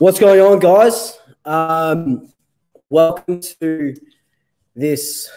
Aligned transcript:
What's 0.00 0.18
going 0.18 0.40
on, 0.40 0.60
guys? 0.60 1.18
Um, 1.44 2.32
welcome 2.88 3.42
to 3.60 3.94
this 4.74 5.30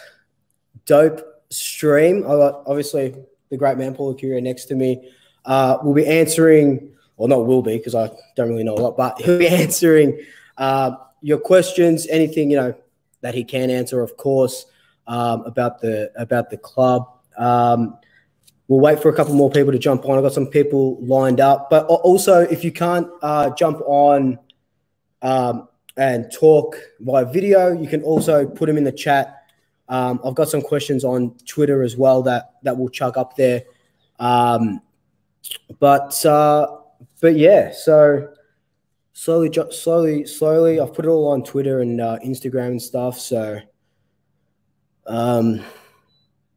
dope 0.86 1.20
stream. 1.50 2.24
I 2.24 2.30
got 2.30 2.62
obviously 2.64 3.14
the 3.50 3.58
great 3.58 3.76
man 3.76 3.94
Paul 3.94 4.14
Licuria 4.14 4.42
next 4.42 4.64
to 4.66 4.74
me. 4.74 5.12
Uh, 5.44 5.76
we'll 5.82 5.92
be 5.92 6.06
answering, 6.06 6.94
or 7.18 7.28
not 7.28 7.44
will 7.44 7.60
be, 7.60 7.76
because 7.76 7.94
I 7.94 8.10
don't 8.36 8.48
really 8.48 8.64
know 8.64 8.72
a 8.72 8.80
lot, 8.80 8.96
but 8.96 9.20
he'll 9.20 9.38
be 9.38 9.48
answering 9.48 10.18
uh, 10.56 10.92
your 11.20 11.40
questions, 11.40 12.06
anything 12.06 12.50
you 12.50 12.56
know 12.56 12.74
that 13.20 13.34
he 13.34 13.44
can 13.44 13.68
answer, 13.68 14.00
of 14.00 14.16
course, 14.16 14.64
um, 15.06 15.42
about 15.42 15.82
the 15.82 16.10
about 16.16 16.48
the 16.48 16.56
club. 16.56 17.06
Um, 17.36 17.98
we'll 18.68 18.80
wait 18.80 19.02
for 19.02 19.10
a 19.10 19.14
couple 19.14 19.34
more 19.34 19.50
people 19.50 19.72
to 19.72 19.78
jump 19.78 20.06
on. 20.06 20.16
I've 20.16 20.24
got 20.24 20.32
some 20.32 20.46
people 20.46 20.96
lined 21.04 21.38
up, 21.38 21.68
but 21.68 21.84
also 21.84 22.40
if 22.40 22.64
you 22.64 22.72
can't 22.72 23.08
uh, 23.20 23.50
jump 23.50 23.82
on 23.84 24.38
um, 25.24 25.68
and 25.96 26.30
talk 26.30 26.76
via 27.00 27.24
video, 27.24 27.72
you 27.72 27.88
can 27.88 28.02
also 28.02 28.46
put 28.46 28.66
them 28.66 28.76
in 28.76 28.84
the 28.84 28.92
chat. 28.92 29.46
Um, 29.88 30.20
I've 30.24 30.34
got 30.34 30.48
some 30.48 30.62
questions 30.62 31.04
on 31.04 31.34
Twitter 31.46 31.82
as 31.82 31.96
well 31.96 32.22
that 32.22 32.52
that 32.62 32.76
will 32.76 32.88
chuck 32.88 33.16
up 33.16 33.34
there. 33.36 33.64
Um, 34.18 34.80
but 35.80 36.24
uh, 36.24 36.66
but 37.20 37.36
yeah, 37.36 37.72
so 37.72 38.28
slowly, 39.12 39.50
slowly, 39.70 40.26
slowly, 40.26 40.78
I've 40.78 40.94
put 40.94 41.06
it 41.06 41.08
all 41.08 41.28
on 41.28 41.42
Twitter 41.42 41.80
and 41.80 42.00
uh, 42.00 42.18
Instagram 42.24 42.68
and 42.68 42.82
stuff. 42.82 43.18
So 43.18 43.60
um, 45.06 45.62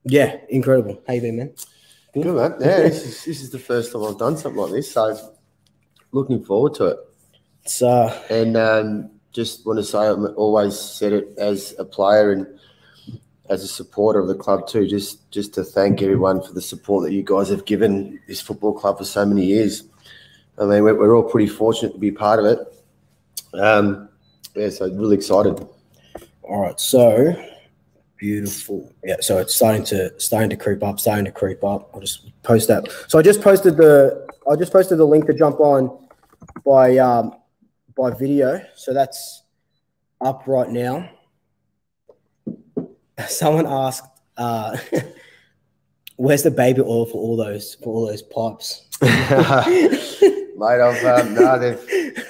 yeah, 0.04 0.38
incredible. 0.50 1.02
How 1.08 1.14
you 1.14 1.22
been, 1.22 1.38
man? 1.38 1.54
Good, 2.14 2.24
Good 2.24 2.36
man. 2.36 2.56
Yeah, 2.60 2.82
this 2.82 3.06
is 3.06 3.26
this 3.26 3.42
is 3.42 3.50
the 3.50 3.60
first 3.60 3.94
time 3.94 4.04
I've 4.04 4.18
done 4.18 4.38
something 4.38 4.62
like 4.62 4.72
this, 4.72 4.92
so 4.92 5.36
looking 6.12 6.44
forward 6.44 6.74
to 6.76 6.86
it. 6.86 6.98
It's 7.68 7.82
uh, 7.82 8.18
and 8.30 8.56
um, 8.56 9.12
just 9.34 9.66
want 9.66 9.78
to 9.78 9.84
say 9.84 9.98
I've 9.98 10.24
always 10.38 10.80
said 10.80 11.12
it 11.12 11.34
as 11.38 11.76
a 11.78 11.84
player 11.84 12.32
and 12.32 12.48
as 13.50 13.62
a 13.62 13.68
supporter 13.68 14.20
of 14.20 14.30
the 14.30 14.36
club 14.36 14.70
too. 14.70 14.88
Just 14.88 15.30
just 15.32 15.54
to 15.56 15.66
thank 15.66 16.02
everyone 16.02 16.42
for 16.42 16.54
the 16.54 16.62
support 16.62 17.04
that 17.04 17.12
you 17.12 17.24
guys 17.24 17.50
have 17.50 17.66
given 17.66 18.22
this 18.26 18.40
football 18.40 18.72
club 18.72 19.00
for 19.00 19.04
so 19.04 19.26
many 19.26 19.44
years. 19.44 19.84
I 20.58 20.64
mean, 20.64 20.82
we're, 20.82 20.96
we're 20.98 21.14
all 21.14 21.30
pretty 21.30 21.50
fortunate 21.50 21.92
to 21.92 22.00
be 22.00 22.10
part 22.10 22.40
of 22.40 22.46
it. 22.46 22.60
Um, 23.54 24.08
yeah, 24.56 24.70
so 24.70 24.90
really 24.90 25.18
excited. 25.18 25.60
All 26.44 26.62
right, 26.62 26.80
so 26.80 27.36
beautiful. 28.16 28.94
Yeah, 29.04 29.18
so 29.20 29.40
it's 29.40 29.54
starting 29.54 29.84
to 29.88 30.18
starting 30.22 30.52
to 30.52 30.56
creep 30.56 30.84
up, 30.84 31.02
starting 31.02 31.26
to 31.26 31.32
creep 31.32 31.66
up. 31.66 31.90
I'll 31.94 32.00
just 32.00 32.32
post 32.44 32.70
that. 32.70 32.88
So 33.10 33.20
I 33.20 33.24
just 33.24 33.42
posted 33.42 33.76
the 33.76 34.26
I 34.50 34.56
just 34.56 34.72
posted 34.72 35.00
the 35.00 35.06
link 35.06 35.26
to 35.26 35.34
jump 35.34 35.60
on 35.60 36.08
by 36.64 36.98
um 37.00 37.34
by 37.98 38.12
video. 38.12 38.62
So 38.76 38.94
that's 38.94 39.44
up 40.22 40.44
right 40.46 40.70
now. 40.70 41.10
Someone 43.28 43.66
asked, 43.66 44.06
uh, 44.38 44.78
"Where's 46.16 46.44
the 46.44 46.52
baby 46.52 46.82
oil 46.82 47.06
for 47.06 47.18
all 47.18 47.36
those 47.36 47.76
for 47.76 47.94
all 47.94 48.08
those 48.08 48.22
pipes?" 48.22 48.88
Mate, 49.02 50.82
I've 50.82 51.06
um, 51.06 51.34
no, 51.36 51.60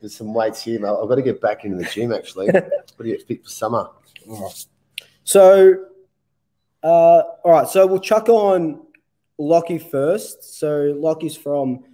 there's 0.00 0.16
some 0.16 0.34
weights 0.34 0.62
here. 0.62 0.80
Mate. 0.80 0.88
I've 0.88 1.08
got 1.08 1.16
to 1.16 1.22
get 1.22 1.40
back 1.40 1.64
into 1.64 1.76
the 1.76 1.84
gym 1.84 2.12
actually. 2.12 2.46
got 2.46 2.64
to 2.98 3.04
get 3.04 3.26
fit 3.26 3.44
for 3.44 3.50
summer. 3.50 3.88
Right. 4.26 4.66
So, 5.24 5.84
uh, 6.82 7.22
all 7.44 7.52
right. 7.52 7.68
So 7.68 7.86
we'll 7.86 8.00
chuck 8.00 8.28
on 8.28 8.86
Lockie 9.38 9.78
first. 9.78 10.58
So 10.58 10.94
Lockie's 10.96 11.36
from 11.36 11.84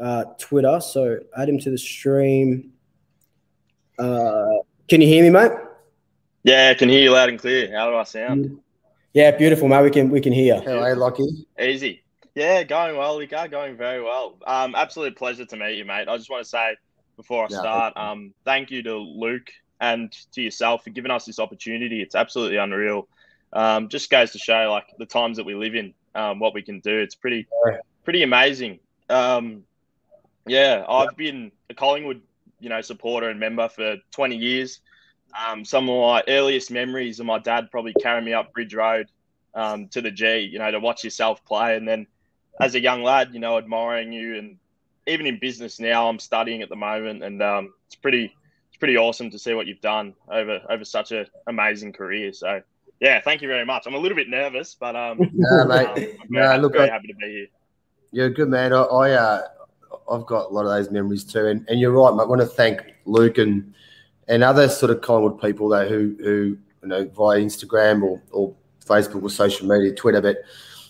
uh, 0.00 0.24
Twitter. 0.38 0.80
So 0.80 1.18
add 1.36 1.48
him 1.48 1.58
to 1.60 1.70
the 1.70 1.78
stream. 1.78 2.72
Uh, 3.98 4.46
can 4.88 5.00
you 5.00 5.06
hear 5.06 5.22
me, 5.22 5.30
mate? 5.30 5.52
Yeah, 6.42 6.70
I 6.70 6.74
can 6.74 6.88
hear 6.88 7.02
you 7.02 7.12
loud 7.12 7.28
and 7.28 7.38
clear. 7.38 7.70
How 7.76 7.90
do 7.90 7.96
I 7.96 8.04
sound? 8.04 8.60
Yeah, 9.12 9.30
beautiful, 9.32 9.68
mate. 9.68 9.82
We 9.82 9.90
can 9.90 10.08
we 10.08 10.20
can 10.20 10.32
hear. 10.32 10.60
Hello, 10.60 10.94
Lockie. 10.94 11.46
Easy. 11.60 12.02
Yeah, 12.34 12.62
going 12.62 12.96
well. 12.96 13.18
We 13.18 13.28
are 13.32 13.48
going 13.48 13.76
very 13.76 14.02
well. 14.02 14.38
Um, 14.46 14.74
absolute 14.74 15.16
pleasure 15.16 15.44
to 15.44 15.56
meet 15.56 15.76
you, 15.76 15.84
mate. 15.84 16.08
I 16.08 16.16
just 16.16 16.30
want 16.30 16.42
to 16.44 16.48
say 16.48 16.76
before 17.16 17.44
I 17.44 17.48
start, 17.48 17.96
um, 17.96 18.32
thank 18.44 18.70
you 18.70 18.82
to 18.84 18.96
Luke 18.96 19.50
and 19.80 20.10
to 20.32 20.40
yourself 20.40 20.84
for 20.84 20.90
giving 20.90 21.10
us 21.10 21.26
this 21.26 21.38
opportunity. 21.38 22.00
It's 22.00 22.14
absolutely 22.14 22.56
unreal. 22.56 23.08
Um, 23.52 23.88
just 23.88 24.08
goes 24.10 24.30
to 24.30 24.38
show 24.38 24.70
like 24.70 24.86
the 24.98 25.06
times 25.06 25.36
that 25.36 25.44
we 25.44 25.54
live 25.54 25.74
in, 25.74 25.92
um, 26.14 26.38
what 26.38 26.54
we 26.54 26.62
can 26.62 26.80
do. 26.80 26.98
It's 26.98 27.14
pretty, 27.14 27.46
pretty 28.04 28.22
amazing. 28.22 28.78
Um, 29.10 29.64
yeah, 30.46 30.84
I've 30.88 31.16
been 31.16 31.52
a 31.68 31.74
Collingwood, 31.74 32.22
you 32.58 32.68
know, 32.68 32.80
supporter 32.80 33.28
and 33.28 33.38
member 33.38 33.68
for 33.68 33.96
20 34.12 34.36
years. 34.36 34.80
Um, 35.48 35.64
some 35.64 35.88
of 35.88 36.00
my 36.00 36.22
earliest 36.28 36.70
memories 36.70 37.20
of 37.20 37.26
my 37.26 37.38
dad 37.38 37.70
probably 37.70 37.94
carrying 37.94 38.24
me 38.24 38.32
up 38.32 38.52
Bridge 38.52 38.74
Road 38.74 39.08
um, 39.54 39.88
to 39.88 40.00
the 40.00 40.10
G, 40.10 40.40
you 40.40 40.58
know, 40.58 40.70
to 40.70 40.80
watch 40.80 41.04
yourself 41.04 41.44
play. 41.44 41.76
And 41.76 41.86
then 41.86 42.06
as 42.60 42.74
a 42.74 42.80
young 42.80 43.02
lad, 43.02 43.32
you 43.32 43.40
know, 43.40 43.58
admiring 43.58 44.12
you. 44.12 44.36
And 44.36 44.56
even 45.06 45.26
in 45.26 45.38
business 45.38 45.80
now, 45.80 46.08
I'm 46.08 46.18
studying 46.18 46.62
at 46.62 46.68
the 46.68 46.76
moment, 46.76 47.24
and 47.24 47.42
um, 47.42 47.72
it's 47.86 47.96
pretty, 47.96 48.36
it's 48.68 48.78
pretty 48.78 48.96
awesome 48.96 49.30
to 49.30 49.38
see 49.38 49.54
what 49.54 49.66
you've 49.66 49.80
done 49.80 50.14
over 50.30 50.60
over 50.68 50.84
such 50.84 51.12
an 51.12 51.26
amazing 51.46 51.92
career. 51.92 52.32
So, 52.32 52.60
yeah, 53.00 53.20
thank 53.20 53.42
you 53.42 53.48
very 53.48 53.64
much. 53.64 53.84
I'm 53.86 53.94
a 53.94 53.98
little 53.98 54.16
bit 54.16 54.28
nervous, 54.28 54.76
but 54.78 54.94
um, 54.94 55.18
yeah, 55.34 55.64
mate. 55.64 55.86
Um, 55.86 55.94
I'm 55.96 56.28
very, 56.28 56.56
no, 56.56 56.56
look, 56.58 56.72
very 56.74 56.90
I, 56.90 56.92
happy 56.92 57.08
to 57.08 57.14
be 57.14 57.26
here. 57.26 57.46
You're 58.12 58.26
a 58.26 58.34
good 58.34 58.48
man. 58.48 58.72
I, 58.72 58.82
I 58.82 59.10
uh, 59.12 59.42
I've 60.10 60.26
got 60.26 60.50
a 60.50 60.52
lot 60.52 60.62
of 60.62 60.70
those 60.70 60.90
memories 60.90 61.24
too. 61.24 61.46
And, 61.46 61.66
and 61.68 61.80
you're 61.80 61.92
right, 61.92 62.14
mate. 62.14 62.22
I 62.22 62.26
want 62.26 62.40
to 62.40 62.46
thank 62.46 62.82
Luke 63.04 63.38
and 63.38 63.74
and 64.28 64.44
other 64.44 64.68
sort 64.68 64.90
of 64.90 65.00
Collingwood 65.00 65.40
people 65.40 65.68
though 65.68 65.88
who 65.88 66.16
who 66.20 66.58
you 66.82 66.88
know 66.88 67.04
via 67.08 67.40
Instagram 67.40 68.02
or, 68.02 68.22
or 68.30 68.54
Facebook 68.84 69.22
or 69.22 69.30
social 69.30 69.66
media, 69.66 69.94
Twitter, 69.94 70.20
but 70.20 70.38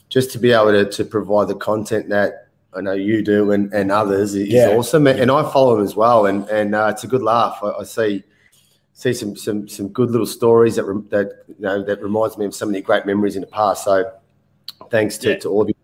just 0.08 0.30
to 0.32 0.38
be 0.38 0.52
able 0.52 0.72
to, 0.72 0.84
to 0.90 1.04
provide 1.04 1.48
the 1.48 1.54
content 1.54 2.08
that 2.08 2.48
I 2.74 2.80
know 2.80 2.92
you 2.92 3.22
do 3.22 3.52
and, 3.52 3.72
and 3.72 3.90
others 3.90 4.34
is 4.34 4.48
yeah. 4.48 4.68
awesome. 4.68 5.06
And 5.06 5.30
I 5.30 5.42
follow 5.50 5.76
them 5.76 5.84
as 5.84 5.96
well. 5.96 6.26
And 6.26 6.48
and 6.48 6.74
uh, 6.74 6.88
it's 6.92 7.04
a 7.04 7.08
good 7.08 7.22
laugh. 7.22 7.58
I, 7.62 7.70
I, 7.70 7.84
see 7.84 8.22
see 8.92 9.12
some 9.12 9.36
some 9.36 9.68
some 9.68 9.88
good 9.88 10.10
little 10.10 10.26
stories 10.26 10.76
that 10.76 10.84
that 11.10 11.44
you 11.48 11.54
know 11.58 11.82
that 11.82 12.02
reminds 12.02 12.38
me 12.38 12.46
of 12.46 12.54
so 12.54 12.66
many 12.66 12.80
great 12.80 13.06
memories 13.06 13.36
in 13.36 13.40
the 13.40 13.46
past. 13.46 13.84
So 13.84 14.12
thanks 14.90 15.18
to, 15.18 15.30
yeah. 15.30 15.38
to 15.38 15.48
all 15.48 15.62
of 15.62 15.68
you 15.68 15.74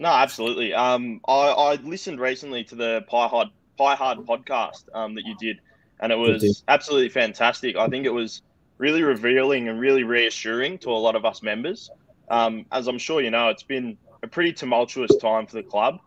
no, 0.00 0.08
absolutely. 0.08 0.72
Um, 0.72 1.20
I, 1.28 1.48
I 1.50 1.74
listened 1.74 2.20
recently 2.20 2.64
to 2.64 2.74
the 2.74 3.04
Pie 3.06 3.28
Hard 3.28 3.48
Pie 3.76 3.94
Hard 3.94 4.20
podcast 4.20 4.84
um, 4.94 5.14
that 5.14 5.26
you 5.26 5.36
did, 5.36 5.60
and 6.00 6.10
it 6.10 6.16
was 6.16 6.64
absolutely 6.68 7.10
fantastic. 7.10 7.76
I 7.76 7.86
think 7.86 8.06
it 8.06 8.10
was 8.10 8.40
really 8.78 9.02
revealing 9.02 9.68
and 9.68 9.78
really 9.78 10.02
reassuring 10.02 10.78
to 10.78 10.90
a 10.90 10.96
lot 10.96 11.16
of 11.16 11.26
us 11.26 11.42
members. 11.42 11.90
Um, 12.30 12.64
as 12.72 12.88
I'm 12.88 12.96
sure 12.96 13.20
you 13.20 13.30
know, 13.30 13.50
it's 13.50 13.62
been 13.62 13.98
a 14.22 14.26
pretty 14.26 14.54
tumultuous 14.54 15.14
time 15.16 15.46
for 15.46 15.56
the 15.56 15.62
club. 15.62 16.00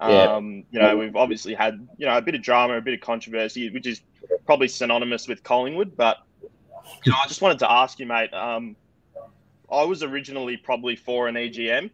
Yeah. 0.00 0.36
Um, 0.36 0.62
you 0.70 0.78
know, 0.78 0.96
we've 0.96 1.16
obviously 1.16 1.54
had 1.54 1.86
you 1.98 2.06
know 2.06 2.16
a 2.16 2.22
bit 2.22 2.36
of 2.36 2.42
drama, 2.42 2.76
a 2.76 2.80
bit 2.80 2.94
of 2.94 3.00
controversy, 3.00 3.68
which 3.68 3.86
is 3.88 4.00
probably 4.46 4.68
synonymous 4.68 5.26
with 5.26 5.42
Collingwood. 5.42 5.96
But 5.96 6.18
you 7.04 7.10
know, 7.10 7.18
I 7.20 7.26
just 7.26 7.42
wanted 7.42 7.58
to 7.58 7.70
ask 7.70 7.98
you, 7.98 8.06
mate. 8.06 8.32
Um, 8.32 8.76
I 9.72 9.82
was 9.82 10.04
originally 10.04 10.56
probably 10.56 10.94
for 10.94 11.26
an 11.26 11.34
EGM 11.34 11.90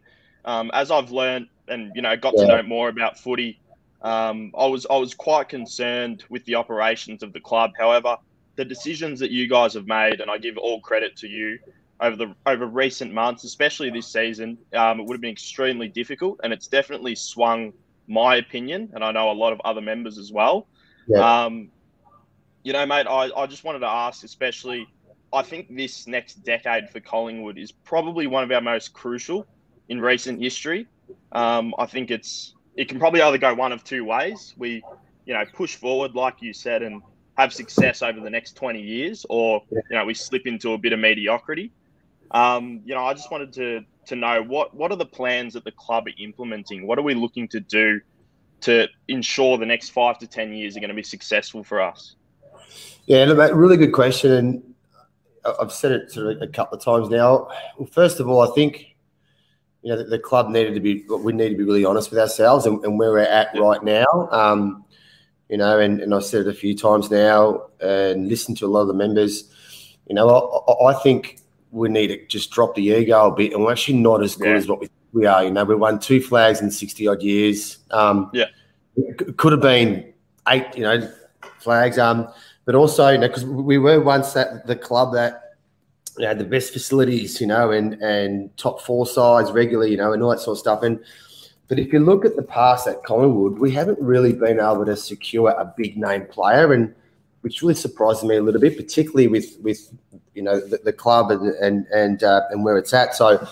um, 0.47 0.71
as 0.73 0.89
I've 0.89 1.11
learned 1.11 1.49
and 1.67 1.91
you 1.93 2.01
know 2.01 2.15
got 2.17 2.33
yeah. 2.37 2.45
to 2.45 2.47
know 2.47 2.63
more 2.63 2.89
about 2.89 3.19
footy, 3.19 3.59
um, 4.01 4.51
I 4.57 4.65
was 4.65 4.87
I 4.89 4.95
was 4.95 5.13
quite 5.13 5.49
concerned 5.49 6.23
with 6.29 6.43
the 6.45 6.55
operations 6.55 7.21
of 7.21 7.33
the 7.33 7.39
club. 7.39 7.71
However, 7.77 8.17
the 8.55 8.65
decisions 8.65 9.19
that 9.19 9.29
you 9.29 9.47
guys 9.47 9.73
have 9.75 9.85
made, 9.85 10.21
and 10.21 10.31
I 10.31 10.37
give 10.37 10.57
all 10.57 10.79
credit 10.81 11.17
to 11.17 11.27
you 11.27 11.59
over 11.99 12.15
the 12.15 12.33
over 12.45 12.65
recent 12.65 13.13
months, 13.13 13.43
especially 13.43 13.89
this 13.89 14.07
season, 14.07 14.57
um, 14.73 15.01
it 15.01 15.03
would 15.03 15.15
have 15.15 15.21
been 15.21 15.31
extremely 15.31 15.89
difficult, 15.89 16.39
and 16.43 16.53
it's 16.53 16.67
definitely 16.67 17.15
swung 17.15 17.73
my 18.07 18.37
opinion, 18.37 18.89
and 18.93 19.03
I 19.03 19.11
know 19.11 19.29
a 19.29 19.33
lot 19.33 19.51
of 19.51 19.59
other 19.65 19.81
members 19.81 20.17
as 20.17 20.31
well. 20.31 20.67
Yeah. 21.07 21.43
Um, 21.45 21.69
you 22.63 22.71
know, 22.71 22.85
mate, 22.85 23.07
I, 23.07 23.29
I 23.35 23.47
just 23.47 23.63
wanted 23.63 23.79
to 23.79 23.87
ask, 23.87 24.23
especially, 24.23 24.87
I 25.33 25.41
think 25.41 25.75
this 25.75 26.07
next 26.07 26.43
decade 26.43 26.89
for 26.89 26.99
Collingwood 26.99 27.57
is 27.57 27.71
probably 27.71 28.27
one 28.27 28.43
of 28.43 28.51
our 28.51 28.61
most 28.61 28.93
crucial 28.93 29.45
in 29.89 30.01
recent 30.01 30.41
history. 30.41 30.87
Um, 31.31 31.73
I 31.77 31.85
think 31.85 32.11
it's 32.11 32.55
it 32.75 32.87
can 32.87 32.99
probably 32.99 33.21
either 33.21 33.37
go 33.37 33.53
one 33.53 33.71
of 33.71 33.83
two 33.83 34.05
ways. 34.05 34.53
We, 34.57 34.83
you 35.25 35.33
know, 35.33 35.43
push 35.53 35.75
forward 35.75 36.15
like 36.15 36.41
you 36.41 36.53
said 36.53 36.83
and 36.83 37.01
have 37.37 37.53
success 37.53 38.01
over 38.01 38.19
the 38.19 38.29
next 38.29 38.53
20 38.53 38.81
years, 38.81 39.25
or 39.29 39.61
you 39.71 39.81
know, 39.91 40.05
we 40.05 40.13
slip 40.13 40.45
into 40.45 40.73
a 40.73 40.77
bit 40.77 40.93
of 40.93 40.99
mediocrity. 40.99 41.71
Um, 42.31 42.81
you 42.85 42.93
know, 42.93 43.05
I 43.05 43.13
just 43.13 43.31
wanted 43.31 43.53
to 43.53 43.83
to 44.07 44.15
know 44.15 44.41
what 44.41 44.73
what 44.73 44.91
are 44.91 44.97
the 44.97 45.05
plans 45.05 45.53
that 45.53 45.63
the 45.63 45.71
club 45.71 46.07
are 46.07 46.21
implementing? 46.21 46.87
What 46.87 46.97
are 46.97 47.03
we 47.03 47.13
looking 47.13 47.47
to 47.49 47.59
do 47.59 47.99
to 48.61 48.87
ensure 49.07 49.57
the 49.57 49.65
next 49.65 49.89
five 49.89 50.17
to 50.19 50.27
ten 50.27 50.53
years 50.53 50.75
are 50.75 50.79
going 50.79 50.89
to 50.89 50.95
be 50.95 51.03
successful 51.03 51.63
for 51.63 51.81
us? 51.81 52.15
Yeah, 53.05 53.23
really 53.25 53.77
good 53.77 53.93
question, 53.93 54.31
and 54.31 54.63
I've 55.61 55.71
said 55.71 55.91
it 55.93 56.11
sort 56.11 56.35
of 56.35 56.41
a 56.41 56.47
couple 56.47 56.77
of 56.77 56.83
times 56.83 57.09
now. 57.09 57.47
Well, 57.77 57.87
first 57.91 58.19
of 58.19 58.27
all, 58.27 58.41
I 58.41 58.53
think 58.53 58.96
you 59.87 59.93
know, 59.93 60.03
the, 60.03 60.09
the, 60.09 60.19
club 60.19 60.49
needed 60.49 60.73
to 60.73 60.81
be, 60.81 61.05
we 61.07 61.31
need 61.31 61.47
to 61.47 61.55
be 61.55 61.63
really 61.63 61.85
honest 61.85 62.09
with 62.09 62.19
ourselves 62.19 62.65
and, 62.65 62.83
and 62.83 62.99
where 62.99 63.09
we're 63.09 63.19
at 63.19 63.57
right 63.57 63.81
now. 63.81 64.05
Um, 64.31 64.83
you 65.47 65.55
know, 65.55 65.79
and, 65.79 66.01
and 66.01 66.13
I've 66.13 66.25
said 66.25 66.41
it 66.41 66.49
a 66.49 66.53
few 66.53 66.75
times 66.75 67.09
now 67.09 67.67
and 67.79 68.27
listened 68.27 68.57
to 68.57 68.65
a 68.65 68.67
lot 68.67 68.81
of 68.81 68.89
the 68.89 68.93
members. 68.93 69.49
You 70.07 70.15
know, 70.15 70.27
I, 70.67 70.91
I 70.91 70.93
think 70.95 71.39
we 71.71 71.87
need 71.87 72.07
to 72.07 72.27
just 72.27 72.51
drop 72.51 72.75
the 72.75 72.83
ego 72.83 73.27
a 73.27 73.33
bit, 73.33 73.53
and 73.53 73.63
we're 73.63 73.71
actually 73.71 73.99
not 73.99 74.21
as 74.21 74.35
good 74.35 74.49
yeah. 74.49 74.55
as 74.55 74.67
what 74.67 74.81
we 74.81 74.89
we 75.13 75.25
are. 75.25 75.45
You 75.45 75.51
know, 75.51 75.63
we 75.63 75.75
won 75.75 75.99
two 75.99 76.19
flags 76.19 76.59
in 76.59 76.69
sixty 76.69 77.07
odd 77.07 77.23
years. 77.23 77.77
Um, 77.91 78.29
yeah, 78.33 78.47
could 79.37 79.53
have 79.53 79.61
been 79.61 80.13
eight. 80.49 80.65
You 80.75 80.83
know, 80.83 81.13
flags. 81.59 81.97
Um, 81.97 82.27
but 82.65 82.75
also, 82.75 83.07
you 83.07 83.17
know, 83.17 83.27
because 83.29 83.45
we 83.45 83.77
were 83.77 84.01
once 84.01 84.35
at 84.35 84.67
the 84.67 84.75
club 84.75 85.13
that 85.13 85.46
you 86.17 86.25
know, 86.25 86.33
the 86.33 86.43
best 86.43 86.73
facilities, 86.73 87.39
you 87.39 87.47
know, 87.47 87.71
and 87.71 87.93
and 88.01 88.55
top 88.57 88.81
four 88.81 89.05
sides 89.05 89.51
regularly, 89.51 89.91
you 89.91 89.97
know, 89.97 90.13
and 90.13 90.23
all 90.23 90.31
that 90.31 90.39
sort 90.39 90.55
of 90.55 90.59
stuff. 90.59 90.83
And 90.83 90.99
but 91.67 91.79
if 91.79 91.91
you 91.91 91.99
look 91.99 92.25
at 92.25 92.35
the 92.35 92.43
past 92.43 92.87
at 92.87 93.03
Collingwood, 93.03 93.59
we 93.59 93.71
haven't 93.71 93.99
really 93.99 94.33
been 94.33 94.59
able 94.59 94.85
to 94.85 94.95
secure 94.95 95.49
a 95.49 95.73
big 95.77 95.97
name 95.97 96.25
player, 96.25 96.73
and 96.73 96.93
which 97.41 97.61
really 97.61 97.75
surprises 97.75 98.23
me 98.23 98.37
a 98.37 98.41
little 98.41 98.61
bit, 98.61 98.77
particularly 98.77 99.27
with 99.27 99.57
with 99.61 99.93
you 100.33 100.41
know 100.41 100.59
the, 100.59 100.77
the 100.77 100.93
club 100.93 101.31
and 101.31 101.53
and 101.55 101.85
and 101.87 102.23
uh, 102.23 102.41
and 102.49 102.63
where 102.63 102.77
it's 102.77 102.93
at. 102.93 103.15
So. 103.15 103.47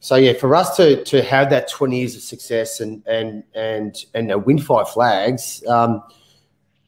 So 0.00 0.16
yeah, 0.16 0.34
for 0.34 0.54
us 0.54 0.76
to 0.76 1.02
to 1.04 1.22
have 1.22 1.48
that 1.48 1.66
twenty 1.70 2.00
years 2.00 2.14
of 2.14 2.20
success 2.20 2.80
and 2.80 3.02
and 3.06 3.42
and 3.54 3.96
and 4.12 4.30
uh, 4.30 4.38
win 4.38 4.58
five 4.58 4.90
flags, 4.90 5.66
um, 5.66 6.02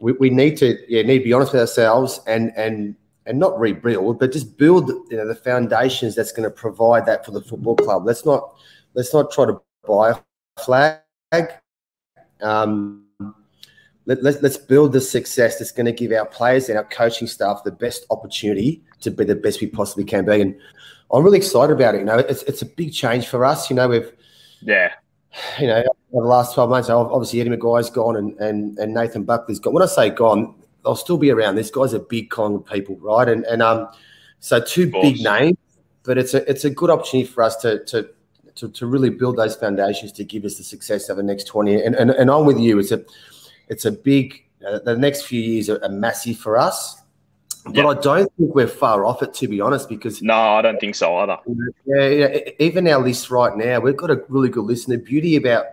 we, 0.00 0.12
we 0.12 0.28
need 0.28 0.58
to 0.58 0.76
yeah 0.86 1.00
need 1.00 1.20
to 1.20 1.24
be 1.24 1.32
honest 1.32 1.52
with 1.52 1.62
ourselves 1.62 2.20
and 2.26 2.52
and 2.58 2.94
and 3.26 3.38
not 3.38 3.58
rebuild, 3.58 4.18
but 4.18 4.32
just 4.32 4.56
build 4.56 4.88
you 5.10 5.16
know 5.16 5.26
the 5.26 5.34
foundations 5.34 6.14
that's 6.14 6.32
going 6.32 6.48
to 6.48 6.54
provide 6.54 7.06
that 7.06 7.24
for 7.24 7.32
the 7.32 7.42
football 7.42 7.76
club. 7.76 8.06
Let's 8.06 8.24
not 8.24 8.56
let's 8.94 9.12
not 9.12 9.30
try 9.30 9.46
to 9.46 9.60
buy 9.86 10.10
a 10.10 10.62
flag. 10.62 11.00
Um, 12.40 13.06
let, 14.06 14.22
let, 14.22 14.40
let's 14.42 14.56
build 14.56 14.92
the 14.92 15.00
success 15.00 15.58
that's 15.58 15.72
going 15.72 15.86
to 15.86 15.92
give 15.92 16.12
our 16.12 16.26
players 16.26 16.68
and 16.68 16.78
our 16.78 16.84
coaching 16.84 17.26
staff 17.26 17.62
the 17.64 17.72
best 17.72 18.06
opportunity 18.10 18.82
to 19.00 19.10
be 19.10 19.24
the 19.24 19.34
best 19.34 19.60
we 19.60 19.66
possibly 19.66 20.04
can 20.04 20.24
be. 20.24 20.40
And 20.40 20.56
I'm 21.12 21.24
really 21.24 21.38
excited 21.38 21.72
about 21.72 21.96
it. 21.96 21.98
You 21.98 22.04
know, 22.04 22.18
it's, 22.18 22.42
it's 22.44 22.62
a 22.62 22.66
big 22.66 22.92
change 22.92 23.26
for 23.26 23.44
us. 23.44 23.68
You 23.68 23.74
know, 23.74 23.88
we've, 23.88 24.12
yeah, 24.62 24.92
you 25.58 25.66
know, 25.66 25.82
the 26.12 26.18
last 26.18 26.54
12 26.54 26.70
months, 26.70 26.88
obviously 26.88 27.40
Eddie 27.40 27.50
McGuire's 27.50 27.90
gone 27.90 28.16
and, 28.16 28.38
and, 28.38 28.78
and 28.78 28.94
Nathan 28.94 29.24
Buckley's 29.24 29.58
gone. 29.58 29.74
When 29.74 29.82
I 29.82 29.86
say 29.86 30.10
gone, 30.10 30.54
they'll 30.86 30.96
still 30.96 31.18
be 31.18 31.30
around. 31.30 31.56
This 31.56 31.70
guys 31.70 31.92
a 31.92 31.98
big 31.98 32.30
Collingwood 32.30 32.64
people, 32.66 32.96
right? 33.00 33.28
And, 33.28 33.44
and 33.44 33.60
um, 33.60 33.88
so 34.38 34.60
two 34.60 34.90
big 34.90 35.20
names, 35.20 35.58
but 36.04 36.16
it's 36.16 36.32
a, 36.32 36.48
it's 36.48 36.64
a 36.64 36.70
good 36.70 36.90
opportunity 36.90 37.28
for 37.28 37.42
us 37.42 37.56
to, 37.56 37.84
to, 37.86 38.08
to, 38.54 38.68
to 38.68 38.86
really 38.86 39.10
build 39.10 39.36
those 39.36 39.56
foundations 39.56 40.12
to 40.12 40.24
give 40.24 40.44
us 40.44 40.56
the 40.56 40.62
success 40.62 41.08
of 41.08 41.16
the 41.16 41.24
next 41.24 41.44
20. 41.44 41.82
And, 41.82 41.96
and, 41.96 42.10
and 42.12 42.30
I'm 42.30 42.46
with 42.46 42.58
you. 42.58 42.78
It's 42.78 42.92
a, 42.92 43.04
it's 43.68 43.84
a 43.84 43.90
big, 43.90 44.44
uh, 44.66 44.78
the 44.78 44.96
next 44.96 45.22
few 45.22 45.40
years 45.40 45.68
are, 45.68 45.82
are 45.82 45.90
massive 45.90 46.38
for 46.38 46.56
us. 46.56 47.02
But 47.64 47.76
yep. 47.78 47.86
I 47.86 47.94
don't 48.00 48.32
think 48.36 48.54
we're 48.54 48.68
far 48.68 49.04
off 49.04 49.24
it, 49.24 49.34
to 49.34 49.48
be 49.48 49.60
honest, 49.60 49.88
because. 49.88 50.22
No, 50.22 50.34
I 50.34 50.62
don't 50.62 50.78
think 50.78 50.94
so 50.94 51.16
either. 51.16 51.36
Yeah, 51.84 52.06
yeah, 52.06 52.38
even 52.60 52.86
our 52.86 53.02
list 53.02 53.28
right 53.28 53.56
now, 53.56 53.80
we've 53.80 53.96
got 53.96 54.12
a 54.12 54.22
really 54.28 54.50
good 54.50 54.64
list. 54.64 54.86
And 54.86 54.96
the 54.96 55.04
beauty 55.04 55.34
about, 55.34 55.64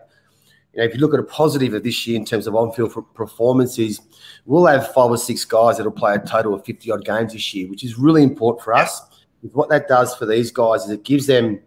you 0.73 0.79
know, 0.79 0.85
if 0.85 0.93
you 0.95 0.99
look 0.99 1.13
at 1.13 1.19
a 1.19 1.23
positive 1.23 1.73
of 1.73 1.83
this 1.83 2.07
year 2.07 2.17
in 2.17 2.25
terms 2.25 2.47
of 2.47 2.55
on 2.55 2.71
field 2.71 2.93
performances, 3.13 4.01
we'll 4.45 4.65
have 4.65 4.91
five 4.93 5.11
or 5.11 5.17
six 5.17 5.45
guys 5.45 5.77
that'll 5.77 5.91
play 5.91 6.15
a 6.15 6.19
total 6.19 6.53
of 6.53 6.65
50 6.65 6.89
odd 6.91 7.05
games 7.05 7.33
this 7.33 7.53
year, 7.53 7.69
which 7.69 7.83
is 7.83 7.97
really 7.97 8.23
important 8.23 8.63
for 8.63 8.73
us. 8.73 9.01
What 9.51 9.69
that 9.69 9.87
does 9.87 10.15
for 10.15 10.25
these 10.25 10.51
guys 10.51 10.85
is 10.85 10.89
it 10.89 11.03
gives 11.03 11.27
them 11.27 11.59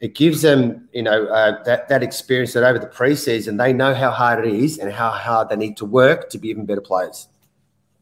it 0.00 0.14
gives 0.14 0.42
them, 0.42 0.88
you 0.92 1.02
know, 1.02 1.26
uh, 1.26 1.62
that 1.64 1.88
that 1.88 2.02
experience 2.02 2.52
that 2.52 2.64
over 2.64 2.78
the 2.78 2.86
preseason 2.86 3.58
they 3.58 3.72
know 3.72 3.94
how 3.94 4.10
hard 4.10 4.44
it 4.44 4.52
is 4.52 4.78
and 4.78 4.92
how 4.92 5.10
hard 5.10 5.48
they 5.48 5.56
need 5.56 5.76
to 5.76 5.84
work 5.84 6.30
to 6.30 6.38
be 6.38 6.48
even 6.48 6.66
better 6.66 6.80
players. 6.80 7.28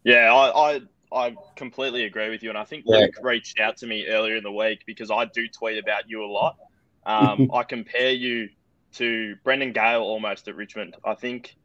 Yeah, 0.05 0.33
I 0.33 0.77
I, 1.13 1.27
I 1.27 1.37
completely 1.57 2.05
agree 2.05 2.31
with 2.31 2.43
you, 2.43 2.49
and 2.51 2.59
I 2.59 2.65
think 2.65 2.85
yeah. 2.87 2.99
Luke 2.99 3.17
reached 3.23 3.61
out 3.61 3.77
to 3.79 3.87
me 3.87 4.07
earlier 4.07 4.37
in 4.37 4.45
the 4.45 4.53
week 4.53 4.85
because 4.87 5.11
I 5.11 5.25
do 5.27 5.49
tweet 5.49 5.83
about 5.83 6.09
you 6.09 6.25
a 6.25 6.27
lot. 6.27 6.57
Um, 7.07 7.53
I 7.55 7.63
compare 7.63 8.11
you 8.11 8.49
to 8.97 9.37
Brendon 9.45 9.73
Gale 9.73 10.03
almost 10.03 10.49
at 10.49 10.57
Richmond. 10.57 10.97
I 11.05 11.15
think 11.15 11.57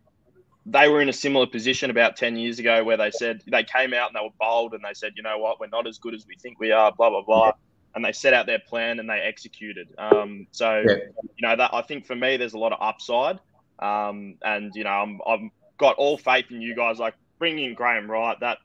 they 0.66 0.88
were 0.88 1.02
in 1.02 1.10
a 1.10 1.14
similar 1.14 1.48
position 1.48 1.90
about 1.90 2.16
10 2.16 2.36
years 2.36 2.60
ago 2.60 2.84
where 2.84 2.98
they 2.98 3.12
said 3.12 3.42
they 3.48 3.64
came 3.64 3.94
out 3.94 4.10
and 4.10 4.16
they 4.16 4.24
were 4.24 4.36
bold 4.40 4.74
and 4.74 4.84
they 4.84 4.94
said, 4.94 5.14
you 5.16 5.24
know 5.24 5.38
what, 5.38 5.60
we're 5.60 5.68
not 5.68 5.88
as 5.88 5.98
good 5.98 6.14
as 6.14 6.26
we 6.28 6.36
think 6.36 6.60
we 6.60 6.72
are, 6.72 6.92
blah, 6.92 7.10
blah, 7.10 7.24
blah 7.24 7.52
and 7.96 8.06
they 8.06 8.12
set 8.12 8.34
out 8.34 8.46
their 8.46 8.60
plan 8.60 9.00
and 9.00 9.10
they 9.10 9.20
executed. 9.20 9.90
Um, 9.98 10.48
so 10.52 10.84
yeah. 10.86 10.96
you 11.36 11.48
know 11.48 11.56
that 11.56 11.74
I 11.74 11.82
think 11.82 12.06
for 12.06 12.16
me 12.16 12.38
there's 12.38 12.54
a 12.54 12.58
lot 12.58 12.74
of 12.74 12.80
upside, 12.82 13.40
um, 13.80 14.36
and 14.44 14.74
you 14.76 14.84
know 14.84 14.90
I'm 14.90 15.20
I've 15.28 15.50
got 15.78 15.96
all 15.98 16.18
faith 16.18 16.46
in 16.52 16.62
you 16.62 16.76
guys. 16.76 17.00
Like 17.00 17.16
bringing 17.40 17.74
Graham 17.74 18.10
Wright, 18.10 18.40
that 18.40 18.60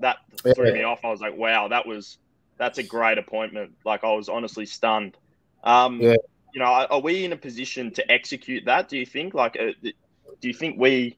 that 0.00 0.18
yeah. 0.44 0.52
threw 0.54 0.72
me 0.72 0.82
off. 0.82 1.04
I 1.04 1.10
was 1.10 1.20
like, 1.20 1.36
wow, 1.36 1.68
that 1.68 1.86
was 1.86 2.18
that's 2.56 2.78
a 2.78 2.82
great 2.82 3.18
appointment. 3.18 3.72
Like 3.84 4.04
I 4.04 4.12
was 4.12 4.28
honestly 4.28 4.66
stunned. 4.66 5.16
Um, 5.64 6.00
yeah. 6.00 6.16
You 6.54 6.60
know, 6.60 6.66
are 6.66 7.00
we 7.00 7.24
in 7.24 7.32
a 7.32 7.36
position 7.36 7.90
to 7.92 8.10
execute 8.10 8.64
that? 8.64 8.88
Do 8.88 8.96
you 8.96 9.06
think? 9.06 9.34
Like, 9.34 9.56
uh, 9.60 9.72
do 9.82 10.48
you 10.48 10.54
think 10.54 10.78
we 10.78 11.16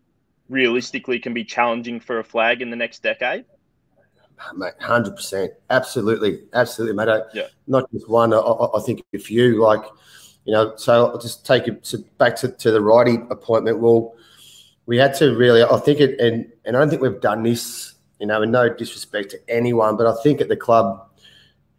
realistically 0.48 1.18
can 1.18 1.32
be 1.32 1.44
challenging 1.44 2.00
for 2.00 2.18
a 2.18 2.24
flag 2.24 2.62
in 2.62 2.70
the 2.70 2.76
next 2.76 3.02
decade? 3.02 3.44
mate, 4.54 4.74
hundred 4.80 5.16
percent, 5.16 5.52
absolutely, 5.70 6.42
absolutely, 6.54 6.96
mate. 6.96 7.08
I, 7.08 7.22
yeah. 7.34 7.46
Not 7.66 7.90
just 7.92 8.08
one. 8.08 8.32
I, 8.32 8.38
I, 8.38 8.80
think 8.80 9.02
a 9.14 9.18
few, 9.18 9.62
like 9.62 9.82
you 10.44 10.52
know. 10.52 10.74
So 10.76 11.06
I'll 11.08 11.18
just 11.18 11.46
take 11.46 11.68
it 11.68 11.84
to, 11.84 11.98
back 12.18 12.36
to, 12.36 12.48
to 12.48 12.70
the 12.70 12.80
righty 12.80 13.18
appointment. 13.30 13.80
Well, 13.80 14.14
we 14.86 14.96
had 14.96 15.14
to 15.16 15.36
really. 15.36 15.62
I 15.62 15.78
think 15.78 16.00
it, 16.00 16.18
and 16.20 16.50
and 16.64 16.76
I 16.76 16.80
don't 16.80 16.90
think 16.90 17.02
we've 17.02 17.20
done 17.20 17.42
this. 17.42 17.94
You 18.18 18.26
know, 18.26 18.42
and 18.42 18.52
no 18.52 18.68
disrespect 18.68 19.30
to 19.30 19.38
anyone, 19.48 19.96
but 19.96 20.06
I 20.06 20.14
think 20.22 20.42
at 20.42 20.48
the 20.48 20.56
club, 20.56 21.08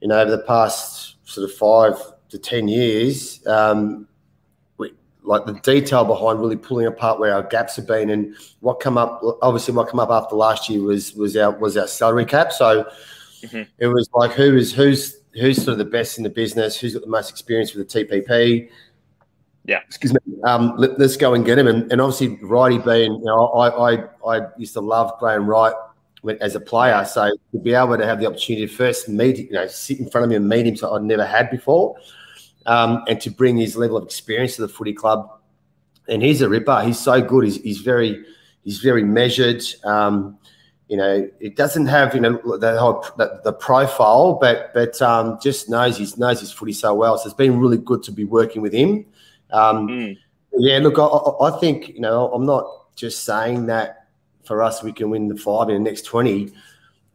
you 0.01 0.07
know, 0.07 0.19
over 0.19 0.31
the 0.31 0.43
past 0.43 1.17
sort 1.23 1.47
of 1.47 1.55
five 1.55 1.95
to 2.31 2.39
ten 2.39 2.67
years, 2.67 3.45
um, 3.47 4.07
like 5.23 5.45
the 5.45 5.53
detail 5.53 6.03
behind 6.03 6.39
really 6.39 6.55
pulling 6.55 6.87
apart 6.87 7.19
where 7.19 7.33
our 7.33 7.43
gaps 7.43 7.75
have 7.75 7.87
been 7.87 8.09
and 8.09 8.35
what 8.61 8.79
come 8.79 8.97
up 8.97 9.21
obviously 9.41 9.73
what 9.73 9.87
come 9.87 9.99
up 9.99 10.09
after 10.09 10.35
last 10.35 10.69
year 10.69 10.81
was 10.81 11.13
was 11.13 11.37
our 11.37 11.51
was 11.51 11.77
our 11.77 11.87
salary 11.87 12.25
cap. 12.25 12.51
So 12.51 12.83
mm-hmm. 13.41 13.63
it 13.77 13.87
was 13.87 14.09
like 14.13 14.31
who 14.31 14.57
is 14.57 14.73
who's 14.73 15.17
who's 15.33 15.57
sort 15.57 15.73
of 15.73 15.77
the 15.77 15.85
best 15.85 16.17
in 16.17 16.23
the 16.23 16.29
business? 16.29 16.79
Who's 16.79 16.93
got 16.93 17.03
the 17.03 17.09
most 17.09 17.29
experience 17.29 17.73
with 17.73 17.89
the 17.89 18.05
tpp 18.05 18.69
yeah. 19.63 19.79
Excuse 19.85 20.11
me. 20.11 20.19
Um, 20.43 20.73
let, 20.77 20.99
us 20.99 21.15
go 21.15 21.35
and 21.35 21.45
get 21.45 21.59
him. 21.59 21.67
And, 21.67 21.91
and 21.91 22.01
obviously 22.01 22.39
righty 22.41 22.79
being 22.79 23.13
you 23.13 23.25
know 23.25 23.49
I, 23.49 23.93
I 23.93 24.03
i 24.27 24.47
used 24.57 24.73
to 24.73 24.81
love 24.81 25.17
graham 25.19 25.45
wright 25.47 25.73
as 26.39 26.55
a 26.55 26.59
player. 26.59 27.05
So 27.05 27.29
to 27.51 27.59
be 27.59 27.73
able 27.75 27.97
to 27.97 28.05
have 28.05 28.19
the 28.19 28.25
opportunity 28.25 28.65
to 28.65 28.73
first 28.73 29.07
meet 29.07 29.37
you 29.37 29.51
know 29.51 29.67
sit 29.67 29.99
in 29.99 30.09
front 30.09 30.25
of 30.25 30.31
him 30.31 30.41
and 30.41 30.49
meet 30.49 30.65
him 30.65 30.75
so 30.75 30.95
i'd 30.95 31.03
never 31.03 31.25
had 31.25 31.49
before 31.49 31.95
um, 32.65 33.03
and 33.07 33.19
to 33.21 33.29
bring 33.29 33.57
his 33.57 33.75
level 33.75 33.97
of 33.97 34.03
experience 34.03 34.55
to 34.55 34.61
the 34.61 34.67
footy 34.67 34.93
club. 34.93 35.29
And 36.07 36.21
he's 36.21 36.41
a 36.41 36.49
ripper. 36.49 36.81
He's 36.81 36.99
so 36.99 37.21
good. 37.21 37.45
He's, 37.45 37.61
he's 37.61 37.79
very 37.79 38.23
he's 38.63 38.79
very 38.79 39.03
measured. 39.03 39.63
Um, 39.83 40.37
you 40.87 40.97
know, 40.97 41.29
it 41.39 41.55
doesn't 41.55 41.85
have 41.85 42.13
you 42.13 42.19
know 42.19 42.57
the 42.57 42.77
whole 42.77 43.05
the, 43.17 43.39
the 43.45 43.53
profile, 43.53 44.33
but 44.41 44.73
but 44.73 45.01
um, 45.01 45.39
just 45.41 45.69
knows 45.69 45.97
his 45.97 46.17
knows 46.17 46.41
his 46.41 46.51
footy 46.51 46.73
so 46.73 46.93
well. 46.93 47.17
So 47.17 47.27
it's 47.27 47.33
been 47.33 47.59
really 47.59 47.77
good 47.77 48.03
to 48.03 48.11
be 48.11 48.25
working 48.25 48.61
with 48.61 48.73
him. 48.73 49.05
Um, 49.51 49.87
mm. 49.87 50.17
Yeah, 50.57 50.79
look, 50.79 50.99
I, 50.99 51.45
I 51.47 51.59
think 51.59 51.89
you 51.89 52.01
know 52.01 52.31
I'm 52.33 52.45
not 52.45 52.65
just 52.95 53.23
saying 53.23 53.67
that 53.67 54.07
for 54.43 54.61
us 54.61 54.83
we 54.83 54.91
can 54.91 55.09
win 55.09 55.29
the 55.29 55.37
five 55.37 55.69
in 55.69 55.81
the 55.81 55.89
next 55.89 56.05
twenty. 56.05 56.51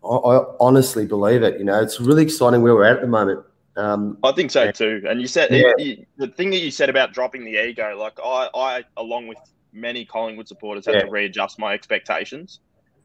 I, 0.03 0.09
I 0.09 0.45
honestly 0.59 1.05
believe 1.05 1.43
it. 1.43 1.59
You 1.59 1.65
know, 1.65 1.79
it's 1.83 2.01
really 2.01 2.23
exciting 2.23 2.63
where 2.63 2.75
we're 2.75 2.85
at 2.85 2.97
at 2.97 3.03
the 3.03 3.09
moment. 3.09 3.45
Um, 3.77 4.19
I 4.23 4.33
think 4.33 4.51
so 4.51 4.71
too. 4.71 5.03
And 5.07 5.21
you 5.21 5.27
said 5.27 5.51
yeah. 5.51 5.73
you, 5.77 6.07
the 6.17 6.29
thing 6.29 6.51
that 6.51 6.59
you 6.59 6.71
said 6.71 6.89
about 6.89 7.13
dropping 7.13 7.45
the 7.45 7.63
ego, 7.63 7.97
like 7.99 8.19
I, 8.25 8.49
I 8.55 8.85
along 8.97 9.29
with 9.29 9.39
many 9.73 10.05
Collingwood 10.05 10.49
supporters, 10.49 10.87
had 10.87 10.95
yeah. 10.95 11.03
to 11.03 11.11
readjust 11.11 11.59
my 11.59 11.75
expectations. 11.75 12.61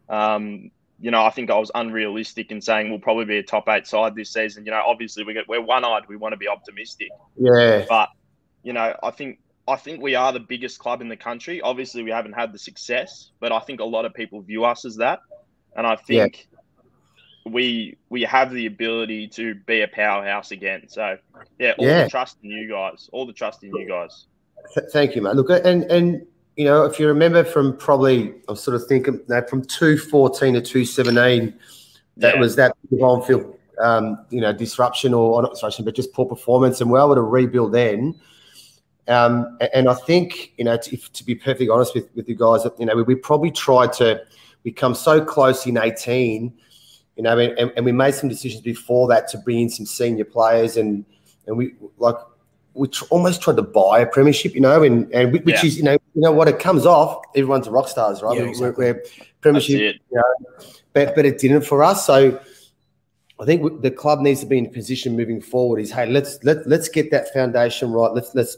Um, 0.07 0.71
you 0.99 1.11
know, 1.11 1.23
I 1.23 1.29
think 1.31 1.49
I 1.49 1.57
was 1.57 1.71
unrealistic 1.73 2.51
in 2.51 2.61
saying 2.61 2.89
we'll 2.89 2.99
probably 2.99 3.25
be 3.25 3.37
a 3.37 3.43
top 3.43 3.67
eight 3.67 3.87
side 3.87 4.15
this 4.15 4.31
season. 4.31 4.65
You 4.65 4.71
know, 4.71 4.81
obviously 4.85 5.23
we 5.23 5.33
get 5.33 5.47
we're 5.47 5.61
one 5.61 5.83
eyed. 5.83 6.03
We 6.07 6.15
want 6.15 6.33
to 6.33 6.37
be 6.37 6.47
optimistic. 6.47 7.09
Yeah. 7.37 7.85
But 7.89 8.09
you 8.63 8.71
know, 8.71 8.95
I 9.03 9.11
think 9.11 9.39
I 9.67 9.75
think 9.75 10.01
we 10.01 10.15
are 10.15 10.31
the 10.31 10.39
biggest 10.39 10.79
club 10.79 11.01
in 11.01 11.09
the 11.09 11.17
country. 11.17 11.59
Obviously, 11.61 12.03
we 12.03 12.11
haven't 12.11 12.33
had 12.33 12.53
the 12.53 12.59
success, 12.59 13.31
but 13.39 13.51
I 13.51 13.59
think 13.59 13.79
a 13.79 13.85
lot 13.85 14.05
of 14.05 14.13
people 14.13 14.41
view 14.41 14.63
us 14.63 14.85
as 14.85 14.95
that. 14.97 15.19
And 15.75 15.87
I 15.87 15.95
think 15.95 16.47
we 17.45 17.97
we 18.09 18.21
have 18.23 18.51
the 18.51 18.65
ability 18.65 19.27
to 19.29 19.55
be 19.55 19.81
a 19.81 19.87
powerhouse 19.87 20.51
again. 20.51 20.87
So 20.87 21.17
yeah, 21.59 21.73
all 21.77 21.85
yeah. 21.85 22.03
the 22.03 22.09
trust 22.09 22.37
in 22.43 22.51
you 22.51 22.69
guys. 22.69 23.09
All 23.11 23.25
the 23.25 23.33
trust 23.33 23.63
in 23.63 23.73
you 23.75 23.87
guys. 23.87 24.25
Thank 24.91 25.15
you, 25.15 25.21
mate. 25.21 25.35
Look, 25.35 25.49
and 25.49 25.83
and 25.85 26.25
you 26.55 26.65
know, 26.65 26.85
if 26.85 26.99
you 26.99 27.07
remember 27.07 27.43
from 27.43 27.75
probably, 27.77 28.33
I'm 28.47 28.55
sort 28.55 28.75
of 28.75 28.85
thinking 28.87 29.21
that 29.27 29.49
from 29.49 29.63
214 29.63 30.55
to 30.55 30.61
217, 30.61 31.53
that 32.17 32.35
yeah. 32.35 32.39
was 32.39 32.55
that 32.57 32.75
on 33.01 33.23
field, 33.23 33.57
um, 33.79 34.25
you 34.29 34.41
know, 34.41 34.53
disruption 34.53 35.13
or 35.13 35.41
not 35.41 35.53
disruption, 35.53 35.85
but 35.85 35.95
just 35.95 36.13
poor 36.13 36.25
performance, 36.25 36.81
and 36.81 36.91
we're 36.91 36.99
able 36.99 37.15
to 37.15 37.21
rebuild 37.21 37.73
then. 37.73 38.19
Um, 39.07 39.57
and 39.73 39.89
I 39.89 39.95
think, 39.95 40.53
you 40.57 40.63
know, 40.63 40.77
to, 40.77 40.97
to, 40.97 41.23
be 41.25 41.33
perfectly 41.33 41.67
honest 41.67 41.95
with, 41.95 42.07
with 42.15 42.29
you 42.29 42.35
guys, 42.35 42.61
you 42.77 42.85
know, 42.85 42.95
we, 42.95 43.01
we, 43.01 43.15
probably 43.15 43.49
tried 43.49 43.91
to 43.93 44.21
we 44.63 44.71
come 44.71 44.93
so 44.93 45.25
close 45.25 45.65
in 45.65 45.77
18, 45.77 46.53
you 47.21 47.23
know, 47.23 47.37
and, 47.37 47.71
and, 47.75 47.85
we 47.85 47.91
made 47.91 48.15
some 48.15 48.29
decisions 48.29 48.63
before 48.63 49.07
that 49.09 49.27
to 49.27 49.37
bring 49.37 49.59
in 49.59 49.69
some 49.69 49.85
senior 49.85 50.25
players 50.25 50.75
and, 50.75 51.05
and 51.45 51.55
we 51.55 51.75
like, 51.99 52.15
we 52.73 52.87
tr- 52.87 53.05
almost 53.11 53.43
tried 53.43 53.57
to 53.57 53.61
buy 53.61 53.99
a 53.99 54.07
premiership, 54.07 54.55
you 54.55 54.59
know, 54.59 54.81
and, 54.81 55.07
and 55.13 55.31
which 55.31 55.43
yeah. 55.45 55.63
is, 55.63 55.77
you 55.77 55.83
know, 55.83 55.91
you 55.91 56.21
know 56.21 56.31
what 56.31 56.47
it 56.47 56.57
comes 56.57 56.83
off, 56.83 57.23
everyone's 57.35 57.67
a 57.67 57.71
rock 57.71 57.87
stars, 57.87 58.23
right? 58.23 58.39
Yeah, 58.39 58.45
exactly. 58.45 58.85
we're, 58.85 58.93
we're 58.93 59.03
premiership, 59.39 59.97
you 60.09 60.17
know, 60.17 60.63
but, 60.93 61.15
but 61.15 61.23
it 61.27 61.37
didn't 61.37 61.61
for 61.61 61.83
us. 61.83 62.07
So, 62.07 62.41
I 63.39 63.45
think 63.45 63.83
the 63.83 63.91
club 63.91 64.21
needs 64.21 64.39
to 64.39 64.47
be 64.47 64.57
in 64.57 64.65
a 64.65 64.69
position 64.69 65.15
moving 65.15 65.41
forward. 65.41 65.79
Is 65.79 65.91
hey, 65.91 66.05
let's 66.05 66.43
let 66.43 66.67
let's 66.67 66.87
get 66.87 67.09
that 67.09 67.33
foundation 67.33 67.91
right. 67.91 68.11
Let's 68.13 68.35
let's 68.35 68.57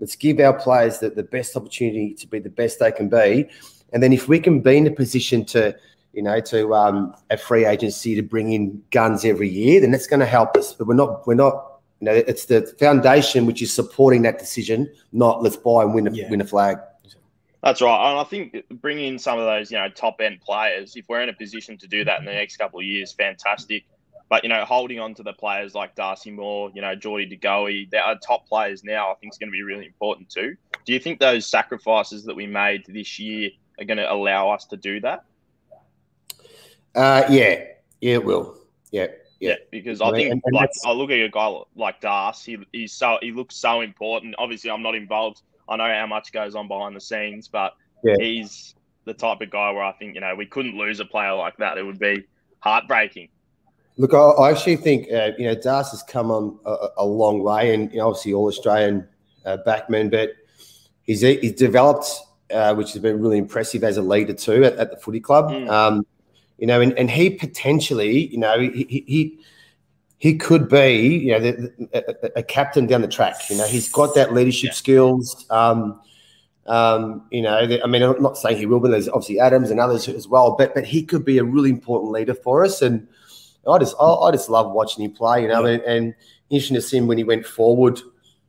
let's 0.00 0.16
give 0.16 0.40
our 0.40 0.52
players 0.52 0.98
the, 0.98 1.10
the 1.10 1.22
best 1.22 1.54
opportunity 1.54 2.12
to 2.14 2.26
be 2.26 2.40
the 2.40 2.50
best 2.50 2.80
they 2.80 2.90
can 2.90 3.08
be, 3.08 3.48
and 3.92 4.02
then 4.02 4.12
if 4.12 4.26
we 4.26 4.40
can 4.40 4.60
be 4.60 4.78
in 4.78 4.86
a 4.88 4.90
position 4.90 5.44
to 5.44 5.76
you 6.16 6.22
know 6.22 6.40
to 6.40 6.74
um, 6.74 7.14
a 7.30 7.36
free 7.36 7.66
agency 7.66 8.14
to 8.16 8.22
bring 8.22 8.52
in 8.52 8.82
guns 8.90 9.24
every 9.24 9.48
year, 9.48 9.80
then 9.80 9.90
that's 9.90 10.06
going 10.06 10.20
to 10.20 10.26
help 10.26 10.56
us. 10.56 10.72
But 10.72 10.88
we're 10.88 10.94
not 10.94 11.26
we're 11.26 11.34
not 11.34 11.78
you 12.00 12.06
know 12.06 12.12
it's 12.14 12.46
the 12.46 12.62
foundation 12.80 13.46
which 13.46 13.62
is 13.62 13.72
supporting 13.72 14.22
that 14.22 14.38
decision, 14.38 14.90
not 15.12 15.42
let's 15.42 15.56
buy 15.56 15.82
and 15.82 15.94
win 15.94 16.06
a 16.08 16.10
yeah. 16.10 16.28
win 16.30 16.40
a 16.40 16.44
flag. 16.44 16.78
That's 17.62 17.82
right, 17.82 18.10
and 18.10 18.18
I 18.18 18.24
think 18.24 18.64
bringing 18.80 19.14
in 19.14 19.18
some 19.18 19.38
of 19.38 19.44
those, 19.44 19.70
you 19.70 19.78
know, 19.78 19.88
top 19.88 20.20
end 20.20 20.40
players, 20.40 20.94
if 20.96 21.04
we're 21.08 21.22
in 21.22 21.28
a 21.28 21.34
position 21.34 21.76
to 21.78 21.86
do 21.86 22.04
that 22.04 22.20
in 22.20 22.24
the 22.24 22.32
next 22.32 22.56
couple 22.56 22.78
of 22.78 22.86
years, 22.86 23.12
fantastic. 23.12 23.84
But 24.28 24.42
you 24.42 24.48
know, 24.48 24.64
holding 24.64 24.98
on 24.98 25.14
to 25.16 25.22
the 25.22 25.32
players 25.34 25.74
like 25.74 25.94
Darcy 25.94 26.30
Moore, 26.30 26.70
you 26.74 26.80
know, 26.80 26.94
Geordie 26.94 27.26
De 27.26 27.36
Goey, 27.36 27.88
they 27.90 27.98
are 27.98 28.16
top 28.18 28.48
players 28.48 28.84
now. 28.84 29.10
I 29.10 29.14
think 29.16 29.34
is 29.34 29.38
going 29.38 29.50
to 29.50 29.52
be 29.52 29.62
really 29.62 29.84
important 29.84 30.30
too. 30.30 30.56
Do 30.86 30.92
you 30.92 30.98
think 30.98 31.20
those 31.20 31.46
sacrifices 31.46 32.24
that 32.24 32.34
we 32.34 32.46
made 32.46 32.84
this 32.88 33.18
year 33.18 33.50
are 33.78 33.84
going 33.84 33.98
to 33.98 34.10
allow 34.10 34.50
us 34.50 34.64
to 34.66 34.76
do 34.76 35.00
that? 35.00 35.24
Uh, 36.96 37.24
yeah, 37.28 37.64
yeah, 38.00 38.14
it 38.14 38.24
will. 38.24 38.58
Yeah, 38.90 39.08
yeah. 39.40 39.50
yeah 39.50 39.54
because 39.70 40.00
I 40.00 40.10
think, 40.12 40.42
like, 40.50 40.70
I 40.84 40.92
look 40.92 41.10
at 41.10 41.20
a 41.20 41.28
guy 41.28 41.60
like 41.76 42.00
Darcy. 42.00 42.56
He, 42.72 42.80
he's 42.80 42.92
so 42.92 43.18
he 43.20 43.32
looks 43.32 43.56
so 43.56 43.82
important. 43.82 44.34
Obviously, 44.38 44.70
I'm 44.70 44.82
not 44.82 44.94
involved. 44.94 45.42
I 45.68 45.76
know 45.76 45.92
how 45.92 46.06
much 46.06 46.32
goes 46.32 46.54
on 46.54 46.68
behind 46.68 46.96
the 46.96 47.00
scenes, 47.00 47.48
but 47.48 47.74
yeah. 48.02 48.14
he's 48.18 48.74
the 49.04 49.14
type 49.14 49.40
of 49.40 49.50
guy 49.50 49.70
where 49.70 49.84
I 49.84 49.92
think 49.92 50.14
you 50.14 50.20
know 50.20 50.34
we 50.34 50.46
couldn't 50.46 50.76
lose 50.76 51.00
a 51.00 51.04
player 51.04 51.34
like 51.34 51.56
that. 51.58 51.78
It 51.78 51.84
would 51.84 51.98
be 51.98 52.24
heartbreaking. 52.60 53.28
Look, 53.98 54.14
I, 54.14 54.18
I 54.18 54.50
actually 54.50 54.76
think 54.76 55.12
uh, 55.12 55.32
you 55.38 55.44
know 55.46 55.54
Das 55.54 55.90
has 55.90 56.02
come 56.02 56.30
on 56.30 56.58
a, 56.64 56.88
a 56.98 57.04
long 57.04 57.42
way, 57.42 57.74
and 57.74 57.90
you 57.92 57.98
know, 57.98 58.08
obviously 58.08 58.32
all 58.32 58.46
Australian 58.46 59.06
uh, 59.44 59.58
backman, 59.66 60.10
but 60.10 60.30
he's 61.02 61.20
he's 61.20 61.52
developed, 61.52 62.08
uh, 62.50 62.74
which 62.74 62.92
has 62.92 63.02
been 63.02 63.20
really 63.20 63.38
impressive 63.38 63.84
as 63.84 63.96
a 63.96 64.02
leader 64.02 64.34
too 64.34 64.64
at, 64.64 64.74
at 64.76 64.90
the 64.90 64.96
footy 64.96 65.20
club. 65.20 65.50
Mm. 65.50 65.70
Um, 65.70 66.06
you 66.58 66.66
know, 66.66 66.80
and, 66.80 66.92
and 66.98 67.10
he 67.10 67.30
potentially, 67.30 68.26
you 68.28 68.38
know, 68.38 68.58
he 68.58 69.04
he 69.06 69.38
he 70.18 70.36
could 70.36 70.68
be, 70.68 71.18
you 71.18 71.32
know, 71.32 71.40
the, 71.40 71.72
a, 71.92 72.38
a, 72.40 72.42
captain 72.42 72.86
down 72.86 73.02
the 73.02 73.08
track. 73.08 73.36
You 73.50 73.58
know, 73.58 73.66
he's 73.66 73.90
got 73.90 74.14
that 74.14 74.32
leadership 74.32 74.68
yeah. 74.68 74.74
skills. 74.74 75.46
Um, 75.50 76.00
um, 76.66 77.26
you 77.30 77.42
know, 77.42 77.58
I 77.58 77.86
mean, 77.86 78.02
I'm 78.02 78.22
not 78.22 78.38
saying 78.38 78.56
he 78.56 78.66
will, 78.66 78.80
but 78.80 78.90
there's 78.90 79.08
obviously 79.08 79.38
Adams 79.38 79.70
and 79.70 79.78
others 79.78 80.08
as 80.08 80.26
well. 80.26 80.56
But 80.56 80.74
but 80.74 80.84
he 80.84 81.02
could 81.02 81.24
be 81.24 81.38
a 81.38 81.44
really 81.44 81.70
important 81.70 82.12
leader 82.12 82.34
for 82.34 82.64
us, 82.64 82.82
and 82.82 83.06
I 83.68 83.78
just 83.78 83.94
I, 84.00 84.04
I 84.04 84.30
just 84.30 84.48
love 84.48 84.72
watching 84.72 85.04
him 85.04 85.12
play. 85.12 85.42
You 85.42 85.48
know, 85.48 85.66
yeah. 85.66 85.74
and, 85.74 85.82
and, 85.82 86.14
interesting 86.48 86.76
to 86.76 86.82
see 86.82 86.96
him 86.96 87.08
when 87.08 87.18
he 87.18 87.24
went 87.24 87.44
forward 87.44 88.00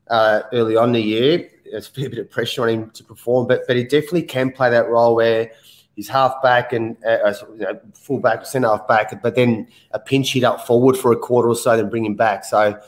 uh, 0.09 0.41
early 0.53 0.77
on 0.77 0.91
the 0.93 1.01
year. 1.01 1.49
There's 1.69 1.89
a 1.89 1.91
bit 2.09 2.17
of 2.17 2.29
pressure 2.29 2.63
on 2.63 2.69
him 2.69 2.91
to 2.91 3.03
perform, 3.03 3.47
but 3.47 3.67
but 3.67 3.75
he 3.75 3.83
definitely 3.83 4.23
can 4.23 4.51
play 4.51 4.69
that 4.69 4.87
role 4.87 5.15
where 5.15 5.51
he's 5.98 6.08
half 6.08 6.42
back 6.42 6.72
and 6.72 6.96
uh, 7.06 7.34
you 7.58 7.68
full 7.94 8.20
back, 8.20 8.46
centre 8.46 8.70
half 8.70 8.88
back, 8.88 9.22
but 9.22 9.36
then 9.36 9.68
a 9.92 10.00
pinch 10.00 10.32
hit 10.32 10.46
up 10.46 10.66
forward 10.66 10.96
for 10.96 11.12
a 11.12 11.18
quarter 11.18 11.50
or 11.50 11.56
so, 11.56 11.75
then 11.75 11.89
bring 11.89 12.06
him 12.06 12.16
back. 12.16 12.46
So 12.46 12.80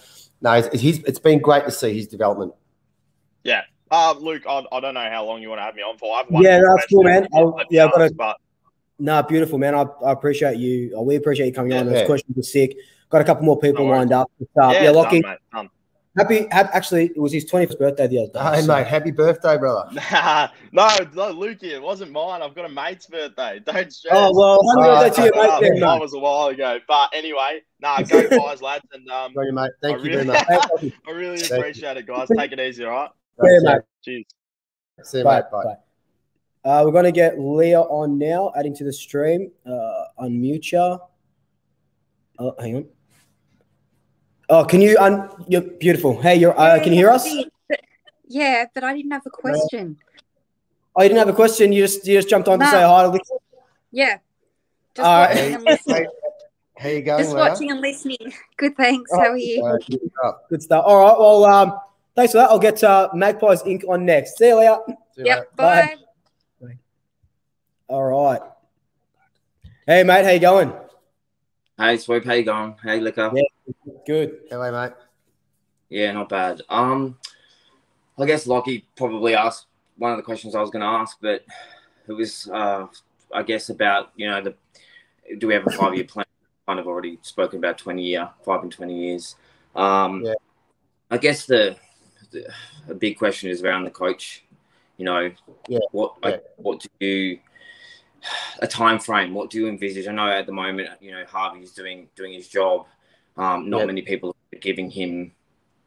no, 0.42 0.54
it's, 0.54 0.70
it's, 0.72 1.00
it's 1.00 1.20
been 1.20 1.40
great 1.40 1.66
to 1.66 1.72
see 1.72 1.94
his 1.94 2.08
development. 2.08 2.54
Yeah. 3.44 3.64
Uh, 3.92 4.14
Luke, 4.20 4.44
I, 4.48 4.64
I 4.72 4.80
don't 4.80 4.94
know 4.94 5.10
how 5.10 5.26
long 5.26 5.42
you 5.42 5.50
want 5.50 5.60
to 5.60 5.64
have 5.64 5.76
me 5.76 5.82
on 5.82 5.98
for. 5.98 6.24
yeah, 6.42 6.62
that's 6.62 6.86
cool, 6.86 7.04
man. 7.04 7.28
I'll, 7.34 7.60
yeah, 7.72 7.86
I've 7.86 7.92
got 7.92 8.02
a, 8.04 8.14
but 8.14 8.38
no, 9.00 9.24
beautiful, 9.24 9.58
man. 9.58 9.74
I, 9.74 9.86
I 10.06 10.12
appreciate 10.12 10.58
you. 10.58 10.98
We 11.02 11.16
appreciate 11.16 11.48
you 11.48 11.54
coming 11.54 11.72
yeah, 11.72 11.80
on. 11.80 11.86
Those 11.88 11.96
yeah. 11.96 12.06
questions 12.06 12.38
were 12.38 12.44
sick. 12.44 12.78
Got 13.10 13.22
a 13.22 13.24
couple 13.24 13.46
more 13.46 13.60
people 13.60 13.86
no 13.86 13.92
lined 13.92 14.14
up. 14.14 14.30
Uh, 14.42 14.70
yeah, 14.72 14.84
yeah 14.84 14.90
Lockie. 14.92 15.22
Done, 15.22 15.38
done. 15.52 15.70
Happy, 16.18 16.48
happy, 16.52 16.70
actually, 16.74 17.06
it 17.06 17.20
was 17.20 17.32
his 17.32 17.50
21st 17.50 17.78
birthday 17.78 18.08
the 18.08 18.24
other 18.24 18.32
day. 18.34 18.56
Hey, 18.58 18.62
so. 18.62 18.76
mate, 18.76 18.88
happy 18.88 19.12
birthday, 19.12 19.58
brother. 19.58 19.90
Nah, 20.02 20.50
no, 20.72 20.98
no, 21.14 21.30
Luke, 21.32 21.62
it 21.62 21.82
wasn't 21.82 22.12
mine. 22.12 22.42
I've 22.42 22.56
got 22.56 22.66
a 22.66 22.70
mate's 22.70 23.06
birthday. 23.06 23.60
Don't 23.66 23.94
stress. 23.94 24.14
Oh, 24.16 24.32
well, 24.34 24.60
happy 24.68 25.06
birthday 25.06 25.30
to 25.30 25.36
your 25.36 25.60
mate 25.62 25.70
then, 25.70 25.80
That 25.80 26.00
was 26.00 26.14
a 26.14 26.20
while 26.20 26.48
ago. 26.48 26.80
But 26.88 27.12
anyway, 27.14 27.62
no, 27.80 27.90
nah, 27.90 28.02
go 28.02 28.28
guys, 28.30 28.62
lads. 28.62 28.86
And, 28.92 29.08
um, 29.10 29.34
Sorry, 29.34 29.52
mate. 29.52 29.72
Thank 29.82 30.00
I 30.00 30.00
you 30.00 30.10
really, 30.10 30.26
very 30.26 30.28
much. 30.28 30.94
I 31.08 31.12
really 31.12 31.42
appreciate 31.42 31.98
it, 31.98 32.08
guys. 32.08 32.28
Take 32.36 32.52
it 32.54 32.60
easy, 32.60 32.86
all 32.86 32.92
right? 32.92 33.10
Yeah, 33.44 33.74
mate. 33.74 33.82
Cheers. 34.04 34.26
See 35.04 35.20
you, 35.20 35.24
bye, 35.24 35.38
mate. 35.38 35.52
Bye. 35.52 35.64
bye. 35.64 36.70
Uh, 36.70 36.84
we're 36.84 36.92
going 36.92 37.06
to 37.06 37.12
get 37.12 37.40
Leah 37.40 37.82
on 37.82 38.18
now, 38.18 38.52
adding 38.58 38.76
to 38.76 38.84
the 38.84 38.92
stream. 38.92 39.52
Uh, 39.66 40.06
unmute 40.22 40.72
you. 40.72 41.00
Oh, 42.40 42.56
hang 42.60 42.76
on. 42.78 42.86
Oh, 44.50 44.66
can 44.66 44.82
you? 44.82 44.98
Un- 45.00 45.30
you're 45.48 45.62
beautiful. 45.62 46.20
Hey, 46.20 46.36
you're. 46.36 46.60
Uh, 46.60 46.82
can 46.82 46.92
you 46.92 47.00
hear 47.00 47.12
us? 47.12 47.28
Yeah, 48.28 48.66
but 48.74 48.84
I 48.84 48.96
didn't 48.96 49.12
have 49.12 49.26
a 49.26 49.30
question. 49.30 49.98
Oh, 50.96 51.04
you 51.04 51.10
didn't 51.10 51.20
have 51.20 51.30
a 51.30 51.34
question. 51.34 51.72
You 51.72 51.84
just 51.84 52.06
you 52.08 52.16
just 52.16 52.30
jumped 52.30 52.48
on 52.48 52.60
no. 52.60 52.66
to 52.66 52.72
say 52.72 52.82
hi. 52.82 53.04
To 53.04 53.20
yeah. 53.92 54.18
Just 54.96 55.08
All 55.08 55.20
watching 55.22 55.54
and 55.56 55.64
listening. 55.64 56.08
How 56.78 56.90
you 56.90 57.02
going? 57.02 57.24
Just 57.24 57.36
watching 57.36 57.72
and 57.72 57.82
listening. 57.82 58.34
Good, 58.58 58.76
thanks. 58.76 59.12
Oh, 59.14 59.20
How 59.20 59.32
are 59.32 59.38
you? 59.38 59.66
Uh, 59.66 59.78
good, 59.88 60.12
stuff. 60.18 60.36
good 60.50 60.64
stuff. 60.64 60.84
All 60.86 61.00
right. 61.00 61.20
Well, 61.20 61.46
um, 61.46 61.80
thanks 62.16 62.32
for 62.32 62.40
that. 62.40 62.50
I'll 62.50 62.60
get 62.60 62.84
uh, 62.84 63.10
Magpies 63.14 63.64
Inc. 63.64 63.88
on 63.88 64.06
next. 64.06 64.38
See 64.38 64.48
you, 64.48 64.60
Leah. 64.60 64.80
yep. 65.18 65.56
Bye. 65.56 65.96
bye. 66.62 66.78
All 67.88 68.04
right. 68.04 68.42
Hey, 69.86 70.04
mate, 70.04 70.24
how 70.24 70.32
you 70.32 70.40
going? 70.40 70.74
Hey, 71.80 71.96
Swoop, 71.96 72.26
how 72.26 72.34
you 72.34 72.44
going? 72.44 72.76
Hey, 72.84 73.00
Liquor. 73.00 73.32
Yeah, 73.34 73.94
good. 74.06 74.40
Hello, 74.50 74.70
mate. 74.70 74.92
Yeah, 75.88 76.12
not 76.12 76.28
bad. 76.28 76.62
Um, 76.68 77.18
I 78.18 78.26
guess 78.26 78.46
Lockie 78.46 78.86
probably 78.98 79.34
asked 79.34 79.68
one 79.98 80.12
of 80.12 80.18
the 80.18 80.24
questions 80.24 80.56
I 80.56 80.60
was 80.60 80.72
going 80.72 80.82
to 80.82 80.88
ask, 80.88 81.18
but 81.22 81.46
it 82.06 82.12
was, 82.12 82.50
uh, 82.52 82.88
I 83.34 83.44
guess, 83.44 83.70
about 83.70 84.12
you 84.18 84.30
know 84.30 84.42
the 84.42 84.56
do 85.38 85.48
we 85.48 85.54
have 85.54 85.66
a 85.68 85.72
five 85.72 85.96
year 85.96 86.04
plan? 86.04 86.26
Kind 86.68 86.82
of 86.82 86.88
already 86.88 87.18
spoken 87.22 87.60
about 87.60 87.78
twenty 87.78 88.04
year, 88.04 88.30
five 88.44 88.62
and 88.62 88.72
twenty 88.74 89.00
years. 89.00 89.38
Um, 89.74 90.26
yeah. 90.26 90.34
I 91.10 91.18
guess 91.18 91.46
the, 91.46 91.78
the 92.32 92.46
a 92.90 92.94
big 92.94 93.18
question 93.18 93.50
is 93.50 93.64
around 93.64 93.86
the 93.86 93.92
coach. 93.92 94.44
You 94.98 95.06
know, 95.06 95.32
yeah. 95.70 95.80
what 95.94 96.16
yeah. 96.26 96.38
what 96.58 96.86
do 97.00 97.08
you 97.08 97.40
a 98.60 98.68
time 98.68 99.00
frame. 99.00 99.34
What 99.34 99.50
do 99.50 99.60
you 99.60 99.68
envisage? 99.68 100.08
I 100.08 100.12
know 100.12 100.30
at 100.30 100.46
the 100.46 100.52
moment, 100.52 100.90
you 101.02 101.12
know, 101.12 101.24
Harvey's 101.26 101.74
doing 101.74 102.10
doing 102.16 102.34
his 102.34 102.48
job. 102.48 102.86
Um, 103.38 103.70
not 103.70 103.80
yep. 103.80 103.88
many 103.88 104.02
people 104.02 104.36
are 104.54 104.60
giving 104.60 104.90
him, 104.90 105.32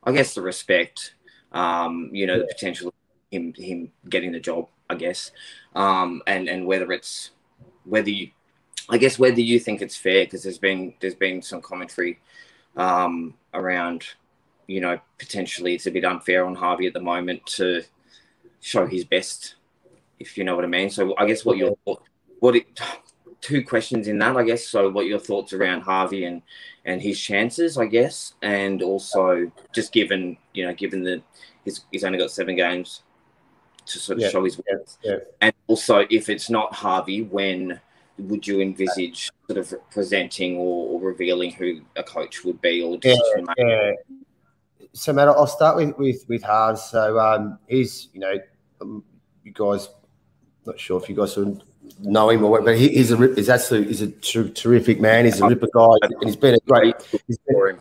I 0.05 0.13
guess, 0.13 0.35
the 0.35 0.43
respect. 0.43 1.15
Um, 1.53 2.09
you 2.13 2.27
know, 2.27 2.35
yeah. 2.35 2.41
the 2.41 2.47
potential 2.47 2.89
of 2.89 2.95
him 3.31 3.53
him 3.57 3.93
getting 4.09 4.33
the 4.33 4.41
job. 4.41 4.69
I 4.91 4.95
guess, 4.95 5.31
um, 5.75 6.23
and 6.27 6.49
and 6.49 6.67
whether 6.67 6.93
it's 6.93 7.31
whether 7.85 8.11
you, 8.11 8.31
I 8.91 8.99
guess, 8.99 9.19
whether 9.19 9.41
you 9.41 9.59
think 9.59 9.81
it's 9.81 9.97
fair 9.97 10.25
because 10.25 10.43
there's 10.43 10.59
been 10.59 10.95
there's 11.01 11.15
been 11.15 11.41
some 11.41 11.63
commentary 11.63 12.21
um, 12.77 13.35
around, 13.55 14.05
you 14.67 14.81
know, 14.81 14.99
potentially 15.19 15.75
it's 15.75 15.87
a 15.87 15.91
bit 15.91 16.05
unfair 16.05 16.45
on 16.45 16.55
Harvey 16.55 16.87
at 16.87 16.93
the 16.93 17.01
moment 17.01 17.47
to 17.47 17.83
show 18.61 18.87
his 18.87 19.05
best 19.05 19.55
if 20.19 20.39
you 20.39 20.45
know 20.45 20.55
what 20.55 20.65
I 20.65 20.69
mean. 20.69 20.91
So 20.91 21.15
I 21.17 21.27
guess 21.27 21.45
what 21.45 21.57
your 21.57 21.77
what 22.43 22.57
it, 22.57 22.67
two 23.41 23.65
questions 23.65 24.09
in 24.09 24.19
that, 24.19 24.37
I 24.37 24.43
guess. 24.43 24.67
So, 24.67 24.91
what 24.91 25.07
your 25.07 25.19
thoughts 25.19 25.53
around 25.53 25.83
Harvey 25.83 26.25
and 26.25 26.43
and 26.85 27.01
his 27.01 27.19
chances, 27.19 27.79
I 27.79 27.87
guess, 27.87 28.35
and 28.43 28.83
also 28.83 29.51
just 29.73 29.93
given 29.93 30.37
you 30.53 30.67
know, 30.67 30.75
given 30.75 31.03
that 31.05 31.23
he's, 31.65 31.85
he's 31.91 32.05
only 32.05 32.19
got 32.19 32.31
seven 32.31 32.57
games 32.57 33.03
to 33.87 33.99
sort 33.99 34.19
of 34.19 34.23
yeah, 34.23 34.29
show 34.29 34.45
his 34.45 34.59
worth, 34.59 34.99
yeah, 35.03 35.13
yeah. 35.13 35.19
and 35.41 35.55
also 35.69 36.05
if 36.11 36.29
it's 36.29 36.51
not 36.51 36.75
Harvey, 36.75 37.23
when 37.23 37.81
would 38.19 38.47
you 38.47 38.61
envisage 38.61 39.31
sort 39.47 39.59
of 39.59 39.91
presenting 39.91 40.57
or, 40.57 40.91
or 40.91 41.01
revealing 41.01 41.51
who 41.53 41.81
a 41.97 42.03
coach 42.03 42.45
would 42.45 42.61
be 42.61 42.83
or 42.83 42.99
yeah, 43.03 43.15
yeah. 43.57 43.93
So, 44.95 45.13
Matt, 45.13 45.29
I'll 45.29 45.47
start 45.47 45.77
with 45.77 45.97
with 45.97 46.25
with 46.29 46.43
Harvey. 46.43 46.79
So, 46.79 47.19
um, 47.19 47.59
he's 47.69 48.09
you 48.13 48.21
know, 48.21 48.35
um, 48.81 49.05
you 49.43 49.53
guys, 49.53 49.89
not 50.67 50.79
sure 50.79 51.01
if 51.01 51.09
you 51.09 51.17
guys 51.17 51.37
would 51.37 51.63
know 52.01 52.31
him 52.31 52.45
or 52.45 52.51
what, 52.51 52.65
but 52.65 52.77
he, 52.77 52.89
he's 52.89 53.11
a 53.13 53.35
he's 53.35 53.49
absolutely 53.49 53.89
he's 53.89 54.03
a 54.03 54.11
ter- 54.11 54.49
terrific 54.49 55.01
man. 55.01 55.25
He's 55.25 55.41
a 55.41 55.47
ripper 55.47 55.69
guy, 55.75 55.97
and 56.03 56.15
he's 56.23 56.37
been 56.37 56.55
a 56.55 56.61
great. 56.61 56.95
He's 57.27 57.39
been, 57.39 57.79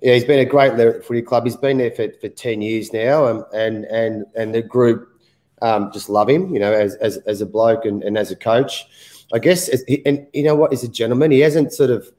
Yeah, 0.00 0.14
he's 0.14 0.24
been 0.24 0.40
a 0.40 0.44
great 0.44 0.76
the 0.76 1.02
footy 1.06 1.22
club. 1.22 1.44
He's 1.44 1.56
been 1.56 1.78
there 1.78 1.90
for, 1.90 2.08
for 2.20 2.28
10 2.28 2.62
years 2.62 2.92
now, 2.92 3.26
um, 3.26 3.44
and 3.52 3.84
and 3.86 4.24
and 4.34 4.54
the 4.54 4.62
group 4.62 5.18
um, 5.62 5.90
just 5.92 6.08
love 6.08 6.28
him, 6.28 6.52
you 6.52 6.60
know, 6.60 6.72
as, 6.72 6.94
as, 6.96 7.16
as 7.18 7.40
a 7.40 7.46
bloke 7.46 7.84
and, 7.84 8.02
and 8.02 8.16
as 8.16 8.30
a 8.30 8.36
coach. 8.36 8.86
I 9.32 9.38
guess, 9.38 9.68
and 10.06 10.26
you 10.32 10.42
know 10.42 10.54
what, 10.54 10.70
he's 10.70 10.84
a 10.84 10.88
gentleman. 10.88 11.30
He 11.30 11.40
hasn't 11.40 11.72
sort 11.72 11.90
of, 11.90 12.10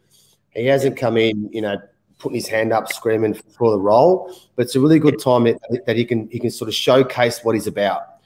he 0.51 0.65
hasn't 0.67 0.95
come 0.95 1.17
in, 1.17 1.49
you 1.51 1.61
know, 1.61 1.77
putting 2.19 2.35
his 2.35 2.47
hand 2.47 2.71
up, 2.71 2.91
screaming 2.91 3.33
for 3.33 3.71
the 3.71 3.79
role. 3.79 4.31
But 4.55 4.63
it's 4.65 4.75
a 4.75 4.79
really 4.79 4.99
good 4.99 5.19
time 5.19 5.45
that, 5.45 5.85
that 5.87 5.95
he 5.95 6.05
can 6.05 6.29
he 6.29 6.39
can 6.39 6.51
sort 6.51 6.67
of 6.67 6.75
showcase 6.75 7.39
what 7.43 7.55
he's 7.55 7.65
about. 7.65 8.18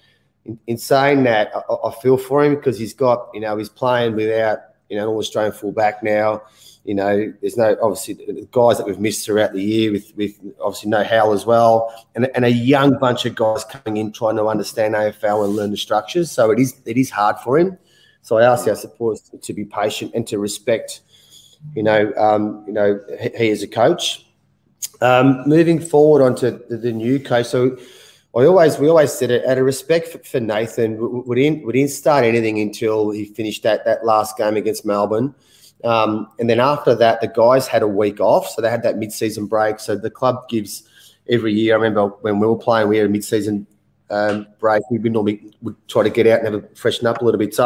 In, 0.45 0.59
in 0.67 0.77
saying 0.77 1.23
that, 1.23 1.51
I, 1.55 1.73
I, 1.73 1.91
feel 2.01 2.17
for 2.17 2.43
him 2.43 2.55
because 2.55 2.77
he's 2.77 2.93
got, 2.93 3.29
you 3.33 3.39
know, 3.39 3.57
he's 3.57 3.69
playing 3.69 4.15
without, 4.15 4.59
you 4.89 4.97
know, 4.97 5.03
an 5.03 5.09
All-Australian 5.09 5.53
fullback 5.53 6.03
now. 6.03 6.41
You 6.83 6.95
know, 6.95 7.33
there's 7.39 7.55
no 7.55 7.77
obviously 7.81 8.45
guys 8.51 8.77
that 8.77 8.85
we've 8.85 8.99
missed 8.99 9.25
throughout 9.25 9.53
the 9.53 9.63
year 9.63 9.93
with 9.93 10.11
with 10.17 10.37
obviously 10.59 10.89
no 10.89 11.01
Hal 11.01 11.31
as 11.31 11.45
well, 11.45 11.93
and, 12.13 12.29
and 12.35 12.43
a 12.43 12.51
young 12.51 12.99
bunch 12.99 13.25
of 13.25 13.35
guys 13.35 13.63
coming 13.63 13.95
in 13.95 14.11
trying 14.11 14.35
to 14.35 14.47
understand 14.47 14.93
AFL 14.93 15.45
and 15.45 15.55
learn 15.55 15.71
the 15.71 15.77
structures. 15.77 16.29
So 16.29 16.51
it 16.51 16.59
is 16.59 16.81
it 16.85 16.97
is 16.97 17.09
hard 17.09 17.37
for 17.37 17.57
him. 17.57 17.77
So 18.21 18.37
I 18.37 18.45
ask 18.45 18.67
our 18.67 18.75
supporters 18.75 19.31
to 19.41 19.53
be 19.53 19.63
patient 19.63 20.11
and 20.13 20.27
to 20.27 20.39
respect, 20.39 21.01
you 21.73 21.83
know, 21.83 22.11
um, 22.17 22.63
you 22.67 22.73
know, 22.73 22.99
he, 23.21 23.29
he 23.37 23.49
is 23.49 23.63
a 23.63 23.67
coach. 23.67 24.25
Um, 25.01 25.43
moving 25.45 25.79
forward 25.79 26.21
onto 26.21 26.59
the, 26.69 26.77
the 26.77 26.91
new 26.91 27.19
coach, 27.19 27.47
so 27.47 27.77
I 28.35 28.45
always 28.45 28.79
we 28.79 28.89
always 28.89 29.13
said 29.13 29.29
it 29.29 29.45
out 29.45 29.59
of 29.59 29.65
respect 29.65 30.07
for, 30.07 30.17
for 30.19 30.39
Nathan, 30.39 31.23
we 31.25 31.35
didn't 31.35 31.65
we 31.65 31.73
didn't 31.73 31.91
start 31.91 32.23
anything 32.23 32.59
until 32.59 33.11
he 33.11 33.25
finished 33.25 33.61
that 33.63 33.85
that 33.85 34.05
last 34.05 34.37
game 34.37 34.55
against 34.55 34.85
Melbourne. 34.85 35.35
Um, 35.83 36.29
and 36.39 36.49
then 36.49 36.59
after 36.59 36.95
that, 36.95 37.21
the 37.21 37.27
guys 37.27 37.67
had 37.67 37.83
a 37.83 37.87
week 37.87 38.19
off, 38.19 38.49
so 38.49 38.61
they 38.61 38.69
had 38.69 38.83
that 38.83 38.97
mid-season 38.97 39.47
break. 39.47 39.79
So 39.79 39.95
the 39.95 40.09
club 40.09 40.47
gives 40.47 40.83
every 41.29 41.53
year. 41.53 41.73
I 41.73 41.75
remember 41.75 42.07
when 42.21 42.39
we 42.39 42.47
were 42.47 42.57
playing, 42.57 42.87
we 42.87 42.97
had 42.97 43.05
a 43.05 43.09
mid-season 43.09 43.67
um, 44.09 44.47
break. 44.59 44.81
We 44.89 44.97
would 44.97 45.11
normally 45.11 45.53
would 45.61 45.75
try 45.87 46.03
to 46.03 46.09
get 46.09 46.25
out 46.25 46.39
and 46.43 46.53
have 46.53 46.63
a 46.63 46.75
freshen 46.75 47.05
up 47.05 47.21
a 47.21 47.25
little 47.25 47.37
bit. 47.37 47.53
So 47.53 47.65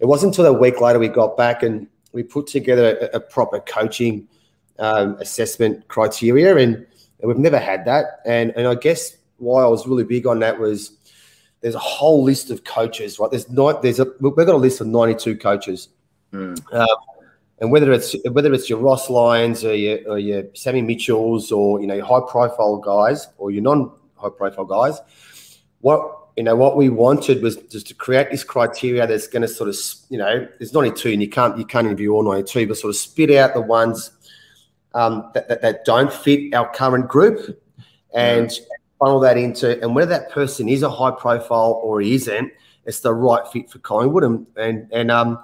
it 0.00 0.06
wasn't 0.06 0.36
until 0.36 0.46
a 0.46 0.58
week 0.58 0.80
later 0.80 0.98
we 0.98 1.08
got 1.08 1.36
back 1.36 1.62
and 1.62 1.86
we 2.12 2.24
put 2.24 2.46
together 2.46 2.98
a, 3.12 3.16
a 3.16 3.20
proper 3.20 3.60
coaching 3.60 4.26
um, 4.78 5.16
assessment 5.20 5.86
criteria, 5.88 6.56
and, 6.56 6.74
and, 6.74 6.86
we've 7.22 7.38
never 7.38 7.58
had 7.58 7.84
that. 7.84 8.20
And 8.26 8.52
and 8.56 8.66
I 8.66 8.74
guess 8.74 9.16
why 9.40 9.62
I 9.62 9.66
was 9.66 9.86
really 9.86 10.04
big 10.04 10.26
on 10.26 10.38
that 10.40 10.58
was 10.58 10.96
there's 11.60 11.74
a 11.74 11.80
whole 11.80 12.22
list 12.22 12.50
of 12.50 12.64
coaches, 12.64 13.18
right? 13.18 13.30
There's 13.30 13.50
not 13.50 13.82
there's 13.82 14.00
a 14.00 14.06
we've 14.20 14.34
got 14.34 14.48
a 14.48 14.56
list 14.56 14.80
of 14.80 14.86
92 14.86 15.36
coaches 15.36 15.88
Mm. 16.32 16.60
Um, 16.72 16.86
and 17.60 17.70
whether 17.70 17.92
it's 17.92 18.16
whether 18.30 18.52
it's 18.54 18.70
your 18.70 18.78
Ross 18.78 19.10
Lyons 19.10 19.64
or 19.64 19.74
your, 19.74 19.98
or 20.08 20.18
your 20.18 20.44
Sammy 20.54 20.80
Mitchells 20.80 21.52
or 21.52 21.80
you 21.80 21.86
know 21.86 22.02
high 22.02 22.20
profile 22.26 22.78
guys 22.78 23.28
or 23.38 23.50
your 23.50 23.62
non 23.62 23.92
high 24.16 24.30
profile 24.30 24.64
guys, 24.64 25.00
what 25.80 26.18
you 26.36 26.42
know 26.42 26.56
what 26.56 26.76
we 26.76 26.88
wanted 26.88 27.42
was 27.42 27.56
just 27.56 27.86
to 27.88 27.94
create 27.94 28.30
this 28.30 28.44
criteria 28.44 29.06
that's 29.06 29.26
going 29.26 29.42
to 29.42 29.48
sort 29.48 29.68
of 29.68 29.76
you 30.08 30.16
know 30.16 30.46
there's 30.58 30.72
92 30.72 31.10
and 31.10 31.20
you 31.20 31.28
can't 31.28 31.58
you 31.58 31.66
can't 31.66 31.86
interview 31.86 32.12
all 32.12 32.22
92 32.22 32.66
but 32.66 32.78
sort 32.78 32.90
of 32.90 32.96
spit 32.96 33.30
out 33.32 33.52
the 33.52 33.60
ones 33.60 34.12
um, 34.94 35.30
that, 35.34 35.48
that, 35.48 35.62
that, 35.62 35.84
don't 35.84 36.12
fit 36.12 36.54
our 36.54 36.68
current 36.72 37.08
group 37.08 37.62
and 38.14 38.48
mm. 38.48 38.60
Funnel 39.00 39.18
that 39.18 39.36
into 39.36 39.80
and 39.82 39.94
whether 39.94 40.10
that 40.10 40.30
person 40.30 40.68
is 40.68 40.82
a 40.82 40.90
high 40.90 41.10
profile 41.10 41.80
or 41.82 42.00
he 42.00 42.14
isn't 42.14 42.52
it's 42.84 43.00
the 43.00 43.12
right 43.12 43.46
fit 43.52 43.68
for 43.70 43.78
Collingwood 43.80 44.22
and 44.22 44.46
and, 44.56 44.86
and 44.92 45.10
um 45.10 45.42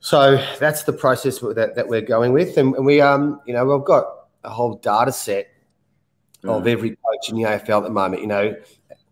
so 0.00 0.42
that's 0.60 0.84
the 0.84 0.92
process 0.92 1.40
that, 1.40 1.72
that 1.74 1.88
we're 1.88 2.00
going 2.00 2.32
with, 2.32 2.56
and, 2.56 2.74
and 2.76 2.86
we 2.86 3.00
um 3.00 3.40
you 3.46 3.52
know 3.52 3.64
we've 3.64 3.84
got 3.84 4.04
a 4.44 4.50
whole 4.50 4.76
data 4.76 5.12
set 5.12 5.48
mm. 6.42 6.50
of 6.50 6.66
every 6.66 6.90
coach 6.90 7.28
in 7.28 7.36
the 7.36 7.42
AFL 7.42 7.78
at 7.78 7.82
the 7.84 7.90
moment. 7.90 8.22
You 8.22 8.28
know 8.28 8.56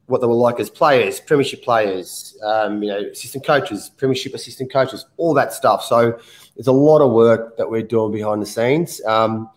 what 0.06 0.20
they 0.20 0.26
were 0.28 0.34
like 0.34 0.60
as 0.60 0.70
players, 0.70 1.18
premiership 1.18 1.64
players, 1.64 2.38
um, 2.44 2.80
you 2.80 2.88
know, 2.88 2.98
assistant 2.98 3.44
coaches, 3.44 3.90
premiership 3.96 4.34
assistant 4.34 4.72
coaches, 4.72 5.04
all 5.16 5.34
that 5.34 5.52
stuff. 5.52 5.84
So 5.84 6.16
there's 6.54 6.68
a 6.68 6.72
lot 6.72 7.00
of 7.00 7.10
work 7.10 7.56
that 7.56 7.68
we're 7.68 7.82
doing 7.82 8.12
behind 8.12 8.40
the 8.40 8.46
scenes, 8.46 9.04
um, 9.04 9.50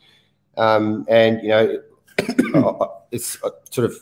um, 0.57 1.05
and 1.07 1.41
you 1.43 1.49
know, 1.49 1.81
it's 3.11 3.37
sort 3.71 3.85
of 3.85 3.95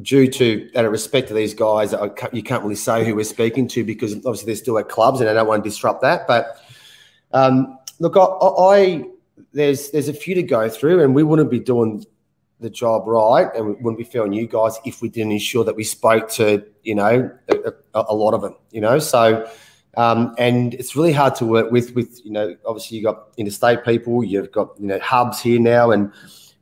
due 0.00 0.26
to 0.26 0.70
out 0.74 0.84
of 0.84 0.92
respect 0.92 1.28
to 1.28 1.34
these 1.34 1.54
guys, 1.54 1.94
you 2.32 2.42
can't 2.42 2.62
really 2.62 2.74
say 2.74 3.04
who 3.04 3.14
we're 3.14 3.24
speaking 3.24 3.68
to 3.68 3.84
because 3.84 4.14
obviously 4.14 4.46
they're 4.46 4.56
still 4.56 4.78
at 4.78 4.88
clubs, 4.88 5.20
and 5.20 5.28
I 5.28 5.34
don't 5.34 5.46
want 5.46 5.62
to 5.62 5.68
disrupt 5.68 6.00
that. 6.02 6.26
But 6.26 6.58
um, 7.32 7.78
look, 7.98 8.16
I, 8.16 8.22
I, 8.22 9.04
there's 9.52 9.90
there's 9.90 10.08
a 10.08 10.14
few 10.14 10.34
to 10.34 10.42
go 10.42 10.68
through, 10.68 11.02
and 11.02 11.14
we 11.14 11.22
wouldn't 11.22 11.50
be 11.50 11.60
doing 11.60 12.04
the 12.60 12.70
job 12.70 13.06
right, 13.06 13.48
and 13.54 13.66
we 13.66 13.72
wouldn't 13.74 13.98
be 13.98 14.04
faring 14.04 14.32
you 14.32 14.46
guys 14.46 14.78
if 14.84 15.02
we 15.02 15.08
didn't 15.08 15.32
ensure 15.32 15.64
that 15.64 15.76
we 15.76 15.84
spoke 15.84 16.28
to 16.30 16.64
you 16.82 16.94
know 16.94 17.30
a, 17.48 17.72
a 17.94 18.14
lot 18.14 18.34
of 18.34 18.42
them. 18.42 18.56
You 18.70 18.80
know, 18.80 18.98
so. 18.98 19.48
Um, 19.94 20.34
and 20.38 20.72
it's 20.72 20.96
really 20.96 21.12
hard 21.12 21.34
to 21.34 21.44
work 21.44 21.70
with. 21.70 21.94
With 21.94 22.24
you 22.24 22.30
know, 22.30 22.56
obviously 22.64 22.96
you 22.96 23.06
have 23.06 23.14
got 23.14 23.28
interstate 23.36 23.84
people, 23.84 24.24
you've 24.24 24.50
got 24.50 24.70
you 24.80 24.86
know 24.86 24.98
hubs 25.00 25.38
here 25.42 25.60
now, 25.60 25.90
and 25.90 26.10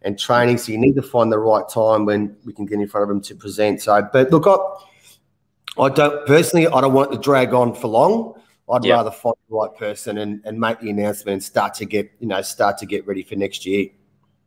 and 0.03 0.19
training. 0.19 0.59
So 0.59 0.73
you 0.73 0.79
need 0.79 0.97
to 0.97 1.03
find 1.03 1.31
the 1.31 1.39
right 1.39 1.69
time 1.69 2.05
when 2.05 2.37
we 2.45 2.53
can 2.53 2.67
get 2.67 2.81
in 2.81 2.89
front 2.89 3.03
of 3.03 3.09
them 3.09 3.21
to 3.23 3.35
present. 3.35 3.83
So, 3.83 4.09
but 4.13 4.31
look, 4.31 4.47
I, 4.47 5.83
I 5.83 5.89
don't 5.89 6.27
personally, 6.27 6.67
I 6.67 6.81
don't 6.81 6.93
want 6.93 7.13
to 7.13 7.19
drag 7.19 7.55
on 7.55 7.75
for 7.75 7.89
long. 7.89 8.41
I'd 8.71 8.85
yep. 8.85 8.97
rather 8.97 9.11
find 9.11 9.35
the 9.49 9.57
right 9.57 9.75
person 9.77 10.19
and, 10.19 10.41
and 10.45 10.59
make 10.59 10.79
the 10.81 10.91
announcement 10.91 11.35
and 11.35 11.43
start 11.43 11.75
to 11.75 11.85
get, 11.85 12.11
you 12.21 12.29
know, 12.29 12.41
start 12.43 12.79
to 12.79 12.87
get 12.87 13.07
ready 13.07 13.23
for 13.23 13.35
next 13.35 13.67
year. 13.67 13.89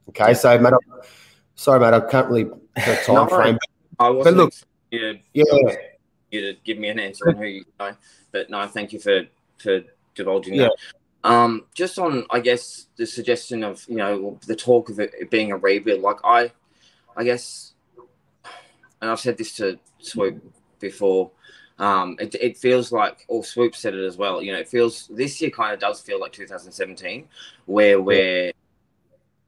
Okay. 0.10 0.34
So, 0.34 0.58
mate, 0.58 0.74
I, 0.74 1.06
sorry, 1.56 1.80
mate, 1.80 1.94
I 1.94 2.00
can't 2.00 2.30
really 2.30 2.50
a 2.78 2.96
time 3.04 3.16
no, 3.16 3.28
frame. 3.28 3.58
I 4.00 4.10
wasn't 4.10 4.38
but 4.38 4.44
look, 4.44 4.54
yeah, 4.92 5.14
yeah. 5.34 5.76
You 6.32 6.42
to 6.42 6.58
give 6.64 6.80
me 6.80 6.90
an 6.90 7.00
answer 7.00 7.30
on 7.30 7.36
who 7.36 7.46
you 7.46 7.66
know, 7.80 7.96
but 8.32 8.50
no, 8.50 8.66
thank 8.68 8.92
you 8.92 9.00
for 9.00 9.24
for 9.58 9.82
divulging 10.16 10.56
yeah. 10.56 10.64
that. 10.64 10.76
Um, 11.24 11.66
just 11.74 11.98
on, 12.00 12.26
I 12.30 12.40
guess, 12.40 12.88
the 12.98 13.06
suggestion 13.06 13.64
of 13.64 13.86
you 13.88 13.96
know 13.96 14.40
the 14.46 14.56
talk 14.56 14.90
of 14.90 15.00
it 15.00 15.30
being 15.30 15.52
a 15.52 15.58
rebuild. 15.58 16.02
Like 16.02 16.18
I, 16.24 16.52
I 17.16 17.24
guess, 17.24 17.74
and 19.02 19.10
I've 19.10 19.20
said 19.20 19.38
this 19.38 19.56
to 19.58 19.80
Swoop 20.00 20.44
before. 20.80 21.32
Um, 21.80 22.18
it, 22.20 22.36
it 22.36 22.58
feels 22.58 22.92
like, 22.92 23.26
or 23.28 23.44
Swoop 23.44 23.76
said 23.76 23.94
it 23.96 24.06
as 24.06 24.18
well. 24.18 24.42
You 24.42 24.52
know, 24.54 24.60
it 24.60 24.68
feels 24.68 25.08
this 25.08 25.42
year 25.42 25.50
kind 25.50 25.74
of 25.74 25.80
does 25.80 26.02
feel 26.02 26.20
like 26.20 26.32
2017, 26.32 27.28
where 27.66 28.00
we're, 28.00 28.52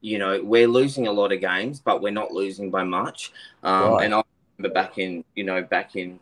you 0.00 0.18
know, 0.18 0.42
we're 0.42 0.66
losing 0.66 1.06
a 1.06 1.12
lot 1.12 1.32
of 1.32 1.40
games, 1.40 1.78
but 1.78 2.02
we're 2.02 2.10
not 2.10 2.32
losing 2.32 2.70
by 2.70 2.82
much. 2.84 3.32
Um, 3.62 3.92
right. 3.92 4.04
And 4.04 4.14
I 4.14 4.22
remember 4.58 4.74
back 4.74 4.98
in, 4.98 5.24
you 5.34 5.44
know, 5.44 5.62
back 5.62 5.94
in 5.94 6.18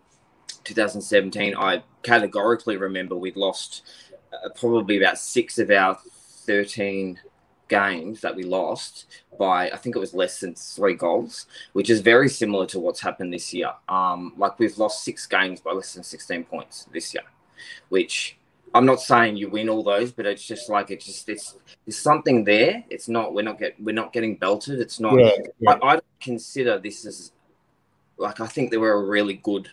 2017, 0.64 1.54
I 1.56 1.82
categorically 2.02 2.76
remember 2.76 3.16
we'd 3.16 3.36
lost 3.36 3.82
probably 4.57 4.99
about 4.99 5.18
six 5.18 5.59
of 5.59 5.70
our 5.70 5.99
13 6.47 7.18
games 7.68 8.20
that 8.20 8.35
we 8.35 8.42
lost 8.42 9.07
by 9.38 9.70
I 9.70 9.77
think 9.77 9.97
it 9.97 9.99
was 9.99 10.14
less 10.14 10.40
than 10.40 10.55
three 10.55 10.94
goals, 10.94 11.47
which 11.73 11.90
is 11.90 12.01
very 12.01 12.29
similar 12.29 12.66
to 12.66 12.79
what's 12.79 13.01
happened 13.01 13.33
this 13.33 13.53
year. 13.53 13.73
Um, 13.88 14.35
like 14.37 14.59
we've 14.59 14.79
lost 14.79 15.05
six 15.05 15.27
games 15.27 15.61
by 15.61 15.73
less 15.73 15.94
than 15.94 16.05
16 16.05 16.44
points 16.44 16.87
this 16.92 17.14
year, 17.14 17.25
which 17.88 18.37
I'm 18.75 18.87
not 18.87 19.01
saying 19.01 19.37
you 19.37 19.49
win 19.49 19.68
all 19.68 19.83
those, 19.83 20.12
but 20.12 20.27
it's 20.27 20.44
just 20.44 20.68
like 20.68 20.90
it's 20.90 21.07
just 21.07 21.29
it's 21.29 21.57
there's 21.87 21.99
something 21.99 22.44
there. 22.44 22.85
It's 22.90 23.09
not 23.09 23.33
we're 23.33 23.42
not 23.42 23.59
get 23.59 23.81
we're 23.81 23.94
not 23.94 24.12
getting 24.12 24.37
belted. 24.37 24.81
It's 24.81 24.99
not. 24.99 25.18
Yeah, 25.18 25.31
yeah. 25.61 25.79
I, 25.83 25.87
I 25.87 25.92
don't 25.94 26.20
consider 26.20 26.79
this 26.79 27.07
as 27.07 27.33
like 28.16 28.40
I 28.40 28.47
think 28.47 28.70
they 28.70 28.77
were 28.77 28.92
a 28.92 29.05
really 29.05 29.35
good 29.35 29.70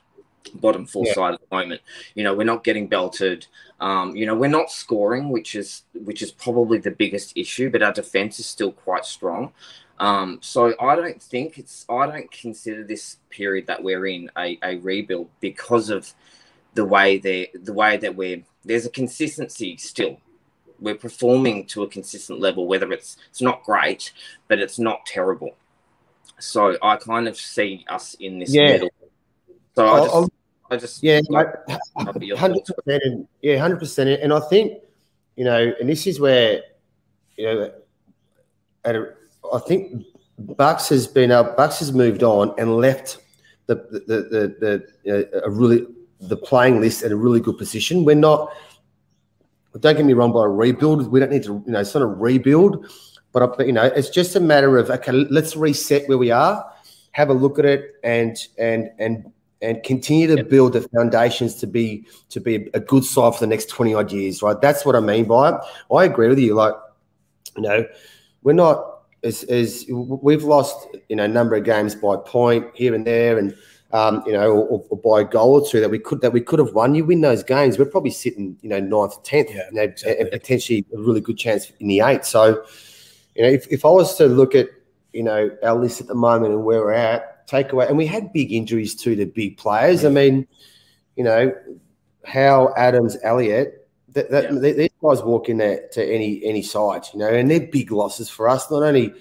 bottom 0.55 0.85
four 0.85 1.05
yeah. 1.07 1.13
side 1.13 1.33
at 1.33 1.41
the 1.41 1.55
moment. 1.55 1.81
You 2.15 2.23
know, 2.23 2.33
we're 2.33 2.43
not 2.43 2.63
getting 2.63 2.87
belted. 2.87 3.47
Um, 3.79 4.15
you 4.15 4.25
know, 4.25 4.35
we're 4.35 4.49
not 4.49 4.71
scoring, 4.71 5.29
which 5.29 5.55
is 5.55 5.83
which 5.93 6.21
is 6.21 6.31
probably 6.31 6.77
the 6.77 6.91
biggest 6.91 7.33
issue. 7.35 7.69
But 7.69 7.83
our 7.83 7.93
defense 7.93 8.39
is 8.39 8.45
still 8.45 8.71
quite 8.71 9.05
strong. 9.05 9.53
Um, 9.99 10.39
so 10.41 10.73
I 10.81 10.95
don't 10.95 11.21
think 11.21 11.57
it's 11.57 11.85
I 11.89 12.07
don't 12.07 12.31
consider 12.31 12.83
this 12.83 13.17
period 13.29 13.67
that 13.67 13.83
we're 13.83 14.07
in 14.07 14.31
a, 14.37 14.57
a 14.63 14.77
rebuild 14.77 15.29
because 15.39 15.89
of 15.89 16.11
the 16.73 16.85
way 16.85 17.17
they 17.17 17.51
the 17.53 17.73
way 17.73 17.97
that 17.97 18.15
we're 18.15 18.43
there's 18.65 18.85
a 18.85 18.89
consistency 18.89 19.77
still. 19.77 20.19
We're 20.79 20.95
performing 20.95 21.67
to 21.67 21.83
a 21.83 21.87
consistent 21.87 22.39
level, 22.39 22.65
whether 22.65 22.91
it's 22.91 23.17
it's 23.29 23.41
not 23.41 23.63
great, 23.63 24.11
but 24.47 24.57
it's 24.59 24.79
not 24.79 25.05
terrible. 25.05 25.55
So 26.39 26.75
I 26.81 26.95
kind 26.95 27.27
of 27.27 27.37
see 27.37 27.85
us 27.87 28.15
in 28.15 28.39
this 28.39 28.51
yeah. 28.51 28.67
middle 28.67 28.89
so 29.75 29.87
I 29.87 29.99
just, 30.05 30.31
I 30.71 30.77
just 30.77 31.03
yeah, 31.03 31.21
hundred 32.35 32.65
percent, 32.65 33.03
and 33.03 33.27
yeah, 33.41 33.57
hundred 33.57 33.79
percent, 33.79 34.09
and 34.21 34.33
I 34.33 34.39
think 34.39 34.81
you 35.35 35.45
know, 35.45 35.73
and 35.79 35.89
this 35.89 36.07
is 36.07 36.19
where 36.19 36.61
you 37.37 37.45
know, 37.45 37.71
at 38.83 38.95
a, 38.95 39.13
I 39.53 39.59
think 39.59 40.05
Bucks 40.37 40.89
has 40.89 41.07
been 41.07 41.31
up. 41.31 41.57
Bucks 41.57 41.79
has 41.79 41.93
moved 41.93 42.23
on 42.23 42.53
and 42.57 42.77
left 42.77 43.17
the 43.67 43.75
the 43.75 44.55
the, 44.59 44.83
the 45.05 45.35
uh, 45.35 45.41
a 45.45 45.49
really 45.49 45.85
the 46.19 46.37
playing 46.37 46.81
list 46.81 47.03
at 47.03 47.11
a 47.11 47.15
really 47.15 47.39
good 47.39 47.57
position. 47.57 48.05
We're 48.05 48.15
not. 48.15 48.53
Don't 49.79 49.95
get 49.95 50.05
me 50.05 50.13
wrong. 50.13 50.33
By 50.33 50.45
a 50.45 50.49
rebuild, 50.49 51.09
we 51.11 51.19
don't 51.19 51.31
need 51.31 51.43
to. 51.43 51.63
You 51.65 51.73
know, 51.73 51.83
sort 51.83 52.09
of 52.09 52.19
rebuild, 52.19 52.85
but, 53.31 53.57
but 53.57 53.65
you 53.67 53.73
know, 53.73 53.85
it's 53.85 54.09
just 54.09 54.35
a 54.35 54.39
matter 54.39 54.77
of 54.77 54.89
okay, 54.89 55.11
let's 55.11 55.55
reset 55.55 56.07
where 56.09 56.17
we 56.17 56.31
are, 56.31 56.71
have 57.11 57.29
a 57.29 57.33
look 57.33 57.59
at 57.59 57.65
it, 57.65 57.95
and 58.03 58.37
and 58.57 58.89
and 58.99 59.31
and 59.61 59.83
continue 59.83 60.35
to 60.35 60.43
build 60.43 60.73
the 60.73 60.81
foundations 60.89 61.55
to 61.55 61.67
be 61.67 62.05
to 62.29 62.39
be 62.39 62.69
a 62.73 62.79
good 62.79 63.03
side 63.03 63.33
for 63.33 63.39
the 63.39 63.47
next 63.47 63.69
20 63.69 63.93
odd 63.93 64.11
years 64.11 64.41
right 64.41 64.59
that's 64.61 64.85
what 64.85 64.95
i 64.95 64.99
mean 64.99 65.25
by 65.25 65.49
it 65.49 65.55
i 65.93 66.03
agree 66.03 66.27
with 66.27 66.39
you 66.39 66.53
like 66.53 66.73
you 67.55 67.63
know 67.63 67.85
we're 68.43 68.53
not 68.53 69.03
as, 69.23 69.43
as 69.43 69.85
we've 69.89 70.43
lost 70.43 70.87
you 71.09 71.15
know 71.15 71.23
a 71.23 71.27
number 71.27 71.55
of 71.55 71.63
games 71.63 71.95
by 71.95 72.15
point 72.15 72.65
here 72.73 72.93
and 72.95 73.05
there 73.05 73.37
and 73.37 73.55
um, 73.93 74.23
you 74.25 74.33
know, 74.33 74.51
or, 74.51 74.85
or, 74.89 74.97
by 74.97 75.21
a 75.21 75.29
goal 75.29 75.61
or 75.61 75.67
two 75.67 75.79
that 75.81 75.89
we 75.89 75.99
could 75.99 76.21
that 76.21 76.31
we 76.31 76.41
could 76.41 76.59
have 76.59 76.73
won. 76.73 76.95
You 76.95 77.05
win 77.05 77.21
those 77.21 77.43
games, 77.43 77.77
we're 77.77 77.85
probably 77.85 78.11
sitting, 78.11 78.57
you 78.61 78.69
know, 78.69 78.79
ninth, 78.79 79.21
tenth, 79.23 79.49
yeah, 79.49 79.67
you 79.69 79.75
know, 79.75 79.83
exactly. 79.83 80.19
and 80.19 80.31
potentially 80.31 80.85
a 80.93 80.97
really 80.97 81.21
good 81.21 81.37
chance 81.37 81.71
in 81.79 81.87
the 81.87 81.99
eight. 81.99 82.25
So, 82.25 82.63
you 83.35 83.43
know, 83.43 83.49
if, 83.49 83.67
if 83.67 83.85
I 83.85 83.89
was 83.89 84.15
to 84.17 84.27
look 84.27 84.55
at, 84.55 84.69
you 85.13 85.23
know, 85.23 85.49
our 85.63 85.75
list 85.75 85.99
at 85.99 86.07
the 86.07 86.15
moment 86.15 86.53
and 86.53 86.63
where 86.63 86.79
we're 86.79 86.93
at, 86.93 87.30
take 87.47 87.71
away. 87.71 87.87
And 87.87 87.97
we 87.97 88.05
had 88.05 88.33
big 88.33 88.51
injuries 88.51 88.95
to 88.95 89.15
the 89.15 89.25
big 89.25 89.57
players. 89.57 90.05
I 90.05 90.09
mean, 90.09 90.47
you 91.15 91.23
know, 91.23 91.53
Howe 92.25 92.73
Adams, 92.77 93.17
Elliott, 93.23 93.87
that, 94.09 94.29
that 94.31 94.53
yeah. 94.53 94.59
these 94.59 94.89
guys 95.01 95.21
walk 95.23 95.49
in 95.49 95.57
there 95.57 95.87
to 95.93 96.03
any 96.03 96.43
any 96.43 96.61
side, 96.61 97.03
you 97.13 97.19
know, 97.19 97.29
and 97.29 97.49
they're 97.49 97.67
big 97.67 97.91
losses 97.91 98.29
for 98.29 98.47
us. 98.47 98.69
Not 98.69 98.83
only 98.83 99.13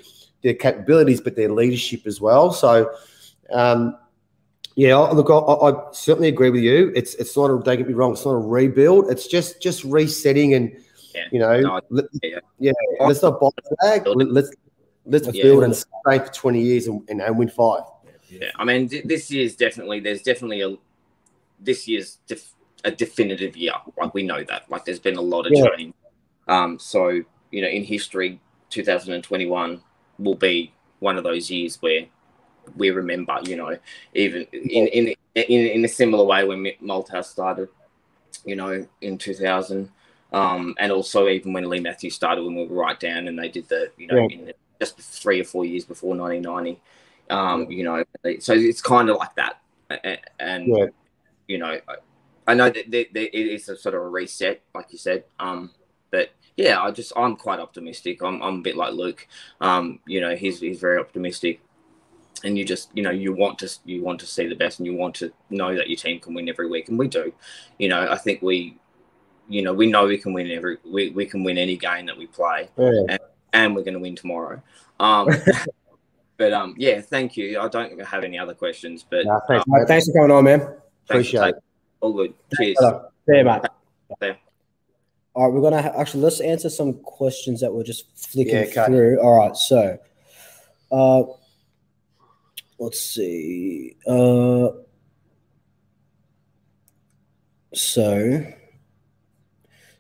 their 0.42 0.54
capabilities, 0.54 1.20
but 1.20 1.36
their 1.36 1.50
leadership 1.50 2.06
as 2.06 2.20
well. 2.20 2.52
So, 2.52 2.90
um, 3.52 3.96
yeah, 4.74 4.96
look, 4.96 5.30
I, 5.30 5.34
I, 5.34 5.92
certainly 5.92 6.28
agree 6.28 6.50
with 6.50 6.62
you. 6.62 6.92
It's 6.94 7.14
it's 7.14 7.36
not 7.36 7.50
a 7.50 7.62
don't 7.62 7.76
get 7.76 7.86
me 7.86 7.94
wrong, 7.94 8.12
it's 8.12 8.24
not 8.24 8.32
a 8.32 8.38
rebuild. 8.38 9.10
It's 9.10 9.26
just 9.26 9.60
just 9.60 9.84
resetting 9.84 10.54
and 10.54 10.76
yeah. 11.14 11.24
you 11.32 11.38
know, 11.38 11.60
no, 11.60 11.80
let, 11.90 12.06
yeah. 12.22 12.38
yeah, 12.58 12.72
let's 13.00 13.22
not 13.22 13.40
buy 13.40 13.48
flag. 13.80 14.06
Let's 14.06 14.50
let's 15.06 15.28
yeah. 15.32 15.42
build 15.42 15.64
and 15.64 15.74
stay 15.74 16.18
for 16.18 16.32
twenty 16.32 16.62
years 16.62 16.86
and, 16.86 17.08
and, 17.08 17.20
and 17.20 17.38
win 17.38 17.48
five. 17.48 17.82
Yeah, 18.30 18.50
I 18.56 18.64
mean, 18.64 18.88
this 19.04 19.30
year's 19.30 19.56
definitely 19.56 20.00
there's 20.00 20.22
definitely 20.22 20.62
a 20.62 20.76
this 21.58 21.86
year's 21.88 22.18
def, 22.26 22.52
a 22.84 22.90
definitive 22.90 23.56
year. 23.56 23.72
Like 23.98 24.14
we 24.14 24.22
know 24.22 24.42
that. 24.44 24.70
Like 24.70 24.84
there's 24.84 25.00
been 25.00 25.16
a 25.16 25.22
lot 25.22 25.46
of 25.46 25.52
yeah. 25.52 25.66
change. 25.76 25.94
Um, 26.48 26.78
so 26.78 27.08
you 27.50 27.62
know, 27.62 27.68
in 27.68 27.84
history, 27.84 28.40
2021 28.70 29.82
will 30.18 30.34
be 30.34 30.72
one 31.00 31.16
of 31.16 31.24
those 31.24 31.50
years 31.50 31.80
where 31.82 32.06
we 32.76 32.90
remember. 32.90 33.38
You 33.42 33.56
know, 33.56 33.76
even 34.14 34.46
in 34.52 34.86
in 34.88 35.14
in, 35.34 35.66
in 35.66 35.84
a 35.84 35.88
similar 35.88 36.24
way 36.24 36.44
when 36.44 36.64
Malthouse 36.82 37.26
started. 37.26 37.68
You 38.44 38.56
know, 38.56 38.86
in 39.00 39.18
2000. 39.18 39.90
Um, 40.32 40.74
and 40.78 40.92
also 40.92 41.28
even 41.28 41.52
when 41.52 41.68
Leigh 41.68 41.80
Matthews 41.80 42.14
started 42.14 42.44
when 42.44 42.54
we 42.54 42.64
were 42.64 42.76
right 42.76 42.98
down 42.98 43.26
and 43.26 43.36
they 43.36 43.48
did 43.48 43.68
the, 43.68 43.90
you 43.98 44.06
know, 44.06 44.16
yeah. 44.16 44.38
in 44.38 44.44
the, 44.46 44.54
just 44.80 44.96
three 44.98 45.40
or 45.40 45.44
four 45.44 45.64
years 45.64 45.84
before 45.84 46.16
1990. 46.16 46.80
Um, 47.30 47.70
you 47.70 47.84
know, 47.84 48.04
so 48.40 48.52
it's 48.52 48.82
kind 48.82 49.08
of 49.08 49.16
like 49.16 49.34
that, 49.36 49.60
and 50.38 50.66
yeah. 50.66 50.86
you 51.46 51.58
know, 51.58 51.78
I 52.46 52.54
know 52.54 52.68
that, 52.68 52.94
it 52.94 53.34
is 53.34 53.68
a 53.68 53.76
sort 53.76 53.94
of 53.94 54.02
a 54.02 54.08
reset, 54.08 54.62
like 54.74 54.86
you 54.90 54.98
said. 54.98 55.24
Um, 55.38 55.70
but 56.10 56.30
yeah, 56.56 56.82
I 56.82 56.90
just 56.90 57.12
I'm 57.16 57.36
quite 57.36 57.60
optimistic. 57.60 58.22
I'm, 58.22 58.42
I'm 58.42 58.56
a 58.56 58.62
bit 58.62 58.76
like 58.76 58.92
Luke. 58.92 59.26
Um, 59.60 60.00
you 60.06 60.20
know, 60.20 60.34
he's 60.34 60.60
he's 60.60 60.80
very 60.80 60.98
optimistic, 60.98 61.60
and 62.44 62.58
you 62.58 62.64
just 62.64 62.90
you 62.94 63.02
know 63.02 63.10
you 63.10 63.32
want 63.32 63.58
to 63.60 63.70
you 63.84 64.02
want 64.02 64.20
to 64.20 64.26
see 64.26 64.46
the 64.46 64.56
best, 64.56 64.78
and 64.78 64.86
you 64.86 64.94
want 64.94 65.14
to 65.16 65.32
know 65.48 65.74
that 65.76 65.88
your 65.88 65.96
team 65.96 66.20
can 66.20 66.34
win 66.34 66.48
every 66.48 66.68
week, 66.68 66.88
and 66.88 66.98
we 66.98 67.08
do. 67.08 67.32
You 67.78 67.88
know, 67.88 68.08
I 68.10 68.16
think 68.16 68.42
we, 68.42 68.76
you 69.48 69.62
know, 69.62 69.72
we 69.72 69.86
know 69.86 70.06
we 70.06 70.18
can 70.18 70.32
win 70.32 70.50
every 70.50 70.78
we, 70.84 71.10
we 71.10 71.26
can 71.26 71.44
win 71.44 71.56
any 71.56 71.76
game 71.76 72.06
that 72.06 72.18
we 72.18 72.26
play, 72.26 72.68
yeah. 72.76 73.02
and, 73.08 73.20
and 73.52 73.76
we're 73.76 73.84
going 73.84 73.94
to 73.94 74.00
win 74.00 74.16
tomorrow. 74.16 74.60
Um, 74.98 75.28
But 76.40 76.54
um, 76.54 76.74
yeah, 76.78 77.02
thank 77.02 77.36
you. 77.36 77.60
I 77.60 77.68
don't 77.68 78.00
have 78.00 78.24
any 78.24 78.38
other 78.38 78.54
questions, 78.54 79.04
but 79.08 79.26
no, 79.26 79.38
thanks, 79.46 79.66
um, 79.68 79.86
thanks 79.86 80.06
for 80.06 80.14
coming 80.14 80.30
on, 80.30 80.44
man. 80.44 80.74
Appreciate 81.04 81.48
it. 81.48 81.56
All 82.00 82.14
good. 82.14 82.32
Cheers. 82.56 82.78
See 82.78 83.36
you, 83.36 83.44
mate. 83.44 83.60
See 84.22 84.32
All 85.34 85.44
right, 85.44 85.52
we're 85.52 85.60
gonna 85.60 85.82
ha- 85.82 86.00
actually 86.00 86.22
let's 86.22 86.40
answer 86.40 86.70
some 86.70 86.94
questions 87.02 87.60
that 87.60 87.70
we're 87.70 87.84
just 87.84 88.06
flicking 88.16 88.54
yeah, 88.54 88.60
okay. 88.60 88.86
through. 88.86 89.20
All 89.20 89.36
right, 89.36 89.54
so 89.54 89.98
uh, 90.90 91.24
let's 92.78 93.02
see. 93.02 93.96
Uh, 94.06 94.68
so, 97.74 98.46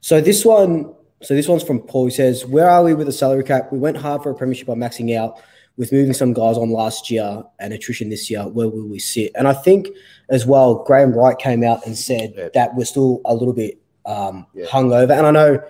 so 0.00 0.22
this 0.22 0.46
one, 0.46 0.94
so 1.20 1.34
this 1.34 1.48
one's 1.48 1.64
from 1.64 1.80
Paul. 1.80 2.06
He 2.06 2.12
says, 2.12 2.46
"Where 2.46 2.70
are 2.70 2.82
we 2.82 2.94
with 2.94 3.08
the 3.08 3.12
salary 3.12 3.44
cap? 3.44 3.70
We 3.70 3.78
went 3.78 3.98
hard 3.98 4.22
for 4.22 4.30
a 4.30 4.34
premiership 4.34 4.68
by 4.68 4.72
maxing 4.72 5.14
out 5.14 5.38
with 5.76 5.92
moving 5.92 6.12
some 6.12 6.32
guys 6.32 6.58
on 6.58 6.70
last 6.70 7.10
year 7.10 7.42
and 7.58 7.72
attrition 7.72 8.10
this 8.10 8.30
year, 8.30 8.46
where 8.46 8.68
will 8.68 8.86
we 8.86 8.98
sit? 8.98 9.32
And 9.34 9.48
I 9.48 9.54
think 9.54 9.88
as 10.28 10.46
well, 10.46 10.84
Graham 10.84 11.12
Wright 11.12 11.38
came 11.38 11.64
out 11.64 11.86
and 11.86 11.96
said 11.96 12.34
yeah. 12.36 12.48
that 12.54 12.74
we're 12.74 12.84
still 12.84 13.20
a 13.24 13.34
little 13.34 13.54
bit 13.54 13.80
um, 14.06 14.46
yeah. 14.54 14.66
hungover. 14.66 15.16
And 15.16 15.26
I 15.26 15.30
know, 15.30 15.62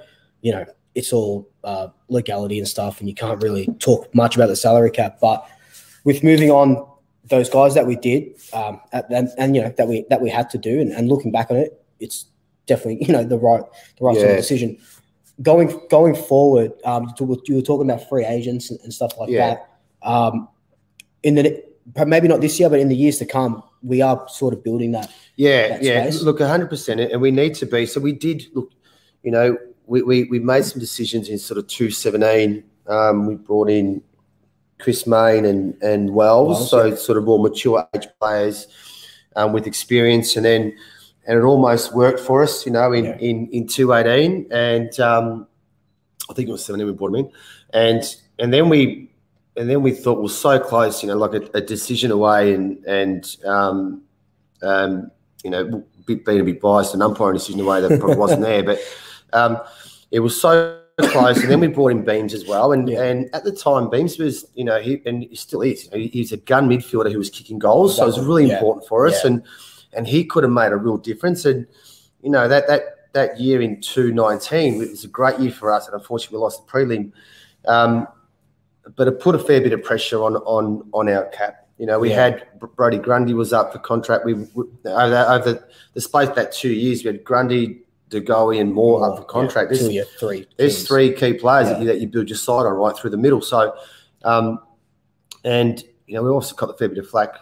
you 0.43 0.53
know, 0.53 0.65
it's 0.95 1.13
all 1.13 1.49
uh, 1.65 1.89
legality 2.09 2.59
and 2.59 2.67
stuff, 2.67 3.01
and 3.01 3.09
you 3.09 3.15
can't 3.15 3.43
really 3.43 3.67
talk 3.79 4.13
much 4.15 4.35
about 4.35 4.49
the 4.49 4.57
salary 4.57 4.91
cap. 4.91 5.19
But 5.21 5.47
with 6.05 6.25
moving 6.25 6.51
on 6.51 6.87
those 7.25 7.49
guys 7.49 7.75
that 7.75 7.87
we 7.87 7.97
did, 7.97 8.35
um, 8.53 8.81
and, 8.93 9.29
and, 9.39 9.55
you 9.55 9.63
know 9.63 9.73
that 9.77 9.87
we 9.87 10.05
that 10.11 10.21
we 10.21 10.29
had 10.29 10.51
to 10.51 10.59
do, 10.59 10.81
and, 10.81 10.91
and, 10.91 11.09
looking 11.09 11.31
back 11.31 11.51
on 11.51 11.57
it, 11.57 11.85
it's 12.01 12.27
definitely 12.67 13.07
you 13.07 13.13
know 13.13 13.23
the 13.23 13.39
right 13.39 13.63
the 13.99 14.05
right 14.05 14.17
yeah. 14.17 14.23
sort 14.23 14.31
of 14.33 14.37
decision. 14.39 14.79
Going 15.43 15.81
going 15.89 16.15
forward, 16.17 16.73
um, 16.85 17.15
you 17.19 17.27
were 17.27 17.63
talking 17.63 17.89
about 17.89 18.09
free 18.09 18.25
agents 18.25 18.71
and, 18.71 18.81
and 18.81 18.93
stuff 18.93 19.17
like 19.17 19.31
yeah. 19.31 19.55
that 19.55 19.70
um, 20.03 20.49
in 21.23 21.35
the 21.35 21.63
maybe 22.07 22.29
not 22.29 22.41
this 22.41 22.59
year, 22.59 22.71
but 22.71 22.81
in 22.81 22.89
the 22.89 22.97
years 22.97 23.19
to 23.19 23.27
come, 23.27 23.63
we 23.83 24.03
are 24.03 24.27
sort 24.29 24.55
of 24.55 24.63
building 24.63 24.93
that. 24.93 25.11
Yeah, 25.37 25.69
that 25.69 25.83
yeah. 25.83 26.11
Look, 26.23 26.41
hundred 26.41 26.69
percent, 26.69 27.01
and 27.01 27.21
we 27.21 27.31
need 27.31 27.55
to 27.57 27.67
be. 27.67 27.87
So 27.87 28.01
we 28.01 28.13
did 28.13 28.47
look. 28.55 28.71
You 29.23 29.31
know, 29.31 29.59
we 29.87 30.03
we, 30.03 30.25
we 30.25 30.39
made 30.39 30.65
some 30.65 30.81
decisions 30.81 31.29
in 31.29 31.39
sort 31.39 31.59
of 31.59 31.67
two 31.67 31.91
seventeen. 31.91 32.65
Um, 32.87 33.27
we 33.27 33.35
brought 33.37 33.71
in 33.71 34.03
Chris 34.79 35.07
Mayne 35.07 35.45
and 35.45 35.81
and 35.83 36.11
Wells, 36.11 36.59
Wells 36.59 36.71
so 36.71 36.85
yeah. 36.87 36.95
sort 36.97 37.19
of 37.19 37.25
more 37.25 37.39
mature 37.39 37.87
age 37.95 38.09
players 38.21 38.67
um, 39.37 39.53
with 39.53 39.67
experience, 39.67 40.37
and 40.37 40.45
then 40.45 40.77
and 41.27 41.39
it 41.39 41.43
almost 41.43 41.95
worked 41.95 42.21
for 42.21 42.43
us. 42.43 42.67
You 42.67 42.73
know, 42.73 42.93
in 42.93 43.05
yeah. 43.05 43.19
in 43.19 43.49
in 43.49 43.67
two 43.67 43.93
eighteen, 43.93 44.47
and 44.51 44.99
um, 45.01 45.47
I 46.29 46.35
think 46.35 46.49
it 46.49 46.53
was 46.53 46.65
seventeen 46.65 46.87
we 46.87 46.93
brought 46.93 47.11
him 47.11 47.27
in, 47.27 47.33
and 47.73 48.03
and 48.39 48.53
then 48.53 48.69
we 48.69 49.10
and 49.57 49.69
then 49.69 49.83
we 49.83 49.93
thought 49.93 50.17
we 50.17 50.23
we're 50.23 50.29
so 50.29 50.59
close, 50.59 51.03
you 51.03 51.09
know, 51.09 51.17
like 51.17 51.35
a, 51.35 51.59
a 51.59 51.61
decision 51.61 52.11
away, 52.11 52.55
and 52.55 52.85
and 52.85 53.37
um, 53.45 54.03
um, 54.63 55.11
you 55.43 55.51
know, 55.51 55.85
being 56.07 56.41
a 56.41 56.45
bit 56.45 56.61
biased, 56.61 56.95
an 56.95 57.03
umpiring 57.03 57.35
decision 57.35 57.61
away 57.61 57.81
that 57.81 57.99
probably 57.99 58.17
wasn't 58.17 58.43
there, 58.43 58.63
but 58.63 58.79
um, 59.33 59.59
it 60.11 60.21
was 60.21 60.41
so 60.41 60.81
close. 61.01 61.41
And 61.43 61.51
then 61.51 61.61
we 61.61 61.67
brought 61.67 61.93
in 61.93 62.05
Beams 62.05 62.35
as 62.35 62.47
well, 62.47 62.73
and 62.73 62.89
yeah. 62.89 63.03
and 63.03 63.29
at 63.35 63.45
the 63.45 63.53
time, 63.53 63.91
Beams 63.91 64.19
was, 64.19 64.47
you 64.55 64.65
know, 64.65 64.81
he 64.81 65.03
and 65.07 65.25
he 65.25 65.35
still 65.35 65.63
is. 65.63 65.85
You 65.85 65.91
know, 65.91 66.09
he's 66.13 66.33
a 66.33 66.37
gun 66.37 66.69
midfielder 66.69 67.11
who 67.11 67.19
was 67.19 67.31
kicking 67.31 67.59
goals, 67.59 67.97
so 67.97 68.05
it 68.05 68.07
was 68.07 68.21
really 68.21 68.47
yeah. 68.47 68.55
important 68.55 68.87
for 68.87 69.07
us, 69.07 69.25
yeah. 69.25 69.31
and 69.31 69.43
and 69.93 70.07
he 70.07 70.25
could 70.25 70.45
have 70.45 70.53
made 70.53 70.73
a 70.73 70.77
real 70.77 70.97
difference. 70.97 71.45
And 71.45 71.67
you 72.23 72.31
know 72.31 72.49
that 72.49 72.67
that 72.69 73.13
that 73.13 73.41
year 73.41 73.61
in 73.61 73.81
two 73.81 74.13
nineteen 74.13 74.81
it 74.81 74.91
was 74.91 75.05
a 75.05 75.09
great 75.09 75.39
year 75.39 75.53
for 75.53 75.73
us, 75.73 75.87
and 75.87 75.95
unfortunately 75.95 76.39
we 76.39 76.43
lost 76.43 76.67
the 76.67 76.73
prelim. 76.73 77.13
Um, 77.67 78.07
but 78.97 79.09
it 79.09 79.21
put 79.21 79.35
a 79.35 79.38
fair 79.38 79.61
bit 79.61 79.73
of 79.73 79.83
pressure 79.83 80.23
on 80.23 80.37
on 80.37 80.88
on 80.93 81.09
our 81.09 81.25
cap. 81.27 81.69
You 81.79 81.87
know, 81.87 81.99
we 81.99 82.11
yeah. 82.11 82.25
had 82.25 82.47
Brodie 82.77 82.99
Grundy 82.99 83.33
was 83.33 83.53
up 83.55 83.73
for 83.73 83.79
contract. 83.79 84.27
We, 84.27 84.35
we 84.35 84.64
over, 84.85 85.16
over 85.16 85.69
the 85.95 86.01
space 86.01 86.29
that 86.31 86.53
two 86.53 86.73
years, 86.73 87.03
we 87.03 87.09
had 87.09 87.25
Grundy, 87.25 87.81
De 88.11 88.21
Goey, 88.21 88.61
and 88.61 88.75
Moore 88.75 89.03
up 89.03 89.16
for 89.16 89.25
contract. 89.25 89.73
Yeah, 89.73 89.79
there's, 89.79 90.09
two, 90.09 90.19
three. 90.19 90.47
There's 90.59 90.87
three 90.87 91.14
key 91.14 91.35
players 91.35 91.69
yeah. 91.69 91.73
that, 91.73 91.81
you, 91.81 91.87
that 91.87 92.01
you 92.01 92.07
build 92.07 92.29
your 92.29 92.37
side 92.37 92.66
on 92.66 92.75
right 92.75 92.95
through 92.95 93.11
the 93.11 93.16
middle. 93.16 93.40
So, 93.40 93.75
um, 94.25 94.61
and 95.43 95.83
you 96.07 96.16
know, 96.16 96.23
we 96.23 96.29
also 96.29 96.55
got 96.55 96.69
a 96.69 96.75
fair 96.77 96.90
bit 96.90 96.99
of 96.99 97.09
flack 97.09 97.35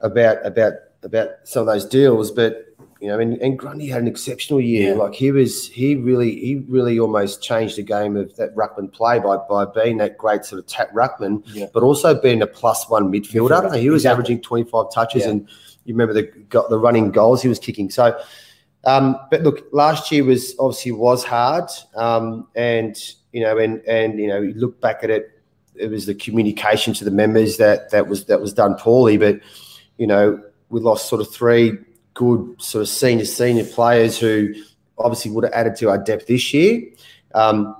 about 0.00 0.44
about 0.46 0.72
about 1.02 1.28
some 1.44 1.60
of 1.60 1.66
those 1.66 1.84
deals, 1.84 2.30
but 2.30 2.67
you 3.00 3.08
know, 3.08 3.20
and, 3.20 3.34
and 3.38 3.58
Grundy 3.58 3.86
had 3.86 4.02
an 4.02 4.08
exceptional 4.08 4.60
year. 4.60 4.94
Yeah. 4.94 5.00
Like 5.00 5.14
he 5.14 5.30
was, 5.30 5.68
he 5.68 5.94
really, 5.94 6.34
he 6.40 6.64
really 6.68 6.98
almost 6.98 7.42
changed 7.42 7.76
the 7.76 7.82
game 7.82 8.16
of 8.16 8.34
that 8.36 8.54
ruckman 8.56 8.92
play 8.92 9.20
by 9.20 9.36
by 9.36 9.64
being 9.66 9.98
that 9.98 10.18
great 10.18 10.44
sort 10.44 10.58
of 10.58 10.66
tap 10.66 10.92
ruckman, 10.92 11.42
yeah. 11.46 11.66
but 11.72 11.82
also 11.82 12.20
being 12.20 12.42
a 12.42 12.46
plus 12.46 12.88
one 12.90 13.12
midfielder. 13.12 13.78
He 13.78 13.90
was 13.90 14.02
exactly. 14.02 14.10
averaging 14.10 14.42
twenty 14.42 14.68
five 14.68 14.86
touches, 14.92 15.22
yeah. 15.22 15.30
and 15.30 15.48
you 15.84 15.94
remember 15.94 16.12
the 16.12 16.24
got 16.48 16.70
the 16.70 16.78
running 16.78 17.12
goals 17.12 17.40
he 17.40 17.48
was 17.48 17.60
kicking. 17.60 17.88
So, 17.88 18.18
um, 18.84 19.16
but 19.30 19.42
look, 19.42 19.66
last 19.72 20.10
year 20.10 20.24
was 20.24 20.56
obviously 20.58 20.92
was 20.92 21.22
hard, 21.22 21.70
um, 21.94 22.48
and 22.56 22.96
you 23.32 23.42
know, 23.42 23.58
and 23.58 23.80
and 23.86 24.18
you 24.18 24.26
know, 24.26 24.40
you 24.40 24.54
look 24.54 24.80
back 24.80 25.04
at 25.04 25.10
it, 25.10 25.30
it 25.76 25.88
was 25.88 26.06
the 26.06 26.14
communication 26.14 26.94
to 26.94 27.04
the 27.04 27.12
members 27.12 27.58
that 27.58 27.90
that 27.90 28.08
was 28.08 28.24
that 28.24 28.40
was 28.40 28.52
done 28.52 28.74
poorly, 28.74 29.18
but 29.18 29.38
you 29.98 30.06
know, 30.06 30.42
we 30.68 30.80
lost 30.80 31.08
sort 31.08 31.20
of 31.20 31.32
three 31.32 31.78
good 32.18 32.60
sort 32.60 32.82
of 32.82 32.88
senior 32.88 33.24
senior 33.24 33.64
players 33.64 34.18
who 34.18 34.52
obviously 34.98 35.30
would 35.30 35.44
have 35.44 35.52
added 35.52 35.76
to 35.76 35.88
our 35.88 35.98
depth 35.98 36.26
this 36.26 36.52
year. 36.52 36.82
Um, 37.32 37.76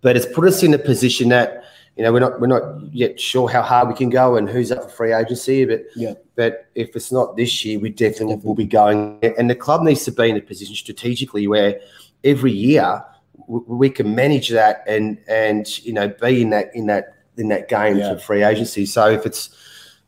but 0.00 0.16
it's 0.16 0.24
put 0.24 0.48
us 0.48 0.62
in 0.62 0.72
a 0.72 0.78
position 0.78 1.28
that 1.28 1.62
you 1.94 2.02
know 2.02 2.10
we're 2.10 2.20
not 2.20 2.40
we're 2.40 2.46
not 2.46 2.80
yet 2.90 3.20
sure 3.20 3.50
how 3.50 3.60
hard 3.60 3.88
we 3.88 3.94
can 3.94 4.08
go 4.08 4.36
and 4.36 4.48
who's 4.48 4.72
up 4.72 4.84
for 4.84 4.88
free 4.88 5.12
agency. 5.12 5.66
But 5.66 5.82
yeah, 5.94 6.14
but 6.36 6.68
if 6.74 6.96
it's 6.96 7.12
not 7.12 7.36
this 7.36 7.62
year, 7.66 7.78
we 7.78 7.90
definitely, 7.90 8.36
will 8.36 8.54
be 8.54 8.64
going. 8.64 9.18
And 9.36 9.50
the 9.50 9.54
club 9.54 9.82
needs 9.82 10.04
to 10.06 10.12
be 10.12 10.30
in 10.30 10.38
a 10.38 10.40
position 10.40 10.74
strategically 10.74 11.46
where 11.46 11.78
every 12.24 12.52
year 12.52 13.04
we 13.46 13.90
can 13.90 14.14
manage 14.14 14.48
that 14.48 14.82
and 14.86 15.18
and 15.28 15.78
you 15.84 15.92
know 15.92 16.08
be 16.08 16.40
in 16.40 16.48
that 16.50 16.70
in 16.74 16.86
that 16.86 17.18
in 17.36 17.48
that 17.48 17.68
game 17.68 17.98
yeah. 17.98 18.14
for 18.14 18.20
free 18.20 18.42
agency. 18.42 18.86
So 18.86 19.10
if 19.10 19.26
it's 19.26 19.50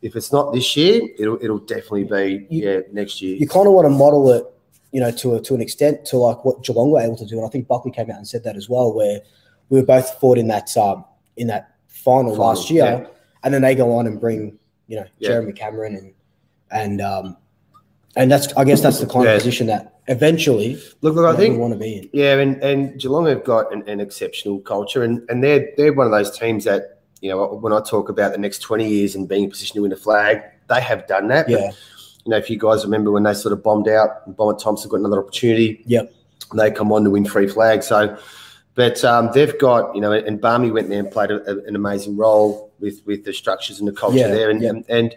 if 0.02 0.16
it's 0.16 0.32
not 0.32 0.52
this 0.52 0.76
year, 0.76 1.00
it'll 1.18 1.42
it'll 1.42 1.58
definitely 1.58 2.04
be 2.04 2.46
you, 2.50 2.68
yeah 2.68 2.80
next 2.92 3.22
year. 3.22 3.36
You 3.36 3.48
kind 3.48 3.66
of 3.66 3.72
want 3.72 3.86
to 3.86 3.90
model 3.90 4.30
it, 4.30 4.44
you 4.90 5.00
know, 5.00 5.10
to 5.12 5.36
a, 5.36 5.40
to 5.40 5.54
an 5.54 5.60
extent 5.60 6.04
to 6.06 6.18
like 6.18 6.44
what 6.44 6.62
Geelong 6.62 6.90
were 6.90 7.00
able 7.00 7.16
to 7.16 7.24
do, 7.24 7.38
and 7.38 7.46
I 7.46 7.48
think 7.48 7.68
Buckley 7.68 7.92
came 7.92 8.10
out 8.10 8.16
and 8.16 8.28
said 8.28 8.44
that 8.44 8.56
as 8.56 8.68
well, 8.68 8.92
where 8.92 9.20
we 9.68 9.80
were 9.80 9.86
both 9.86 10.18
fought 10.18 10.38
in 10.38 10.48
that 10.48 10.76
um 10.76 11.04
in 11.36 11.46
that 11.46 11.76
final, 11.86 12.32
final 12.32 12.46
last 12.46 12.70
year, 12.70 12.84
yeah. 12.84 13.06
and 13.44 13.54
then 13.54 13.62
they 13.62 13.74
go 13.74 13.96
on 13.96 14.06
and 14.06 14.20
bring 14.20 14.58
you 14.88 14.96
know 14.96 15.06
yeah. 15.18 15.28
Jeremy 15.28 15.52
Cameron 15.52 15.94
and 15.96 16.14
and 16.70 17.00
um 17.00 17.36
and 18.16 18.30
that's 18.30 18.52
I 18.54 18.64
guess 18.64 18.80
that's 18.80 18.98
the 18.98 19.06
kind 19.06 19.28
of 19.28 19.38
position 19.38 19.68
that 19.68 20.00
eventually 20.08 20.74
look, 21.00 21.14
look 21.14 21.32
I 21.32 21.36
think 21.36 21.54
we 21.54 21.58
want 21.58 21.72
to 21.74 21.78
be 21.78 21.98
in. 21.98 22.10
Yeah, 22.12 22.38
and, 22.38 22.62
and 22.62 23.00
Geelong 23.00 23.26
have 23.26 23.44
got 23.44 23.72
an, 23.72 23.88
an, 23.88 24.00
exceptional 24.00 24.58
culture, 24.60 25.02
and, 25.04 25.22
and 25.28 25.42
they're 25.42 25.70
they're 25.76 25.92
one 25.92 26.06
of 26.06 26.12
those 26.12 26.36
teams 26.36 26.64
that 26.64 27.01
you 27.22 27.30
know 27.30 27.46
when 27.46 27.72
I 27.72 27.80
talk 27.80 28.10
about 28.10 28.32
the 28.32 28.38
next 28.38 28.58
twenty 28.58 28.86
years 28.86 29.14
and 29.14 29.26
being 29.26 29.44
in 29.44 29.48
a 29.48 29.50
position 29.50 29.76
to 29.76 29.82
win 29.82 29.92
a 29.92 29.96
flag, 29.96 30.42
they 30.68 30.82
have 30.82 31.06
done 31.06 31.28
that. 31.28 31.48
Yeah. 31.48 31.68
But, 31.68 31.76
you 32.24 32.30
know, 32.30 32.36
if 32.36 32.50
you 32.50 32.58
guys 32.58 32.84
remember 32.84 33.10
when 33.10 33.22
they 33.22 33.34
sort 33.34 33.52
of 33.52 33.62
bombed 33.62 33.88
out, 33.88 34.36
Bomber 34.36 34.58
Thompson 34.58 34.90
got 34.90 34.98
another 34.98 35.20
opportunity. 35.20 35.82
Yep. 35.86 36.12
They 36.54 36.70
come 36.70 36.92
on 36.92 37.04
to 37.04 37.10
win 37.10 37.24
three 37.24 37.48
flags. 37.48 37.86
So, 37.86 38.16
but 38.74 39.02
um, 39.04 39.30
they've 39.32 39.58
got 39.58 39.94
you 39.94 40.00
know, 40.02 40.12
and 40.12 40.40
Barmy 40.40 40.70
went 40.70 40.88
there 40.90 41.00
and 41.00 41.10
played 41.10 41.30
a, 41.30 41.40
a, 41.50 41.64
an 41.64 41.74
amazing 41.76 42.16
role 42.18 42.70
with 42.78 43.00
with 43.06 43.24
the 43.24 43.32
structures 43.32 43.78
and 43.78 43.88
the 43.88 43.92
culture 43.92 44.18
yeah, 44.18 44.28
there, 44.28 44.50
and, 44.50 44.60
yeah. 44.60 44.68
and 44.68 44.84
and 44.88 45.16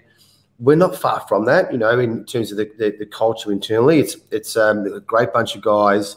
we're 0.59 0.77
not 0.77 0.95
far 0.95 1.19
from 1.27 1.43
that, 1.45 1.69
you 1.71 1.77
know, 1.77 1.99
in 1.99 2.23
terms 2.25 2.49
of 2.49 2.57
the, 2.57 2.71
the, 2.77 2.95
the 2.97 3.05
culture 3.05 3.51
internally. 3.51 3.99
It's 3.99 4.15
it's 4.31 4.55
um, 4.55 4.85
a 4.85 5.01
great 5.01 5.33
bunch 5.33 5.55
of 5.55 5.61
guys. 5.61 6.15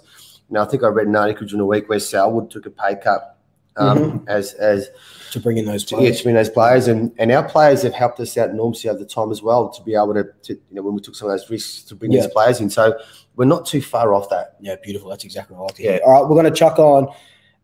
You 0.48 0.54
know, 0.54 0.62
I 0.62 0.66
think 0.66 0.84
I 0.84 0.88
read 0.88 1.08
an 1.08 1.16
article 1.16 1.46
during 1.46 1.58
the 1.58 1.66
week 1.66 1.88
where 1.88 1.98
Selwood 1.98 2.50
took 2.50 2.64
a 2.64 2.70
pay 2.70 2.94
cut 2.94 3.36
um, 3.76 3.98
mm-hmm. 3.98 4.28
as 4.28 4.54
as 4.54 4.88
to 5.32 5.40
bring 5.40 5.58
in 5.58 5.64
those 5.64 5.84
players. 5.84 6.04
Yeah, 6.04 6.16
to 6.16 6.22
bring 6.22 6.34
those 6.34 6.50
players, 6.50 6.88
and 6.88 7.12
and 7.18 7.30
our 7.32 7.48
players 7.48 7.82
have 7.82 7.94
helped 7.94 8.20
us 8.20 8.36
out 8.36 8.50
enormously 8.50 8.90
over 8.90 8.98
the 8.98 9.06
time 9.06 9.30
as 9.30 9.42
well 9.42 9.68
to 9.70 9.82
be 9.82 9.94
able 9.94 10.14
to, 10.14 10.24
to 10.24 10.54
you 10.54 10.60
know 10.70 10.82
when 10.82 10.94
we 10.94 11.00
took 11.00 11.14
some 11.14 11.28
of 11.28 11.38
those 11.38 11.48
risks 11.50 11.82
to 11.84 11.94
bring 11.94 12.12
yeah. 12.12 12.22
these 12.22 12.32
players 12.32 12.60
in. 12.60 12.70
So 12.70 12.98
we're 13.36 13.44
not 13.44 13.66
too 13.66 13.80
far 13.80 14.14
off 14.14 14.28
that. 14.30 14.56
Yeah, 14.60 14.76
beautiful. 14.82 15.10
That's 15.10 15.24
exactly 15.24 15.56
what 15.56 15.62
I 15.62 15.66
like 15.66 15.74
to 15.76 15.82
hear. 15.82 15.92
Yeah. 15.92 15.98
All 16.04 16.12
right, 16.12 16.28
we're 16.28 16.40
going 16.40 16.52
to 16.52 16.58
chuck 16.58 16.78
on. 16.78 17.08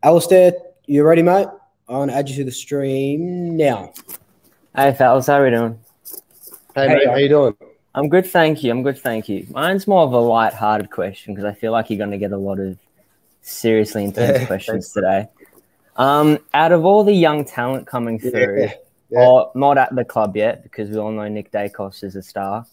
Alistair, 0.03 0.53
you 0.85 1.03
ready, 1.03 1.21
mate? 1.21 1.47
I'm 1.87 1.95
going 1.95 2.09
to 2.09 2.15
add 2.15 2.29
you 2.29 2.35
to 2.37 2.43
the 2.43 2.51
stream 2.51 3.57
now. 3.57 3.93
Hey, 4.75 4.93
fellas, 4.93 5.27
how 5.27 5.39
are 5.39 5.43
we 5.43 5.51
doing? 5.51 5.79
Hey, 6.73 6.87
hey 6.87 6.95
mate, 6.95 7.07
how 7.07 7.15
you 7.15 7.29
doing? 7.29 7.55
I'm 7.93 8.09
good, 8.09 8.25
thank 8.25 8.63
you. 8.63 8.71
I'm 8.71 8.83
good, 8.83 8.97
thank 8.97 9.29
you. 9.29 9.47
Mine's 9.51 9.87
more 9.87 10.03
of 10.03 10.11
a 10.11 10.19
light-hearted 10.19 10.91
question 10.91 11.33
because 11.33 11.45
I 11.45 11.53
feel 11.53 11.71
like 11.71 11.89
you're 11.89 11.97
going 11.97 12.11
to 12.11 12.17
get 12.17 12.31
a 12.31 12.37
lot 12.37 12.59
of 12.59 12.77
seriously 13.41 14.03
intense 14.03 14.45
questions 14.47 14.91
today. 14.91 15.27
Um, 15.97 16.39
out 16.53 16.71
of 16.71 16.83
all 16.83 17.03
the 17.03 17.13
young 17.13 17.45
talent 17.45 17.87
coming 17.87 18.19
through, 18.19 18.61
yeah, 18.61 18.73
yeah. 19.09 19.19
or 19.19 19.51
not 19.55 19.77
at 19.77 19.95
the 19.95 20.03
club 20.03 20.35
yet, 20.35 20.63
because 20.63 20.89
we 20.89 20.97
all 20.97 21.11
know 21.11 21.27
Nick 21.27 21.51
Daicos 21.51 22.03
is 22.03 22.15
a 22.15 22.21
star. 22.21 22.65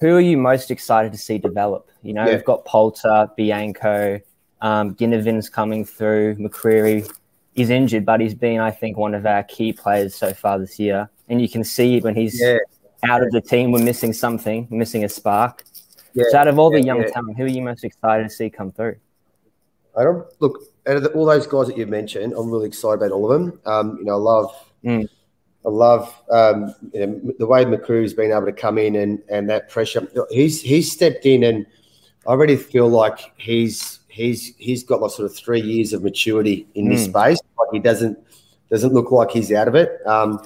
Who 0.00 0.16
are 0.16 0.20
you 0.20 0.38
most 0.38 0.70
excited 0.70 1.12
to 1.12 1.18
see 1.18 1.36
develop? 1.36 1.90
You 2.02 2.14
know, 2.14 2.24
yeah. 2.24 2.36
we've 2.36 2.44
got 2.44 2.64
Poulter, 2.64 3.28
Bianco, 3.36 4.20
um, 4.62 4.94
Ginnivan's 4.94 5.50
coming 5.50 5.84
through, 5.84 6.36
McCreery 6.36 7.10
is 7.54 7.68
injured, 7.68 8.06
but 8.06 8.20
he's 8.20 8.34
been, 8.34 8.60
I 8.60 8.70
think, 8.70 8.96
one 8.96 9.14
of 9.14 9.26
our 9.26 9.42
key 9.42 9.72
players 9.72 10.14
so 10.14 10.32
far 10.32 10.58
this 10.58 10.78
year. 10.78 11.10
And 11.28 11.42
you 11.42 11.48
can 11.48 11.64
see 11.64 12.00
when 12.00 12.14
he's 12.14 12.42
out 13.02 13.22
of 13.22 13.30
the 13.32 13.40
team, 13.40 13.72
we're 13.72 13.82
missing 13.82 14.12
something, 14.12 14.66
missing 14.70 15.04
a 15.04 15.08
spark. 15.08 15.64
Yeah, 16.14 16.24
so 16.30 16.38
out 16.38 16.48
of 16.48 16.58
all 16.58 16.70
the 16.70 16.82
young 16.82 17.02
yeah. 17.02 17.10
talent, 17.10 17.36
who 17.36 17.44
are 17.44 17.48
you 17.48 17.62
most 17.62 17.84
excited 17.84 18.24
to 18.24 18.30
see 18.30 18.50
come 18.50 18.72
through? 18.72 18.96
I 19.96 20.04
don't 20.04 20.26
look 20.40 20.62
out 20.86 20.96
of 20.96 21.02
the, 21.02 21.10
all 21.10 21.26
those 21.26 21.46
guys 21.46 21.66
that 21.66 21.76
you've 21.76 21.88
mentioned. 21.88 22.32
I'm 22.32 22.50
really 22.50 22.68
excited 22.68 23.02
about 23.02 23.12
all 23.12 23.30
of 23.30 23.40
them. 23.40 23.60
Um, 23.66 23.96
you 23.98 24.04
know, 24.04 24.14
I 24.14 24.16
love, 24.16 24.72
mm. 24.84 25.08
I 25.64 25.68
love 25.68 26.22
um, 26.30 26.74
you 26.92 27.06
know, 27.06 27.32
the 27.38 27.46
way 27.46 27.64
McCreery's 27.64 28.14
been 28.14 28.32
able 28.32 28.46
to 28.46 28.52
come 28.52 28.78
in 28.78 28.96
and 28.96 29.22
and 29.28 29.48
that 29.50 29.68
pressure. 29.68 30.08
He's 30.30 30.62
he's 30.62 30.90
stepped 30.90 31.26
in, 31.26 31.44
and 31.44 31.66
I 32.26 32.30
already 32.30 32.56
feel 32.56 32.88
like 32.88 33.18
he's 33.36 34.00
he's 34.08 34.54
he's 34.56 34.82
got 34.82 35.00
like 35.00 35.10
sort 35.10 35.30
of 35.30 35.36
three 35.36 35.60
years 35.60 35.92
of 35.92 36.02
maturity 36.02 36.66
in 36.74 36.86
mm. 36.86 36.92
this 36.92 37.04
space. 37.04 37.40
Like 37.58 37.68
he 37.72 37.78
doesn't 37.78 38.18
doesn't 38.70 38.92
look 38.92 39.10
like 39.10 39.30
he's 39.30 39.52
out 39.52 39.68
of 39.68 39.74
it. 39.74 40.00
Um, 40.06 40.40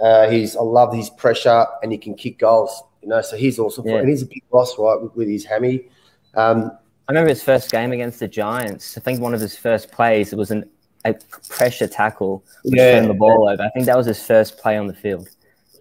uh, 0.00 0.30
he's 0.30 0.56
I 0.56 0.62
love 0.62 0.94
his 0.94 1.10
pressure 1.10 1.66
and 1.82 1.92
he 1.92 1.98
can 1.98 2.14
kick 2.14 2.38
goals. 2.38 2.82
You 3.02 3.08
know, 3.08 3.20
so 3.20 3.36
he's 3.36 3.58
awesome. 3.58 3.86
Yeah. 3.86 3.96
And 3.96 4.08
he's 4.08 4.22
a 4.22 4.26
big 4.26 4.42
boss, 4.50 4.78
right, 4.78 5.00
with, 5.00 5.14
with 5.14 5.28
his 5.28 5.44
hammy. 5.44 5.88
Um, 6.34 6.70
I 7.06 7.12
remember 7.12 7.28
his 7.28 7.42
first 7.42 7.70
game 7.70 7.92
against 7.92 8.20
the 8.20 8.28
Giants. 8.28 8.96
I 8.96 9.00
think 9.00 9.20
one 9.20 9.34
of 9.34 9.40
his 9.40 9.56
first 9.56 9.90
plays 9.90 10.32
it 10.32 10.36
was 10.36 10.50
an, 10.50 10.68
a 11.04 11.14
pressure 11.48 11.86
tackle 11.86 12.44
which 12.62 12.76
yeah, 12.76 12.92
turned 12.92 13.10
the 13.10 13.14
ball 13.14 13.48
over. 13.48 13.62
I 13.62 13.70
think 13.70 13.86
that 13.86 13.96
was 13.96 14.06
his 14.06 14.24
first 14.24 14.58
play 14.58 14.76
on 14.78 14.86
the 14.86 14.94
field. 14.94 15.28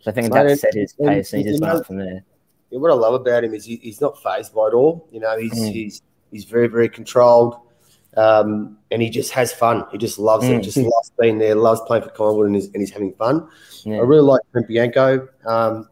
So 0.01 0.11
I 0.11 0.13
think 0.13 0.33
that 0.33 0.59
set 0.59 0.73
his 0.73 0.93
pace, 0.93 1.31
and, 1.31 1.39
and 1.39 1.47
he 1.47 1.51
just 1.51 1.61
went 1.61 1.77
up 1.77 1.85
from 1.87 1.97
there. 1.97 2.25
Yeah, 2.71 2.79
what 2.79 2.91
I 2.91 2.95
love 2.95 3.13
about 3.13 3.43
him 3.43 3.53
is 3.53 3.63
he, 3.63 3.77
he's 3.77 4.01
not 4.01 4.21
phased 4.21 4.53
by 4.53 4.67
it 4.67 4.73
all. 4.73 5.07
You 5.11 5.21
know, 5.21 5.37
he's 5.37 5.53
mm. 5.53 5.71
he's 5.71 6.01
he's 6.31 6.43
very 6.43 6.67
very 6.67 6.89
controlled. 6.89 7.55
Um, 8.15 8.77
and 8.91 9.01
he 9.01 9.09
just 9.09 9.31
has 9.31 9.51
fun. 9.51 9.85
He 9.91 9.97
just 9.97 10.19
loves 10.19 10.45
mm. 10.45 10.59
it. 10.59 10.61
Just 10.61 10.77
loves 10.77 11.11
being 11.19 11.39
there. 11.39 11.55
Loves 11.55 11.81
playing 11.87 12.03
for 12.03 12.09
Collingwood, 12.09 12.47
and 12.47 12.55
he's, 12.55 12.65
and 12.67 12.75
he's 12.75 12.91
having 12.91 13.13
fun. 13.13 13.47
Yeah. 13.85 13.95
I 13.95 14.01
really 14.01 14.21
like 14.21 14.41
Bianco. 14.67 15.27
Um, 15.45 15.89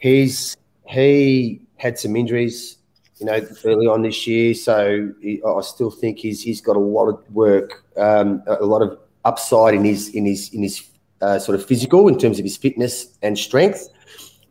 he's 0.00 0.56
he 0.86 1.62
had 1.76 1.98
some 1.98 2.16
injuries, 2.16 2.76
you 3.20 3.26
know, 3.26 3.40
early 3.64 3.86
on 3.86 4.02
this 4.02 4.26
year, 4.26 4.54
so 4.54 5.12
he, 5.20 5.42
I 5.46 5.60
still 5.60 5.90
think 5.90 6.18
he's 6.18 6.42
he's 6.42 6.62
got 6.62 6.74
a 6.74 6.80
lot 6.80 7.06
of 7.06 7.22
work, 7.34 7.84
um, 7.96 8.42
a 8.46 8.64
lot 8.64 8.80
of 8.80 8.98
upside 9.26 9.74
in 9.74 9.84
his 9.84 10.08
in 10.14 10.24
his 10.24 10.52
in 10.54 10.62
his 10.62 10.82
uh, 11.20 11.38
sort 11.38 11.58
of 11.58 11.64
physical 11.64 12.08
in 12.08 12.18
terms 12.18 12.38
of 12.38 12.44
his 12.44 12.56
fitness 12.56 13.18
and 13.22 13.38
strength. 13.38 13.88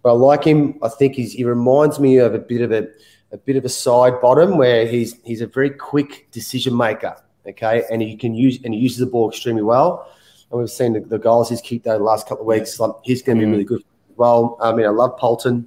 But 0.03 0.11
I 0.11 0.13
like 0.13 0.43
him. 0.43 0.77
I 0.83 0.89
think 0.89 1.15
he's 1.15 1.33
he 1.33 1.43
reminds 1.43 1.99
me 1.99 2.17
of 2.17 2.35
a 2.35 2.39
bit 2.39 2.61
of 2.61 2.71
a 2.71 2.87
a 3.31 3.37
bit 3.37 3.55
of 3.55 3.65
a 3.65 3.69
Sidebottom 3.69 4.57
where 4.57 4.85
he's 4.85 5.15
he's 5.23 5.41
a 5.41 5.47
very 5.47 5.71
quick 5.71 6.27
decision 6.31 6.77
maker. 6.77 7.15
Okay, 7.47 7.83
and 7.91 8.03
he 8.03 8.15
can 8.15 8.35
use 8.35 8.59
and 8.63 8.73
he 8.73 8.79
uses 8.79 8.99
the 8.99 9.07
ball 9.07 9.29
extremely 9.29 9.63
well. 9.63 10.07
And 10.51 10.59
we've 10.59 10.69
seen 10.69 10.93
the, 10.93 10.99
the 10.99 11.19
goals 11.19 11.49
he's 11.49 11.61
kicked 11.61 11.87
over 11.87 11.97
the 11.97 12.03
last 12.03 12.27
couple 12.27 12.43
of 12.43 12.47
weeks. 12.47 12.79
Like 12.79 12.91
he's 13.03 13.23
going 13.23 13.39
to 13.39 13.45
be 13.45 13.47
mm. 13.47 13.51
really 13.53 13.63
good. 13.63 13.83
Well, 14.15 14.57
I 14.61 14.73
mean, 14.73 14.85
I 14.85 14.89
love 14.89 15.17
Poulter 15.17 15.63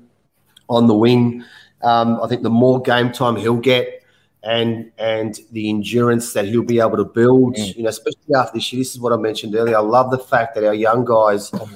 on 0.68 0.86
the 0.86 0.94
wing. 0.94 1.44
Um, 1.82 2.20
I 2.22 2.28
think 2.28 2.42
the 2.42 2.50
more 2.50 2.80
game 2.80 3.12
time 3.12 3.36
he'll 3.36 3.56
get, 3.56 4.02
and 4.42 4.90
and 4.98 5.38
the 5.52 5.68
endurance 5.68 6.32
that 6.32 6.46
he'll 6.46 6.62
be 6.62 6.80
able 6.80 6.96
to 6.96 7.04
build, 7.04 7.56
mm. 7.56 7.76
you 7.76 7.82
know, 7.82 7.88
especially 7.88 8.34
after 8.36 8.58
this 8.58 8.72
year. 8.72 8.80
This 8.80 8.94
is 8.94 9.00
what 9.00 9.12
I 9.12 9.16
mentioned 9.16 9.54
earlier. 9.54 9.76
I 9.76 9.80
love 9.80 10.10
the 10.10 10.18
fact 10.18 10.54
that 10.54 10.64
our 10.64 10.74
young 10.74 11.04
guys 11.04 11.52
are, 11.52 11.68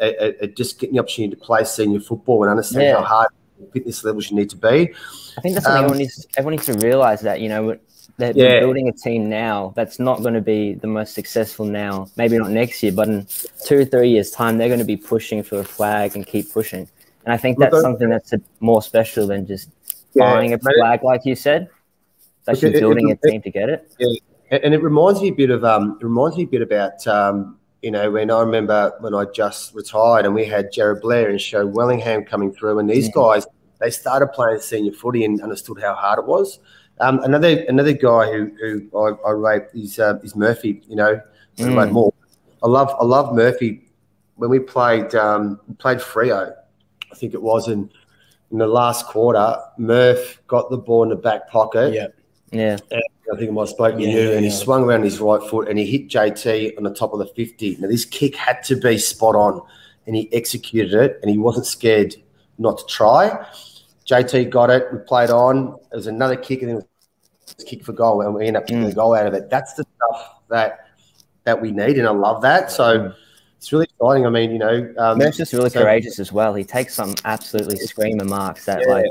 are, 0.00 0.32
are 0.42 0.46
just 0.48 0.78
getting 0.78 0.94
the 0.94 1.00
opportunity 1.00 1.36
to 1.36 1.42
play 1.42 1.64
senior 1.64 2.00
football 2.00 2.42
and 2.42 2.50
understand 2.50 2.84
yeah. 2.84 2.96
how 2.96 3.04
hard 3.04 3.28
fitness 3.72 4.02
levels 4.04 4.30
you 4.30 4.36
need 4.36 4.50
to 4.50 4.56
be. 4.56 4.94
I 5.36 5.40
think 5.40 5.54
that's 5.54 5.66
um, 5.66 5.76
everyone 5.76 5.98
needs. 5.98 6.26
Everyone 6.36 6.52
needs 6.52 6.66
to 6.66 6.86
realize 6.86 7.20
that 7.22 7.40
you 7.40 7.48
know 7.48 7.76
they're, 8.18 8.32
yeah. 8.32 8.48
they're, 8.48 8.60
building 8.60 8.88
a 8.88 8.92
team 8.92 9.28
now 9.28 9.72
that's 9.76 9.98
not 9.98 10.20
going 10.22 10.34
to 10.34 10.40
be 10.40 10.74
the 10.74 10.86
most 10.86 11.14
successful 11.14 11.64
now. 11.64 12.08
Maybe 12.16 12.38
not 12.38 12.50
next 12.50 12.82
year, 12.82 12.92
but 12.92 13.08
in 13.08 13.26
two 13.64 13.78
or 13.78 13.84
three 13.84 14.10
years' 14.10 14.30
time, 14.30 14.58
they're 14.58 14.68
going 14.68 14.80
to 14.80 14.84
be 14.84 14.96
pushing 14.96 15.42
for 15.42 15.60
a 15.60 15.64
flag 15.64 16.16
and 16.16 16.26
keep 16.26 16.52
pushing. 16.52 16.88
And 17.24 17.34
I 17.34 17.36
think 17.36 17.58
that's 17.58 17.80
something 17.80 18.08
that's 18.08 18.32
a, 18.32 18.40
more 18.60 18.82
special 18.82 19.26
than 19.26 19.46
just 19.46 19.70
yeah, 20.14 20.32
buying 20.32 20.54
a 20.54 20.58
flag, 20.58 21.02
like 21.02 21.24
you 21.24 21.34
said. 21.34 21.68
It's 22.40 22.48
actually 22.48 22.76
it, 22.76 22.80
building 22.80 23.10
it, 23.10 23.18
a 23.22 23.28
team 23.28 23.42
to 23.42 23.50
get 23.50 23.68
it. 23.68 23.92
Yeah. 23.98 24.18
And 24.50 24.74
it 24.74 24.82
reminds 24.82 25.20
me 25.20 25.28
a 25.28 25.32
bit 25.32 25.50
of 25.50 25.64
um, 25.64 25.98
it 26.00 26.04
reminds 26.04 26.36
me 26.36 26.42
a 26.42 26.46
bit 26.46 26.62
about 26.62 27.06
um, 27.06 27.58
you 27.82 27.90
know, 27.90 28.10
when 28.10 28.30
I 28.30 28.40
remember 28.40 28.92
when 29.00 29.14
I 29.14 29.24
just 29.24 29.74
retired 29.74 30.26
and 30.26 30.34
we 30.34 30.44
had 30.44 30.72
Jarryd 30.72 31.00
Blair 31.00 31.30
and 31.30 31.38
Joe 31.38 31.66
Wellingham 31.66 32.24
coming 32.24 32.52
through, 32.52 32.78
and 32.78 32.90
these 32.90 33.08
guys 33.10 33.46
they 33.78 33.90
started 33.90 34.28
playing 34.28 34.60
senior 34.60 34.92
footy 34.92 35.24
and 35.24 35.40
understood 35.40 35.80
how 35.80 35.94
hard 35.94 36.18
it 36.18 36.26
was. 36.26 36.60
Um, 37.00 37.20
another 37.20 37.64
another 37.68 37.94
guy 37.94 38.30
who 38.30 38.50
who 38.60 38.98
I, 38.98 39.28
I 39.28 39.32
rate 39.32 39.62
is 39.74 39.98
uh, 39.98 40.18
is 40.22 40.36
Murphy. 40.36 40.82
You 40.88 40.96
know, 40.96 41.20
mm. 41.56 41.92
more. 41.92 42.12
I 42.62 42.68
love 42.68 42.94
I 43.00 43.04
love 43.04 43.34
Murphy. 43.34 43.86
When 44.36 44.50
we 44.50 44.58
played 44.58 45.14
um, 45.14 45.60
played 45.78 45.98
Freo, 45.98 46.54
I 47.10 47.14
think 47.14 47.34
it 47.34 47.42
was 47.42 47.68
in 47.68 47.90
in 48.50 48.58
the 48.58 48.66
last 48.66 49.06
quarter. 49.06 49.56
Murph 49.78 50.40
got 50.46 50.70
the 50.70 50.78
ball 50.78 51.02
in 51.04 51.08
the 51.08 51.16
back 51.16 51.48
pocket. 51.48 51.94
Yeah, 51.94 52.08
yeah. 52.50 52.78
I 53.32 53.36
think 53.36 53.50
I 53.50 53.52
might 53.52 53.62
have 53.62 53.68
spoken 53.68 54.00
yeah, 54.00 54.06
to 54.06 54.12
you, 54.12 54.32
and 54.32 54.40
he 54.40 54.50
yeah. 54.50 54.56
swung 54.56 54.82
around 54.82 55.04
his 55.04 55.20
right 55.20 55.42
foot 55.48 55.68
and 55.68 55.78
he 55.78 55.86
hit 55.86 56.08
JT 56.08 56.76
on 56.76 56.82
the 56.82 56.92
top 56.92 57.12
of 57.12 57.20
the 57.20 57.26
50. 57.26 57.76
Now, 57.76 57.88
this 57.88 58.04
kick 58.04 58.34
had 58.34 58.62
to 58.64 58.76
be 58.76 58.98
spot 58.98 59.36
on, 59.36 59.62
and 60.06 60.16
he 60.16 60.32
executed 60.32 60.94
it, 60.94 61.18
and 61.22 61.30
he 61.30 61.38
wasn't 61.38 61.66
scared 61.66 62.16
not 62.58 62.78
to 62.78 62.86
try. 62.86 63.46
JT 64.06 64.50
got 64.50 64.70
it. 64.70 64.88
We 64.92 64.98
played 64.98 65.30
on. 65.30 65.78
It 65.92 65.96
was 65.96 66.08
another 66.08 66.36
kick, 66.36 66.62
and 66.62 66.70
then 66.70 66.78
it 66.78 66.86
was 67.56 67.64
kick 67.64 67.84
for 67.84 67.92
goal, 67.92 68.22
and 68.22 68.34
we 68.34 68.46
ended 68.46 68.62
up 68.62 68.66
kicking 68.66 68.82
mm. 68.82 68.88
the 68.88 68.94
goal 68.94 69.14
out 69.14 69.26
of 69.26 69.34
it. 69.34 69.48
That's 69.48 69.74
the 69.74 69.84
stuff 69.96 70.34
that 70.48 70.86
that 71.44 71.60
we 71.60 71.70
need, 71.70 71.98
and 71.98 72.06
I 72.06 72.12
love 72.12 72.42
that. 72.42 72.70
So. 72.70 73.14
It's 73.60 73.70
really 73.72 73.84
exciting. 73.84 74.24
I 74.24 74.30
mean, 74.30 74.52
you 74.52 74.58
know, 74.58 74.94
um, 74.96 75.18
Merck's 75.18 75.36
just 75.36 75.52
really 75.52 75.68
so, 75.68 75.82
courageous 75.82 76.18
as 76.18 76.32
well. 76.32 76.54
He 76.54 76.64
takes 76.64 76.94
some 76.94 77.14
absolutely 77.26 77.76
screamer 77.76 78.24
marks 78.24 78.64
that 78.64 78.80
yeah. 78.80 78.94
like 78.94 79.06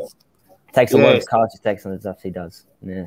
takes 0.71 0.91
a 0.91 0.97
yeah. 0.97 1.03
lot 1.03 1.15
of 1.17 1.25
courage 1.27 1.51
to 1.51 1.61
take 1.61 1.79
some 1.79 1.91
of 1.91 1.99
the 1.99 2.09
stuff 2.09 2.23
he 2.23 2.31
does. 2.31 2.65
Yeah. 2.81 3.05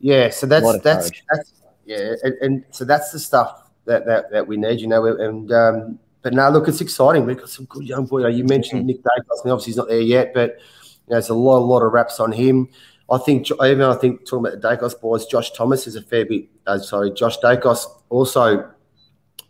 Yeah. 0.00 0.28
So 0.28 0.46
that's 0.46 0.82
that's 0.82 1.10
that's 1.32 1.52
yeah, 1.86 2.12
and, 2.22 2.34
and, 2.42 2.64
so 2.72 2.84
that's 2.84 3.10
the 3.10 3.18
stuff 3.18 3.70
that 3.86 4.04
that, 4.04 4.30
that 4.30 4.46
we 4.46 4.58
need, 4.58 4.82
you 4.82 4.86
know. 4.86 5.06
And 5.06 5.50
um, 5.50 5.98
but 6.20 6.34
now 6.34 6.50
look, 6.50 6.68
it's 6.68 6.82
exciting. 6.82 7.24
We've 7.24 7.38
got 7.38 7.48
some 7.48 7.64
good 7.64 7.88
young 7.88 8.04
boys. 8.04 8.36
You 8.36 8.44
mentioned 8.44 8.80
mm-hmm. 8.80 8.88
Nick 8.88 8.98
Daicos. 8.98 9.40
I 9.42 9.46
mean, 9.46 9.52
obviously 9.52 9.70
he's 9.70 9.78
not 9.78 9.88
there 9.88 9.98
yet, 9.98 10.34
but 10.34 10.58
you 10.82 10.90
know, 11.08 11.14
there's 11.14 11.30
a 11.30 11.34
lot, 11.34 11.56
a 11.56 11.64
lot 11.64 11.80
of 11.80 11.90
raps 11.94 12.20
on 12.20 12.32
him. 12.32 12.68
I 13.10 13.16
think 13.16 13.50
even 13.50 13.80
I 13.80 13.94
think 13.94 14.26
talking 14.26 14.46
about 14.46 14.60
the 14.60 14.68
Daicos 14.68 15.00
boys, 15.00 15.24
Josh 15.24 15.52
Thomas 15.52 15.86
is 15.86 15.96
a 15.96 16.02
fair 16.02 16.26
bit. 16.26 16.50
Uh, 16.66 16.78
sorry, 16.80 17.12
Josh 17.12 17.38
Daicos 17.38 17.86
also. 18.10 18.70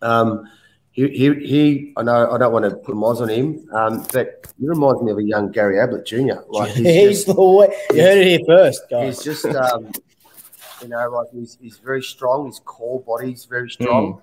Um, 0.02 0.48
he, 0.96 1.08
he, 1.10 1.34
he, 1.46 1.92
I 1.98 2.02
know 2.02 2.32
I 2.32 2.38
don't 2.38 2.54
want 2.54 2.64
to 2.64 2.74
put 2.74 2.94
Moz 2.94 3.20
on 3.20 3.28
him, 3.28 3.68
um, 3.70 4.06
but 4.14 4.50
he 4.58 4.66
reminds 4.66 5.02
me 5.02 5.12
of 5.12 5.18
a 5.18 5.22
young 5.22 5.52
Gary 5.52 5.78
Ablett 5.78 6.06
Jr. 6.06 6.40
Like 6.48 6.70
he's, 6.70 6.86
he's 6.86 7.24
just, 7.24 7.36
the 7.36 7.42
way 7.42 7.68
you 7.92 8.00
heard 8.00 8.16
it 8.16 8.26
here 8.26 8.40
first, 8.46 8.82
guys. 8.90 9.22
He's 9.22 9.42
just, 9.42 9.54
um, 9.54 9.92
you 10.80 10.88
know, 10.88 11.10
like 11.10 11.26
he's, 11.34 11.58
he's 11.60 11.76
very 11.76 12.02
strong. 12.02 12.46
His 12.46 12.60
core 12.60 13.02
body 13.02 13.32
is 13.32 13.44
very 13.44 13.68
strong, 13.68 14.22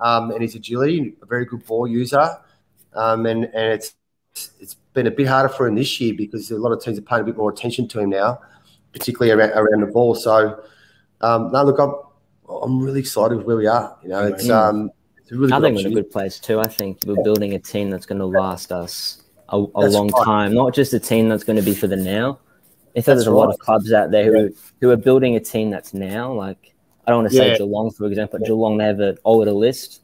mm. 0.00 0.06
um, 0.06 0.30
and 0.30 0.40
his 0.40 0.54
agility, 0.54 1.16
a 1.20 1.26
very 1.26 1.44
good 1.44 1.66
ball 1.66 1.86
user, 1.86 2.38
um, 2.94 3.26
and 3.26 3.44
and 3.44 3.74
it's 3.74 3.94
it's 4.58 4.74
been 4.94 5.06
a 5.06 5.10
bit 5.10 5.26
harder 5.26 5.50
for 5.50 5.68
him 5.68 5.74
this 5.74 6.00
year 6.00 6.14
because 6.14 6.50
a 6.50 6.56
lot 6.56 6.72
of 6.72 6.82
teams 6.82 6.98
are 6.98 7.02
paying 7.02 7.22
a 7.22 7.24
bit 7.24 7.36
more 7.36 7.50
attention 7.50 7.88
to 7.88 8.00
him 8.00 8.08
now, 8.08 8.40
particularly 8.94 9.32
around 9.32 9.50
around 9.50 9.82
the 9.82 9.92
ball. 9.92 10.14
So, 10.14 10.64
um, 11.20 11.52
no, 11.52 11.62
look, 11.62 11.78
I'm 11.78 11.92
I'm 12.62 12.80
really 12.80 13.00
excited 13.00 13.36
with 13.36 13.46
where 13.46 13.56
we 13.56 13.66
are. 13.66 13.98
You 14.02 14.08
know, 14.08 14.22
it's 14.28 14.48
um 14.48 14.92
really 15.30 15.52
I 15.52 15.60
think 15.60 15.76
we're 15.76 15.86
in 15.86 15.92
a 15.92 15.94
good 15.94 16.10
place 16.10 16.38
too. 16.38 16.60
I 16.60 16.68
think 16.68 17.00
we're 17.06 17.22
building 17.22 17.54
a 17.54 17.58
team 17.58 17.90
that's 17.90 18.06
going 18.06 18.18
to 18.18 18.26
last 18.26 18.72
us 18.72 19.22
a, 19.48 19.56
a 19.56 19.86
long 19.88 20.08
right. 20.08 20.24
time, 20.24 20.54
not 20.54 20.74
just 20.74 20.92
a 20.92 21.00
team 21.00 21.28
that's 21.28 21.44
going 21.44 21.56
to 21.56 21.62
be 21.62 21.74
for 21.74 21.86
the 21.86 21.96
now. 21.96 22.38
I 22.96 23.00
think 23.00 23.06
there's 23.06 23.26
a 23.26 23.32
lot 23.32 23.52
of 23.52 23.58
clubs 23.58 23.92
out 23.92 24.10
there 24.10 24.32
who, 24.32 24.44
yeah. 24.44 24.48
who 24.80 24.90
are 24.90 24.96
building 24.96 25.36
a 25.36 25.40
team 25.40 25.70
that's 25.70 25.92
now. 25.92 26.32
Like 26.32 26.74
I 27.06 27.10
don't 27.10 27.22
want 27.22 27.32
to 27.32 27.36
say 27.36 27.50
yeah. 27.52 27.58
Geelong, 27.58 27.90
for 27.90 28.06
example, 28.06 28.38
but 28.38 28.46
Geelong 28.46 28.78
they 28.78 28.84
have 28.84 29.00
an 29.00 29.18
older 29.24 29.52
list, 29.52 30.00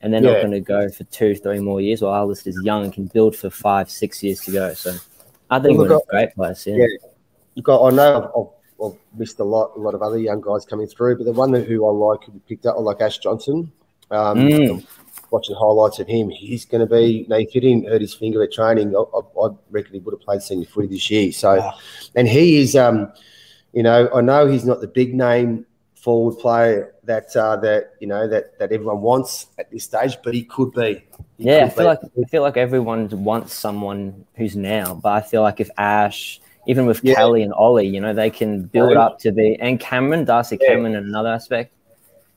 and 0.00 0.12
they're 0.12 0.22
yeah. 0.22 0.32
not 0.32 0.40
going 0.40 0.52
to 0.52 0.60
go 0.60 0.88
for 0.88 1.04
two, 1.04 1.34
three 1.34 1.58
more 1.58 1.80
years. 1.80 2.00
While 2.00 2.12
our 2.12 2.26
list 2.26 2.46
is 2.46 2.58
young 2.62 2.84
and 2.84 2.92
can 2.92 3.06
build 3.06 3.36
for 3.36 3.50
five, 3.50 3.90
six 3.90 4.22
years 4.22 4.40
to 4.42 4.52
go. 4.52 4.72
So 4.74 4.96
I 5.50 5.58
think 5.58 5.78
well, 5.78 5.88
we're 5.88 5.94
in 5.96 6.00
a 6.00 6.10
great 6.10 6.34
place. 6.34 6.66
Yeah. 6.66 6.76
yeah. 6.76 6.86
You've 7.54 7.64
got. 7.64 7.84
I 7.84 7.90
know 7.90 8.52
I've, 8.80 8.86
I've, 8.86 8.98
missed 9.18 9.40
a 9.40 9.44
lot, 9.44 9.72
a 9.76 9.80
lot 9.80 9.94
of 9.94 10.02
other 10.02 10.18
young 10.18 10.40
guys 10.40 10.64
coming 10.64 10.86
through, 10.86 11.16
but 11.16 11.24
the 11.24 11.32
one 11.32 11.52
who 11.52 11.86
I 11.86 11.90
like 11.90 12.24
who 12.24 12.40
picked 12.48 12.66
up, 12.66 12.76
I 12.76 12.80
like 12.80 13.00
Ash 13.00 13.18
Johnson. 13.18 13.72
Um, 14.10 14.38
mm. 14.38 14.86
Watching 15.30 15.56
highlights 15.56 15.98
of 15.98 16.06
him, 16.06 16.30
he's 16.30 16.64
going 16.64 16.80
to 16.80 16.86
be. 16.86 17.04
You 17.22 17.28
know, 17.28 17.36
if 17.36 17.50
he 17.50 17.60
didn't 17.60 17.86
hurt 17.86 18.00
his 18.00 18.14
finger 18.14 18.42
at 18.42 18.52
training, 18.52 18.96
I, 18.96 19.00
I, 19.00 19.48
reckon 19.70 19.92
he 19.92 20.00
would 20.00 20.14
have 20.14 20.22
played 20.22 20.40
senior 20.40 20.66
footy 20.66 20.88
this 20.88 21.10
year. 21.10 21.32
So, 21.32 21.70
and 22.14 22.26
he 22.26 22.56
is, 22.56 22.74
um, 22.74 23.12
you 23.74 23.82
know, 23.82 24.08
I 24.14 24.22
know 24.22 24.46
he's 24.46 24.64
not 24.64 24.80
the 24.80 24.88
big 24.88 25.14
name 25.14 25.66
forward 25.94 26.38
player 26.38 26.94
that 27.04 27.34
uh, 27.36 27.56
that 27.56 27.94
you 28.00 28.06
know 28.06 28.26
that 28.28 28.58
that 28.58 28.72
everyone 28.72 29.02
wants 29.02 29.48
at 29.58 29.70
this 29.70 29.84
stage, 29.84 30.16
but 30.24 30.32
he 30.32 30.44
could 30.44 30.72
be. 30.72 31.04
He 31.36 31.44
yeah, 31.44 31.68
could 31.68 31.72
I 31.72 31.74
feel 31.74 31.84
be. 31.84 31.88
like 31.88 31.98
I 32.26 32.28
feel 32.30 32.42
like 32.42 32.56
everyone 32.56 33.24
wants 33.24 33.52
someone 33.52 34.24
who's 34.34 34.56
now, 34.56 34.94
but 34.94 35.12
I 35.12 35.20
feel 35.20 35.42
like 35.42 35.60
if 35.60 35.68
Ash, 35.76 36.40
even 36.66 36.86
with 36.86 37.04
yeah. 37.04 37.14
Kelly 37.14 37.42
and 37.42 37.52
Ollie, 37.52 37.86
you 37.86 38.00
know, 38.00 38.14
they 38.14 38.30
can 38.30 38.62
build 38.62 38.92
yeah. 38.92 39.00
up 39.00 39.18
to 39.20 39.32
be 39.32 39.56
and 39.60 39.78
Cameron, 39.78 40.24
Darcy 40.24 40.56
yeah. 40.60 40.68
Cameron, 40.68 40.94
in 40.94 41.04
another 41.04 41.28
aspect 41.30 41.74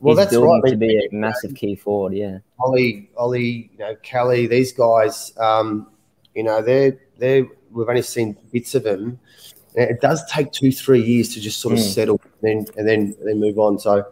well, 0.01 0.15
he's 0.15 0.25
that's 0.25 0.31
building 0.31 0.61
right. 0.63 0.71
to 0.71 0.77
be 0.77 0.97
a 0.97 1.15
massive 1.15 1.53
key 1.53 1.75
forward. 1.75 2.13
Yeah, 2.13 2.39
Ollie, 2.59 3.09
Ollie, 3.15 3.69
you 3.71 3.77
know, 3.77 3.95
Kelly, 4.01 4.47
these 4.47 4.73
guys, 4.73 5.31
um, 5.37 5.87
you 6.33 6.43
know, 6.43 6.61
they're 6.61 6.97
they're 7.17 7.45
we've 7.71 7.87
only 7.87 8.01
seen 8.01 8.35
bits 8.51 8.73
of 8.73 8.83
them. 8.83 9.19
It 9.75 10.01
does 10.01 10.25
take 10.25 10.51
two, 10.51 10.71
three 10.71 11.01
years 11.01 11.33
to 11.35 11.39
just 11.39 11.61
sort 11.61 11.75
of 11.75 11.79
mm. 11.79 11.93
settle, 11.93 12.19
and 12.41 12.65
then 12.67 12.73
and 12.77 12.87
then 12.87 13.15
then 13.23 13.39
move 13.39 13.59
on. 13.59 13.77
So 13.77 14.03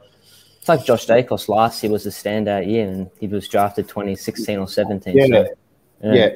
it's 0.60 0.70
like 0.70 0.86
Josh 0.86 1.08
Daicos 1.08 1.50
last 1.50 1.82
year 1.82 1.92
was 1.92 2.06
a 2.06 2.10
standout 2.10 2.68
year, 2.68 2.88
and 2.88 3.10
he 3.20 3.28
was 3.28 3.48
drafted 3.48 3.88
2016 3.88 4.60
or 4.60 4.68
17. 4.68 5.18
Yeah, 5.18 5.26
so, 5.26 5.48
yeah. 6.04 6.14
yeah. 6.14 6.30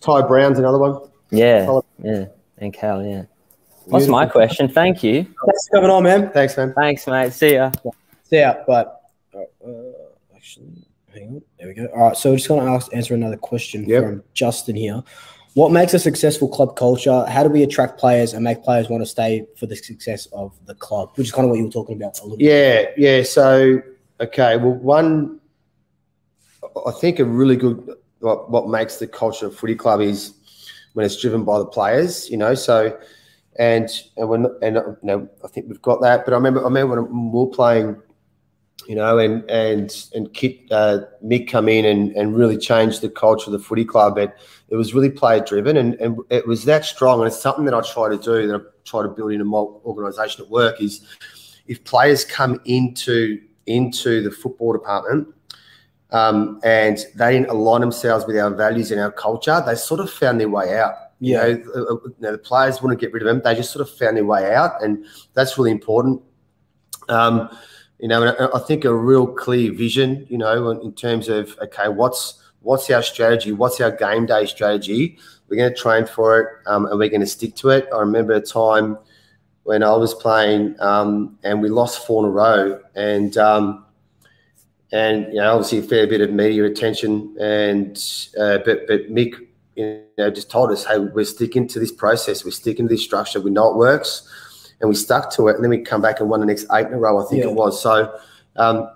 Ty 0.00 0.22
Brown's 0.22 0.58
another 0.58 0.78
one. 0.78 1.00
Yeah, 1.30 1.80
yeah, 2.02 2.26
and 2.58 2.72
Cal, 2.72 3.04
yeah. 3.04 3.24
What's 3.86 4.06
my 4.06 4.26
question? 4.26 4.68
Thank 4.68 5.02
you. 5.02 5.24
Thanks 5.24 5.68
for 5.68 5.78
coming 5.78 5.90
on, 5.90 6.04
man. 6.04 6.30
Thanks, 6.30 6.56
man. 6.56 6.72
Thanks, 6.74 7.06
mate. 7.08 7.32
See 7.32 7.54
ya 7.54 7.72
out, 8.34 8.66
but 8.66 9.02
uh, 9.34 9.40
actually, 10.34 10.86
hang 11.12 11.28
on. 11.28 11.42
There 11.58 11.68
we 11.68 11.74
go. 11.74 11.86
All 11.86 12.08
right, 12.08 12.16
so 12.16 12.30
we're 12.30 12.36
just 12.36 12.48
going 12.48 12.64
to 12.64 12.70
ask 12.70 12.94
answer 12.94 13.14
another 13.14 13.36
question 13.36 13.84
yep. 13.88 14.02
from 14.02 14.22
Justin 14.34 14.76
here. 14.76 15.02
What 15.54 15.70
makes 15.70 15.92
a 15.92 15.98
successful 15.98 16.48
club 16.48 16.76
culture? 16.76 17.26
How 17.28 17.42
do 17.42 17.50
we 17.50 17.62
attract 17.62 17.98
players 17.98 18.32
and 18.32 18.42
make 18.42 18.62
players 18.62 18.88
want 18.88 19.02
to 19.02 19.06
stay 19.06 19.46
for 19.58 19.66
the 19.66 19.76
success 19.76 20.26
of 20.32 20.58
the 20.64 20.74
club? 20.74 21.10
Which 21.16 21.26
is 21.26 21.32
kind 21.32 21.44
of 21.44 21.50
what 21.50 21.58
you 21.58 21.64
were 21.64 21.70
talking 21.70 21.96
about 21.96 22.18
a 22.20 22.22
little 22.22 22.40
yeah, 22.40 22.84
bit. 22.84 22.94
Yeah, 22.96 23.22
So, 23.22 23.82
okay, 24.20 24.56
well, 24.56 24.72
one, 24.72 25.40
I 26.86 26.92
think 26.92 27.18
a 27.18 27.24
really 27.24 27.56
good 27.56 27.96
what, 28.20 28.50
what 28.50 28.68
makes 28.68 28.96
the 28.96 29.06
culture 29.06 29.46
of 29.46 29.56
footy 29.56 29.74
club 29.74 30.00
is 30.00 30.34
when 30.94 31.04
it's 31.04 31.20
driven 31.20 31.44
by 31.44 31.58
the 31.58 31.66
players. 31.66 32.30
You 32.30 32.38
know, 32.38 32.54
so 32.54 32.98
and 33.58 33.90
and 34.16 34.28
when 34.28 34.46
and 34.62 34.76
you 34.76 34.96
know, 35.02 35.28
I 35.44 35.48
think 35.48 35.66
we've 35.68 35.82
got 35.82 36.00
that. 36.00 36.24
But 36.24 36.32
I 36.32 36.36
remember 36.36 36.60
I 36.60 36.64
remember 36.64 37.02
when 37.02 37.30
we 37.30 37.38
were 37.38 37.46
playing 37.46 37.96
you 38.86 38.94
know, 38.94 39.18
and 39.18 39.48
and 39.50 40.06
and 40.14 40.32
Kit 40.32 40.60
uh, 40.70 41.00
Mick 41.24 41.48
come 41.48 41.68
in 41.68 41.84
and, 41.84 42.10
and 42.12 42.36
really 42.36 42.58
change 42.58 43.00
the 43.00 43.08
culture 43.08 43.46
of 43.46 43.52
the 43.52 43.58
footy 43.58 43.84
club. 43.84 44.16
But 44.16 44.36
it 44.68 44.76
was 44.76 44.94
really 44.94 45.10
player 45.10 45.40
driven, 45.40 45.76
and, 45.76 45.94
and 45.94 46.18
it 46.30 46.46
was 46.46 46.64
that 46.64 46.84
strong. 46.84 47.20
And 47.20 47.28
it's 47.28 47.40
something 47.40 47.64
that 47.66 47.74
I 47.74 47.80
try 47.80 48.08
to 48.08 48.18
do 48.18 48.46
that 48.48 48.60
I 48.60 48.64
try 48.84 49.02
to 49.02 49.08
build 49.08 49.32
into 49.32 49.44
my 49.44 49.58
organisation 49.58 50.44
at 50.44 50.50
work 50.50 50.80
is 50.80 51.06
if 51.66 51.82
players 51.84 52.24
come 52.24 52.60
into 52.64 53.40
into 53.66 54.22
the 54.22 54.30
football 54.30 54.72
department 54.72 55.28
um, 56.10 56.60
and 56.64 56.98
they 57.14 57.32
didn't 57.32 57.48
align 57.48 57.80
themselves 57.80 58.26
with 58.26 58.36
our 58.36 58.50
values 58.50 58.90
and 58.90 59.00
our 59.00 59.12
culture, 59.12 59.62
they 59.64 59.74
sort 59.74 60.00
of 60.00 60.10
found 60.10 60.40
their 60.40 60.48
way 60.48 60.76
out. 60.76 60.94
Yeah, 61.20 61.46
you 61.46 61.64
know, 61.64 61.72
uh, 61.74 61.80
uh, 61.80 61.98
you 62.04 62.14
know, 62.18 62.32
the 62.32 62.38
players 62.38 62.82
wouldn't 62.82 63.00
get 63.00 63.12
rid 63.12 63.22
of 63.22 63.28
them; 63.28 63.40
they 63.44 63.54
just 63.54 63.72
sort 63.72 63.88
of 63.88 63.96
found 63.96 64.16
their 64.16 64.24
way 64.24 64.52
out, 64.52 64.82
and 64.82 65.04
that's 65.34 65.56
really 65.56 65.70
important. 65.70 66.20
Um, 67.08 67.48
you 68.02 68.08
know, 68.08 68.50
I 68.52 68.58
think 68.58 68.84
a 68.84 68.92
real 68.92 69.28
clear 69.28 69.72
vision, 69.72 70.26
you 70.28 70.36
know, 70.36 70.70
in 70.70 70.92
terms 70.92 71.28
of 71.28 71.56
okay, 71.62 71.88
what's 71.88 72.42
what's 72.60 72.90
our 72.90 73.02
strategy? 73.02 73.52
What's 73.52 73.80
our 73.80 73.92
game 73.92 74.26
day 74.26 74.44
strategy? 74.46 75.18
We're 75.48 75.58
going 75.58 75.72
to 75.72 75.78
train 75.78 76.06
for 76.06 76.40
it, 76.40 76.48
um, 76.66 76.86
and 76.86 76.98
we're 76.98 77.10
going 77.10 77.20
to 77.20 77.28
stick 77.28 77.54
to 77.56 77.68
it. 77.68 77.88
I 77.94 78.00
remember 78.00 78.32
a 78.32 78.40
time 78.40 78.98
when 79.62 79.84
I 79.84 79.92
was 79.92 80.14
playing, 80.14 80.74
um, 80.80 81.38
and 81.44 81.62
we 81.62 81.68
lost 81.68 82.04
four 82.04 82.24
in 82.24 82.30
a 82.30 82.32
row, 82.32 82.80
and 82.96 83.38
um, 83.38 83.86
and 84.90 85.26
you 85.28 85.38
know, 85.38 85.52
obviously 85.52 85.78
a 85.78 85.82
fair 85.82 86.08
bit 86.08 86.20
of 86.20 86.32
media 86.32 86.64
attention, 86.64 87.36
and 87.40 87.96
uh, 88.36 88.58
but 88.64 88.88
but 88.88 89.12
Mick, 89.12 89.36
you 89.76 90.02
know, 90.18 90.28
just 90.28 90.50
told 90.50 90.72
us, 90.72 90.84
hey, 90.84 90.98
we're 90.98 91.24
sticking 91.24 91.68
to 91.68 91.78
this 91.78 91.92
process, 91.92 92.44
we're 92.44 92.50
sticking 92.50 92.88
to 92.88 92.94
this 92.94 93.04
structure. 93.04 93.40
We 93.40 93.52
know 93.52 93.70
it 93.70 93.76
works 93.76 94.28
and 94.82 94.88
we 94.88 94.94
stuck 94.94 95.30
to 95.32 95.48
it. 95.48 95.54
And 95.54 95.64
then 95.64 95.70
we 95.70 95.78
come 95.78 96.02
back 96.02 96.20
and 96.20 96.28
won 96.28 96.40
the 96.40 96.46
next 96.46 96.66
eight 96.72 96.88
in 96.88 96.92
a 96.92 96.98
row, 96.98 97.24
I 97.24 97.28
think 97.28 97.44
yeah. 97.44 97.50
it 97.50 97.54
was. 97.54 97.80
So, 97.80 98.14
um, 98.56 98.90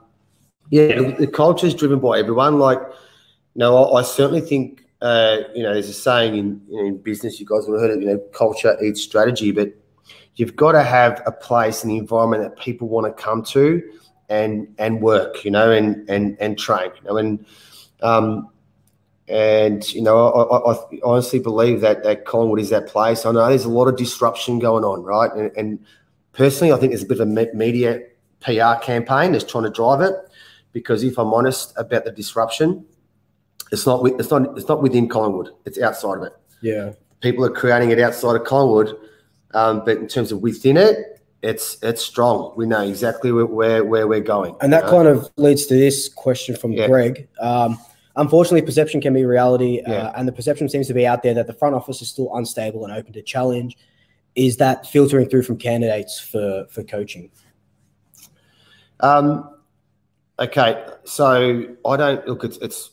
yeah, 0.69 0.89
the, 0.89 1.15
the 1.21 1.27
culture 1.29 1.67
is 1.67 1.75
driven 1.75 2.01
by 2.01 2.19
everyone. 2.19 2.59
Like, 2.59 2.79
you 2.79 3.61
know, 3.61 3.85
I, 3.85 4.01
I 4.01 4.03
certainly 4.03 4.41
think, 4.41 4.85
uh, 5.01 5.39
you 5.55 5.63
know, 5.63 5.73
there's 5.73 5.89
a 5.89 5.95
saying 5.95 6.37
in, 6.37 6.61
in 6.71 6.99
business, 6.99 7.39
you 7.39 7.47
guys 7.47 7.67
would 7.67 7.81
have 7.81 7.89
heard 7.89 7.99
it, 7.99 8.03
you 8.03 8.09
know, 8.09 8.19
culture 8.35 8.77
eats 8.83 9.01
strategy, 9.01 9.53
but 9.53 9.73
you've 10.35 10.57
got 10.57 10.73
to 10.73 10.83
have 10.83 11.23
a 11.25 11.33
place 11.33 11.83
and 11.83 11.91
the 11.93 11.99
environment 11.99 12.43
that 12.43 12.61
people 12.61 12.89
want 12.89 13.07
to 13.07 13.23
come 13.23 13.43
to 13.43 13.83
and 14.29 14.75
and 14.79 15.01
work, 15.01 15.45
you 15.45 15.53
know, 15.53 15.71
and 15.71 16.09
and 16.11 16.37
and 16.41 16.59
train. 16.59 16.91
You 16.97 17.09
know, 17.09 17.17
and 17.17 17.47
um, 18.03 18.49
and 19.29 19.93
you 19.93 20.03
know, 20.03 20.29
I, 20.29 20.57
I, 20.57 20.73
I, 20.73 21.01
honestly 21.05 21.39
believe 21.39 21.81
that 21.81 22.05
that 22.05 22.25
Collingwood 22.25 22.61
is 22.61 22.71
that 22.71 22.87
place. 22.87 23.27
I 23.27 23.33
know 23.33 23.49
there's 23.49 23.65
a 23.65 23.69
lot 23.69 23.89
of 23.89 23.97
disruption 23.97 24.59
going 24.59 24.85
on, 24.85 25.03
right? 25.03 25.33
And, 25.33 25.51
and 25.57 25.87
personally, 26.33 26.73
I 26.73 26.77
think 26.77 26.93
there's 26.93 27.03
a 27.03 27.07
bit 27.07 27.21
of 27.21 27.29
a 27.29 27.55
media 27.55 28.03
PR 28.41 28.81
campaign 28.81 29.33
that's 29.33 29.45
trying 29.45 29.65
to 29.65 29.71
drive 29.71 30.01
it. 30.01 30.15
Because 30.73 31.03
if 31.03 31.19
I'm 31.19 31.33
honest 31.33 31.73
about 31.77 32.05
the 32.05 32.13
disruption, 32.13 32.85
it's 33.73 33.87
not 33.87 34.07
it's 34.07 34.31
not 34.31 34.57
it's 34.57 34.69
not 34.69 34.83
within 34.83 35.09
Collingwood. 35.09 35.51
It's 35.65 35.81
outside 35.81 36.19
of 36.19 36.23
it. 36.25 36.33
Yeah, 36.61 36.93
people 37.21 37.45
are 37.45 37.51
creating 37.51 37.91
it 37.91 37.99
outside 37.99 38.37
of 38.37 38.45
Collingwood, 38.45 38.97
um, 39.55 39.85
but 39.85 39.97
in 39.97 40.07
terms 40.07 40.31
of 40.31 40.43
within 40.43 40.77
it, 40.77 41.21
it's 41.43 41.79
it's 41.83 42.03
strong. 42.05 42.53
We 42.57 42.67
know 42.67 42.83
exactly 42.83 43.33
where 43.33 43.47
where, 43.47 43.85
where 43.85 44.07
we're 44.07 44.21
going. 44.21 44.55
And 44.61 44.73
that 44.73 44.85
know? 44.85 44.91
kind 44.91 45.09
of 45.09 45.31
leads 45.37 45.67
to 45.67 45.75
this 45.75 46.09
question 46.09 46.57
from 46.57 46.73
yeah. 46.73 46.87
Greg. 46.87 47.29
Um, 47.41 47.79
unfortunately, 48.17 48.63
perception 48.63 49.01
can 49.01 49.15
be 49.15 49.25
reality, 49.25 49.81
uh, 49.81 49.93
yeah. 49.93 49.99
uh, 49.99 50.13
and 50.17 50.27
the 50.27 50.33
perception 50.33 50.69
seems 50.69 50.87
to 50.89 50.95
be 50.95 51.07
out 51.07 51.23
there 51.23 51.35
that 51.35 51.47
the 51.47 51.53
front 51.53 51.75
office 51.75 52.03
is 52.03 52.09
still 52.09 52.35
unstable 52.35 52.85
and 52.85 52.93
open 52.93 53.13
to 53.13 53.23
challenge. 53.23 53.77
Is 54.35 54.59
that 54.59 54.87
filtering 54.87 55.29
through 55.29 55.43
from 55.43 55.59
candidates 55.59 56.19
for 56.19 56.67
for 56.69 56.83
coaching? 56.83 57.31
Um, 59.01 59.51
Okay, 60.39 60.85
so 61.05 61.65
I 61.87 61.97
don't 61.97 62.27
look. 62.29 62.45
It's, 62.45 62.59
it's 62.59 62.91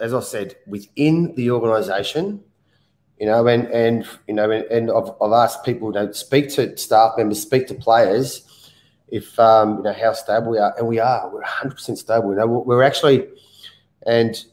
as 0.00 0.12
I 0.12 0.18
said 0.18 0.56
within 0.66 1.32
the 1.36 1.52
organisation, 1.52 2.42
you 3.20 3.26
know, 3.26 3.46
and 3.46 3.68
and 3.68 4.04
you 4.26 4.34
know, 4.34 4.50
and, 4.50 4.64
and 4.64 4.90
I've, 4.90 5.10
I've 5.22 5.32
asked 5.32 5.64
people 5.64 5.92
to 5.92 6.12
speak 6.12 6.48
to 6.54 6.76
staff 6.76 7.14
members, 7.16 7.40
speak 7.40 7.68
to 7.68 7.74
players, 7.74 8.72
if 9.08 9.38
um, 9.38 9.76
you 9.76 9.82
know 9.84 9.92
how 9.92 10.12
stable 10.12 10.50
we 10.50 10.58
are, 10.58 10.74
and 10.76 10.88
we 10.88 10.98
are. 10.98 11.28
We're 11.28 11.42
100 11.42 11.74
percent 11.74 11.98
stable. 11.98 12.30
You 12.30 12.38
know, 12.38 12.46
we're 12.46 12.82
actually, 12.82 13.28
and 14.06 14.44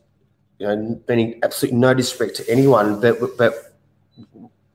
you 0.60 0.68
know, 0.68 1.02
meaning 1.08 1.40
absolutely 1.44 1.80
no 1.80 1.94
disrespect 1.94 2.36
to 2.38 2.50
anyone, 2.50 3.00
but 3.00 3.38
but 3.38 3.76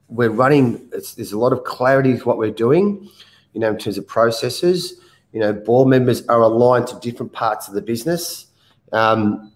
we're 0.08 0.30
running. 0.30 0.88
there's 0.90 1.32
a 1.32 1.38
lot 1.38 1.52
of 1.52 1.64
clarity 1.64 2.18
to 2.18 2.24
what 2.24 2.38
we're 2.38 2.50
doing, 2.50 3.08
you 3.54 3.60
know, 3.60 3.70
in 3.70 3.78
terms 3.78 3.98
of 3.98 4.06
processes. 4.06 5.00
You 5.32 5.40
know, 5.40 5.52
board 5.52 5.88
members 5.88 6.26
are 6.26 6.42
aligned 6.42 6.86
to 6.88 7.00
different 7.00 7.32
parts 7.32 7.66
of 7.66 7.74
the 7.74 7.80
business. 7.80 8.46
Um, 8.92 9.52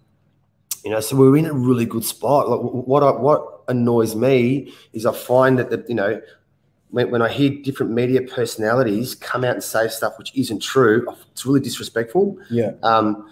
you 0.83 0.89
know, 0.89 0.99
so 0.99 1.15
we're 1.15 1.37
in 1.37 1.45
a 1.45 1.53
really 1.53 1.85
good 1.85 2.03
spot. 2.03 2.49
Like, 2.49 2.59
what 2.59 3.03
I, 3.03 3.11
what 3.11 3.61
annoys 3.67 4.15
me 4.15 4.73
is 4.93 5.05
I 5.05 5.13
find 5.13 5.59
that 5.59 5.69
the, 5.69 5.85
you 5.87 5.95
know 5.95 6.21
when, 6.89 7.11
when 7.11 7.21
I 7.21 7.29
hear 7.29 7.49
different 7.49 7.91
media 7.91 8.21
personalities 8.21 9.15
come 9.15 9.43
out 9.43 9.55
and 9.55 9.63
say 9.63 9.87
stuff 9.87 10.17
which 10.17 10.33
isn't 10.35 10.61
true, 10.61 11.07
it's 11.31 11.45
really 11.45 11.59
disrespectful. 11.59 12.37
Yeah. 12.49 12.71
Um, 12.83 13.29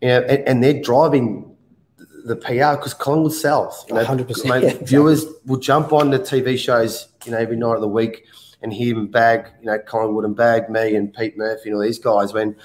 you 0.00 0.08
know, 0.08 0.20
and, 0.22 0.48
and 0.48 0.64
they're 0.64 0.82
driving 0.82 1.56
the 2.24 2.36
PR 2.36 2.76
because 2.76 2.94
Collingwood 2.94 3.32
sells. 3.32 3.84
You 3.88 3.94
know, 3.94 4.04
100%. 4.04 4.48
Mate, 4.48 4.62
yeah, 4.62 4.84
viewers 4.84 5.24
will 5.46 5.58
jump 5.58 5.92
on 5.92 6.10
the 6.10 6.18
TV 6.18 6.58
shows, 6.58 7.08
you 7.24 7.32
know, 7.32 7.38
every 7.38 7.56
night 7.56 7.74
of 7.74 7.80
the 7.80 7.88
week 7.88 8.26
and 8.62 8.72
hear 8.72 8.94
them 8.94 9.06
bag, 9.06 9.48
you 9.60 9.66
know, 9.66 9.78
Collingwood 9.78 10.24
and 10.24 10.34
bag 10.34 10.68
me 10.68 10.96
and 10.96 11.12
Pete 11.14 11.36
Murphy 11.36 11.68
and 11.68 11.76
all 11.76 11.82
these 11.82 11.98
guys. 11.98 12.32
When 12.32 12.56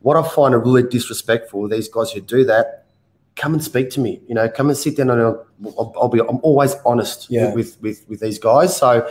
what 0.00 0.16
I 0.16 0.26
find 0.26 0.54
are 0.54 0.58
really 0.58 0.82
disrespectful, 0.82 1.68
these 1.68 1.88
guys 1.88 2.10
who 2.10 2.20
do 2.20 2.44
that, 2.44 2.86
come 3.36 3.54
and 3.54 3.62
speak 3.62 3.90
to 3.90 4.00
me. 4.00 4.20
You 4.26 4.34
know, 4.34 4.48
come 4.48 4.68
and 4.68 4.76
sit 4.76 4.96
down 4.96 5.10
and 5.10 5.20
I'll, 5.20 5.92
I'll 5.96 6.08
be. 6.08 6.20
I'm 6.20 6.40
always 6.42 6.74
honest 6.84 7.30
yeah. 7.30 7.52
with, 7.54 7.80
with 7.80 8.04
with 8.08 8.20
these 8.20 8.38
guys. 8.38 8.76
So, 8.76 9.08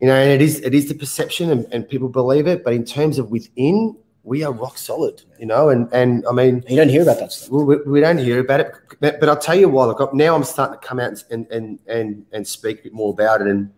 you 0.00 0.06
know, 0.06 0.14
and 0.14 0.30
it 0.30 0.42
is 0.42 0.60
it 0.60 0.74
is 0.74 0.88
the 0.88 0.94
perception, 0.94 1.50
and, 1.50 1.66
and 1.72 1.88
people 1.88 2.08
believe 2.08 2.46
it. 2.46 2.64
But 2.64 2.74
in 2.74 2.84
terms 2.84 3.18
of 3.18 3.30
within, 3.30 3.96
we 4.24 4.42
are 4.42 4.52
rock 4.52 4.78
solid. 4.78 5.22
You 5.38 5.46
know, 5.46 5.68
and 5.68 5.88
and 5.92 6.26
I 6.26 6.32
mean, 6.32 6.64
you 6.68 6.76
don't 6.76 6.88
hear 6.88 7.02
about 7.02 7.18
that 7.20 7.32
stuff. 7.32 7.50
We, 7.50 7.76
we 7.86 8.00
don't 8.00 8.18
hear 8.18 8.40
about 8.40 8.60
it. 8.60 8.72
But, 9.00 9.20
but 9.20 9.28
I'll 9.28 9.38
tell 9.38 9.54
you 9.54 9.68
what. 9.68 9.98
Look, 9.98 10.14
now 10.14 10.34
I'm 10.34 10.44
starting 10.44 10.78
to 10.80 10.86
come 10.86 10.98
out 10.98 11.22
and 11.30 11.46
and 11.50 11.78
and 11.86 12.26
and 12.32 12.46
speak 12.46 12.80
a 12.80 12.82
bit 12.84 12.92
more 12.92 13.12
about 13.12 13.42
it. 13.42 13.46
And 13.46 13.70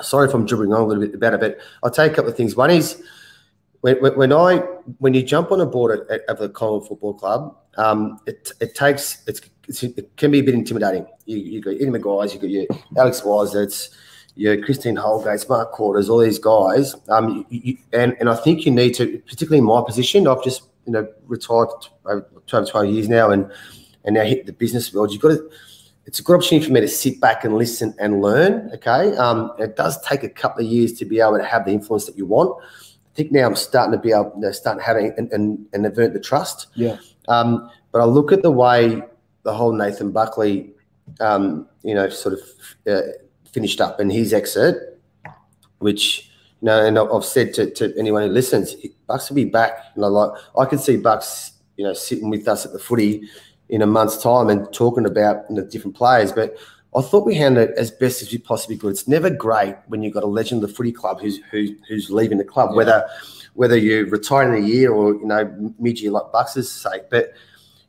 sorry 0.00 0.28
if 0.28 0.34
I'm 0.34 0.46
dribbling 0.46 0.72
on 0.72 0.82
a 0.82 0.86
little 0.86 1.04
bit 1.04 1.14
about 1.14 1.34
it, 1.34 1.40
but 1.40 1.58
I'll 1.82 1.90
tell 1.90 2.06
you 2.06 2.12
a 2.12 2.14
couple 2.14 2.30
of 2.30 2.36
things. 2.36 2.56
One 2.56 2.70
is 2.70 3.02
when, 3.80 3.96
when 4.16 4.32
I 4.32 4.58
when 4.98 5.14
you 5.14 5.22
jump 5.22 5.50
on 5.50 5.60
a 5.60 5.66
board 5.66 6.08
at, 6.10 6.22
at 6.28 6.38
the 6.38 6.48
Collingwood 6.48 6.88
Football 6.88 7.14
Club, 7.14 7.56
um, 7.76 8.20
it 8.26 8.52
it 8.60 8.74
takes 8.74 9.24
it's, 9.26 9.40
it's, 9.68 9.82
it 9.82 10.16
can 10.16 10.30
be 10.30 10.38
a 10.38 10.42
bit 10.42 10.54
intimidating. 10.54 11.06
You 11.26 11.38
you 11.38 11.60
got 11.60 11.74
Eddie 11.74 11.86
McGuire, 11.86 12.32
you 12.32 12.40
got 12.40 12.50
your 12.50 12.66
Alex 12.96 13.20
Waislitz, 13.22 13.90
your 14.34 14.62
Christine 14.62 14.96
Holgate, 14.96 15.48
Mark 15.48 15.74
Korda, 15.74 16.08
all 16.08 16.18
these 16.18 16.38
guys. 16.38 16.94
Um, 17.08 17.46
you, 17.50 17.60
you, 17.64 17.78
and 17.92 18.16
and 18.18 18.28
I 18.28 18.36
think 18.36 18.64
you 18.64 18.72
need 18.72 18.94
to, 18.94 19.18
particularly 19.26 19.58
in 19.58 19.64
my 19.64 19.82
position, 19.84 20.26
I've 20.26 20.42
just 20.42 20.62
you 20.86 20.92
know 20.92 21.06
retired 21.26 21.68
over 22.06 22.26
twelve 22.44 22.86
years 22.86 23.08
now, 23.08 23.30
and 23.30 23.50
and 24.04 24.14
now 24.14 24.24
hit 24.24 24.46
the 24.46 24.52
business 24.52 24.92
world. 24.92 25.12
You've 25.12 25.22
got 25.22 25.28
to. 25.28 25.50
It's 26.04 26.18
a 26.18 26.22
good 26.22 26.34
opportunity 26.34 26.66
for 26.66 26.72
me 26.72 26.80
to 26.80 26.88
sit 26.88 27.20
back 27.20 27.44
and 27.44 27.56
listen 27.56 27.94
and 28.00 28.20
learn. 28.20 28.70
Okay, 28.74 29.16
um, 29.16 29.52
it 29.58 29.76
does 29.76 30.00
take 30.02 30.24
a 30.24 30.28
couple 30.28 30.64
of 30.64 30.70
years 30.70 30.92
to 30.94 31.04
be 31.04 31.20
able 31.20 31.38
to 31.38 31.44
have 31.44 31.64
the 31.64 31.70
influence 31.70 32.06
that 32.06 32.18
you 32.18 32.26
want. 32.26 32.60
I 33.12 33.14
think 33.14 33.30
now 33.30 33.46
I'm 33.46 33.56
starting 33.56 33.92
to 33.92 33.98
be 33.98 34.10
able, 34.10 34.32
you 34.34 34.40
know, 34.40 34.52
starting 34.52 34.82
having 34.82 35.12
and, 35.18 35.30
and, 35.32 35.66
and 35.74 35.84
avert 35.84 36.14
the 36.14 36.20
trust. 36.20 36.68
Yeah. 36.74 36.96
Um, 37.28 37.70
but 37.92 38.00
I 38.00 38.04
look 38.04 38.32
at 38.32 38.42
the 38.42 38.50
way 38.50 39.02
the 39.42 39.52
whole 39.52 39.72
Nathan 39.72 40.12
Buckley, 40.12 40.72
um, 41.20 41.68
you 41.82 41.94
know, 41.94 42.08
sort 42.08 42.34
of 42.34 42.40
uh, 42.90 43.02
finished 43.52 43.80
up 43.80 44.00
in 44.00 44.10
his 44.10 44.32
exit, 44.32 45.00
which 45.78 46.30
you 46.60 46.66
know, 46.66 46.84
and 46.84 46.98
I've 46.98 47.24
said 47.24 47.54
to, 47.54 47.70
to 47.72 47.92
anyone 47.98 48.22
who 48.22 48.28
listens, 48.28 48.74
Bucks 49.06 49.28
will 49.28 49.36
be 49.36 49.44
back. 49.44 49.72
You 49.96 50.02
know, 50.02 50.08
like 50.08 50.30
I 50.58 50.64
can 50.64 50.78
see 50.78 50.96
Bucks, 50.96 51.52
you 51.76 51.84
know, 51.84 51.92
sitting 51.92 52.30
with 52.30 52.46
us 52.46 52.64
at 52.64 52.72
the 52.72 52.78
footy 52.78 53.28
in 53.68 53.82
a 53.82 53.86
month's 53.86 54.22
time 54.22 54.48
and 54.48 54.72
talking 54.72 55.06
about 55.06 55.44
you 55.48 55.56
know, 55.56 55.66
different 55.66 55.96
players, 55.96 56.30
but 56.30 56.56
I 56.94 57.00
thought 57.00 57.24
we 57.24 57.34
handled 57.34 57.70
it 57.70 57.78
as 57.78 57.90
best 57.90 58.20
as 58.20 58.30
we 58.30 58.38
possibly 58.38 58.76
could. 58.76 58.90
It's 58.90 59.08
never 59.08 59.30
great 59.30 59.76
when 59.86 60.02
you've 60.02 60.12
got 60.12 60.24
a 60.24 60.26
legend 60.26 60.62
of 60.62 60.68
the 60.68 60.76
footy 60.76 60.92
club 60.92 61.20
who's 61.20 61.38
who's, 61.50 61.70
who's 61.88 62.10
leaving 62.10 62.38
the 62.38 62.44
club, 62.44 62.70
yeah. 62.70 62.76
whether 62.76 63.08
whether 63.54 63.76
you 63.76 64.06
retire 64.06 64.54
in 64.54 64.62
a 64.62 64.66
year 64.66 64.92
or 64.92 65.14
you 65.14 65.26
know 65.26 65.74
mid 65.78 66.00
year 66.00 66.10
like 66.10 66.30
Bucks' 66.32 66.68
sake. 66.68 67.04
But 67.10 67.32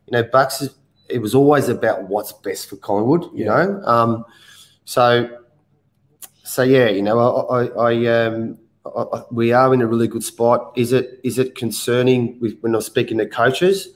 you 0.08 0.12
know, 0.12 0.24
Bucks 0.24 0.68
it 1.10 1.20
was 1.20 1.36
always 1.36 1.68
about 1.68 2.04
what's 2.04 2.32
best 2.32 2.70
for 2.70 2.78
Collingwood. 2.78 3.24
You 3.34 3.46
yeah. 3.46 3.66
know, 3.66 3.82
um, 3.84 4.26
so 4.86 5.38
so 6.44 6.64
yeah, 6.64 6.90
you 6.90 7.02
know, 7.02 7.20
I, 7.20 7.64
I, 7.64 7.92
I 7.92 8.26
um. 8.26 8.60
I, 8.86 9.22
we 9.32 9.54
are 9.54 9.74
in 9.74 9.82
a 9.82 9.88
really 9.88 10.10
good 10.10 10.26
spot. 10.26 10.74
Is 10.76 10.92
it 10.92 11.22
is 11.24 11.40
it 11.40 11.56
concerning 11.56 12.38
with, 12.42 12.60
when 12.60 12.76
I'm 12.76 12.82
speaking 12.82 13.18
to 13.20 13.26
coaches? 13.26 13.88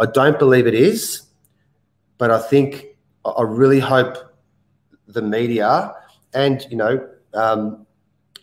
I 0.00 0.06
don't 0.06 0.36
believe 0.36 0.66
it 0.66 0.74
is, 0.74 1.22
but 2.18 2.32
I 2.32 2.40
think 2.40 2.86
I 3.24 3.42
really 3.42 3.78
hope 3.78 4.16
the 5.06 5.22
media, 5.22 5.94
and 6.34 6.66
you 6.70 6.76
know, 6.76 7.08
um, 7.34 7.86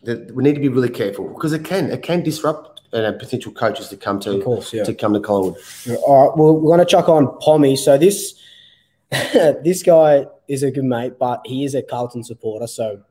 the, 0.04 0.32
we 0.34 0.44
need 0.44 0.56
to 0.56 0.62
be 0.62 0.70
really 0.70 0.90
careful 0.90 1.28
because 1.28 1.54
it 1.54 1.66
can 1.66 1.92
it 1.92 2.02
can 2.02 2.24
disrupt 2.24 2.82
uh, 2.94 3.12
potential 3.14 3.52
coaches 3.52 3.90
to 3.90 3.98
come 3.98 4.20
to 4.22 4.42
course, 4.42 4.74
yeah. 4.74 4.84
to 4.84 4.94
come 4.94 5.14
to 5.14 5.20
Collingwood. 5.20 5.58
All 6.06 6.28
right, 6.28 6.38
well, 6.38 6.56
we're 6.56 6.76
going 6.76 6.80
to 6.80 6.86
chuck 6.86 7.10
on 7.10 7.38
Pommy. 7.40 7.76
So 7.76 7.98
this 7.98 8.40
this 9.12 9.84
guy 9.84 10.26
is 10.48 10.64
a 10.64 10.72
good 10.72 10.86
mate, 10.86 11.14
but 11.20 11.42
he 11.46 11.64
is 11.64 11.76
a 11.76 11.82
Carlton 11.82 12.24
supporter. 12.24 12.68
So 12.68 13.02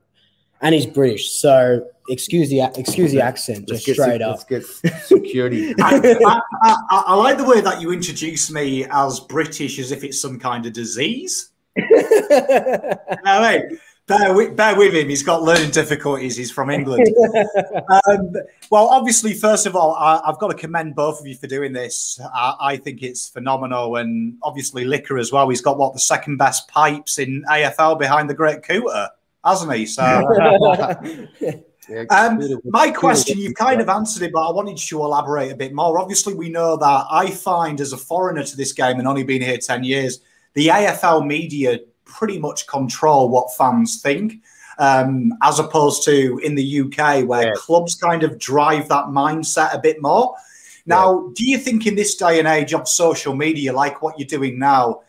and 0.61 0.75
he's 0.75 0.85
British. 0.85 1.31
So 1.31 1.87
excuse 2.09 2.49
the 2.49 2.61
excuse 2.75 3.11
the 3.11 3.21
accent, 3.21 3.67
just 3.67 3.89
straight 3.89 4.21
up. 4.21 4.39
Let's 4.51 4.81
get 4.83 5.01
security. 5.05 5.73
I, 5.81 6.17
I, 6.25 6.41
I, 6.63 7.03
I, 7.07 7.15
like 7.15 7.37
the 7.37 7.45
way 7.45 7.61
that 7.61 7.81
you 7.81 7.91
introduce 7.91 8.51
me 8.51 8.85
as 8.91 9.19
British, 9.19 9.79
as 9.79 9.91
if 9.91 10.03
it's 10.03 10.19
some 10.19 10.39
kind 10.39 10.65
of 10.65 10.73
disease. 10.73 11.51
no, 11.77 13.41
wait. 13.41 13.79
Bear 14.07 14.33
with, 14.33 14.55
bear 14.55 14.75
with 14.75 14.95
him. 14.95 15.07
He's 15.07 15.21
got 15.21 15.43
learning 15.43 15.69
difficulties. 15.69 16.35
He's 16.35 16.49
from 16.49 16.71
England. 16.71 17.07
um, 18.07 18.33
well, 18.71 18.87
obviously, 18.87 19.35
first 19.35 19.67
of 19.67 19.75
all, 19.75 19.93
I, 19.93 20.19
have 20.25 20.39
got 20.39 20.47
to 20.47 20.55
commend 20.55 20.95
both 20.95 21.19
of 21.19 21.27
you 21.27 21.35
for 21.35 21.45
doing 21.45 21.73
this. 21.73 22.19
I, 22.33 22.55
I, 22.59 22.77
think 22.77 23.03
it's 23.03 23.29
phenomenal, 23.29 23.97
and 23.97 24.35
obviously, 24.41 24.83
Licker 24.83 25.19
as 25.19 25.31
well. 25.31 25.47
He's 25.47 25.61
got 25.61 25.77
what 25.77 25.93
the 25.93 25.99
second 25.99 26.37
best 26.37 26.67
pipes 26.67 27.19
in 27.19 27.45
AFL 27.51 27.99
behind 27.99 28.31
the 28.31 28.33
Great 28.33 28.63
Cooter, 28.63 29.09
hasn't 29.43 29.73
he? 29.73 29.85
So, 29.85 30.03
um, 32.09 32.41
my 32.65 32.91
question, 32.91 33.39
you've 33.39 33.55
kind 33.55 33.81
of 33.81 33.89
answered 33.89 34.23
it, 34.23 34.31
but 34.31 34.47
I 34.47 34.51
wanted 34.51 34.71
you 34.71 34.97
to 34.97 35.03
elaborate 35.03 35.51
a 35.51 35.55
bit 35.55 35.73
more. 35.73 35.99
Obviously, 35.99 36.33
we 36.33 36.49
know 36.49 36.77
that 36.77 37.05
I 37.09 37.29
find 37.29 37.81
as 37.81 37.93
a 37.93 37.97
foreigner 37.97 38.43
to 38.43 38.57
this 38.57 38.73
game 38.73 38.99
and 38.99 39.07
only 39.07 39.23
been 39.23 39.41
here 39.41 39.57
ten 39.57 39.83
years 39.83 40.19
the 40.53 40.67
AFL 40.67 41.25
media 41.25 41.79
pretty 42.05 42.39
much 42.39 42.67
control 42.67 43.29
what 43.29 43.55
fans 43.55 44.01
think. 44.01 44.41
Um, 44.77 45.33
as 45.43 45.59
opposed 45.59 46.05
to 46.05 46.39
in 46.41 46.55
the 46.55 46.81
UK, 46.81 47.27
where 47.27 47.47
yeah. 47.47 47.53
clubs 47.57 47.95
kind 47.95 48.23
of 48.23 48.39
drive 48.39 48.87
that 48.87 49.07
mindset 49.07 49.75
a 49.75 49.77
bit 49.77 50.01
more. 50.01 50.33
Now, 50.85 51.19
yeah. 51.19 51.33
do 51.35 51.49
you 51.49 51.57
think 51.57 51.85
in 51.85 51.95
this 51.95 52.15
day 52.15 52.39
and 52.39 52.47
age 52.47 52.73
of 52.73 52.87
social 52.87 53.35
media, 53.35 53.73
like 53.73 54.01
what 54.01 54.17
you're 54.17 54.25
doing 54.25 54.57
now, 54.57 55.01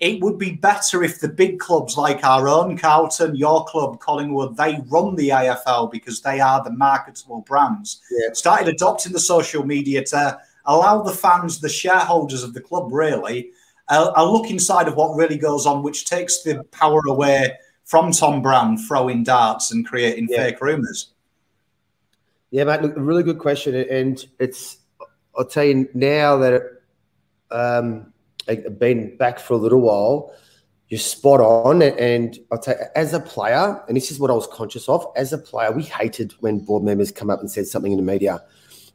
it 0.00 0.20
would 0.22 0.38
be 0.38 0.52
better 0.52 1.02
if 1.02 1.20
the 1.20 1.28
big 1.28 1.58
clubs 1.58 1.96
like 1.96 2.22
our 2.22 2.48
own 2.48 2.78
Carlton, 2.78 3.34
your 3.34 3.64
club, 3.64 3.98
Collingwood, 3.98 4.56
they 4.56 4.80
run 4.86 5.16
the 5.16 5.30
AFL 5.30 5.90
because 5.90 6.20
they 6.20 6.38
are 6.38 6.62
the 6.62 6.70
marketable 6.70 7.40
brands. 7.40 8.00
Yeah. 8.10 8.32
Started 8.32 8.68
adopting 8.68 9.12
the 9.12 9.18
social 9.18 9.64
media 9.66 10.04
to 10.06 10.40
allow 10.66 11.02
the 11.02 11.12
fans, 11.12 11.60
the 11.60 11.68
shareholders 11.68 12.44
of 12.44 12.54
the 12.54 12.60
club, 12.60 12.92
really, 12.92 13.50
a, 13.88 14.12
a 14.16 14.24
look 14.24 14.50
inside 14.50 14.86
of 14.86 14.94
what 14.94 15.16
really 15.16 15.38
goes 15.38 15.66
on, 15.66 15.82
which 15.82 16.06
takes 16.06 16.42
the 16.42 16.62
power 16.70 17.00
away 17.08 17.56
from 17.84 18.12
Tom 18.12 18.40
Browne 18.40 18.76
throwing 18.76 19.24
darts 19.24 19.72
and 19.72 19.84
creating 19.84 20.28
yeah. 20.30 20.44
fake 20.44 20.60
rumours? 20.60 21.12
Yeah, 22.50 22.64
mate, 22.64 22.82
look, 22.82 22.96
a 22.96 23.00
really 23.00 23.24
good 23.24 23.38
question. 23.38 23.74
And 23.74 24.24
it's, 24.38 24.78
I'll 25.36 25.44
tell 25.44 25.64
you 25.64 25.88
now 25.92 26.36
that 26.36 26.82
um, 27.50 28.12
been 28.56 29.16
back 29.16 29.38
for 29.38 29.54
a 29.54 29.56
little 29.56 29.80
while, 29.80 30.32
you're 30.88 31.00
spot 31.00 31.40
on. 31.40 31.82
And 31.82 32.38
I'll 32.50 32.58
tell 32.58 32.76
you, 32.76 32.84
as 32.94 33.14
a 33.14 33.20
player, 33.20 33.82
and 33.88 33.96
this 33.96 34.10
is 34.10 34.18
what 34.18 34.30
I 34.30 34.34
was 34.34 34.46
conscious 34.46 34.88
of, 34.88 35.06
as 35.16 35.32
a 35.32 35.38
player, 35.38 35.72
we 35.72 35.82
hated 35.82 36.32
when 36.40 36.60
board 36.60 36.82
members 36.82 37.10
come 37.12 37.30
up 37.30 37.40
and 37.40 37.50
said 37.50 37.66
something 37.66 37.92
in 37.92 37.98
the 37.98 38.04
media 38.04 38.42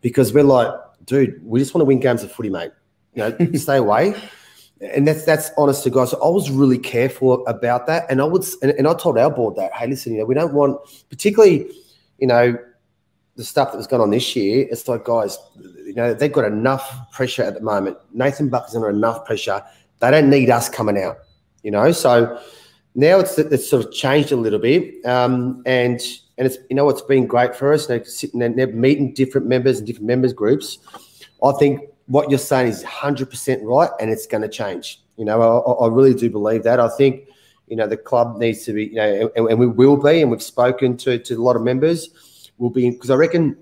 because 0.01 0.33
we're 0.33 0.43
like, 0.43 0.73
dude, 1.05 1.41
we 1.45 1.59
just 1.59 1.73
want 1.73 1.81
to 1.81 1.85
win 1.85 1.99
games 1.99 2.23
of 2.23 2.31
footy, 2.31 2.49
mate. 2.49 2.71
You 3.13 3.23
know, 3.23 3.53
stay 3.55 3.77
away 3.77 4.15
and 4.91 5.07
that's 5.07 5.23
that's 5.23 5.51
honest 5.57 5.83
to 5.83 5.89
God. 5.89 6.09
So 6.09 6.21
I 6.21 6.29
was 6.29 6.49
really 6.49 6.77
careful 6.77 7.45
about 7.47 7.87
that, 7.87 8.05
and 8.09 8.21
I 8.21 8.25
would 8.25 8.43
and, 8.61 8.71
and 8.71 8.87
I 8.87 8.93
told 8.93 9.17
our 9.17 9.29
board 9.29 9.55
that, 9.55 9.73
hey, 9.73 9.87
listen, 9.87 10.13
you 10.13 10.19
know, 10.19 10.25
we 10.25 10.35
don't 10.35 10.53
want 10.53 10.79
particularly, 11.09 11.69
you 12.17 12.27
know, 12.27 12.57
the 13.35 13.43
stuff 13.43 13.71
that 13.71 13.77
was 13.77 13.87
going 13.87 14.01
on 14.01 14.11
this 14.11 14.35
year, 14.35 14.67
it's 14.69 14.87
like, 14.87 15.05
guys, 15.05 15.37
you 15.85 15.93
know, 15.95 16.13
they've 16.13 16.31
got 16.31 16.45
enough 16.45 17.11
pressure 17.11 17.43
at 17.43 17.55
the 17.55 17.61
moment. 17.61 17.97
Nathan 18.13 18.49
Buckley's 18.49 18.75
under 18.75 18.89
enough 18.89 19.25
pressure. 19.25 19.63
They 19.99 20.11
don't 20.11 20.29
need 20.29 20.49
us 20.49 20.69
coming 20.69 21.01
out, 21.01 21.17
you 21.63 21.71
know. 21.71 21.91
So 21.91 22.39
now 22.95 23.19
it's 23.19 23.37
it's 23.39 23.67
sort 23.67 23.85
of 23.85 23.91
changed 23.91 24.31
a 24.31 24.35
little 24.35 24.59
bit, 24.59 25.03
um, 25.05 25.63
and 25.65 25.99
and 26.37 26.45
it's 26.45 26.57
you 26.69 26.75
know 26.75 26.89
it's 26.89 27.01
been 27.01 27.25
great 27.25 27.55
for 27.55 27.73
us. 27.73 27.89
Know, 27.89 28.03
sitting 28.03 28.39
there 28.39 28.67
meeting 28.67 29.13
different 29.13 29.47
members 29.47 29.79
and 29.79 29.87
different 29.87 30.07
members 30.07 30.33
groups. 30.33 30.77
I 31.43 31.53
think 31.53 31.81
what 32.07 32.29
you're 32.29 32.39
saying 32.39 32.67
is 32.67 32.83
100% 32.83 33.59
right, 33.63 33.89
and 33.99 34.09
it's 34.09 34.27
going 34.27 34.41
to 34.41 34.49
change. 34.49 35.01
You 35.17 35.25
know, 35.25 35.41
I, 35.41 35.85
I 35.85 35.87
really 35.87 36.13
do 36.13 36.29
believe 36.29 36.63
that. 36.63 36.79
I 36.79 36.89
think 36.89 37.27
you 37.67 37.77
know 37.77 37.87
the 37.87 37.97
club 37.97 38.37
needs 38.37 38.65
to 38.65 38.73
be, 38.73 38.87
you 38.87 38.95
know, 38.95 39.31
and, 39.35 39.47
and 39.47 39.59
we 39.59 39.67
will 39.67 39.97
be, 39.97 40.21
and 40.21 40.29
we've 40.29 40.43
spoken 40.43 40.97
to 40.97 41.17
to 41.17 41.35
a 41.35 41.41
lot 41.41 41.55
of 41.55 41.63
members 41.63 42.09
will 42.57 42.69
be 42.69 42.89
because 42.89 43.09
I 43.09 43.15
reckon 43.15 43.57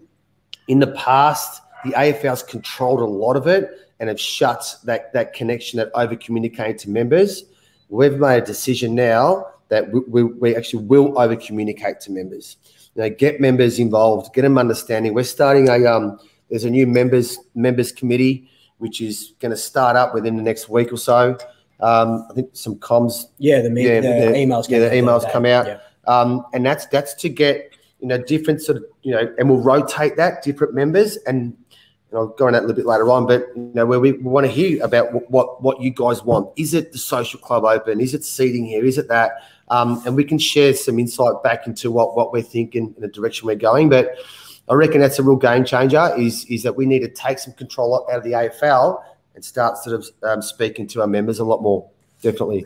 in 0.68 0.80
the 0.80 0.88
past 0.88 1.62
the 1.84 1.92
AFL's 1.92 2.44
controlled 2.44 3.00
a 3.00 3.06
lot 3.06 3.36
of 3.36 3.48
it 3.48 3.70
and 4.00 4.10
have 4.10 4.20
shut 4.20 4.76
that 4.84 5.14
that 5.14 5.34
connection 5.34 5.78
that 5.78 5.92
over 5.96 6.16
communicate 6.16 6.78
to 6.80 6.90
members. 6.90 7.44
We've 7.90 8.18
made 8.18 8.44
a 8.44 8.46
decision 8.46 8.96
now 8.96 9.48
that 9.70 9.92
we, 9.92 10.00
we, 10.08 10.24
we 10.24 10.56
actually 10.56 10.84
will 10.86 11.20
over 11.20 11.36
communicate 11.36 12.00
to 12.02 12.12
members. 12.12 12.58
You 12.96 13.04
know, 13.04 13.10
get 13.10 13.42
members 13.42 13.80
involved, 13.80 14.34
get 14.34 14.44
them 14.44 14.58
understanding. 14.58 15.14
We're 15.14 15.24
starting 15.24 15.70
a 15.70 15.86
um, 15.86 16.20
there's 16.50 16.66
a 16.66 16.70
new 16.70 16.88
members 16.88 17.38
members 17.56 17.92
committee 17.92 18.50
which 18.82 19.00
is 19.00 19.34
going 19.40 19.52
to 19.52 19.58
start 19.58 19.96
up 19.96 20.12
within 20.12 20.36
the 20.36 20.42
next 20.42 20.68
week 20.68 20.92
or 20.92 20.98
so. 20.98 21.38
Um, 21.82 22.28
I 22.32 22.34
think 22.34 22.50
some 22.54 22.76
comms. 22.78 23.26
Yeah, 23.38 23.62
the, 23.62 23.70
yeah, 23.80 24.02
the, 24.02 24.32
the 24.32 24.38
emails. 24.38 24.68
Yeah, 24.68 24.80
the 24.80 24.90
emails 24.90 25.32
come 25.32 25.46
out, 25.46 25.68
yeah. 25.68 25.80
um, 26.08 26.44
and 26.54 26.66
that's 26.66 26.88
that's 26.88 27.14
to 27.16 27.30
get 27.30 27.71
you 28.02 28.08
know, 28.08 28.18
different 28.18 28.62
sort 28.62 28.78
of, 28.78 28.84
you 29.04 29.12
know, 29.12 29.34
and 29.38 29.50
we'll 29.50 29.62
rotate 29.62 30.18
that 30.18 30.44
different 30.44 30.74
members 30.74 31.18
and 31.28 31.56
and 32.12 32.20
I'll 32.20 32.28
go 32.28 32.48
on 32.48 32.54
that 32.54 32.60
a 32.60 32.66
little 32.68 32.76
bit 32.76 32.86
later 32.86 33.10
on, 33.10 33.26
but 33.26 33.48
you 33.56 33.72
know, 33.74 33.86
where 33.86 34.00
we 34.00 34.12
want 34.12 34.46
to 34.46 34.52
hear 34.52 34.84
about 34.84 35.14
what, 35.14 35.32
what, 35.32 35.64
what 35.64 35.82
you 35.82 35.92
guys 35.92 36.22
want. 36.24 36.52
Is 36.58 36.74
it 36.74 36.92
the 36.92 36.98
social 36.98 37.40
club 37.40 37.64
open? 37.64 38.02
Is 38.02 38.14
it 38.14 38.26
seating 38.26 38.66
here? 38.66 38.84
Is 38.84 38.98
it 38.98 39.08
that? 39.08 39.32
Um, 39.70 40.04
and 40.06 40.14
we 40.18 40.26
can 40.26 40.38
share 40.38 40.74
some 40.74 41.00
insight 41.00 41.42
back 41.42 41.68
into 41.68 41.90
what, 41.90 42.18
what 42.18 42.34
we're 42.34 42.42
thinking 42.42 42.94
in 42.98 43.02
the 43.02 43.08
direction 43.08 43.48
we're 43.48 43.56
going. 43.56 43.88
But 43.88 44.14
I 44.68 44.74
reckon 44.74 45.00
that's 45.00 45.20
a 45.20 45.24
real 45.24 45.38
game 45.38 45.64
changer. 45.64 46.14
Is 46.18 46.44
is 46.46 46.64
that 46.64 46.76
we 46.76 46.86
need 46.86 47.00
to 47.00 47.08
take 47.08 47.40
some 47.40 47.54
control 47.54 48.06
out 48.10 48.18
of 48.18 48.24
the 48.24 48.32
AFL 48.32 49.02
and 49.36 49.46
start 49.46 49.78
sort 49.78 49.96
of 49.96 50.06
um, 50.24 50.42
speaking 50.42 50.88
to 50.88 51.02
our 51.02 51.08
members 51.08 51.40
a 51.40 51.46
lot 51.46 51.62
more. 51.62 51.90
Definitely. 52.22 52.66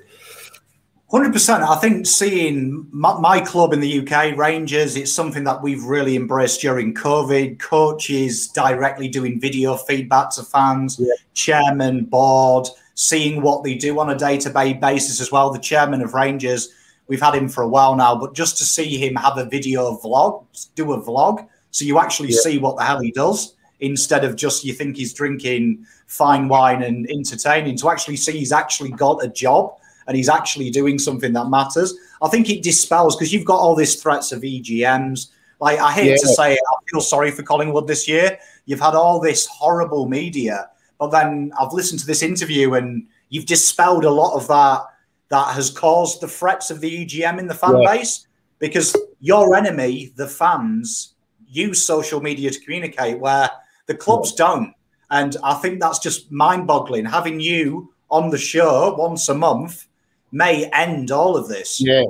Hundred 1.16 1.32
percent. 1.32 1.64
I 1.64 1.76
think 1.76 2.06
seeing 2.06 2.88
my, 2.92 3.18
my, 3.18 3.40
club 3.40 3.72
in 3.72 3.80
the 3.80 4.00
UK, 4.02 4.36
Rangers, 4.36 4.98
it's 4.98 5.14
something 5.14 5.46
that 5.46 5.64
we've 5.64 5.82
really 5.82 6.18
embraced 6.18 6.60
during 6.60 6.94
COVID. 6.94 7.58
Coaches 7.58 8.50
directly 8.50 9.08
doing 9.08 9.40
video 9.40 9.78
feedback 9.78 10.32
to 10.32 10.44
fans, 10.44 10.98
yeah. 11.00 11.14
chairman, 11.34 12.04
board, 12.04 12.68
seeing 12.96 13.42
what 13.42 13.64
they 13.64 13.76
do 13.76 13.98
on 13.98 14.10
a 14.10 14.18
day-to-day 14.18 14.74
basis 14.74 15.22
as 15.22 15.32
well. 15.32 15.52
The 15.52 15.60
chairman 15.60 16.02
of 16.02 16.14
Rangers, 16.14 16.68
we've 17.08 17.22
had 17.22 17.34
him 17.34 17.48
for 17.48 17.62
a 17.62 17.68
while 17.70 17.96
now, 17.96 18.14
but 18.18 18.34
just 18.34 18.58
to 18.58 18.66
see 18.66 18.98
him 18.98 19.16
have 19.16 19.38
a 19.38 19.46
video 19.46 19.98
vlog, 20.00 20.44
do 20.76 20.92
a 20.92 21.02
vlog, 21.02 21.48
so 21.72 21.86
you 21.86 21.98
actually 21.98 22.32
yeah. 22.32 22.40
see 22.42 22.58
what 22.58 22.76
the 22.76 22.84
hell 22.84 23.00
he 23.00 23.12
does 23.12 23.56
instead 23.80 24.26
of 24.26 24.36
just 24.36 24.66
you 24.66 24.74
think 24.74 24.98
he's 24.98 25.14
drinking 25.14 25.86
fine 26.08 26.50
wine 26.50 26.84
and 26.84 27.10
entertaining. 27.10 27.78
To 27.78 27.90
actually 27.90 28.18
see 28.18 28.34
he's 28.34 28.52
actually 28.52 28.92
got 28.92 29.24
a 29.24 29.30
job 29.30 29.78
and 30.08 30.16
he's 30.16 30.30
actually 30.30 30.70
doing 30.70 31.00
something 31.00 31.34
that 31.34 31.50
matters. 31.50 31.94
I 32.22 32.30
think 32.30 32.50
it 32.50 32.64
dispels 32.64 33.16
because 33.16 33.34
you've 33.34 33.46
got 33.46 33.60
all 33.60 33.76
these 33.76 34.02
threats 34.02 34.32
of 34.32 34.42
EGMs. 34.42 35.32
Like 35.60 35.80
I 35.80 35.92
hate 35.92 36.12
yeah. 36.12 36.18
to 36.18 36.28
say 36.28 36.54
it, 36.54 36.60
I 36.68 36.76
feel 36.92 37.02
sorry 37.02 37.32
for 37.32 37.44
Collingwood 37.44 37.88
this 37.88 38.08
year. 38.08 38.38
You've 38.66 38.80
had 38.80 38.94
all 38.94 39.20
this 39.20 39.46
horrible 39.48 40.08
media, 40.08 40.70
but 41.00 41.12
then 41.12 41.52
I've 41.60 41.74
listened 41.74 42.00
to 42.02 42.08
this 42.08 42.22
interview 42.22 42.74
and 42.74 43.08
you've 43.30 43.46
dispelled 43.46 44.06
a 44.06 44.12
lot 44.12 44.36
of 44.36 44.48
that 44.48 44.84
that 45.30 45.56
has 45.56 45.70
caused 45.70 46.22
the 46.22 46.28
threats 46.28 46.70
of 46.70 46.82
the 46.82 47.06
EGM 47.06 47.40
in 47.40 47.48
the 47.48 47.54
fan 47.54 47.82
yeah. 47.82 47.94
base 47.94 48.28
because 48.60 48.96
your 49.20 49.56
enemy, 49.56 50.14
the 50.16 50.28
fans, 50.28 51.14
use 51.48 51.84
social 51.84 52.22
media 52.22 52.52
to 52.52 52.60
communicate 52.60 53.20
where 53.20 53.50
the 53.88 53.96
clubs 53.96 54.32
yeah. 54.32 54.46
don't. 54.46 54.74
And 55.10 55.38
I 55.44 55.56
think 55.56 55.80
that's 55.80 56.00
just 56.00 56.32
mind 56.32 56.68
boggling. 56.68 57.06
Having 57.06 57.40
you 57.40 57.94
on 58.10 58.30
the 58.30 58.38
show 58.38 58.94
once 58.98 59.30
a 59.30 59.34
month 59.34 59.88
may 60.36 60.70
end 60.72 61.12
all 61.12 61.38
of 61.38 61.48
this. 61.48 61.80
Yeah. 61.80 62.04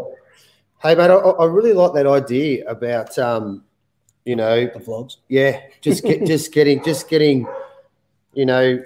Hey, 0.82 0.96
mate, 0.96 1.12
I, 1.12 1.16
I 1.16 1.46
really 1.46 1.74
like 1.74 1.94
that 1.94 2.08
idea 2.08 2.68
about, 2.68 3.18
um, 3.20 3.64
you 4.26 4.36
know, 4.36 4.66
the 4.66 4.80
vlogs. 4.80 5.18
Yeah, 5.30 5.62
just 5.82 6.04
get, 6.04 6.26
just 6.28 6.52
getting, 6.52 6.84
just 6.84 7.08
getting, 7.08 7.48
you 8.34 8.46
know, 8.46 8.84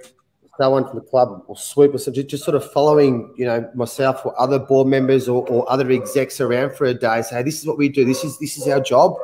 someone 0.59 0.85
from 0.85 0.95
the 0.95 1.05
club 1.05 1.43
or 1.47 1.55
swoop 1.55 1.95
or 1.95 1.97
something, 1.97 2.27
just 2.27 2.43
sort 2.43 2.55
of 2.55 2.69
following, 2.73 3.33
you 3.37 3.45
know, 3.45 3.69
myself 3.73 4.25
or 4.25 4.39
other 4.39 4.59
board 4.59 4.87
members 4.89 5.29
or, 5.29 5.47
or 5.47 5.69
other 5.71 5.89
execs 5.89 6.41
around 6.41 6.75
for 6.75 6.85
a 6.85 6.93
day. 6.93 7.21
Say, 7.21 7.37
hey, 7.37 7.43
this 7.43 7.59
is 7.59 7.65
what 7.65 7.77
we 7.77 7.87
do. 7.87 8.03
This 8.03 8.25
is 8.25 8.37
this 8.39 8.57
is 8.57 8.67
our 8.67 8.81
job, 8.81 9.15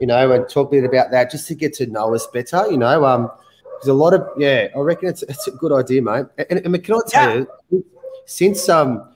you 0.00 0.06
know, 0.06 0.32
and 0.32 0.48
talk 0.48 0.68
a 0.68 0.70
bit 0.70 0.84
about 0.84 1.10
that 1.10 1.30
just 1.30 1.46
to 1.48 1.54
get 1.54 1.74
to 1.74 1.86
know 1.86 2.14
us 2.14 2.26
better, 2.28 2.66
you 2.70 2.78
know. 2.78 3.04
Um, 3.04 3.30
there's 3.74 3.88
a 3.88 3.94
lot 3.94 4.14
of 4.14 4.26
yeah, 4.38 4.68
I 4.74 4.78
reckon 4.78 5.10
it's 5.10 5.22
it's 5.22 5.46
a 5.48 5.50
good 5.50 5.72
idea, 5.72 6.00
mate. 6.00 6.24
And, 6.48 6.60
and, 6.64 6.82
can 6.82 6.94
I 6.94 7.00
tell 7.06 7.38
yeah. 7.38 7.44
you, 7.68 7.84
since 8.24 8.70
um 8.70 9.13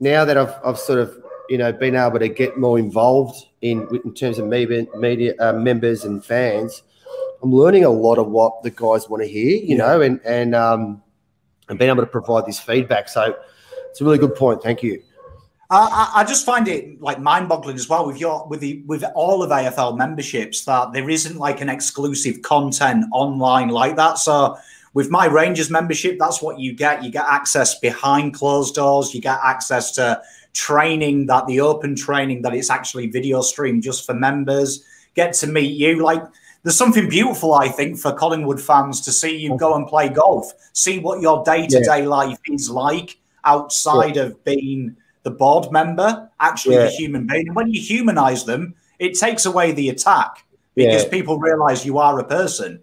now 0.00 0.24
that 0.24 0.36
I've, 0.36 0.54
I've 0.64 0.78
sort 0.78 0.98
of 0.98 1.16
you 1.48 1.58
know 1.58 1.72
been 1.72 1.94
able 1.94 2.18
to 2.18 2.28
get 2.28 2.58
more 2.58 2.78
involved 2.78 3.46
in 3.60 3.86
in 4.04 4.14
terms 4.14 4.38
of 4.38 4.46
media, 4.46 4.86
media 4.96 5.34
uh, 5.38 5.52
members 5.52 6.04
and 6.04 6.24
fans, 6.24 6.82
I'm 7.42 7.52
learning 7.52 7.84
a 7.84 7.90
lot 7.90 8.18
of 8.18 8.28
what 8.28 8.62
the 8.62 8.70
guys 8.70 9.08
want 9.08 9.22
to 9.22 9.28
hear, 9.28 9.56
you 9.56 9.76
yeah. 9.76 9.86
know, 9.86 10.00
and 10.00 10.20
and 10.24 10.54
um, 10.54 11.02
and 11.68 11.78
being 11.78 11.90
able 11.90 12.02
to 12.02 12.06
provide 12.08 12.46
this 12.46 12.58
feedback. 12.58 13.08
So 13.08 13.36
it's 13.90 14.00
a 14.00 14.04
really 14.04 14.18
good 14.18 14.34
point. 14.34 14.62
Thank 14.62 14.82
you. 14.82 15.02
Uh, 15.72 15.88
I, 15.88 16.22
I 16.22 16.24
just 16.24 16.44
find 16.44 16.66
it 16.66 17.00
like 17.00 17.20
mind-boggling 17.20 17.76
as 17.76 17.88
well 17.88 18.04
with 18.04 18.18
your 18.18 18.46
with 18.48 18.60
the 18.60 18.82
with 18.86 19.04
all 19.14 19.42
of 19.42 19.50
AFL 19.50 19.96
memberships 19.96 20.64
that 20.64 20.92
there 20.92 21.08
isn't 21.08 21.36
like 21.36 21.60
an 21.60 21.68
exclusive 21.68 22.42
content 22.42 23.04
online 23.12 23.68
like 23.68 23.96
that. 23.96 24.18
So 24.18 24.56
with 24.92 25.10
my 25.10 25.26
Rangers 25.26 25.70
membership, 25.70 26.18
that's 26.18 26.42
what 26.42 26.58
you 26.58 26.72
get. 26.72 27.04
You 27.04 27.10
get 27.10 27.26
access 27.26 27.78
behind 27.78 28.34
closed 28.34 28.74
doors. 28.74 29.14
You 29.14 29.20
get 29.20 29.38
access 29.42 29.92
to 29.92 30.20
training 30.52 31.26
that 31.26 31.46
the 31.46 31.60
open 31.60 31.94
training 31.94 32.42
that 32.42 32.54
it's 32.54 32.70
actually 32.70 33.06
video 33.06 33.40
streamed 33.40 33.82
just 33.82 34.04
for 34.04 34.14
members. 34.14 34.84
Get 35.14 35.32
to 35.34 35.46
meet 35.46 35.76
you. 35.76 36.02
Like 36.02 36.22
there's 36.62 36.76
something 36.76 37.08
beautiful, 37.08 37.54
I 37.54 37.68
think, 37.68 37.98
for 37.98 38.12
Collingwood 38.12 38.60
fans 38.60 39.00
to 39.02 39.12
see 39.12 39.36
you 39.36 39.56
go 39.56 39.76
and 39.76 39.86
play 39.86 40.08
golf, 40.08 40.52
see 40.72 40.98
what 40.98 41.20
your 41.20 41.44
day 41.44 41.66
to 41.66 41.80
day 41.82 42.04
life 42.06 42.38
is 42.46 42.68
like 42.68 43.18
outside 43.44 44.16
yeah. 44.16 44.22
of 44.22 44.44
being 44.44 44.96
the 45.22 45.30
board 45.30 45.70
member, 45.70 46.28
actually 46.40 46.74
yeah. 46.74 46.84
the 46.84 46.90
human 46.90 47.26
being. 47.26 47.46
And 47.46 47.56
when 47.56 47.72
you 47.72 47.80
humanize 47.80 48.44
them, 48.44 48.74
it 48.98 49.14
takes 49.14 49.46
away 49.46 49.72
the 49.72 49.88
attack 49.88 50.44
because 50.74 51.04
yeah. 51.04 51.10
people 51.10 51.38
realize 51.38 51.86
you 51.86 51.98
are 51.98 52.18
a 52.18 52.24
person. 52.24 52.80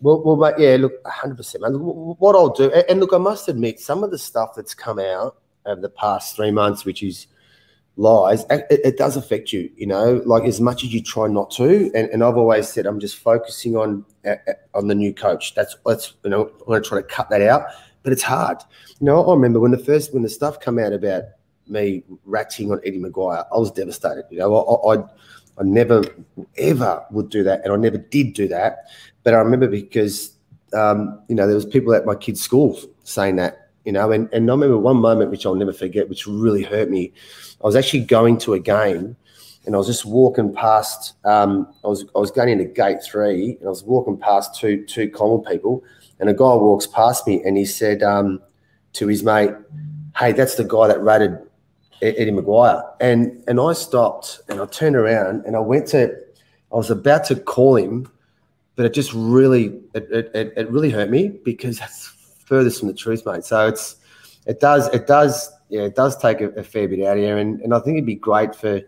Well, 0.00 0.22
well, 0.22 0.36
but 0.36 0.58
yeah, 0.58 0.76
look, 0.78 0.92
hundred 1.06 1.36
percent, 1.36 1.62
man. 1.62 1.72
What 1.72 2.36
I'll 2.36 2.50
do, 2.50 2.70
and 2.70 3.00
look, 3.00 3.12
I 3.12 3.18
must 3.18 3.48
admit, 3.48 3.80
some 3.80 4.04
of 4.04 4.10
the 4.10 4.18
stuff 4.18 4.54
that's 4.54 4.74
come 4.74 4.98
out 4.98 5.38
over 5.66 5.80
the 5.80 5.88
past 5.88 6.36
three 6.36 6.52
months, 6.52 6.84
which 6.84 7.02
is 7.02 7.26
lies, 7.96 8.44
it, 8.48 8.66
it 8.70 8.96
does 8.96 9.16
affect 9.16 9.52
you. 9.52 9.68
You 9.76 9.88
know, 9.88 10.22
like 10.24 10.44
as 10.44 10.60
much 10.60 10.84
as 10.84 10.94
you 10.94 11.02
try 11.02 11.26
not 11.26 11.50
to, 11.52 11.90
and, 11.94 12.08
and 12.10 12.22
I've 12.22 12.36
always 12.36 12.68
said 12.68 12.86
I'm 12.86 13.00
just 13.00 13.18
focusing 13.18 13.76
on 13.76 14.04
on 14.74 14.86
the 14.86 14.94
new 14.94 15.12
coach. 15.12 15.54
That's 15.54 15.76
that's 15.84 16.14
you 16.22 16.30
know 16.30 16.46
I'm 16.46 16.66
going 16.66 16.82
to 16.82 16.88
try 16.88 16.98
to 17.00 17.06
cut 17.06 17.28
that 17.30 17.42
out, 17.42 17.66
but 18.04 18.12
it's 18.12 18.22
hard. 18.22 18.58
You 19.00 19.06
know, 19.06 19.28
I 19.28 19.34
remember 19.34 19.58
when 19.58 19.72
the 19.72 19.78
first 19.78 20.14
when 20.14 20.22
the 20.22 20.28
stuff 20.28 20.60
come 20.60 20.78
out 20.78 20.92
about 20.92 21.24
me 21.66 22.04
ratting 22.24 22.70
on 22.70 22.80
Eddie 22.84 23.00
McGuire, 23.00 23.44
I 23.52 23.58
was 23.58 23.70
devastated. 23.72 24.24
You 24.30 24.38
know, 24.38 24.56
I, 24.56 24.94
I 24.94 25.04
I 25.58 25.64
never 25.64 26.04
ever 26.56 27.04
would 27.10 27.30
do 27.30 27.42
that, 27.44 27.62
and 27.64 27.72
I 27.72 27.76
never 27.76 27.98
did 27.98 28.32
do 28.32 28.48
that. 28.48 28.86
But 29.24 29.34
I 29.34 29.38
remember 29.38 29.68
because 29.68 30.32
um, 30.72 31.20
you 31.28 31.34
know 31.34 31.46
there 31.46 31.54
was 31.54 31.66
people 31.66 31.94
at 31.94 32.06
my 32.06 32.14
kids' 32.14 32.40
school 32.40 32.78
saying 33.04 33.36
that, 33.36 33.70
you 33.84 33.92
know, 33.92 34.12
and 34.12 34.28
and 34.32 34.48
I 34.50 34.54
remember 34.54 34.78
one 34.78 34.98
moment 34.98 35.30
which 35.30 35.46
I'll 35.46 35.54
never 35.54 35.72
forget, 35.72 36.08
which 36.08 36.26
really 36.26 36.62
hurt 36.62 36.90
me. 36.90 37.12
I 37.62 37.66
was 37.66 37.76
actually 37.76 38.04
going 38.04 38.38
to 38.38 38.54
a 38.54 38.60
game, 38.60 39.16
and 39.66 39.74
I 39.74 39.78
was 39.78 39.86
just 39.86 40.04
walking 40.04 40.54
past. 40.54 41.14
Um, 41.24 41.72
I 41.84 41.88
was 41.88 42.04
I 42.14 42.18
was 42.18 42.30
going 42.30 42.50
into 42.50 42.64
gate 42.64 43.02
three, 43.02 43.56
and 43.58 43.66
I 43.66 43.70
was 43.70 43.82
walking 43.82 44.16
past 44.16 44.58
two 44.58 44.84
two 44.86 45.10
common 45.10 45.44
people, 45.44 45.82
and 46.20 46.28
a 46.28 46.34
guy 46.34 46.54
walks 46.54 46.86
past 46.86 47.26
me, 47.26 47.42
and 47.44 47.56
he 47.56 47.64
said 47.64 48.02
um, 48.02 48.40
to 48.92 49.08
his 49.08 49.24
mate, 49.24 49.50
"Hey, 50.16 50.32
that's 50.32 50.54
the 50.54 50.64
guy 50.64 50.86
that 50.88 51.00
ratted 51.00 51.38
Eddie 52.02 52.30
McGuire. 52.30 52.82
And 53.00 53.42
and 53.46 53.60
I 53.60 53.72
stopped 53.72 54.40
and 54.48 54.60
I 54.60 54.66
turned 54.66 54.96
around 54.96 55.44
and 55.44 55.56
I 55.56 55.60
went 55.60 55.88
to 55.88 56.14
I 56.72 56.76
was 56.76 56.90
about 56.90 57.24
to 57.24 57.36
call 57.36 57.76
him, 57.76 58.10
but 58.76 58.86
it 58.86 58.94
just 58.94 59.12
really 59.12 59.80
it, 59.94 60.10
it, 60.34 60.52
it 60.56 60.70
really 60.70 60.90
hurt 60.90 61.10
me 61.10 61.28
because 61.44 61.78
that's 61.80 62.06
furthest 62.44 62.80
from 62.80 62.88
the 62.88 62.94
truth, 62.94 63.24
mate. 63.26 63.44
So 63.44 63.66
it's 63.68 63.96
it 64.46 64.60
does 64.60 64.88
it 64.94 65.06
does 65.06 65.50
yeah 65.68 65.82
it 65.82 65.94
does 65.94 66.16
take 66.16 66.40
a, 66.40 66.48
a 66.50 66.62
fair 66.62 66.88
bit 66.88 67.04
out 67.06 67.16
of 67.16 67.22
here, 67.22 67.38
and, 67.38 67.60
and 67.60 67.74
I 67.74 67.80
think 67.80 67.96
it'd 67.96 68.06
be 68.06 68.14
great 68.14 68.54
for 68.54 68.82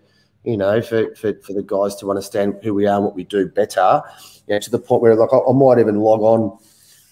you 0.45 0.57
know, 0.57 0.81
for, 0.81 1.15
for, 1.15 1.35
for 1.43 1.53
the 1.53 1.63
guys 1.63 1.95
to 1.97 2.11
understand 2.11 2.59
who 2.63 2.73
we 2.73 2.87
are 2.87 2.97
and 2.97 3.05
what 3.05 3.15
we 3.15 3.25
do 3.25 3.47
better. 3.47 4.03
You 4.47 4.55
know, 4.55 4.61
to 4.61 4.71
the 4.71 4.79
point 4.79 5.03
where 5.03 5.15
like 5.15 5.33
I, 5.33 5.39
I 5.39 5.53
might 5.53 5.79
even 5.79 5.97
log 5.97 6.21
on, 6.21 6.59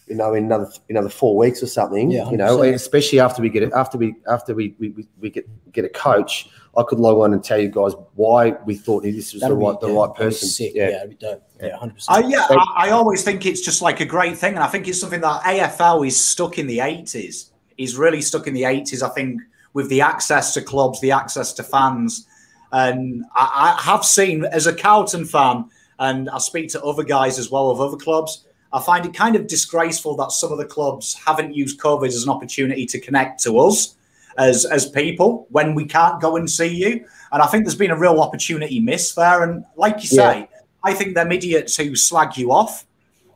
you 0.09 0.17
know, 0.17 0.35
in 0.35 0.45
another 0.45 0.71
another 0.89 1.09
four 1.09 1.37
weeks 1.37 1.63
or 1.63 1.67
something. 1.67 2.11
Yeah, 2.11 2.31
you 2.31 2.37
know, 2.37 2.63
especially 2.63 3.21
after 3.21 3.43
we 3.43 3.49
get 3.51 3.63
it 3.63 3.73
after 3.75 3.99
we 3.99 4.15
after 4.31 4.55
we, 4.55 4.75
we, 4.79 4.91
we- 4.91 5.09
we 5.21 5.31
get 5.31 5.49
get 5.73 5.85
a 5.85 5.89
coach, 5.89 6.49
I 6.77 6.83
could 6.83 6.99
log 6.99 7.19
on 7.19 7.33
and 7.33 7.43
tell 7.43 7.59
you 7.59 7.69
guys 7.69 7.93
why 8.15 8.53
we 8.67 8.75
thought 8.77 9.03
this 9.03 9.33
was 9.33 9.41
the 9.43 9.49
That'd 9.49 9.59
be- 9.59 9.65
right 9.65 9.81
the 9.81 9.89
yeah, 9.89 9.99
right 10.01 10.15
person. 10.15 10.49
Sick. 10.49 10.73
Yeah. 10.75 10.85
Yeah, 10.85 10.91
that'd 10.99 11.11
be 11.11 11.17
dope. 11.17 11.43
Yeah, 11.61 11.77
hundred 11.77 11.93
I, 12.09 12.21
percent. 12.23 12.31
yeah, 12.31 12.47
I, 12.51 12.87
I 12.87 12.91
always 12.91 13.23
think 13.23 13.47
it's 13.47 13.61
just 13.61 13.83
like 13.83 14.01
a 14.01 14.05
great 14.07 14.37
thing, 14.39 14.55
and 14.55 14.63
I 14.63 14.69
think 14.69 14.87
it's 14.89 15.01
something 15.01 15.21
that 15.21 15.43
AFL 15.43 16.07
is 16.07 16.17
stuck 16.23 16.59
in 16.59 16.67
the 16.67 16.81
eighties. 16.81 17.51
Is 17.77 17.97
really 17.97 18.21
stuck 18.23 18.47
in 18.49 18.55
the 18.55 18.65
eighties. 18.65 19.03
I 19.03 19.09
think 19.11 19.41
with 19.73 19.89
the 19.89 20.01
access 20.01 20.55
to 20.55 20.63
clubs, 20.63 21.01
the 21.01 21.13
access 21.13 21.53
to 21.55 21.63
fans, 21.63 22.27
and 22.73 23.25
I, 23.37 23.77
I 23.79 23.83
have 23.83 24.05
seen 24.05 24.45
as 24.47 24.67
a 24.67 24.75
Carlton 24.75 25.25
fan, 25.27 25.67
and 26.01 26.29
I 26.31 26.39
speak 26.39 26.71
to 26.71 26.83
other 26.83 27.05
guys 27.05 27.39
as 27.39 27.51
well 27.51 27.71
of 27.71 27.81
other 27.81 27.97
clubs. 27.97 28.45
I 28.73 28.83
find 28.83 29.07
it 29.07 29.15
kind 29.15 29.35
of 29.37 29.47
disgraceful 29.47 30.17
that 30.17 30.31
some 30.33 30.53
of 30.53 30.59
the 30.59 30.65
clubs 30.65 31.15
haven't 31.15 31.55
used 31.55 31.81
COVID 31.81 32.07
as 32.09 32.23
an 32.23 32.29
opportunity 32.29 32.85
to 32.87 33.01
connect 33.01 33.43
to 33.45 33.59
us 33.59 33.95
as 34.37 34.65
as 34.67 34.89
people 34.91 35.47
when 35.51 35.75
we 35.75 35.85
can't 35.85 36.21
go 36.21 36.37
and 36.37 36.49
see 36.51 36.67
you. 36.67 37.05
And 37.33 37.43
I 37.43 37.47
think 37.47 37.65
there's 37.65 37.75
been 37.75 37.91
a 37.91 37.99
real 37.99 38.21
opportunity 38.21 38.79
missed 38.81 39.17
there. 39.17 39.43
And 39.43 39.65
like 39.77 39.97
you 40.05 40.09
Yeah. 40.17 40.33
say, 40.33 40.49
I 40.85 40.95
think 40.95 41.15
them 41.15 41.33
idiots 41.33 41.77
who 41.77 41.97
slag 41.97 42.37
you 42.37 42.53
off, 42.53 42.87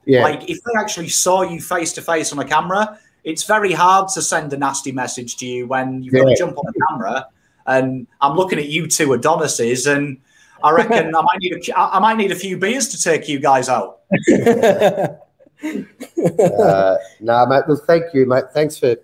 Yeah. 0.07 0.22
like 0.22 0.49
if 0.49 0.59
they 0.62 0.72
actually 0.78 1.09
saw 1.09 1.43
you 1.43 1.61
face 1.61 1.93
to 1.95 2.03
face 2.03 2.33
on 2.33 2.39
a 2.39 2.45
camera, 2.45 2.99
it's 3.24 3.45
very 3.45 3.72
hard 3.72 4.09
to 4.11 4.22
send 4.22 4.53
a 4.53 4.57
nasty 4.57 4.93
message 4.93 5.37
to 5.39 5.47
you 5.47 5.66
when 5.66 6.03
you've 6.03 6.14
got 6.14 6.24
to 6.24 6.37
jump 6.37 6.59
on 6.59 6.64
the 6.66 6.87
camera. 6.89 7.26
And 7.66 8.07
I'm 8.20 8.37
looking 8.37 8.59
at 8.59 8.66
you 8.66 8.87
two 8.89 9.14
Adonises, 9.14 9.87
and 9.87 10.18
I 10.64 10.72
reckon 10.72 11.14
I 11.14 11.20
might 11.22 11.39
need 11.41 11.53
a, 11.55 11.78
I 11.78 11.99
might 12.01 12.16
need 12.16 12.33
a 12.33 12.37
few 12.37 12.57
beers 12.59 12.89
to 12.89 13.01
take 13.01 13.28
you 13.28 13.39
guys 13.39 13.68
out. 13.68 14.01
uh, 15.64 16.96
no, 17.20 17.46
mate. 17.46 17.64
Well, 17.68 17.80
thank 17.86 18.14
you, 18.14 18.26
mate. 18.26 18.44
Thanks 18.52 18.78
for 18.78 18.96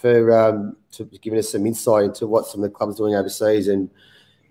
for 0.00 0.32
um, 0.36 0.76
to 0.92 1.04
giving 1.04 1.38
us 1.38 1.52
some 1.52 1.66
insight 1.66 2.04
into 2.04 2.26
what 2.26 2.46
some 2.46 2.64
of 2.64 2.70
the 2.70 2.74
clubs 2.74 2.94
are 2.94 3.04
doing 3.04 3.14
overseas, 3.14 3.68
and 3.68 3.90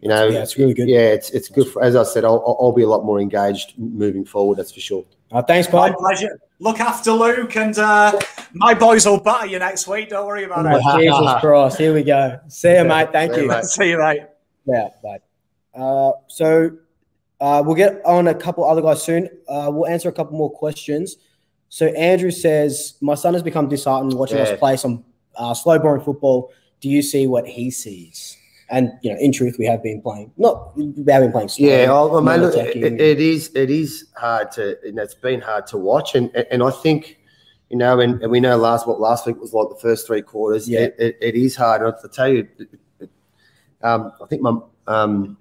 you 0.02 0.10
know, 0.10 0.28
yeah, 0.28 0.44
it's 0.44 0.58
really 0.58 0.74
good. 0.74 0.88
yeah, 0.88 1.00
it's 1.00 1.30
it's 1.32 1.50
good. 1.50 1.68
For, 1.68 1.84
as 1.84 1.96
I 1.96 2.04
said, 2.04 2.24
I'll, 2.24 2.44
I'll 2.46 2.58
I'll 2.62 2.72
be 2.72 2.84
a 2.84 2.88
lot 2.88 3.04
more 3.04 3.20
engaged 3.20 3.74
moving 3.78 4.26
forward. 4.26 4.58
That's 4.58 4.72
for 4.72 4.80
sure. 4.80 5.06
Uh, 5.32 5.42
thanks, 5.44 5.72
My 5.72 5.92
pleasure. 5.92 6.40
Look 6.60 6.80
after 6.80 7.12
Luke, 7.12 7.56
and 7.56 7.78
uh, 7.78 8.20
my 8.54 8.74
boys 8.74 9.06
will 9.06 9.20
batter 9.20 9.48
you 9.48 9.60
next 9.60 9.88
week. 9.88 10.10
Don't 10.10 10.26
worry 10.28 10.44
about 10.44 10.66
it. 10.66 10.82
Oh, 10.84 11.00
Jesus 11.00 11.34
Christ. 11.42 11.78
Here 11.78 11.94
we 11.94 12.04
go. 12.04 12.40
See 12.48 12.76
you, 12.76 12.84
mate. 12.84 13.12
Thank 13.12 13.34
See 13.34 13.38
you, 13.38 13.44
you. 13.44 13.50
mate. 13.50 13.66
See 13.66 13.90
you, 13.90 13.98
mate. 14.00 14.22
Yeah, 14.66 14.90
bye. 15.04 15.20
Uh, 15.74 16.12
so 16.28 16.72
uh, 17.40 17.64
we'll 17.66 17.76
get 17.76 18.02
on 18.06 18.28
a 18.28 18.36
couple 18.36 18.66
other 18.66 18.82
guys 18.82 19.04
soon. 19.04 19.30
Uh, 19.48 19.70
we'll 19.72 19.88
answer 19.88 20.10
a 20.10 20.12
couple 20.12 20.38
more 20.38 20.52
questions. 20.52 21.18
So 21.70 21.88
Andrew 21.88 22.32
says, 22.32 22.96
"My 23.02 23.16
son 23.16 23.34
has 23.34 23.44
become 23.44 23.70
disheartened 23.70 24.14
watching 24.14 24.38
Yeah. 24.38 24.44
us 24.44 24.60
play 24.60 24.76
some 24.76 25.06
uh, 25.36 25.54
slow 25.54 25.78
boring 25.80 26.02
football. 26.04 26.52
Do 26.82 26.90
you 26.90 27.02
see 27.02 27.28
what 27.28 27.48
he 27.48 27.70
sees?" 27.72 28.36
And 28.72 28.92
you 29.02 29.12
know, 29.12 29.20
in 29.20 29.32
truth, 29.32 29.56
we 29.58 29.66
have 29.66 29.82
been 29.82 30.02
playing. 30.02 30.32
Not 30.38 30.76
we 30.78 30.86
have 31.08 31.22
been 31.22 31.32
playing. 31.32 31.50
Slow, 31.50 31.68
Yeah, 31.68 31.94
I, 31.94 32.18
I 32.18 32.22
mean, 32.22 32.42
look, 32.42 32.56
it, 32.56 33.00
it 33.02 33.20
is 33.20 33.52
it 33.56 33.70
is 33.70 34.06
hard 34.16 34.52
to, 34.54 34.78
and 34.88 34.98
it's 35.00 35.16
been 35.16 35.42
hard 35.42 35.68
to 35.68 35.78
watch, 35.78 36.16
and 36.16 36.30
and 36.36 36.62
I 36.64 36.72
think, 36.72 37.20
you 37.70 37.78
know, 37.78 38.00
and, 38.00 38.22
and 38.22 38.32
we 38.32 38.40
know 38.40 38.58
last 38.58 38.88
what 38.88 39.00
last 39.00 39.26
week 39.26 39.40
was 39.40 39.54
like 39.54 39.70
the 39.70 39.76
first 39.76 40.08
three 40.08 40.22
quarters. 40.22 40.68
Yeah. 40.68 40.82
it, 40.82 40.96
it, 41.00 41.18
it 41.22 41.36
is 41.36 41.56
hard. 41.56 41.82
To 42.02 42.08
tell 42.10 42.28
you, 42.30 42.48
um, 43.84 44.12
I 44.22 44.26
think 44.28 44.42
my 44.42 44.60
um, 44.88 45.38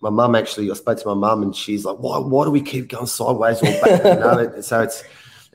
my 0.00 0.10
mum 0.10 0.34
actually, 0.34 0.70
I 0.70 0.74
spoke 0.74 0.98
to 1.00 1.08
my 1.08 1.14
mum, 1.14 1.42
and 1.42 1.54
she's 1.56 1.84
like, 1.84 1.96
"Why 1.96 2.18
why 2.18 2.44
do 2.44 2.50
we 2.50 2.60
keep 2.62 2.88
going 2.88 3.06
sideways 3.06 3.62
or 3.62 3.72
back?" 3.82 4.04
you 4.04 4.20
know, 4.20 4.54
so 4.62 4.82
it's. 4.82 5.04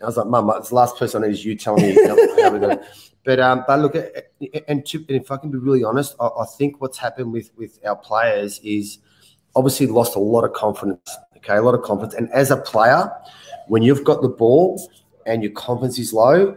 I 0.01 0.05
was 0.05 0.17
like, 0.17 0.27
"Mum, 0.27 0.51
it's 0.57 0.69
the 0.69 0.75
last 0.75 0.97
person 0.97 1.23
I 1.23 1.27
need 1.27 1.33
is 1.33 1.45
you 1.45 1.55
telling 1.55 1.83
me 1.83 1.93
how, 2.07 2.15
how. 2.49 2.79
But 3.25 3.39
um, 3.41 3.65
but 3.67 3.79
look, 3.79 3.95
and, 4.69 4.85
to, 4.85 4.97
and 4.97 5.21
if 5.21 5.29
I 5.29 5.37
can 5.37 5.51
be 5.51 5.57
really 5.57 5.83
honest, 5.83 6.15
I, 6.19 6.27
I 6.27 6.45
think 6.57 6.79
what's 6.79 6.97
happened 6.97 7.33
with 7.33 7.51
with 7.57 7.77
our 7.85 7.95
players 7.95 8.59
is 8.63 8.99
obviously 9.55 9.87
lost 9.87 10.15
a 10.15 10.19
lot 10.19 10.45
of 10.45 10.53
confidence. 10.53 11.15
Okay, 11.37 11.57
a 11.57 11.61
lot 11.61 11.75
of 11.75 11.81
confidence. 11.81 12.13
And 12.13 12.31
as 12.31 12.49
a 12.49 12.57
player, 12.57 13.11
when 13.67 13.83
you've 13.83 14.03
got 14.03 14.21
the 14.21 14.29
ball 14.29 14.81
and 15.25 15.43
your 15.43 15.51
confidence 15.51 15.99
is 15.99 16.13
low, 16.13 16.55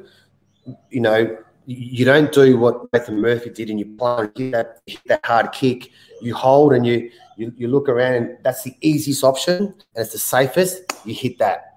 you 0.90 1.00
know, 1.00 1.36
you 1.66 2.04
don't 2.04 2.32
do 2.32 2.58
what 2.58 2.92
Nathan 2.92 3.20
Murphy 3.20 3.50
did 3.50 3.70
and 3.70 3.78
you 3.78 3.86
play 3.96 4.24
and 4.24 4.32
hit 4.36 4.52
that, 4.52 4.80
hit 4.86 5.00
that 5.06 5.26
hard 5.26 5.52
kick. 5.52 5.90
You 6.20 6.34
hold 6.34 6.72
and 6.72 6.86
you, 6.86 7.10
you 7.36 7.52
you 7.56 7.68
look 7.68 7.88
around 7.88 8.14
and 8.14 8.38
that's 8.42 8.62
the 8.62 8.74
easiest 8.80 9.24
option 9.24 9.56
and 9.56 9.74
it's 9.96 10.12
the 10.12 10.18
safest. 10.18 10.92
You 11.04 11.14
hit 11.14 11.38
that. 11.38 11.71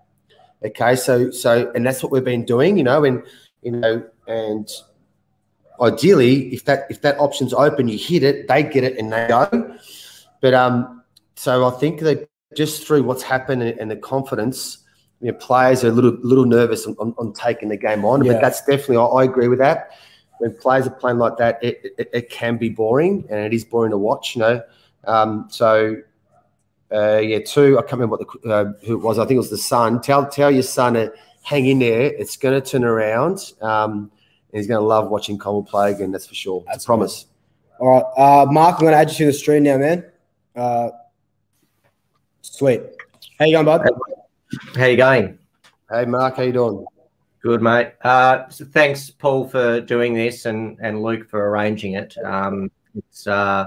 Okay, 0.64 0.96
so 0.96 1.30
so 1.32 1.72
and 1.76 1.86
that's 1.86 2.02
what 2.02 2.12
we've 2.12 2.24
been 2.24 2.46
doing, 2.46 2.78
you 2.78 2.84
know, 2.84 3.04
and 3.04 3.22
you 3.62 3.72
know, 3.72 4.04
and 4.28 4.68
ideally, 5.82 6.54
if 6.54 6.66
that 6.66 6.88
if 6.90 7.02
that 7.02 7.20
option's 7.20 7.54
open, 7.54 7.88
you 7.88 7.98
hit 7.98 8.24
it, 8.24 8.48
they 8.48 8.64
get 8.64 8.84
it 8.84 8.98
and 8.98 9.12
they 9.12 9.28
go. 9.28 9.78
But 10.42 10.54
um, 10.54 11.04
so 11.36 11.66
I 11.66 11.72
think 11.72 12.00
that 12.02 12.30
just 12.56 12.88
through 12.88 13.04
what's 13.04 13.22
happened 13.22 13.62
and, 13.62 13.80
and 13.80 13.92
the 13.92 13.96
confidence, 13.96 14.80
you 15.20 15.32
know, 15.32 15.38
players 15.38 15.84
are 15.84 15.90
a 15.90 15.92
little 15.92 16.18
little 16.22 16.46
nervous 16.46 16.88
on, 16.88 16.96
on, 17.00 17.14
on 17.18 17.34
taking 17.34 17.70
the 17.70 17.78
game 17.78 18.06
on. 18.06 18.24
Yeah. 18.24 18.34
But 18.34 18.42
that's 18.42 18.62
definitely 18.62 18.98
I, 18.98 19.06
I 19.06 19.24
agree 19.26 19.50
with 19.50 19.60
that. 19.60 19.92
When 20.40 20.56
players 20.56 20.88
are 20.88 20.92
playing 20.92 21.18
like 21.18 21.38
that, 21.38 21.64
it, 21.64 21.94
it, 21.98 22.10
it 22.12 22.30
can 22.30 22.58
be 22.58 22.70
boring 22.70 23.26
and 23.30 23.40
it 23.40 23.54
is 23.54 23.66
boring 23.66 23.92
to 23.92 23.98
watch. 23.98 24.36
You 24.36 24.42
know, 24.42 24.64
um, 25.06 25.48
so. 25.50 25.98
Uh, 26.92 27.18
yeah, 27.18 27.40
two. 27.40 27.78
I 27.78 27.82
can't 27.82 27.94
remember 27.94 28.18
what 28.18 28.42
the 28.44 28.50
uh, 28.50 28.74
who 28.86 28.94
it 28.94 29.04
was. 29.04 29.18
I 29.20 29.24
think 29.24 29.36
it 29.36 29.40
was 29.40 29.50
the 29.50 29.58
son. 29.58 30.02
Tell 30.02 30.28
tell 30.28 30.52
your 30.52 30.64
son 30.64 30.94
to 30.94 31.12
hang 31.44 31.66
in 31.66 31.80
there. 31.80 32.14
It's 32.14 32.38
going 32.38 32.60
to 32.60 32.68
turn 32.68 32.84
around. 32.84 33.54
Um, 33.62 34.12
and 34.52 34.60
he's 34.60 34.68
going 34.68 34.80
to 34.80 34.86
love 34.86 35.10
watching 35.10 35.38
Cole 35.38 35.64
play 35.64 35.92
again. 35.92 36.12
That's 36.12 36.28
for 36.28 36.36
sure. 36.36 36.62
That's 36.62 36.78
That's 36.78 36.86
a 36.86 36.88
promise. 36.88 37.26
All 37.80 37.90
right, 37.90 38.06
uh, 38.18 38.46
Mark, 38.50 38.76
I'm 38.76 38.82
going 38.82 38.94
to 38.94 38.98
add 38.98 39.12
you 39.12 39.18
to 39.18 39.26
the 39.26 39.34
stream 39.34 39.64
now, 39.64 39.78
man. 39.78 40.06
Uh, 40.56 40.90
sweet. 42.42 42.82
How 43.38 43.46
you 43.46 43.52
going, 43.52 43.66
bud? 43.66 43.90
How 44.76 44.86
you 44.86 44.96
going? 44.96 45.38
Hey, 45.92 46.06
Mark, 46.06 46.38
how 46.38 46.44
you 46.44 46.54
doing? 46.54 46.86
Good, 47.42 47.62
mate. 47.62 47.94
Uh, 48.02 48.48
so 48.48 48.64
thanks, 48.64 49.10
Paul, 49.10 49.48
for 49.50 49.82
doing 49.82 50.14
this, 50.14 50.46
and 50.46 50.78
and 50.82 51.04
Luke 51.04 51.30
for 51.30 51.50
arranging 51.50 51.94
it. 51.94 52.16
Um, 52.24 52.72
it's 52.96 53.28
uh, 53.28 53.66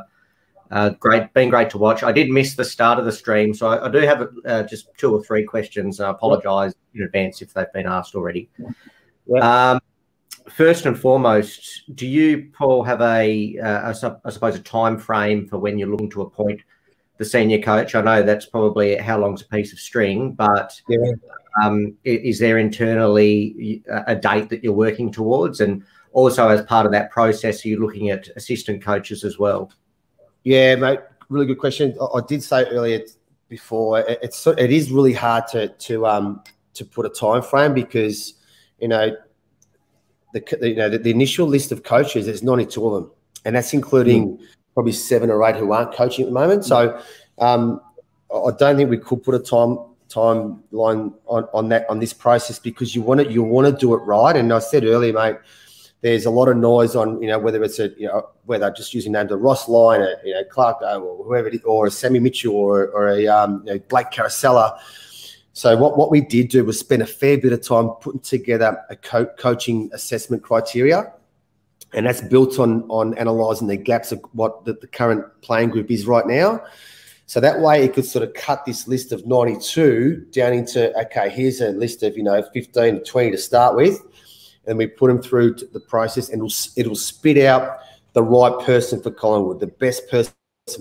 uh, 0.70 0.90
great, 0.90 1.32
been 1.32 1.48
great 1.48 1.70
to 1.70 1.78
watch. 1.78 2.02
I 2.02 2.12
did 2.12 2.30
miss 2.30 2.54
the 2.54 2.64
start 2.64 2.98
of 2.98 3.04
the 3.04 3.12
stream, 3.12 3.54
so 3.54 3.68
I, 3.68 3.86
I 3.86 3.90
do 3.90 4.00
have 4.00 4.28
uh, 4.44 4.62
just 4.64 4.88
two 4.96 5.14
or 5.14 5.22
three 5.22 5.44
questions. 5.44 6.00
I 6.00 6.10
apologise 6.10 6.74
in 6.94 7.02
advance 7.02 7.40
if 7.42 7.54
they've 7.54 7.72
been 7.72 7.86
asked 7.86 8.14
already. 8.14 8.50
Um, 9.40 9.80
first 10.48 10.86
and 10.86 10.98
foremost, 10.98 11.84
do 11.94 12.06
you, 12.06 12.50
Paul, 12.52 12.82
have 12.82 13.00
a, 13.00 13.58
uh, 13.58 13.92
a 13.92 14.18
I 14.24 14.30
suppose, 14.30 14.56
a 14.56 14.60
time 14.62 14.98
frame 14.98 15.46
for 15.46 15.58
when 15.58 15.78
you're 15.78 15.88
looking 15.88 16.10
to 16.10 16.22
appoint 16.22 16.60
the 17.16 17.24
senior 17.24 17.60
coach? 17.60 17.94
I 17.94 18.02
know 18.02 18.22
that's 18.22 18.46
probably 18.46 18.96
how 18.96 19.18
long's 19.18 19.42
a 19.42 19.48
piece 19.48 19.72
of 19.72 19.78
string, 19.78 20.32
but 20.32 20.80
Yeah. 20.88 21.12
um, 21.62 21.94
is 22.04 22.38
there 22.38 22.58
internally 22.58 23.82
a 24.06 24.14
date 24.14 24.48
that 24.50 24.62
you're 24.62 24.72
working 24.72 25.10
towards? 25.10 25.60
And 25.60 25.82
also, 26.12 26.48
as 26.48 26.62
part 26.62 26.86
of 26.86 26.92
that 26.92 27.10
process, 27.10 27.64
are 27.64 27.68
you 27.68 27.80
looking 27.80 28.10
at 28.10 28.28
assistant 28.36 28.82
coaches 28.82 29.24
as 29.24 29.38
well? 29.38 29.70
Yeah, 30.48 30.76
mate. 30.76 31.00
Really 31.28 31.44
good 31.44 31.58
question. 31.58 31.94
I, 32.00 32.18
I 32.18 32.20
did 32.26 32.42
say 32.42 32.64
earlier 32.64 33.02
before 33.50 34.00
it, 34.00 34.18
it's 34.22 34.38
so- 34.38 34.52
it 34.52 34.70
is 34.70 34.90
really 34.90 35.12
hard 35.12 35.46
to 35.48 35.68
to 35.68 36.06
um 36.06 36.42
to 36.72 36.86
put 36.86 37.04
a 37.04 37.10
time 37.10 37.42
frame 37.42 37.74
because 37.74 38.32
you 38.80 38.88
know 38.88 39.14
the 40.32 40.42
you 40.62 40.74
know 40.74 40.88
the, 40.88 40.98
the 40.98 41.10
initial 41.10 41.46
list 41.46 41.70
of 41.70 41.82
coaches 41.82 42.24
there's 42.24 42.42
92 42.42 42.86
of 42.86 42.94
them, 42.94 43.10
and 43.44 43.56
that's 43.56 43.74
including 43.74 44.38
probably 44.72 44.92
seven 44.92 45.28
or 45.28 45.44
eight 45.46 45.56
who 45.56 45.70
aren't 45.72 45.92
coaching 45.92 46.24
at 46.24 46.28
the 46.28 46.34
moment. 46.34 46.64
So 46.64 46.98
um, 47.36 47.82
I 48.34 48.50
don't 48.58 48.78
think 48.78 48.88
we 48.88 48.96
could 48.96 49.22
put 49.22 49.34
a 49.34 49.38
time 49.40 49.76
timeline 50.08 51.12
on, 51.26 51.44
on 51.52 51.68
that 51.68 51.84
on 51.90 51.98
this 51.98 52.14
process 52.14 52.58
because 52.58 52.94
you 52.94 53.02
want 53.02 53.20
to 53.20 53.30
you 53.30 53.42
want 53.42 53.66
to 53.66 53.78
do 53.78 53.92
it 53.92 53.98
right. 53.98 54.34
And 54.34 54.50
I 54.50 54.60
said 54.60 54.84
earlier, 54.84 55.12
mate, 55.12 55.36
there's 56.00 56.26
a 56.26 56.30
lot 56.30 56.48
of 56.48 56.56
noise 56.56 56.94
on 56.94 57.20
you 57.20 57.28
know 57.28 57.38
whether 57.38 57.62
it's 57.62 57.78
a 57.78 57.88
you 57.98 58.06
know 58.06 58.28
whether 58.44 58.70
just 58.70 58.94
using 58.94 59.12
names 59.12 59.32
of 59.32 59.40
Ross 59.40 59.68
Lyon, 59.68 60.02
or, 60.02 60.16
you 60.24 60.34
know 60.34 60.44
Clark 60.44 60.78
uh, 60.82 60.98
or 60.98 61.24
whoever 61.24 61.50
or 61.64 61.86
a 61.86 61.90
Sammy 61.90 62.20
Mitchell 62.20 62.54
or, 62.54 62.88
or 62.88 63.08
a 63.08 63.26
um, 63.26 63.62
you 63.66 63.74
know, 63.74 63.80
Blake 63.88 64.10
Caracella. 64.10 64.78
So 65.54 65.76
what, 65.76 65.98
what 65.98 66.12
we 66.12 66.20
did 66.20 66.50
do 66.50 66.64
was 66.64 66.78
spend 66.78 67.02
a 67.02 67.06
fair 67.06 67.36
bit 67.36 67.52
of 67.52 67.66
time 67.66 67.88
putting 68.00 68.20
together 68.20 68.80
a 68.90 68.94
co- 68.94 69.26
coaching 69.26 69.90
assessment 69.92 70.44
criteria, 70.44 71.12
and 71.92 72.06
that's 72.06 72.20
built 72.20 72.60
on 72.60 72.82
on 72.82 73.18
analysing 73.18 73.66
the 73.66 73.76
gaps 73.76 74.12
of 74.12 74.20
what 74.32 74.64
the, 74.64 74.74
the 74.74 74.86
current 74.86 75.24
playing 75.40 75.70
group 75.70 75.90
is 75.90 76.06
right 76.06 76.26
now. 76.26 76.62
So 77.26 77.40
that 77.40 77.60
way, 77.60 77.84
it 77.84 77.92
could 77.92 78.06
sort 78.06 78.26
of 78.26 78.32
cut 78.34 78.64
this 78.64 78.86
list 78.86 79.12
of 79.12 79.26
92 79.26 80.28
down 80.30 80.52
into 80.52 80.96
okay, 80.96 81.28
here's 81.28 81.60
a 81.60 81.70
list 81.70 82.04
of 82.04 82.16
you 82.16 82.22
know 82.22 82.40
15 82.54 82.94
to 82.94 83.04
20 83.04 83.32
to 83.32 83.36
start 83.36 83.74
with, 83.74 84.00
and 84.68 84.78
we 84.78 84.86
put 84.86 85.08
them 85.08 85.20
through 85.20 85.54
the 85.72 85.80
process, 85.80 86.28
and 86.28 86.38
it'll 86.38 86.54
it'll 86.76 86.94
spit 86.94 87.38
out 87.44 87.78
the 88.12 88.22
right 88.22 88.56
person 88.64 89.02
for 89.02 89.10
Collingwood, 89.10 89.60
the 89.60 89.66
best 89.66 90.08
person 90.08 90.32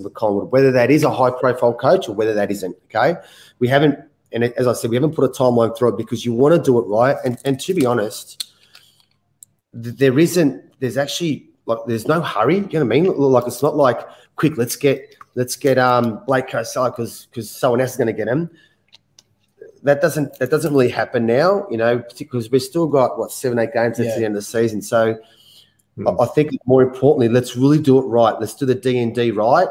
for 0.02 0.10
Collingwood, 0.10 0.52
whether 0.52 0.70
that 0.70 0.90
is 0.90 1.02
a 1.02 1.10
high 1.10 1.30
profile 1.30 1.74
coach 1.74 2.08
or 2.08 2.14
whether 2.14 2.34
that 2.34 2.50
isn't. 2.50 2.76
Okay, 2.84 3.16
we 3.58 3.68
haven't, 3.68 3.98
and 4.32 4.44
as 4.44 4.66
I 4.66 4.72
said, 4.74 4.90
we 4.90 4.96
haven't 4.96 5.14
put 5.14 5.24
a 5.24 5.28
timeline 5.28 5.76
through 5.76 5.94
it 5.94 5.96
because 5.96 6.24
you 6.24 6.32
want 6.32 6.54
to 6.54 6.62
do 6.62 6.78
it 6.78 6.82
right. 6.82 7.16
And 7.24 7.38
and 7.44 7.58
to 7.60 7.74
be 7.74 7.86
honest, 7.86 8.52
there 9.72 10.18
isn't. 10.18 10.62
There's 10.80 10.96
actually 10.96 11.48
like 11.66 11.78
there's 11.86 12.06
no 12.06 12.20
hurry. 12.20 12.56
You 12.56 12.62
know 12.62 12.68
what 12.80 12.82
I 12.82 13.00
mean? 13.00 13.16
Like 13.16 13.46
it's 13.46 13.62
not 13.62 13.76
like 13.76 14.00
quick. 14.36 14.56
Let's 14.56 14.76
get 14.76 15.16
let's 15.34 15.56
get 15.56 15.78
um 15.78 16.22
Blake 16.26 16.48
Kosar 16.48 16.90
because 16.90 17.26
because 17.26 17.50
someone 17.50 17.80
else 17.80 17.92
is 17.92 17.96
going 17.96 18.08
to 18.08 18.12
get 18.12 18.28
him. 18.28 18.50
That 19.82 20.00
doesn't 20.00 20.38
that 20.38 20.50
doesn't 20.50 20.72
really 20.72 20.88
happen 20.88 21.26
now. 21.26 21.66
You 21.70 21.76
know, 21.76 22.04
because 22.18 22.50
we've 22.50 22.62
still 22.62 22.86
got 22.86 23.18
what 23.18 23.32
seven 23.32 23.58
eight 23.58 23.72
games 23.72 23.98
yeah. 23.98 24.06
at 24.06 24.18
the 24.18 24.24
end 24.24 24.34
of 24.34 24.40
the 24.40 24.42
season. 24.42 24.82
So 24.82 25.18
mm. 25.98 26.22
I 26.22 26.26
think 26.26 26.50
more 26.66 26.82
importantly, 26.82 27.28
let's 27.28 27.56
really 27.56 27.80
do 27.80 27.98
it 27.98 28.02
right. 28.02 28.34
Let's 28.38 28.54
do 28.54 28.66
the 28.66 28.74
D 28.74 28.98
and 28.98 29.14
D 29.14 29.30
right. 29.30 29.68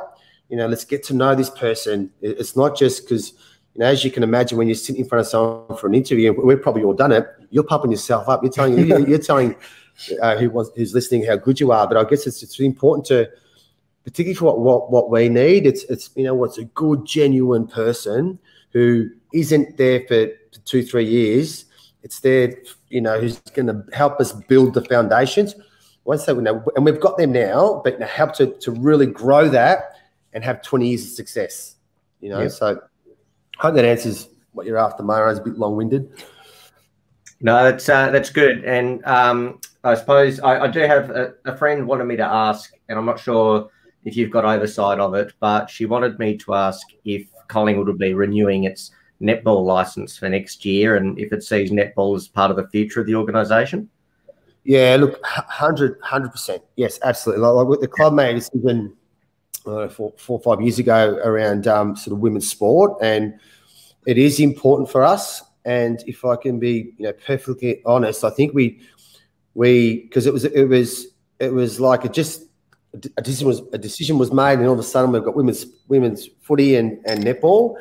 You 0.50 0.58
know, 0.58 0.68
let's 0.68 0.86
get 0.86 1.04
to 1.06 1.14
know 1.14 1.36
this 1.36 1.50
person. 1.50 2.12
It's 2.22 2.56
not 2.56 2.78
just 2.78 3.04
because 3.04 3.34
you 3.78 3.84
know, 3.84 3.88
as 3.88 4.04
you 4.04 4.10
can 4.10 4.24
imagine, 4.24 4.58
when 4.58 4.68
you're 4.68 4.76
sitting 4.76 5.04
in 5.04 5.08
front 5.08 5.20
of 5.20 5.28
someone 5.28 5.78
for 5.78 5.86
an 5.86 5.94
interview, 5.94 6.34
we've 6.34 6.62
probably 6.62 6.84
all 6.84 6.94
done 6.94 7.12
it. 7.12 7.28
You're 7.52 7.64
pumping 7.64 7.92
yourself 7.92 8.28
up. 8.28 8.42
You're 8.42 8.52
telling 8.52 8.88
you're 9.08 9.20
telling 9.20 9.56
uh, 10.22 10.36
who 10.38 10.50
was 10.50 10.72
who's 10.76 10.94
listening 10.94 11.26
how 11.26 11.36
good 11.36 11.60
you 11.60 11.72
are. 11.72 11.88
But 11.88 11.98
I 11.98 12.04
guess 12.04 12.26
it's 12.26 12.42
it's 12.42 12.60
important 12.60 13.06
to, 13.08 13.30
particularly 14.04 14.36
for 14.36 14.46
what 14.46 14.60
what, 14.60 14.92
what 14.92 15.10
we 15.12 15.30
need. 15.30 15.68
It's 15.68 15.84
it's 15.84 16.10
you 16.16 16.24
know 16.24 16.34
what's 16.34 16.58
a 16.58 16.66
good 16.66 17.06
genuine 17.06 17.68
person 17.68 18.40
who 18.72 19.10
isn't 19.34 19.78
there 19.78 20.02
for 20.08 20.28
two 20.66 20.84
three 20.84 21.06
years. 21.06 21.66
It's 22.04 22.20
there, 22.20 22.54
you 22.90 23.02
know, 23.02 23.20
who's 23.20 23.40
going 23.40 23.68
to 23.68 23.84
help 23.94 24.20
us 24.20 24.32
build 24.32 24.74
the 24.74 24.84
foundations. 24.84 25.56
Once 26.06 26.26
they 26.26 26.34
know, 26.34 26.64
and 26.76 26.86
we've 26.86 27.02
got 27.02 27.18
them 27.18 27.34
now, 27.34 27.82
but 27.84 28.02
help 28.02 28.34
to 28.36 28.48
to 28.60 28.72
really 28.72 29.08
grow 29.08 29.50
that 29.50 29.98
and 30.34 30.44
have 30.44 30.62
twenty 30.62 30.90
years 30.90 31.04
of 31.04 31.10
success. 31.10 31.76
You 32.22 32.30
know, 32.30 32.42
yep. 32.42 32.52
so 32.52 32.80
I 33.60 33.62
hope 33.62 33.76
that 33.76 33.86
answers 33.86 34.30
what 34.54 34.66
you're 34.66 34.78
after, 34.78 35.04
Mara. 35.04 35.32
It's 35.32 35.40
a 35.40 35.44
bit 35.44 35.58
long 35.58 35.76
winded. 35.76 36.10
No, 37.42 37.64
that's 37.64 37.88
uh, 37.90 38.10
that's 38.10 38.30
good, 38.30 38.64
and 38.64 39.06
um, 39.06 39.60
I 39.84 39.96
suppose 39.96 40.40
I, 40.40 40.62
I 40.64 40.68
do 40.68 40.80
have 40.82 41.10
a, 41.12 41.34
a, 41.46 41.56
friend 41.56 41.88
wanted 41.88 42.06
me 42.06 42.16
to 42.16 42.26
ask, 42.26 42.74
and 42.90 42.98
I'm 42.98 43.06
not 43.06 43.20
sure 43.20 43.70
if 44.06 44.16
you've 44.16 44.32
got 44.32 44.44
oversight 44.44 45.00
of 45.00 45.14
it, 45.14 45.34
but 45.40 45.70
she 45.70 45.86
wanted 45.86 46.18
me 46.18 46.38
to 46.38 46.56
ask 46.56 46.88
if 47.06 47.28
Collingwood 47.48 47.88
would 47.88 48.00
be 48.00 48.14
renewing 48.14 48.64
its 48.64 48.92
netball 49.22 49.66
license 49.66 50.18
for 50.18 50.30
next 50.30 50.66
year, 50.66 50.96
and 50.96 51.18
if 51.20 51.32
it 51.34 51.44
sees 51.44 51.72
netball 51.72 52.16
as 52.16 52.28
part 52.28 52.52
of 52.52 52.58
the 52.58 52.68
future 52.70 53.02
of 53.02 53.08
the 53.08 53.16
organisation. 53.16 53.90
Yeah, 54.64 54.98
look, 55.00 55.22
100 55.22 56.00
percent, 56.32 56.62
yes, 56.76 57.00
absolutely. 57.02 57.46
Like, 57.46 57.68
like 57.68 57.80
the 57.80 57.88
club 57.88 58.14
made 58.14 58.36
a 58.36 58.40
decision 58.40 58.96
four, 59.64 59.90
four 59.90 60.14
or 60.28 60.42
five 60.42 60.62
years 60.62 60.80
ago 60.80 61.20
around 61.24 61.68
um, 61.68 61.96
sort 61.96 62.14
of 62.14 62.20
women's 62.20 62.50
sport, 62.50 62.98
and 63.02 63.40
it 64.06 64.18
is 64.18 64.40
important 64.40 64.90
for 64.90 65.04
us. 65.04 65.44
And 65.66 66.02
if 66.08 66.24
I 66.24 66.38
can 66.38 66.60
be, 66.60 66.94
you 66.98 67.06
know, 67.06 67.14
perfectly 67.14 67.82
honest, 67.86 68.24
I 68.24 68.30
think 68.30 68.54
we 68.54 68.80
we 69.54 70.04
because 70.04 70.26
it 70.26 70.34
was 70.34 70.46
it 70.46 70.66
was 70.66 71.08
it 71.40 71.54
was 71.54 71.80
like 71.80 72.06
it 72.06 72.14
just 72.14 72.44
a 72.94 73.22
decision 73.22 73.48
was 73.48 73.62
a 73.74 73.78
decision 73.78 74.18
was 74.18 74.32
made, 74.32 74.60
and 74.60 74.68
all 74.68 74.74
of 74.74 74.80
a 74.80 74.84
sudden 74.84 75.12
we've 75.12 75.24
got 75.24 75.36
women's 75.36 75.66
women's 75.88 76.30
footy 76.42 76.76
and 76.76 77.00
and 77.06 77.24
netball, 77.24 77.76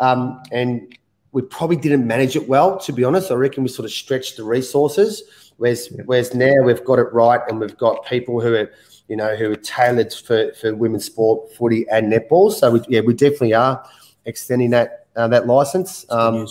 um, 0.00 0.42
and 0.50 0.96
we 1.32 1.42
probably 1.42 1.76
didn't 1.76 2.06
manage 2.06 2.34
it 2.34 2.48
well. 2.48 2.78
To 2.80 2.92
be 2.92 3.04
honest, 3.04 3.30
I 3.30 3.34
reckon 3.34 3.62
we 3.62 3.68
sort 3.68 3.84
of 3.84 3.92
stretched 3.92 4.36
the 4.36 4.44
resources. 4.44 5.22
Whereas 5.58 5.88
whereas 6.06 6.34
now 6.34 6.62
we've 6.64 6.84
got 6.84 6.98
it 6.98 7.12
right, 7.12 7.40
and 7.48 7.60
we've 7.60 7.76
got 7.76 8.04
people 8.06 8.40
who 8.40 8.54
are 8.54 8.70
you 9.08 9.16
know 9.16 9.36
who 9.36 9.52
are 9.52 9.56
tailored 9.56 10.12
for 10.12 10.52
for 10.54 10.74
women's 10.74 11.04
sport, 11.04 11.54
footy, 11.54 11.86
and 11.90 12.12
netball. 12.12 12.50
So 12.50 12.72
we, 12.72 12.80
yeah, 12.88 13.00
we 13.00 13.14
definitely 13.14 13.54
are 13.54 13.84
extending 14.24 14.70
that 14.70 15.06
uh, 15.16 15.28
that 15.28 15.46
license. 15.46 16.06
Um, 16.10 16.48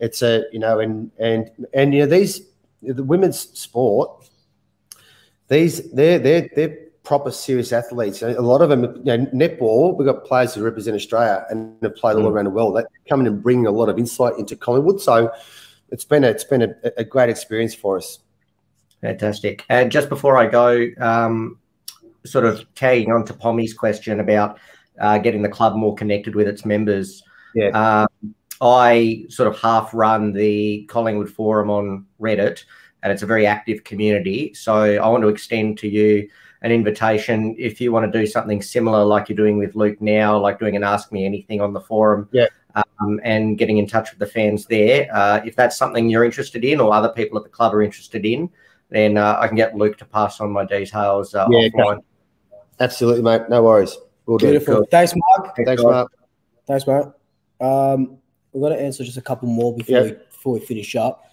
it's 0.00 0.22
a 0.22 0.44
you 0.52 0.58
know 0.58 0.80
and 0.80 1.10
and 1.18 1.50
and 1.74 1.92
you 1.92 2.00
know 2.00 2.06
these 2.06 2.42
the 2.82 3.04
women's 3.04 3.38
sport 3.38 4.28
these 5.48 5.90
they're 5.92 6.18
they're 6.18 6.48
they're 6.54 6.78
proper 7.04 7.30
serious 7.30 7.72
athletes. 7.72 8.22
A 8.22 8.40
lot 8.40 8.62
of 8.62 8.68
them, 8.68 8.84
you 9.04 9.16
know, 9.16 9.26
netball. 9.26 9.96
We've 9.96 10.06
got 10.06 10.24
players 10.24 10.54
who 10.54 10.62
represent 10.62 10.94
Australia 10.94 11.44
and 11.50 11.76
have 11.82 11.96
played 11.96 12.16
all 12.16 12.22
mm. 12.22 12.30
around 12.30 12.44
the 12.44 12.50
world. 12.50 12.76
They 12.76 12.84
come 13.08 13.20
in 13.20 13.26
and 13.26 13.42
bring 13.42 13.66
a 13.66 13.70
lot 13.70 13.88
of 13.88 13.98
insight 13.98 14.38
into 14.38 14.56
Collingwood. 14.56 15.00
So 15.00 15.32
it's 15.90 16.04
been 16.04 16.24
a, 16.24 16.28
it's 16.28 16.44
been 16.44 16.62
a, 16.62 16.74
a 16.96 17.04
great 17.04 17.28
experience 17.28 17.74
for 17.74 17.98
us. 17.98 18.20
Fantastic. 19.00 19.64
And 19.68 19.90
just 19.90 20.08
before 20.08 20.38
I 20.38 20.46
go, 20.46 20.88
um, 21.00 21.58
sort 22.24 22.44
of 22.44 22.64
tagging 22.74 23.10
on 23.10 23.24
to 23.26 23.34
Pommy's 23.34 23.74
question 23.74 24.20
about 24.20 24.58
uh, 25.00 25.18
getting 25.18 25.42
the 25.42 25.48
club 25.48 25.74
more 25.74 25.94
connected 25.94 26.36
with 26.36 26.46
its 26.46 26.64
members. 26.64 27.22
Yeah. 27.54 27.68
Um, 28.22 28.34
I 28.60 29.24
sort 29.28 29.48
of 29.48 29.58
half 29.58 29.92
run 29.92 30.32
the 30.32 30.84
Collingwood 30.84 31.30
Forum 31.30 31.68
on 31.68 32.06
Reddit 32.20 32.62
and 33.02 33.12
it's 33.12 33.22
a 33.22 33.26
very 33.26 33.44
active 33.44 33.82
community. 33.82 34.54
So 34.54 34.74
I 34.74 35.08
want 35.08 35.22
to 35.22 35.28
extend 35.28 35.78
to 35.78 35.88
you 35.88 36.28
an 36.62 36.72
invitation 36.72 37.54
if 37.58 37.80
you 37.80 37.92
want 37.92 38.10
to 38.10 38.18
do 38.18 38.26
something 38.26 38.62
similar 38.62 39.04
like 39.04 39.28
you're 39.28 39.36
doing 39.36 39.58
with 39.58 39.76
Luke 39.76 40.00
now, 40.00 40.38
like 40.38 40.58
doing 40.58 40.76
an 40.76 40.82
Ask 40.82 41.12
Me 41.12 41.24
Anything 41.24 41.60
on 41.60 41.72
the 41.72 41.80
forum. 41.80 42.28
Yeah. 42.32 42.46
Um, 42.74 43.20
and 43.22 43.58
getting 43.58 43.76
in 43.76 43.86
touch 43.86 44.10
with 44.10 44.18
the 44.18 44.26
fans 44.26 44.64
there. 44.64 45.06
Uh, 45.12 45.42
if 45.44 45.54
that's 45.54 45.76
something 45.76 46.08
you're 46.08 46.24
interested 46.24 46.64
in 46.64 46.80
or 46.80 46.94
other 46.94 47.10
people 47.10 47.36
at 47.36 47.44
the 47.44 47.50
club 47.50 47.74
are 47.74 47.82
interested 47.82 48.24
in, 48.24 48.48
then 48.88 49.18
uh, 49.18 49.36
I 49.38 49.46
can 49.46 49.56
get 49.56 49.76
Luke 49.76 49.98
to 49.98 50.06
pass 50.06 50.40
on 50.40 50.50
my 50.50 50.64
details 50.64 51.34
uh, 51.34 51.46
yeah, 51.50 51.68
offline. 51.68 51.98
Absolutely, 52.80 53.22
mate. 53.22 53.42
No 53.50 53.62
worries. 53.62 53.98
We'll 54.24 54.38
Beautiful. 54.38 54.76
Cool. 54.76 54.86
Thanks, 54.90 55.12
Mark. 55.14 55.54
Thanks, 55.56 55.68
Thanks 55.68 55.82
Mark. 55.82 56.12
Thanks, 56.66 56.86
Mark. 56.86 57.18
Um, 57.60 58.18
we've 58.52 58.62
got 58.62 58.70
to 58.70 58.80
answer 58.80 59.04
just 59.04 59.18
a 59.18 59.22
couple 59.22 59.48
more 59.48 59.76
before, 59.76 60.02
we, 60.02 60.12
before 60.12 60.52
we 60.54 60.60
finish 60.60 60.96
up. 60.96 61.26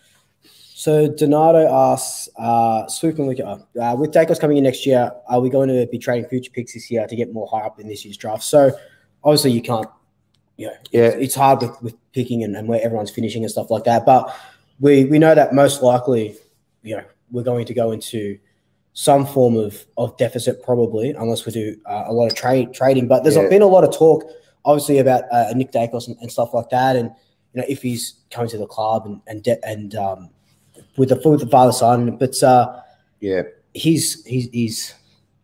So 0.80 1.10
Donato 1.10 1.68
asks, 1.68 2.30
uh, 2.40 2.42
uh, 2.42 2.86
uh, 2.86 3.96
with 3.98 4.14
Daicos 4.14 4.40
coming 4.40 4.56
in 4.56 4.64
next 4.64 4.86
year, 4.86 5.12
are 5.28 5.42
we 5.42 5.50
going 5.50 5.68
to 5.68 5.86
be 5.88 5.98
trading 5.98 6.30
future 6.30 6.52
picks 6.52 6.74
this 6.74 6.90
year 6.90 7.06
to 7.06 7.16
get 7.18 7.34
more 7.34 7.50
high 7.52 7.66
up 7.66 7.82
in 7.82 7.90
this 7.90 8.06
year's 8.06 8.16
draft? 8.16 8.44
So 8.44 8.72
obviously 9.22 9.52
you 9.52 9.62
can't, 9.62 9.90
you 10.56 10.68
know, 10.68 10.74
yeah, 10.92 11.08
it's 11.08 11.36
hard 11.36 11.62
with, 11.64 11.82
with 11.82 11.96
picking 12.14 12.46
and, 12.46 12.56
and 12.56 12.70
where 12.70 12.82
everyone's 12.82 13.12
finishing 13.12 13.44
and 13.44 13.52
stuff 13.52 13.70
like 13.70 13.84
that. 13.84 14.06
But 14.06 14.34
we 14.80 15.04
we 15.04 15.20
know 15.20 15.36
that 15.36 15.54
most 15.54 15.84
likely, 15.84 16.38
you 16.82 16.96
know, 16.96 17.04
we're 17.30 17.44
going 17.44 17.66
to 17.66 17.74
go 17.74 17.92
into 17.92 18.40
some 18.94 19.26
form 19.26 19.58
of, 19.58 19.86
of 19.98 20.16
deficit 20.16 20.64
probably, 20.64 21.10
unless 21.10 21.46
we 21.46 21.52
do 21.52 21.76
uh, 21.88 22.06
a 22.08 22.14
lot 22.14 22.28
of 22.28 22.36
trade 22.36 22.74
trading. 22.74 23.10
But 23.10 23.24
there's 23.24 23.36
yeah. 23.36 23.50
been 23.50 23.64
a 23.64 23.68
lot 23.68 23.84
of 23.84 23.94
talk, 23.94 24.24
obviously, 24.64 25.00
about 25.00 25.26
uh, 25.30 25.52
Nick 25.58 25.74
Daicos 25.74 26.08
and, 26.08 26.16
and, 26.22 26.32
stuff 26.32 26.54
like 26.54 26.70
that, 26.70 26.96
and 26.96 27.12
you 27.54 27.60
know 27.60 27.66
if 27.68 27.82
he's 27.82 28.14
coming 28.32 28.50
to 28.52 28.58
the 28.58 28.66
club 28.66 29.06
and 29.06 29.20
and 29.28 29.44
de- 29.44 29.66
and 29.68 29.94
um, 29.96 30.30
with 31.00 31.10
the 31.10 31.30
with 31.30 31.40
the 31.40 31.48
father 31.48 31.72
son. 31.72 32.18
But 32.18 32.42
uh, 32.44 32.82
yeah, 33.22 33.44
he's 33.74 34.24
he's 34.26 34.50
he's 34.50 34.94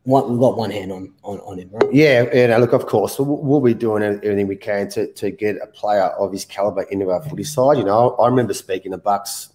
one, 0.03 0.29
we've 0.29 0.39
got 0.39 0.57
one 0.57 0.69
hand 0.69 0.91
on 0.91 1.13
on, 1.23 1.39
on 1.39 1.57
him, 1.57 1.69
right? 1.71 1.91
Yeah, 1.93 2.23
and 2.23 2.61
look, 2.61 2.73
of 2.73 2.85
course, 2.85 3.17
we'll, 3.17 3.37
we'll, 3.37 3.61
be 3.61 3.73
doing 3.73 4.03
everything 4.03 4.47
we 4.47 4.57
can 4.57 4.89
to 4.89 5.11
to 5.13 5.31
get 5.31 5.55
a 5.63 5.67
player 5.67 6.03
of 6.03 6.31
his 6.31 6.45
caliber 6.45 6.83
into 6.83 7.09
our 7.09 7.23
footy 7.23 7.43
side. 7.43 7.77
You 7.77 7.85
know, 7.85 8.15
I 8.17 8.27
remember 8.27 8.53
speaking 8.53 8.91
to 8.91 8.97
Bucks 8.97 9.49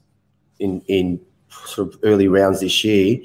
in 0.59 0.83
in 0.89 1.21
sort 1.51 1.95
of 1.95 2.01
early 2.03 2.29
rounds 2.29 2.61
this 2.61 2.83
year, 2.83 3.19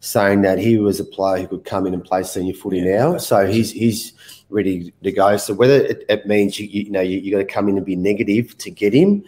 saying 0.00 0.42
that 0.42 0.58
he 0.58 0.76
was 0.76 1.00
a 1.00 1.04
player 1.04 1.42
who 1.42 1.48
could 1.48 1.64
come 1.64 1.86
in 1.86 1.94
and 1.94 2.04
play 2.04 2.22
senior 2.22 2.54
footy 2.54 2.78
yeah, 2.78 2.98
now. 2.98 3.18
So 3.18 3.46
he's 3.46 3.72
he's 3.72 4.12
ready 4.50 4.92
to 5.02 5.12
go. 5.12 5.36
So 5.38 5.54
whether 5.54 5.74
it, 5.74 6.04
it 6.08 6.26
means 6.26 6.60
you, 6.60 6.66
you 6.66 6.90
know 6.90 7.00
you, 7.00 7.18
you 7.18 7.32
got 7.32 7.38
to 7.38 7.44
come 7.44 7.68
in 7.68 7.76
and 7.78 7.86
be 7.86 7.96
negative 7.96 8.56
to 8.58 8.70
get 8.70 8.92
him, 8.92 9.24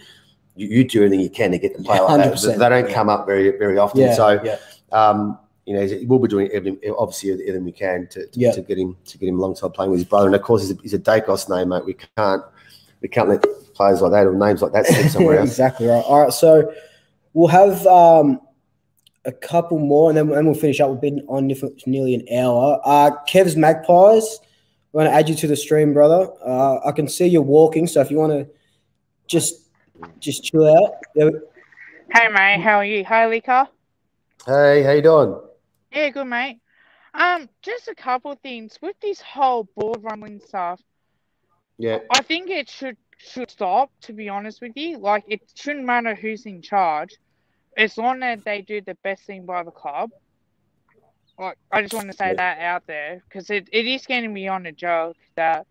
you, 0.60 0.68
you, 0.68 0.84
do 0.84 0.98
everything 0.98 1.20
you 1.20 1.30
can 1.30 1.50
to 1.52 1.58
get 1.58 1.76
the 1.76 1.82
player 1.82 2.02
like 2.02 2.32
that. 2.32 2.40
They 2.40 2.68
don't 2.68 2.88
yeah. 2.88 2.94
come 2.94 3.08
up 3.08 3.26
very 3.26 3.56
very 3.56 3.78
often. 3.78 4.00
Yeah, 4.00 4.14
so, 4.14 4.42
yeah. 4.42 4.58
Um, 4.92 5.38
you 5.66 5.74
know, 5.74 5.88
we'll 6.06 6.18
be 6.18 6.28
doing 6.28 6.48
everything, 6.52 6.80
obviously 6.98 7.30
everything 7.30 7.64
we 7.64 7.72
can 7.72 8.08
to, 8.08 8.26
to, 8.26 8.40
yeah. 8.40 8.50
to, 8.50 8.60
get 8.60 8.76
him 8.76 8.96
to 9.04 9.18
get 9.18 9.28
him 9.28 9.38
alongside 9.38 9.72
playing 9.72 9.92
with 9.92 10.00
his 10.00 10.08
brother. 10.08 10.26
And 10.26 10.34
of 10.34 10.42
course, 10.42 10.62
he's 10.62 10.72
a, 10.72 10.82
he's 10.82 10.94
a 10.94 10.98
Daicos 10.98 11.48
name, 11.48 11.68
mate. 11.68 11.84
We 11.84 11.94
can't 11.94 12.42
we 13.00 13.08
can't 13.08 13.28
let 13.28 13.44
players 13.74 14.00
like 14.00 14.12
that 14.12 14.26
or 14.26 14.34
names 14.34 14.62
like 14.62 14.72
that 14.72 14.86
sit 14.86 15.10
somewhere 15.12 15.38
else. 15.38 15.50
exactly 15.50 15.86
right. 15.86 16.04
All 16.04 16.22
right, 16.22 16.32
so 16.32 16.72
we'll 17.32 17.48
have 17.48 17.86
um, 17.86 18.40
a 19.24 19.32
couple 19.32 19.78
more, 19.78 20.10
and 20.10 20.16
then 20.16 20.30
and 20.32 20.46
we'll 20.46 20.54
finish 20.54 20.80
up. 20.80 20.90
We've 20.90 21.00
been 21.00 21.20
on 21.28 21.54
for 21.54 21.70
nearly 21.86 22.14
an 22.14 22.26
hour. 22.36 22.80
Uh, 22.84 23.12
Kev's 23.28 23.56
Magpies. 23.56 24.40
We're 24.92 25.02
going 25.02 25.12
to 25.12 25.16
add 25.16 25.28
you 25.28 25.36
to 25.36 25.46
the 25.46 25.54
stream, 25.54 25.94
brother. 25.94 26.28
Uh, 26.44 26.80
I 26.84 26.90
can 26.90 27.06
see 27.06 27.26
you're 27.26 27.42
walking, 27.42 27.86
so 27.86 28.00
if 28.00 28.10
you 28.10 28.18
want 28.18 28.32
to 28.32 28.48
just 29.28 29.69
just 30.18 30.44
chill 30.44 30.66
out. 30.66 30.94
Hey 31.16 32.28
mate, 32.28 32.60
how 32.60 32.76
are 32.76 32.84
you? 32.84 33.04
Hi 33.04 33.26
Lika. 33.26 33.68
Hey, 34.46 34.82
how 34.82 34.92
you 34.92 35.02
doing? 35.02 35.38
Yeah, 35.92 36.10
good 36.10 36.26
mate. 36.26 36.58
Um, 37.14 37.48
just 37.62 37.88
a 37.88 37.94
couple 37.94 38.32
of 38.32 38.38
things 38.40 38.78
with 38.80 38.96
this 39.00 39.20
whole 39.20 39.64
board 39.76 40.02
rumbling 40.02 40.40
stuff. 40.40 40.80
Yeah, 41.78 41.98
I 42.10 42.22
think 42.22 42.50
it 42.50 42.68
should 42.68 42.96
should 43.18 43.50
stop. 43.50 43.90
To 44.02 44.12
be 44.12 44.28
honest 44.28 44.60
with 44.60 44.72
you, 44.76 44.98
like 44.98 45.24
it 45.28 45.40
shouldn't 45.54 45.84
matter 45.84 46.14
who's 46.14 46.46
in 46.46 46.62
charge, 46.62 47.16
as 47.76 47.96
long 47.98 48.22
as 48.22 48.42
they 48.44 48.62
do 48.62 48.80
the 48.80 48.94
best 49.02 49.24
thing 49.24 49.46
by 49.46 49.62
the 49.62 49.70
club. 49.70 50.10
like 51.38 51.56
I 51.72 51.82
just 51.82 51.94
want 51.94 52.10
to 52.10 52.16
say 52.16 52.28
yeah. 52.28 52.34
that 52.34 52.58
out 52.60 52.86
there 52.86 53.22
because 53.28 53.50
it, 53.50 53.68
it 53.72 53.86
is 53.86 54.06
getting 54.06 54.34
beyond 54.34 54.66
a 54.66 54.72
joke 54.72 55.16
that 55.36 55.66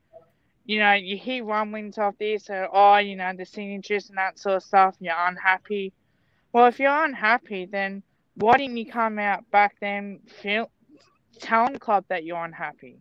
you 0.69 0.77
know 0.77 0.93
you 0.93 1.17
hear 1.17 1.43
rumblings 1.43 1.97
of 1.97 2.15
this 2.19 2.47
or 2.47 2.69
oh 2.71 2.97
you 2.97 3.15
know 3.15 3.33
the 3.35 3.43
signatures 3.43 4.09
and 4.09 4.19
that 4.19 4.37
sort 4.37 4.57
of 4.57 4.63
stuff. 4.63 4.95
And 4.99 5.07
you're 5.07 5.27
unhappy. 5.27 5.93
Well, 6.53 6.67
if 6.67 6.79
you're 6.79 7.05
unhappy, 7.05 7.65
then 7.65 8.03
why 8.35 8.57
didn't 8.57 8.77
you 8.77 8.85
come 8.85 9.17
out 9.17 9.49
back 9.49 9.77
then, 9.81 10.19
feel, 10.27 10.69
telling 11.39 11.73
the 11.73 11.79
club 11.79 12.05
that 12.09 12.23
you're 12.23 12.43
unhappy? 12.45 12.99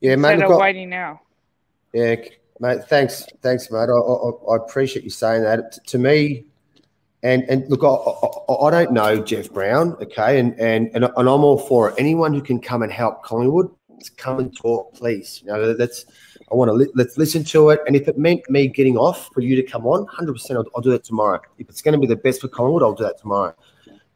Yeah, 0.00 0.14
mate. 0.14 0.34
Instead 0.34 0.44
of 0.44 0.50
got, 0.50 0.60
waiting 0.60 0.90
now. 0.90 1.20
Yeah, 1.92 2.14
mate. 2.60 2.84
Thanks, 2.88 3.26
thanks, 3.42 3.68
mate. 3.72 3.88
I, 3.88 3.92
I, 3.92 4.54
I 4.54 4.56
appreciate 4.56 5.04
you 5.04 5.10
saying 5.10 5.42
that. 5.42 5.76
To 5.88 5.98
me, 5.98 6.44
and 7.24 7.42
and 7.50 7.68
look, 7.68 7.82
I, 7.82 7.88
I, 7.88 8.68
I, 8.68 8.70
don't 8.70 8.92
know 8.92 9.24
Jeff 9.24 9.52
Browne, 9.52 9.94
okay, 9.94 10.38
and, 10.38 10.58
and 10.60 10.88
and 10.94 11.04
and 11.04 11.12
I'm 11.16 11.44
all 11.44 11.58
for 11.58 11.88
it. 11.88 11.96
Anyone 11.98 12.32
who 12.32 12.42
can 12.42 12.60
come 12.60 12.82
and 12.82 12.92
help 12.92 13.24
Collingwood, 13.24 13.74
come 14.16 14.38
and 14.38 14.56
talk, 14.56 14.94
please. 14.94 15.42
You 15.44 15.48
know, 15.48 15.74
that's 15.74 16.06
I 16.50 16.54
want 16.54 16.68
to 16.68 16.72
li- 16.72 16.90
let's 16.94 17.16
listen 17.16 17.44
to 17.44 17.70
it. 17.70 17.80
And 17.86 17.94
if 17.94 18.08
it 18.08 18.18
meant 18.18 18.48
me 18.50 18.68
getting 18.68 18.96
off 18.96 19.30
for 19.32 19.40
you 19.40 19.54
to 19.56 19.62
come 19.62 19.86
on, 19.86 20.06
hundred 20.06 20.34
percent, 20.34 20.58
I'll, 20.58 20.66
I'll 20.74 20.82
do 20.82 20.90
that 20.90 21.04
tomorrow. 21.04 21.40
If 21.58 21.68
it's 21.68 21.82
going 21.82 21.92
to 21.92 21.98
be 21.98 22.06
the 22.06 22.16
best 22.16 22.40
for 22.40 22.48
Collingwood, 22.48 22.82
I'll 22.82 22.94
do 22.94 23.04
that 23.04 23.18
tomorrow. 23.18 23.54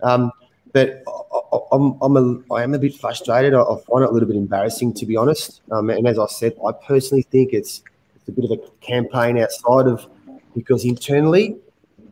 Um, 0.02 0.32
but 0.72 1.02
I, 1.06 1.58
I'm 1.72 1.96
I'm 2.02 2.16
a 2.16 2.54
I 2.54 2.62
am 2.62 2.74
a 2.74 2.78
bit 2.78 2.96
frustrated. 2.96 3.54
I, 3.54 3.62
I 3.62 3.76
find 3.88 4.04
it 4.04 4.10
a 4.10 4.12
little 4.12 4.28
bit 4.28 4.36
embarrassing, 4.36 4.94
to 4.94 5.06
be 5.06 5.16
honest. 5.16 5.62
Um, 5.70 5.90
and 5.90 6.06
as 6.06 6.18
I 6.18 6.26
said, 6.26 6.54
I 6.66 6.72
personally 6.72 7.22
think 7.22 7.52
it's 7.52 7.82
it's 8.16 8.28
a 8.28 8.32
bit 8.32 8.44
of 8.44 8.58
a 8.58 8.70
campaign 8.84 9.38
outside 9.38 9.86
of 9.86 10.06
because 10.54 10.84
internally 10.84 11.56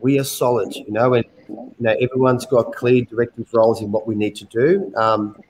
we 0.01 0.19
are 0.19 0.25
solid, 0.25 0.75
you 0.75 0.91
know, 0.91 1.15
and 1.15 1.25
you 1.49 1.75
know 1.81 1.97
everyone's 2.01 2.47
got 2.47 2.73
clear 2.73 3.05
directive 3.05 3.49
roles 3.53 3.81
in 3.83 3.91
what 3.91 4.07
we 4.07 4.15
need 4.15 4.37
to 4.37 4.45
do. 4.45 4.93
Um, 4.97 5.41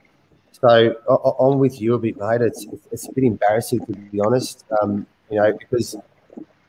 so 0.63 0.95
I, 1.09 1.45
am 1.45 1.59
with 1.59 1.81
you 1.81 1.95
a 1.95 1.99
bit, 1.99 2.17
mate. 2.17 2.41
It's 2.41 2.65
it's 2.91 3.07
a 3.09 3.11
bit 3.11 3.25
embarrassing 3.25 3.85
to 3.85 3.91
be 3.93 4.21
honest, 4.21 4.63
um, 4.81 5.05
you 5.29 5.37
know, 5.37 5.51
because 5.51 5.97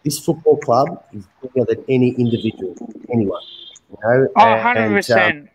this 0.02 0.18
football 0.18 0.56
club 0.56 1.04
is 1.12 1.24
bigger 1.40 1.64
than 1.64 1.84
any 1.88 2.10
individual, 2.10 2.74
anyone. 3.12 3.42
You 3.90 3.96
know, 4.02 4.28
oh, 4.36 4.40
100%. 4.40 5.16
And, 5.16 5.48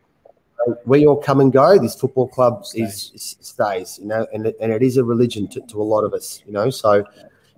um, 0.65 0.77
we 0.85 1.05
all 1.05 1.17
come 1.17 1.41
and 1.41 1.51
go. 1.51 1.77
This 1.77 1.95
football 1.95 2.29
club 2.29 2.63
is, 2.75 3.11
is 3.13 3.35
stays, 3.41 3.99
you 4.01 4.07
know, 4.07 4.25
and 4.31 4.47
it, 4.47 4.55
and 4.61 4.71
it 4.71 4.81
is 4.81 4.95
a 4.95 5.03
religion 5.03 5.49
to, 5.49 5.59
to 5.59 5.81
a 5.81 5.83
lot 5.83 6.05
of 6.05 6.13
us, 6.13 6.41
you 6.45 6.53
know. 6.53 6.69
So, 6.69 7.03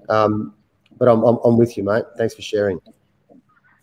um, 0.09 0.55
but 0.97 1.07
I'm, 1.07 1.23
I'm, 1.23 1.38
I'm 1.45 1.57
with 1.57 1.77
you, 1.77 1.84
mate. 1.84 2.05
Thanks 2.17 2.34
for 2.34 2.41
sharing. 2.41 2.82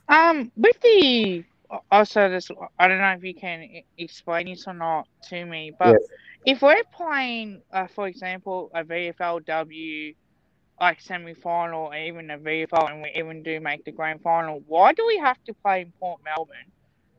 Um, 0.09 0.51
with 0.57 0.81
the 0.81 1.45
also 1.93 2.29
this, 2.29 2.51
I 2.79 2.89
don't 2.89 2.99
know 2.99 3.13
if 3.13 3.23
you 3.23 3.35
can 3.35 3.69
explain 3.99 4.47
this 4.47 4.67
or 4.67 4.75
not 4.75 5.07
to 5.29 5.45
me, 5.45 5.73
but 5.79 5.91
yeah. 5.91 6.07
If 6.47 6.63
we're 6.63 6.83
playing, 6.93 7.63
uh, 7.73 7.87
for 7.87 8.07
example, 8.07 8.71
a 8.75 8.85
VFLW 8.85 10.15
like 10.81 11.01
semi 11.01 11.35
final 11.35 11.87
or 11.87 11.97
even 11.97 12.31
a 12.31 12.39
VFL, 12.39 12.91
and 12.91 13.03
we 13.03 13.13
even 13.17 13.43
do 13.43 13.61
make 13.61 13.85
the 13.85 13.93
grand 13.93 14.23
final, 14.23 14.63
why 14.67 14.93
do 14.93 15.05
we 15.07 15.19
have 15.19 15.43
to 15.45 15.55
play 15.55 15.83
in 15.83 15.93
Port 15.99 16.21
Melbourne? 16.25 16.57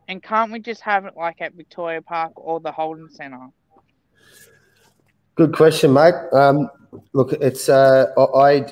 And 0.07 0.23
can't 0.23 0.51
we 0.51 0.59
just 0.59 0.81
have 0.81 1.05
it 1.05 1.13
like 1.15 1.41
at 1.41 1.53
Victoria 1.53 2.01
Park 2.01 2.33
or 2.35 2.59
the 2.59 2.71
Holden 2.71 3.09
Centre? 3.09 3.47
Good 5.35 5.53
question, 5.53 5.93
mate. 5.93 6.15
Um, 6.33 6.69
look, 7.13 7.33
it's 7.33 7.69
uh, 7.69 8.07
I, 8.17 8.65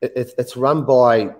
it, 0.00 0.32
it's 0.38 0.56
run 0.56 0.84
by 0.84 1.34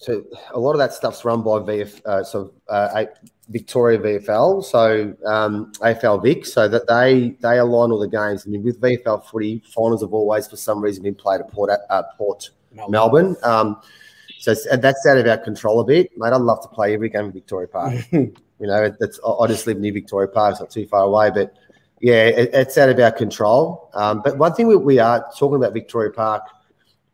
so 0.00 0.24
a 0.54 0.58
lot 0.58 0.72
of 0.72 0.78
that 0.78 0.94
stuff's 0.94 1.26
run 1.26 1.42
by 1.42 1.58
VF, 1.58 2.00
uh, 2.06 2.24
so 2.24 2.54
uh, 2.68 3.04
Victoria 3.50 3.98
VFL, 3.98 4.64
so 4.64 5.14
um, 5.26 5.72
AFL 5.80 6.22
Vic, 6.22 6.46
so 6.46 6.68
that 6.68 6.86
they 6.86 7.36
they 7.40 7.58
align 7.58 7.90
all 7.90 7.98
the 7.98 8.08
games. 8.08 8.46
I 8.46 8.50
mean, 8.50 8.62
with 8.62 8.80
VFL 8.80 9.26
footy, 9.26 9.62
finals 9.66 10.02
have 10.02 10.12
always, 10.12 10.46
for 10.46 10.56
some 10.56 10.80
reason, 10.80 11.02
been 11.02 11.16
played 11.16 11.40
at 11.40 11.50
Port 11.50 11.70
uh, 11.90 12.02
Port 12.16 12.50
Melbourne. 12.72 12.92
Melbourne. 12.92 13.36
Um, 13.42 13.80
so 14.38 14.54
that's 14.54 15.04
out 15.06 15.18
of 15.18 15.26
our 15.26 15.36
control 15.36 15.80
a 15.80 15.84
bit, 15.84 16.10
mate. 16.16 16.32
I'd 16.32 16.40
love 16.40 16.62
to 16.62 16.68
play 16.68 16.94
every 16.94 17.10
game 17.10 17.26
in 17.26 17.32
Victoria 17.32 17.68
Park. 17.68 17.94
you 18.12 18.32
know, 18.60 18.94
that's 19.00 19.20
I 19.24 19.46
just 19.48 19.66
live 19.66 19.78
near 19.78 19.92
Victoria 19.92 20.28
Park, 20.28 20.52
it's 20.52 20.60
not 20.60 20.70
too 20.70 20.86
far 20.86 21.02
away, 21.02 21.30
but 21.30 21.54
yeah, 22.00 22.24
it, 22.24 22.50
it's 22.52 22.78
out 22.78 22.88
of 22.88 22.98
our 22.98 23.12
control. 23.12 23.90
Um, 23.94 24.22
but 24.24 24.38
one 24.38 24.54
thing 24.54 24.68
we, 24.68 24.76
we 24.76 24.98
are 24.98 25.26
talking 25.36 25.56
about 25.56 25.74
Victoria 25.74 26.10
Park 26.10 26.44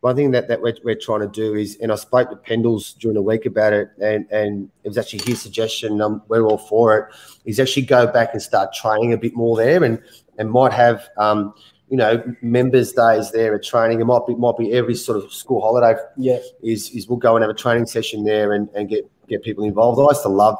one 0.07 0.15
thing 0.15 0.31
that, 0.31 0.47
that 0.47 0.61
we're, 0.61 0.73
we're 0.85 0.95
trying 0.95 1.19
to 1.19 1.27
do 1.27 1.53
is, 1.53 1.77
and 1.81 1.91
I 1.91 1.95
spoke 1.95 2.29
to 2.29 2.37
Pendles 2.37 2.97
during 2.97 3.15
the 3.15 3.21
week 3.21 3.45
about 3.45 3.73
it, 3.73 3.89
and, 4.01 4.25
and 4.31 4.69
it 4.85 4.87
was 4.87 4.97
actually 4.97 5.19
his 5.25 5.41
suggestion, 5.41 6.01
um, 6.01 6.21
we're 6.29 6.43
all 6.43 6.57
for 6.57 6.97
it, 6.97 7.15
is 7.43 7.59
actually 7.59 7.83
go 7.83 8.07
back 8.07 8.29
and 8.31 8.41
start 8.41 8.73
training 8.73 9.11
a 9.11 9.17
bit 9.17 9.35
more 9.35 9.57
there 9.57 9.83
and, 9.83 10.01
and 10.37 10.49
might 10.49 10.71
have, 10.71 11.09
um, 11.17 11.53
you 11.89 11.97
know, 11.97 12.23
members' 12.41 12.93
days 12.93 13.31
there 13.31 13.53
at 13.53 13.63
training. 13.63 13.99
It 13.99 14.05
might 14.05 14.25
be 14.25 14.35
might 14.35 14.57
be 14.57 14.71
every 14.73 14.95
sort 14.95 15.23
of 15.23 15.33
school 15.33 15.61
holiday. 15.61 15.99
Yeah, 16.17 16.39
is 16.61 16.89
is 16.91 17.07
we'll 17.07 17.17
go 17.17 17.35
and 17.35 17.43
have 17.43 17.49
a 17.49 17.53
training 17.53 17.85
session 17.85 18.23
there 18.25 18.53
and, 18.53 18.67
and 18.75 18.89
get 18.89 19.09
get 19.27 19.41
people 19.43 19.63
involved. 19.63 19.99
I 20.09 20.17
still 20.17 20.33
love, 20.33 20.57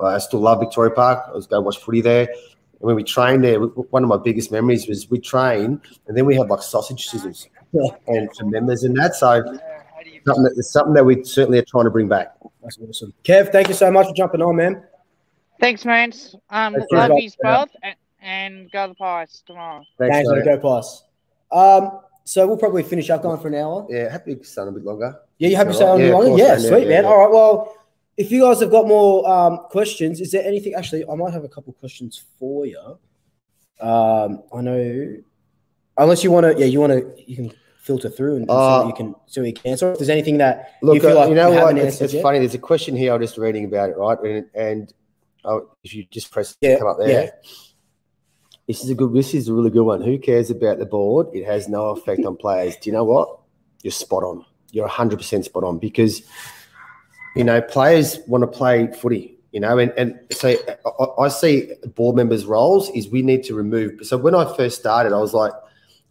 I 0.00 0.18
still 0.18 0.40
love 0.40 0.60
Victoria 0.60 0.90
Park. 0.90 1.24
I 1.28 1.32
was 1.32 1.46
go 1.46 1.60
watch 1.60 1.78
footy 1.78 2.00
there. 2.00 2.28
And 2.80 2.86
when 2.86 2.96
we 2.96 3.04
trained 3.04 3.44
there, 3.44 3.60
one 3.60 4.02
of 4.02 4.08
my 4.08 4.16
biggest 4.16 4.50
memories 4.50 4.88
was 4.88 5.10
we 5.10 5.18
train 5.20 5.80
and 6.06 6.16
then 6.16 6.24
we 6.24 6.34
had 6.36 6.48
like 6.48 6.62
sausage 6.62 7.08
sizzles 7.10 7.46
and 8.06 8.36
for 8.36 8.44
members 8.46 8.84
and 8.84 8.96
that. 8.96 9.14
So 9.14 9.42
something 10.26 10.44
that, 10.44 10.64
something 10.64 10.94
that 10.94 11.04
we 11.04 11.24
certainly 11.24 11.58
are 11.58 11.64
trying 11.64 11.84
to 11.84 11.90
bring 11.90 12.08
back. 12.08 12.34
That's 12.62 12.78
awesome. 12.78 13.12
Kev, 13.24 13.52
thank 13.52 13.68
you 13.68 13.74
so 13.74 13.90
much 13.90 14.06
for 14.06 14.14
jumping 14.14 14.42
on, 14.42 14.56
man. 14.56 14.82
Thanks, 15.60 15.84
man. 15.84 16.12
Um, 16.50 16.76
love 16.92 17.10
you 17.16 17.30
both, 17.42 17.70
and, 17.82 17.96
and, 18.20 18.70
go 18.70 18.88
the 18.88 18.94
Pies 18.94 19.42
tomorrow. 19.46 19.82
Thanks, 19.98 20.28
Thanks. 20.28 20.44
Go 20.44 20.58
Pies. 20.58 21.02
Um, 21.50 22.00
so 22.24 22.46
we'll 22.46 22.58
probably 22.58 22.82
finish 22.82 23.10
up 23.10 23.22
going 23.22 23.40
for 23.40 23.48
an 23.48 23.54
hour. 23.54 23.86
Yeah, 23.88 24.10
happy 24.10 24.36
to 24.36 24.44
stay 24.44 24.62
on 24.62 24.68
a 24.68 24.72
bit 24.72 24.84
longer. 24.84 25.18
Yeah, 25.38 25.48
you 25.48 25.56
happy 25.56 25.70
to 25.70 25.74
stay 25.74 25.84
on 25.84 26.00
a 26.00 26.04
bit 26.04 26.12
longer? 26.12 26.36
Yeah, 26.36 26.58
sweet, 26.58 26.82
yeah, 26.82 26.88
man. 26.88 27.04
Yeah. 27.04 27.08
All 27.08 27.18
right, 27.18 27.30
well, 27.30 27.74
if 28.16 28.30
you 28.30 28.42
guys 28.42 28.60
have 28.60 28.70
got 28.70 28.86
more 28.86 29.28
um, 29.28 29.58
questions, 29.70 30.20
is 30.20 30.30
there 30.30 30.44
anything? 30.44 30.74
Actually, 30.74 31.04
I 31.10 31.14
might 31.14 31.32
have 31.32 31.44
a 31.44 31.48
couple 31.48 31.72
questions 31.72 32.22
for 32.38 32.66
you. 32.66 32.98
Um, 33.80 34.42
I 34.52 34.60
know 34.60 35.16
Unless 35.98 36.24
you 36.24 36.30
want 36.30 36.44
to, 36.46 36.58
yeah, 36.58 36.66
you 36.66 36.80
want 36.80 36.92
to, 36.92 37.14
you 37.26 37.36
can 37.36 37.52
filter 37.88 38.10
through 38.10 38.36
and, 38.36 38.42
and 38.42 38.50
uh, 38.50 38.84
you 38.86 38.92
can 38.92 39.14
so 39.26 39.40
you 39.40 39.54
can 39.54 39.72
answer. 39.72 39.92
If 39.92 39.98
there's 39.98 40.10
anything 40.10 40.38
that 40.38 40.74
look, 40.82 40.96
you 40.96 41.00
feel 41.00 41.12
uh, 41.12 41.20
like 41.20 41.28
you 41.30 41.34
know 41.34 41.50
you 41.50 41.60
what, 41.60 41.78
it's, 41.78 42.00
it's 42.02 42.20
funny. 42.20 42.38
There's 42.38 42.54
a 42.54 42.58
question 42.58 42.94
here. 42.94 43.14
I'm 43.14 43.20
just 43.20 43.38
reading 43.38 43.64
about 43.64 43.88
it, 43.88 43.96
right? 43.96 44.18
And, 44.22 44.46
and 44.54 44.94
oh, 45.44 45.70
if 45.82 45.94
you 45.94 46.04
just 46.10 46.30
press 46.30 46.54
yeah, 46.60 46.78
come 46.78 46.86
up 46.86 46.98
there. 46.98 47.24
Yeah. 47.24 47.30
This 48.66 48.84
is 48.84 48.90
a 48.90 48.94
good. 48.94 49.14
This 49.14 49.32
is 49.32 49.48
a 49.48 49.54
really 49.54 49.70
good 49.70 49.84
one. 49.84 50.02
Who 50.02 50.18
cares 50.18 50.50
about 50.50 50.78
the 50.78 50.84
board? 50.84 51.28
It 51.32 51.46
has 51.46 51.68
no 51.68 51.88
effect 51.88 52.26
on 52.26 52.36
players. 52.36 52.76
Do 52.76 52.90
you 52.90 52.92
know 52.94 53.04
what? 53.04 53.40
You're 53.82 53.90
spot 53.90 54.22
on. 54.22 54.44
You're 54.70 54.84
100 54.84 55.16
percent 55.16 55.46
spot 55.46 55.64
on 55.64 55.78
because 55.78 56.22
you 57.36 57.44
know 57.44 57.62
players 57.62 58.18
want 58.26 58.42
to 58.42 58.48
play 58.48 58.92
footy 58.92 59.38
you 59.52 59.60
know 59.60 59.78
and, 59.78 59.92
and 59.96 60.18
so 60.30 60.54
I, 60.84 61.24
I, 61.24 61.28
see 61.28 61.72
board 61.94 62.16
members 62.16 62.44
roles 62.44 62.90
is 62.90 63.08
we 63.08 63.22
need 63.22 63.44
to 63.44 63.54
remove 63.54 64.00
so 64.02 64.16
when 64.18 64.34
i 64.34 64.44
first 64.56 64.78
started 64.78 65.12
i 65.12 65.18
was 65.18 65.32
like 65.32 65.52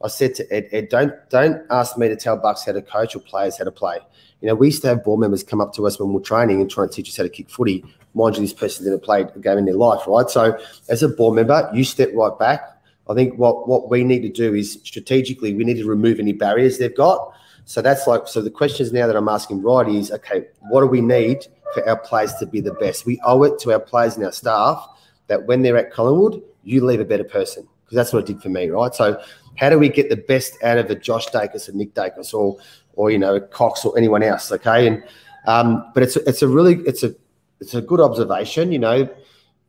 I 0.03 0.07
said 0.09 0.35
to 0.35 0.53
Ed, 0.53 0.69
Ed, 0.71 0.89
don't 0.89 1.13
don't 1.29 1.65
ask 1.69 1.97
me 1.97 2.07
to 2.07 2.15
tell 2.15 2.37
Bucks 2.37 2.65
how 2.65 2.73
to 2.73 2.81
coach 2.81 3.15
or 3.15 3.19
players 3.19 3.57
how 3.57 3.63
to 3.63 3.71
play. 3.71 3.97
You 4.41 4.47
know, 4.47 4.55
we 4.55 4.67
used 4.67 4.83
to 4.83 4.89
have 4.89 5.03
board 5.03 5.19
members 5.19 5.43
come 5.43 5.59
up 5.59 5.73
to 5.73 5.87
us 5.87 5.99
when 5.99 6.13
we're 6.13 6.21
training 6.21 6.61
and 6.61 6.69
trying 6.69 6.89
to 6.89 6.93
teach 6.93 7.09
us 7.09 7.17
how 7.17 7.23
to 7.23 7.29
kick 7.29 7.49
footy. 7.49 7.83
Mind 8.13 8.35
you, 8.35 8.41
this 8.41 8.53
person 8.53 8.85
didn't 8.85 9.03
play 9.03 9.21
a 9.21 9.39
game 9.39 9.57
in 9.57 9.65
their 9.65 9.75
life, 9.75 10.01
right? 10.07 10.29
So 10.29 10.59
as 10.89 11.01
a 11.01 11.09
board 11.09 11.35
member, 11.35 11.69
you 11.73 11.83
step 11.83 12.11
right 12.13 12.37
back. 12.37 12.61
I 13.09 13.13
think 13.15 13.37
what 13.37 13.67
what 13.67 13.89
we 13.89 14.03
need 14.03 14.21
to 14.21 14.29
do 14.29 14.53
is 14.53 14.79
strategically 14.83 15.53
we 15.53 15.63
need 15.63 15.77
to 15.77 15.87
remove 15.87 16.19
any 16.19 16.33
barriers 16.33 16.77
they've 16.77 16.95
got. 16.95 17.33
So 17.65 17.81
that's 17.81 18.05
like 18.05 18.27
so 18.27 18.41
the 18.41 18.51
questions 18.51 18.93
now 18.93 19.07
that 19.07 19.15
I'm 19.15 19.29
asking 19.29 19.63
right 19.63 19.87
is 19.87 20.11
okay, 20.11 20.45
what 20.69 20.81
do 20.81 20.87
we 20.87 21.01
need 21.01 21.47
for 21.73 21.87
our 21.89 21.97
players 21.97 22.33
to 22.35 22.45
be 22.45 22.61
the 22.61 22.73
best? 22.73 23.05
We 23.05 23.19
owe 23.25 23.43
it 23.43 23.59
to 23.59 23.73
our 23.73 23.79
players 23.79 24.15
and 24.15 24.25
our 24.25 24.31
staff 24.31 24.87
that 25.27 25.47
when 25.47 25.63
they're 25.63 25.77
at 25.77 25.91
Collingwood, 25.91 26.41
you 26.63 26.85
leave 26.85 26.99
a 26.99 27.05
better 27.05 27.23
person 27.23 27.67
because 27.83 27.95
that's 27.95 28.13
what 28.13 28.19
it 28.19 28.25
did 28.25 28.41
for 28.41 28.49
me, 28.49 28.69
right? 28.69 28.93
So 28.93 29.21
how 29.57 29.69
do 29.69 29.77
we 29.77 29.89
get 29.89 30.09
the 30.09 30.17
best 30.17 30.61
out 30.63 30.77
of 30.77 30.89
a 30.89 30.95
Josh 30.95 31.27
Daicos 31.27 31.67
and 31.67 31.77
Nick 31.77 31.93
Daicos 31.93 32.33
or 32.33 32.57
or 32.93 33.11
you 33.11 33.19
know 33.19 33.39
Cox 33.39 33.83
or 33.85 33.97
anyone 33.97 34.23
else? 34.23 34.51
Okay, 34.51 34.87
and 34.87 35.03
um, 35.45 35.91
but 35.93 36.03
it's 36.03 36.15
it's 36.15 36.41
a 36.41 36.47
really 36.47 36.75
it's 36.85 37.03
a 37.03 37.13
it's 37.59 37.73
a 37.73 37.81
good 37.81 37.99
observation. 37.99 38.71
You 38.71 38.79
know, 38.79 39.09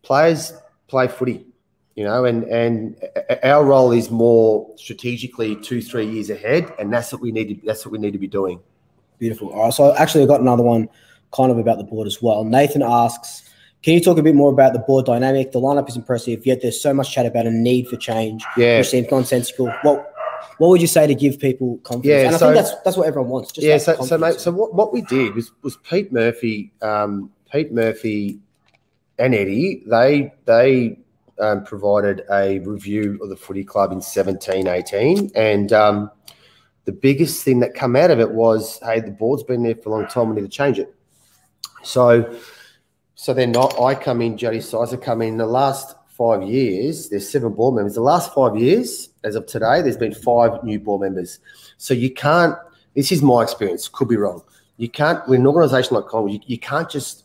players 0.03 0.53
play 0.87 1.09
footy. 1.09 1.45
You 1.97 2.05
know, 2.05 2.27
and 2.27 2.45
and 2.45 2.97
our 3.43 3.65
role 3.65 3.91
is 3.91 4.09
more 4.09 4.73
strategically 4.77 5.57
two 5.57 5.83
three 5.83 6.07
years 6.07 6.31
ahead, 6.31 6.73
and 6.79 6.93
that's 6.93 7.13
what 7.13 7.21
we 7.21 7.33
need 7.33 7.49
to 7.49 7.67
that's 7.67 7.85
what 7.85 7.91
we 7.93 7.99
need 7.99 8.13
to 8.13 8.19
be 8.19 8.29
doing. 8.29 8.61
Beautiful. 9.19 9.51
All 9.51 9.65
right, 9.65 9.75
so 9.75 9.97
actually, 9.97 10.23
I've 10.23 10.29
got 10.29 10.41
another 10.41 10.63
one 10.63 10.89
kind 11.35 11.51
of 11.51 11.59
about 11.59 11.79
the 11.79 11.85
board 11.85 12.07
as 12.07 12.23
well. 12.23 12.45
Nathan 12.45 12.83
asks. 12.83 13.48
Can 13.83 13.95
you 13.95 14.01
talk 14.01 14.19
a 14.19 14.23
bit 14.23 14.35
more 14.35 14.53
about 14.53 14.73
the 14.73 14.81
board 14.81 15.07
dynamic? 15.07 15.53
The 15.53 15.61
lineup 15.61 15.89
is 15.89 15.97
impressive, 15.97 16.45
yet 16.45 16.61
there's 16.63 16.81
so 16.81 16.93
much 16.93 17.13
chat 17.13 17.27
about 17.27 17.47
a 17.47 17.51
need 17.51 17.89
for 17.89 17.97
change. 17.97 18.45
Yeah, 18.57 18.79
which 18.79 18.89
seems 18.89 19.11
nonsensical. 19.11 19.73
What 19.83 20.13
what 20.59 20.69
would 20.69 20.81
you 20.81 20.87
say 20.87 21.07
to 21.07 21.15
give 21.15 21.39
people 21.39 21.79
confidence? 21.79 22.07
Yeah, 22.07 22.27
and 22.27 22.35
I 22.35 22.39
think 22.39 22.55
that's 22.55 22.75
that's 22.85 22.97
what 22.97 23.07
everyone 23.07 23.31
wants. 23.31 23.53
yeah, 23.57 23.79
so 23.79 24.01
so, 24.03 24.19
mate, 24.19 24.41
so 24.41 24.51
what, 24.51 24.75
what 24.75 24.93
we 24.93 25.03
did 25.03 25.35
was 25.35 25.53
was 25.63 25.77
Pete 25.89 26.13
Murphy, 26.13 26.73
um, 26.83 27.31
Pete 27.53 27.73
Murphy, 27.73 28.41
and 29.19 29.35
Eddie. 29.35 29.85
They 29.87 30.33
they 30.45 30.99
um, 31.41 31.65
provided 31.65 32.25
a 32.31 32.59
review 32.61 33.19
of 33.23 33.29
the 33.29 33.37
footy 33.37 33.65
club 33.65 33.93
in 33.93 34.01
17, 34.01 34.67
18. 34.67 35.31
And 35.35 35.73
um, 35.73 36.11
the 36.85 36.93
biggest 36.93 37.45
thing 37.45 37.61
that 37.61 37.75
come 37.75 37.97
out 37.97 38.11
of 38.11 38.21
it 38.21 38.33
was, 38.33 38.79
hey, 38.83 39.01
the 39.01 39.11
board's 39.11 39.43
been 39.43 39.63
there 39.63 39.75
for 39.75 39.91
a 39.91 39.93
long 39.93 40.07
time, 40.07 40.31
we 40.31 40.37
need 40.37 40.43
to 40.43 40.49
change 40.49 40.79
it. 40.79 40.95
So, 41.83 42.37
so 43.21 43.35
they're 43.35 43.49
not. 43.49 43.81
I 43.81 43.97
come 43.97 44.23
in, 44.23 44.37
Jodie 44.37 44.63
Sizer 44.63 44.97
come 44.97 45.23
in. 45.23 45.39
The 45.39 45.45
last 45.45 45.97
five 46.07 46.45
years, 46.45 47.09
there's 47.09 47.29
seven 47.29 47.53
board 47.53 47.75
members. 47.75 47.97
The 47.97 48.01
last 48.01 48.33
five 48.33 48.57
years, 48.57 49.09
as 49.25 49.35
of 49.35 49.45
today, 49.47 49.83
there's 49.83 49.97
been 49.97 50.15
five 50.15 50.63
new 50.63 50.79
board 50.79 51.01
members. 51.01 51.41
So 51.79 51.95
you 51.95 52.15
can't. 52.15 52.55
This 52.95 53.11
is 53.11 53.21
my 53.21 53.43
experience. 53.43 53.89
Could 53.89 54.07
be 54.07 54.17
wrong. 54.17 54.41
You 54.77 54.89
can't. 54.89 55.27
With 55.29 55.41
an 55.41 55.49
organisation 55.49 55.97
like 55.97 56.07
Collingwood, 56.07 56.35
you, 56.35 56.41
you 56.47 56.59
can't 56.61 56.89
just, 56.89 57.25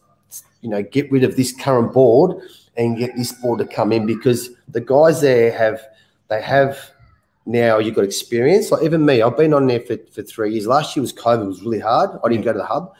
you 0.61 0.69
know, 0.69 0.81
get 0.81 1.11
rid 1.11 1.23
of 1.23 1.35
this 1.35 1.53
current 1.55 1.93
board 1.93 2.41
and 2.75 2.97
get 2.97 3.15
this 3.15 3.31
board 3.31 3.59
to 3.59 3.67
come 3.67 3.91
in 3.91 4.07
because 4.07 4.49
the 4.69 4.81
guys 4.81 5.21
there 5.21 5.55
have 5.55 5.79
they 6.29 6.41
have 6.41 6.89
now 7.45 7.77
you've 7.77 7.93
got 7.93 8.03
experience. 8.03 8.71
Like 8.71 8.81
even 8.81 9.05
me, 9.05 9.21
I've 9.21 9.37
been 9.37 9.53
on 9.53 9.67
there 9.67 9.81
for, 9.81 9.97
for 10.11 10.23
three 10.23 10.53
years. 10.53 10.65
Last 10.65 10.95
year 10.95 11.01
was 11.01 11.13
COVID, 11.13 11.43
it 11.43 11.47
was 11.47 11.61
really 11.61 11.81
hard. 11.81 12.19
I 12.23 12.29
didn't 12.29 12.45
go 12.45 12.53
to 12.53 12.57
the 12.57 12.65
hub. 12.65 12.95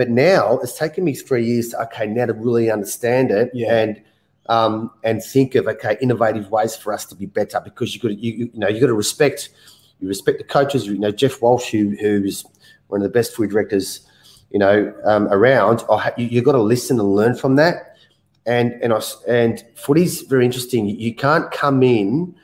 But 0.00 0.08
now 0.08 0.58
it's 0.62 0.78
taken 0.78 1.04
me 1.04 1.14
three 1.14 1.44
years 1.44 1.68
to 1.70 1.82
okay, 1.82 2.06
now 2.06 2.24
to 2.24 2.32
really 2.32 2.70
understand 2.70 3.30
it 3.30 3.50
Yeah. 3.52 3.74
and 3.80 4.00
um, 4.48 4.90
and 5.04 5.22
think 5.22 5.54
of 5.56 5.68
okay, 5.68 5.98
innovative 6.00 6.50
ways 6.50 6.74
for 6.74 6.94
us 6.94 7.04
to 7.10 7.14
be 7.14 7.26
better 7.26 7.60
because 7.62 7.94
you 7.94 8.00
got 8.00 8.08
to 8.08 8.14
you, 8.14 8.32
you 8.54 8.58
know 8.62 8.68
you 8.68 8.80
got 8.80 8.86
to 8.86 8.94
respect 8.94 9.50
you 10.00 10.08
respect 10.08 10.38
the 10.38 10.44
coaches. 10.44 10.86
You 10.86 10.98
know 10.98 11.10
Jeff 11.10 11.42
Walsh, 11.42 11.68
who 11.70 11.90
who 12.00 12.24
is 12.24 12.46
one 12.88 13.02
of 13.02 13.04
the 13.08 13.10
best 13.18 13.34
food 13.34 13.50
directors 13.50 14.00
you 14.50 14.58
know 14.58 14.76
um, 15.04 15.28
around. 15.36 15.84
You, 16.16 16.26
you've 16.32 16.44
got 16.50 16.52
to 16.52 16.62
listen 16.62 16.98
and 16.98 17.14
learn 17.14 17.34
from 17.36 17.56
that. 17.56 17.74
And 18.46 18.72
and 18.82 18.94
I 18.94 18.96
s- 18.96 19.22
and 19.28 19.62
footy's 19.74 20.22
very 20.22 20.46
interesting. 20.46 20.86
You, 20.88 20.96
you 20.96 21.14
can't 21.14 21.50
come 21.50 21.82
in 21.82 22.34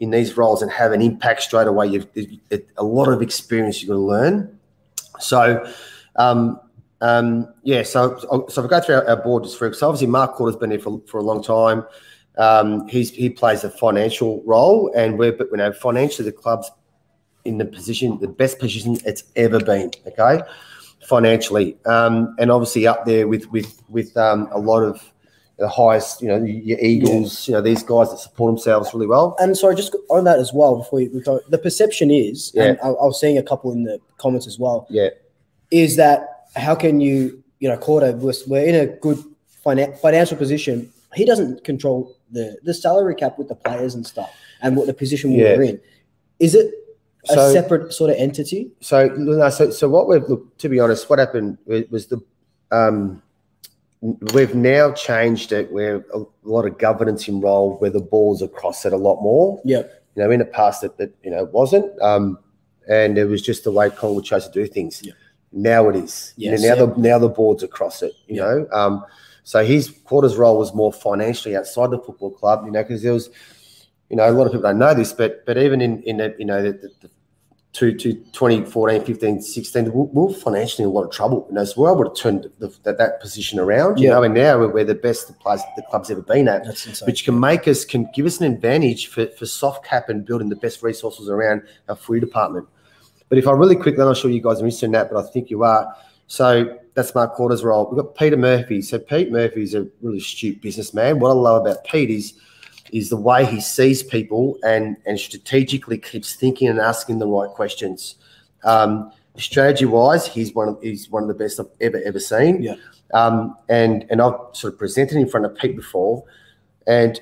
in 0.00 0.10
these 0.10 0.36
roles 0.36 0.62
and 0.62 0.70
have 0.72 0.90
an 0.90 1.00
impact 1.00 1.42
straight 1.42 1.68
away. 1.68 1.86
You've 1.86 2.08
it, 2.16 2.28
it, 2.50 2.62
a 2.76 2.82
lot 2.82 3.06
of 3.08 3.22
experience 3.22 3.80
you've 3.80 3.90
got 3.90 4.00
to 4.02 4.08
learn. 4.14 4.58
So. 5.20 5.64
Um, 6.16 6.60
um, 7.04 7.52
yeah, 7.64 7.82
so 7.82 8.16
so 8.18 8.46
if 8.48 8.56
we 8.56 8.68
go 8.68 8.80
through 8.80 8.94
our, 8.94 9.08
our 9.08 9.22
board 9.22 9.44
just 9.44 9.58
for 9.58 9.70
so 9.74 9.88
obviously 9.88 10.06
Mark 10.06 10.36
Korda's 10.36 10.56
been 10.56 10.70
here 10.70 10.80
for, 10.80 11.02
for 11.06 11.18
a 11.18 11.22
long 11.22 11.42
time. 11.42 11.84
Um, 12.38 12.88
he's 12.88 13.10
he 13.10 13.28
plays 13.28 13.62
a 13.62 13.68
financial 13.68 14.42
role, 14.46 14.90
and 14.96 15.18
we're 15.18 15.32
but 15.32 15.48
you 15.50 15.58
know 15.58 15.70
financially 15.72 16.24
the 16.24 16.34
club's 16.34 16.70
in 17.44 17.58
the 17.58 17.66
position 17.66 18.18
the 18.20 18.28
best 18.28 18.58
position 18.58 18.96
it's 19.04 19.24
ever 19.36 19.60
been. 19.60 19.90
Okay, 20.06 20.40
financially, 21.06 21.76
um, 21.84 22.34
and 22.38 22.50
obviously 22.50 22.86
up 22.86 23.04
there 23.04 23.28
with 23.28 23.52
with 23.52 23.82
with 23.90 24.16
um, 24.16 24.48
a 24.50 24.58
lot 24.58 24.82
of 24.82 25.12
the 25.58 25.68
highest, 25.68 26.20
you 26.20 26.26
know, 26.26 26.42
your 26.42 26.78
Eagles, 26.80 27.46
you 27.46 27.54
know, 27.54 27.60
these 27.60 27.84
guys 27.84 28.10
that 28.10 28.18
support 28.18 28.50
themselves 28.50 28.92
really 28.92 29.06
well. 29.06 29.36
And 29.38 29.56
sorry, 29.56 29.76
just 29.76 29.94
on 30.10 30.24
that 30.24 30.40
as 30.40 30.52
well, 30.52 30.78
before 30.78 30.98
we, 30.98 31.20
go, 31.20 31.38
the 31.48 31.58
perception 31.58 32.10
is, 32.10 32.52
and 32.56 32.76
Yeah. 32.76 32.88
I, 32.88 32.88
I 32.88 33.04
was 33.04 33.20
seeing 33.20 33.38
a 33.38 33.42
couple 33.42 33.70
in 33.70 33.84
the 33.84 34.00
comments 34.18 34.48
as 34.48 34.58
well, 34.58 34.88
Yeah, 34.90 35.10
is 35.70 35.94
that 35.94 36.33
how 36.56 36.74
can 36.74 37.00
you, 37.00 37.42
you 37.60 37.68
know, 37.68 37.76
Cordo, 37.76 38.12
we're, 38.16 38.32
we're 38.46 38.66
in 38.66 38.74
a 38.74 38.86
good 38.86 39.18
financial 39.62 40.36
position. 40.36 40.90
He 41.14 41.24
doesn't 41.24 41.64
control 41.64 42.16
the 42.30 42.58
the 42.64 42.74
salary 42.74 43.14
cap 43.14 43.38
with 43.38 43.48
the 43.48 43.54
players 43.54 43.94
and 43.94 44.06
stuff, 44.06 44.30
and 44.62 44.76
what 44.76 44.86
the 44.86 44.94
position 44.94 45.32
Yeah. 45.32 45.56
we're 45.56 45.62
in. 45.62 45.80
Is 46.40 46.54
it 46.54 46.74
a 47.30 47.34
So- 47.34 47.52
separate 47.52 47.92
sort 47.92 48.10
of 48.10 48.16
entity? 48.16 48.70
So, 48.80 49.06
no, 49.16 49.48
so, 49.48 49.70
so 49.70 49.88
what 49.88 50.08
we've 50.08 50.28
look 50.28 50.56
to 50.58 50.68
be 50.68 50.80
honest, 50.80 51.08
what 51.08 51.18
happened 51.18 51.58
was 51.66 52.06
the 52.06 52.20
um, 52.72 53.22
we've 54.34 54.54
now 54.54 54.92
changed 54.92 55.52
it 55.52 55.70
where 55.72 56.04
a 56.12 56.24
lot 56.42 56.66
of 56.66 56.76
governance 56.78 57.28
involved, 57.28 57.80
where 57.80 57.90
the 57.90 58.00
balls 58.00 58.42
across 58.42 58.84
it 58.84 58.92
a 58.92 58.96
lot 58.96 59.22
more. 59.22 59.60
Yeah. 59.64 59.82
You 60.16 60.24
know, 60.24 60.30
in 60.30 60.40
the 60.40 60.44
past, 60.44 60.84
it, 60.84 60.92
it 60.98 61.14
you 61.22 61.30
know 61.30 61.44
wasn't, 61.44 61.86
um, 62.02 62.38
and 62.88 63.16
it 63.16 63.26
was 63.26 63.40
just 63.40 63.64
the 63.64 63.70
way 63.70 63.88
Collingwood 63.90 64.24
chose 64.24 64.46
to 64.48 64.52
do 64.52 64.66
things. 64.66 65.00
Yeah. 65.02 65.12
Now 65.56 65.88
it 65.88 65.96
is. 65.96 66.34
Yes, 66.36 66.60
now 66.62 66.68
yeah. 66.68 66.74
the 66.74 66.86
now 66.96 67.18
the 67.18 67.28
boards 67.28 67.62
across 67.62 68.02
it. 68.02 68.12
You 68.26 68.36
Yeah. 68.36 68.42
know, 68.44 68.68
um, 68.72 69.04
so 69.44 69.64
his 69.64 69.88
Korda's 69.90 70.36
role 70.36 70.58
was 70.58 70.74
more 70.74 70.92
financially 70.92 71.56
outside 71.56 71.90
the 71.90 71.98
football 71.98 72.30
club. 72.32 72.64
You 72.66 72.72
know, 72.72 72.82
because 72.82 73.02
there 73.02 73.12
was, 73.12 73.30
you 74.10 74.16
know, 74.16 74.28
a 74.28 74.32
lot 74.32 74.46
of 74.46 74.52
people 74.52 74.62
don't 74.68 74.78
know 74.78 74.94
this, 74.94 75.12
but 75.12 75.46
but 75.46 75.56
even 75.56 75.80
in 75.80 76.02
in 76.02 76.16
the, 76.16 76.34
you 76.38 76.44
know 76.44 76.60
the, 76.62 76.72
the, 76.72 76.90
the 77.02 77.10
to, 77.74 77.92
to 77.92 78.12
2014, 78.14 79.04
15, 79.04 79.42
16, 79.42 79.84
we 79.86 79.90
we 79.90 80.06
were 80.12 80.32
financially 80.32 80.84
in 80.84 80.90
a 80.90 80.92
lot 80.92 81.02
of 81.04 81.10
trouble. 81.10 81.44
You 81.48 81.56
know, 81.56 81.64
so 81.64 81.80
we're 81.82 81.92
able 81.92 82.08
to 82.08 82.22
turn 82.22 82.42
the, 82.60 82.72
that, 82.84 82.98
that 82.98 83.20
position 83.20 83.58
around, 83.58 83.98
you 83.98 84.06
Yeah. 84.08 84.14
know, 84.14 84.22
and 84.22 84.32
now 84.34 84.58
we're, 84.60 84.68
we're 84.72 84.84
the 84.84 84.94
best 84.94 85.26
the 85.26 85.32
players 85.34 85.60
the 85.76 85.82
club's 85.90 86.08
ever 86.08 86.22
been 86.22 86.46
at, 86.46 86.64
That's 86.64 86.86
insane. 86.86 87.06
which 87.06 87.24
can 87.24 87.38
make 87.38 87.66
us, 87.66 87.84
can 87.84 88.08
give 88.14 88.26
us 88.26 88.40
an 88.40 88.52
advantage 88.52 89.08
for, 89.08 89.26
for 89.26 89.46
soft 89.46 89.84
cap 89.84 90.08
and 90.08 90.24
building 90.24 90.50
the 90.50 90.56
best 90.56 90.84
resources 90.84 91.28
around 91.28 91.62
our 91.88 91.96
free 91.96 92.20
department. 92.20 92.68
But 93.28 93.38
if 93.38 93.48
I 93.48 93.52
really 93.52 93.76
quickly, 93.76 94.02
I'm 94.02 94.08
not 94.08 94.16
sure 94.16 94.30
you 94.30 94.42
guys 94.42 94.60
are 94.60 94.64
interested 94.64 94.86
in 94.86 94.92
that, 94.92 95.10
but 95.10 95.24
I 95.24 95.28
think 95.30 95.50
you 95.50 95.64
are. 95.64 95.94
So 96.26 96.78
that's 96.94 97.14
Mark 97.14 97.36
Korda's 97.36 97.64
role. 97.64 97.88
We've 97.90 98.02
got 98.02 98.14
Peter 98.14 98.36
Murphy. 98.36 98.82
So 98.82 98.98
Pete 98.98 99.30
Murphy 99.30 99.62
is 99.62 99.74
a 99.74 99.86
really 100.00 100.18
astute 100.18 100.60
businessman. 100.62 101.18
What 101.18 101.30
I 101.30 101.34
love 101.34 101.66
about 101.66 101.84
Pete 101.84 102.10
is 102.10 102.34
is 102.92 103.08
the 103.08 103.16
way 103.16 103.44
he 103.44 103.60
sees 103.60 104.02
people 104.02 104.58
and 104.62 104.96
and 105.06 105.18
strategically 105.18 105.98
keeps 105.98 106.34
thinking 106.34 106.68
and 106.68 106.78
asking 106.78 107.18
the 107.18 107.26
right 107.26 107.50
questions. 107.50 108.16
Um, 108.62 109.10
strategy 109.36 109.84
wise, 109.84 110.26
he's 110.26 110.54
one 110.54 110.68
of 110.68 110.82
he's 110.82 111.10
one 111.10 111.22
of 111.22 111.28
the 111.28 111.34
best 111.34 111.58
I've 111.58 111.66
ever 111.80 112.00
ever 112.04 112.20
seen. 112.20 112.62
Yeah. 112.62 112.76
Um, 113.12 113.56
and 113.68 114.06
and 114.10 114.22
I've 114.22 114.38
sort 114.52 114.74
of 114.74 114.78
presented 114.78 115.18
in 115.18 115.28
front 115.28 115.46
of 115.46 115.56
Pete 115.56 115.76
before, 115.76 116.24
and 116.86 117.20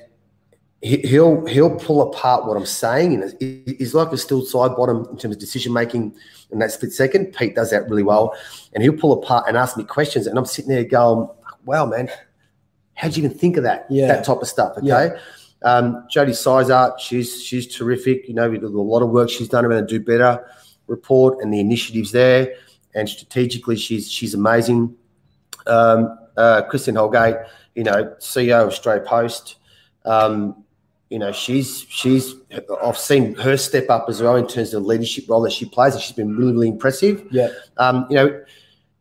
he'll 0.83 1.45
he'll 1.45 1.75
pull 1.77 2.01
apart 2.01 2.45
what 2.45 2.57
I'm 2.57 2.65
saying, 2.65 3.13
and 3.13 3.33
he's 3.39 3.93
like 3.93 4.11
a 4.11 4.17
Steele 4.17 4.45
Sidebottom 4.45 5.09
in 5.11 5.17
terms 5.17 5.35
of 5.35 5.39
decision 5.39 5.71
making 5.71 6.15
in 6.51 6.59
that 6.59 6.71
split 6.71 6.91
second. 6.91 7.33
Pete 7.33 7.55
does 7.55 7.71
that 7.71 7.89
really 7.89 8.03
well, 8.03 8.35
and 8.73 8.83
he'll 8.83 8.97
pull 8.97 9.13
apart 9.13 9.45
and 9.47 9.55
ask 9.55 9.77
me 9.77 9.85
questions, 9.85 10.27
and 10.27 10.37
I'm 10.37 10.45
sitting 10.45 10.69
there 10.69 10.83
going, 10.83 11.29
"Wow, 11.65 11.85
man, 11.85 12.09
how'd 12.95 13.15
you 13.15 13.23
even 13.23 13.37
think 13.37 13.57
of 13.57 13.63
that? 13.63 13.85
Yeah. 13.89 14.07
That 14.07 14.25
type 14.25 14.41
of 14.41 14.47
stuff." 14.47 14.77
Okay. 14.77 14.87
Yeah. 14.87 15.17
Um, 15.63 16.05
Jodie 16.13 16.35
Sizer, 16.35 16.91
she's 16.99 17.41
she's 17.41 17.73
terrific. 17.73 18.27
You 18.27 18.33
know, 18.33 18.49
we 18.49 18.57
do 18.57 18.67
a 18.67 18.67
lot 18.67 19.01
of 19.01 19.09
work 19.09 19.29
she's 19.29 19.47
done 19.47 19.65
around 19.65 19.83
the 19.83 19.87
Do 19.87 19.99
Better 20.01 20.45
report 20.87 21.41
and 21.41 21.53
the 21.53 21.61
initiatives 21.61 22.11
there, 22.11 22.53
and 22.93 23.07
strategically, 23.07 23.77
she's 23.77 24.11
she's 24.11 24.33
amazing. 24.33 24.95
Um, 25.65 26.19
uh, 26.35 26.63
Christine 26.63 26.95
Holgate, 26.95 27.37
you 27.75 27.83
know, 27.83 28.13
CEO 28.19 28.63
of 28.63 28.67
Australia 28.67 29.03
Post. 29.07 29.55
Um, 30.03 30.62
you 31.13 31.19
know, 31.19 31.31
she's 31.31 31.85
she's 31.89 32.33
I've 32.83 32.97
seen 32.97 33.35
her 33.35 33.55
step 33.55 33.87
up 33.91 34.07
as 34.09 34.19
well 34.19 34.35
in 34.35 34.47
terms 34.47 34.73
of 34.73 34.81
the 34.81 34.87
leadership 34.87 35.29
role 35.29 35.41
that 35.41 35.51
she 35.51 35.65
plays, 35.65 35.93
and 35.93 36.01
she's 36.01 36.15
been 36.15 36.35
really 36.35 36.53
really 36.53 36.67
impressive. 36.69 37.23
Yeah. 37.29 37.49
Um, 37.77 38.07
you 38.09 38.15
know, 38.15 38.43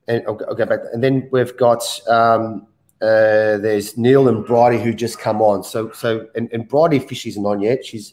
and 0.08 0.22
I'll, 0.28 0.34
go- 0.34 0.44
I'll 0.44 0.54
go 0.54 0.66
back, 0.66 0.80
and 0.92 1.02
then 1.02 1.30
we've 1.32 1.56
got 1.56 1.82
um, 2.08 2.66
uh, 3.00 3.56
there's 3.56 3.96
Neil 3.96 4.28
and 4.28 4.44
Bridie 4.44 4.78
who 4.78 4.92
just 4.92 5.18
come 5.18 5.40
on. 5.40 5.64
So 5.64 5.90
so 5.92 6.28
and, 6.34 6.52
and 6.52 6.68
Bridie 6.68 6.98
officially 6.98 7.30
isn't 7.30 7.46
on 7.46 7.62
yet. 7.62 7.82
She's 7.86 8.12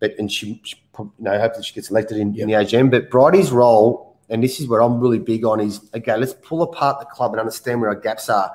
but 0.00 0.18
and 0.18 0.30
she, 0.30 0.60
she 0.64 0.76
you 0.98 1.12
know 1.20 1.38
hopefully 1.38 1.64
she 1.64 1.74
gets 1.74 1.90
elected 1.90 2.18
in, 2.18 2.36
in 2.36 2.48
the 2.48 2.54
AGM. 2.54 2.90
But 2.90 3.08
Bridie's 3.08 3.52
role, 3.52 4.18
and 4.30 4.42
this 4.42 4.58
is 4.58 4.66
where 4.66 4.82
I'm 4.82 4.98
really 4.98 5.20
big 5.20 5.44
on, 5.44 5.60
is 5.60 5.88
okay. 5.94 6.16
Let's 6.16 6.34
pull 6.42 6.62
apart 6.62 6.98
the 6.98 7.06
club 7.06 7.34
and 7.34 7.40
understand 7.40 7.80
where 7.80 7.90
our 7.90 8.00
gaps 8.00 8.28
are. 8.28 8.50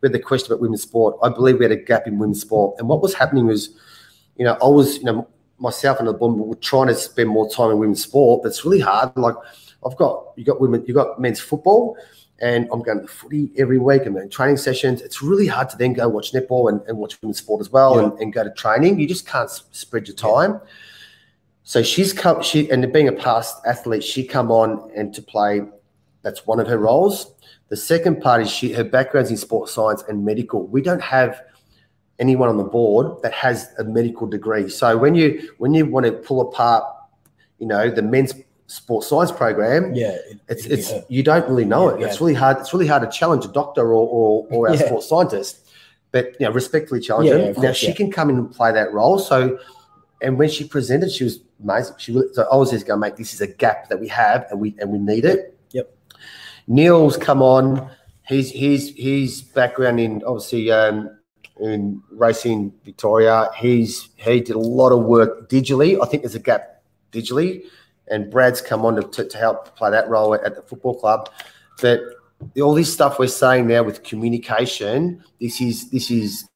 We 0.00 0.08
had 0.08 0.12
the 0.12 0.18
question 0.18 0.52
about 0.52 0.60
women's 0.60 0.82
sport. 0.82 1.16
I 1.22 1.28
believe 1.28 1.60
we 1.60 1.66
had 1.66 1.72
a 1.72 1.76
gap 1.76 2.08
in 2.08 2.18
women's 2.18 2.40
sport, 2.40 2.74
and 2.80 2.88
what 2.88 3.00
was 3.00 3.14
happening 3.14 3.46
was, 3.46 3.78
you 4.36 4.44
know, 4.44 4.56
I 4.62 4.68
was 4.68 4.98
you 4.98 5.04
know 5.04 5.28
myself 5.58 5.98
and 5.98 6.08
the 6.08 6.12
board 6.12 6.36
were 6.36 6.54
trying 6.56 6.88
to 6.88 6.94
spend 6.94 7.28
more 7.28 7.48
time 7.50 7.70
in 7.70 7.78
women's 7.78 8.02
sport, 8.02 8.42
but 8.42 8.48
it's 8.48 8.64
really 8.64 8.80
hard. 8.80 9.16
Like 9.16 9.36
I've 9.86 9.96
got 9.96 10.32
you 10.36 10.44
got 10.44 10.60
women, 10.60 10.84
you 10.86 10.94
got 10.94 11.20
men's 11.20 11.40
football, 11.40 11.96
and 12.40 12.68
I'm 12.72 12.82
going 12.82 13.00
to 13.00 13.06
footy 13.06 13.50
every 13.56 13.78
week 13.78 14.06
and 14.06 14.16
then 14.16 14.28
training 14.28 14.56
sessions. 14.56 15.00
It's 15.02 15.22
really 15.22 15.46
hard 15.46 15.68
to 15.70 15.76
then 15.76 15.92
go 15.92 16.08
watch 16.08 16.32
netball 16.32 16.68
and, 16.70 16.80
and 16.88 16.98
watch 16.98 17.20
women's 17.22 17.38
sport 17.38 17.60
as 17.60 17.70
well 17.70 17.96
Yeah. 17.96 18.04
and, 18.04 18.18
and 18.20 18.32
go 18.32 18.44
to 18.44 18.50
training. 18.50 18.98
You 18.98 19.06
just 19.06 19.26
can't 19.26 19.50
spread 19.50 20.08
your 20.08 20.16
time. 20.16 20.60
So 21.62 21.82
she's 21.82 22.12
come, 22.12 22.42
she 22.42 22.70
and 22.70 22.92
being 22.92 23.08
a 23.08 23.12
past 23.12 23.56
athlete, 23.66 24.04
she 24.04 24.24
come 24.24 24.50
on 24.50 24.90
and 24.94 25.14
to 25.14 25.22
play. 25.22 25.62
That's 26.22 26.46
one 26.46 26.60
of 26.60 26.66
her 26.66 26.78
roles. 26.78 27.34
The 27.68 27.76
second 27.76 28.20
part 28.20 28.42
is 28.42 28.50
she 28.50 28.72
her 28.72 28.84
background's 28.84 29.30
in 29.30 29.36
sports 29.36 29.72
science 29.72 30.02
and 30.08 30.24
medical. 30.24 30.66
We 30.66 30.82
don't 30.82 31.00
have 31.02 31.40
anyone 32.18 32.48
on 32.48 32.56
the 32.56 32.64
board 32.64 33.20
that 33.22 33.32
has 33.32 33.70
a 33.78 33.84
medical 33.84 34.26
degree. 34.26 34.68
So 34.68 34.96
when 34.96 35.14
you 35.14 35.50
when 35.58 35.74
you 35.74 35.86
want 35.86 36.06
to 36.06 36.12
pull 36.12 36.40
apart, 36.40 36.84
you 37.58 37.66
know, 37.66 37.90
the 37.90 38.02
men's 38.02 38.32
sports 38.66 39.06
science 39.08 39.30
program, 39.32 39.94
Yeah. 39.94 40.10
it- 40.30 40.38
it's 40.48 40.66
it's 40.66 40.90
her. 40.90 41.04
you 41.08 41.22
don't 41.22 41.46
really 41.48 41.64
know 41.64 41.90
Yeah, 41.98 42.06
it. 42.06 42.08
It's 42.10 42.20
really 42.20 42.34
hard. 42.34 42.58
It's 42.58 42.72
really 42.72 42.86
hard 42.86 43.02
to 43.02 43.08
challenge 43.18 43.44
a 43.44 43.48
doctor 43.48 43.82
or 43.92 44.06
or, 44.08 44.46
or 44.50 44.68
our 44.68 44.74
Yeah. 44.78 44.86
sports 44.86 45.08
scientist, 45.08 45.58
but 46.12 46.32
you 46.40 46.46
know, 46.46 46.52
respectfully 46.52 47.00
challenge 47.00 47.28
Yeah, 47.28 47.34
them. 47.36 47.40
yeah, 47.46 47.52
now 47.52 47.60
course, 47.68 47.76
she 47.76 47.88
yeah. 47.88 47.94
can 47.94 48.10
come 48.10 48.30
in 48.30 48.36
and 48.36 48.50
play 48.50 48.72
that 48.72 48.92
role. 48.92 49.18
So, 49.18 49.58
and 50.22 50.38
when 50.38 50.48
she 50.48 50.64
presented, 50.66 51.10
she 51.12 51.24
was 51.24 51.40
amazing. 51.62 51.94
She 51.98 52.12
really, 52.12 52.28
so 52.32 52.46
I 52.50 52.56
was 52.56 52.70
just 52.70 52.86
going, 52.86 53.00
mate, 53.00 53.16
this 53.16 53.34
is 53.34 53.40
a 53.40 53.46
gap 53.46 53.88
that 53.90 54.00
we 54.00 54.08
have, 54.08 54.46
and 54.50 54.60
we 54.60 54.74
and 54.78 54.90
we 54.90 54.98
need 54.98 55.24
it. 55.24 55.58
Yep. 55.72 55.92
Neil's 56.68 57.16
come 57.16 57.42
on. 57.42 57.90
He's 58.26 58.50
he's 58.50 58.94
his 58.96 59.42
background 59.42 60.00
in 60.00 60.22
obviously 60.24 60.70
um, 60.70 61.10
in 61.60 62.02
racing 62.10 62.72
Victoria. 62.84 63.48
He's 63.56 64.08
he 64.16 64.40
did 64.40 64.56
a 64.56 64.58
lot 64.58 64.90
of 64.90 65.04
work 65.04 65.48
digitally. 65.48 66.00
I 66.02 66.06
think 66.06 66.22
there's 66.22 66.34
a 66.34 66.40
gap 66.40 66.82
digitally, 67.12 67.64
and 68.08 68.30
Brad's 68.30 68.60
come 68.60 68.84
on 68.84 68.96
to, 68.96 69.02
to, 69.02 69.28
to 69.28 69.38
help 69.38 69.76
play 69.76 69.90
that 69.90 70.08
role 70.08 70.34
at, 70.34 70.42
at 70.44 70.56
the 70.56 70.62
football 70.62 70.98
club. 70.98 71.30
But 71.80 72.00
all 72.60 72.74
this 72.74 72.92
stuff 72.92 73.18
we're 73.18 73.28
saying 73.28 73.66
now 73.68 73.82
with 73.82 74.02
communication, 74.02 75.22
this 75.40 75.60
is 75.60 75.90
this 75.90 76.10
is 76.10 76.46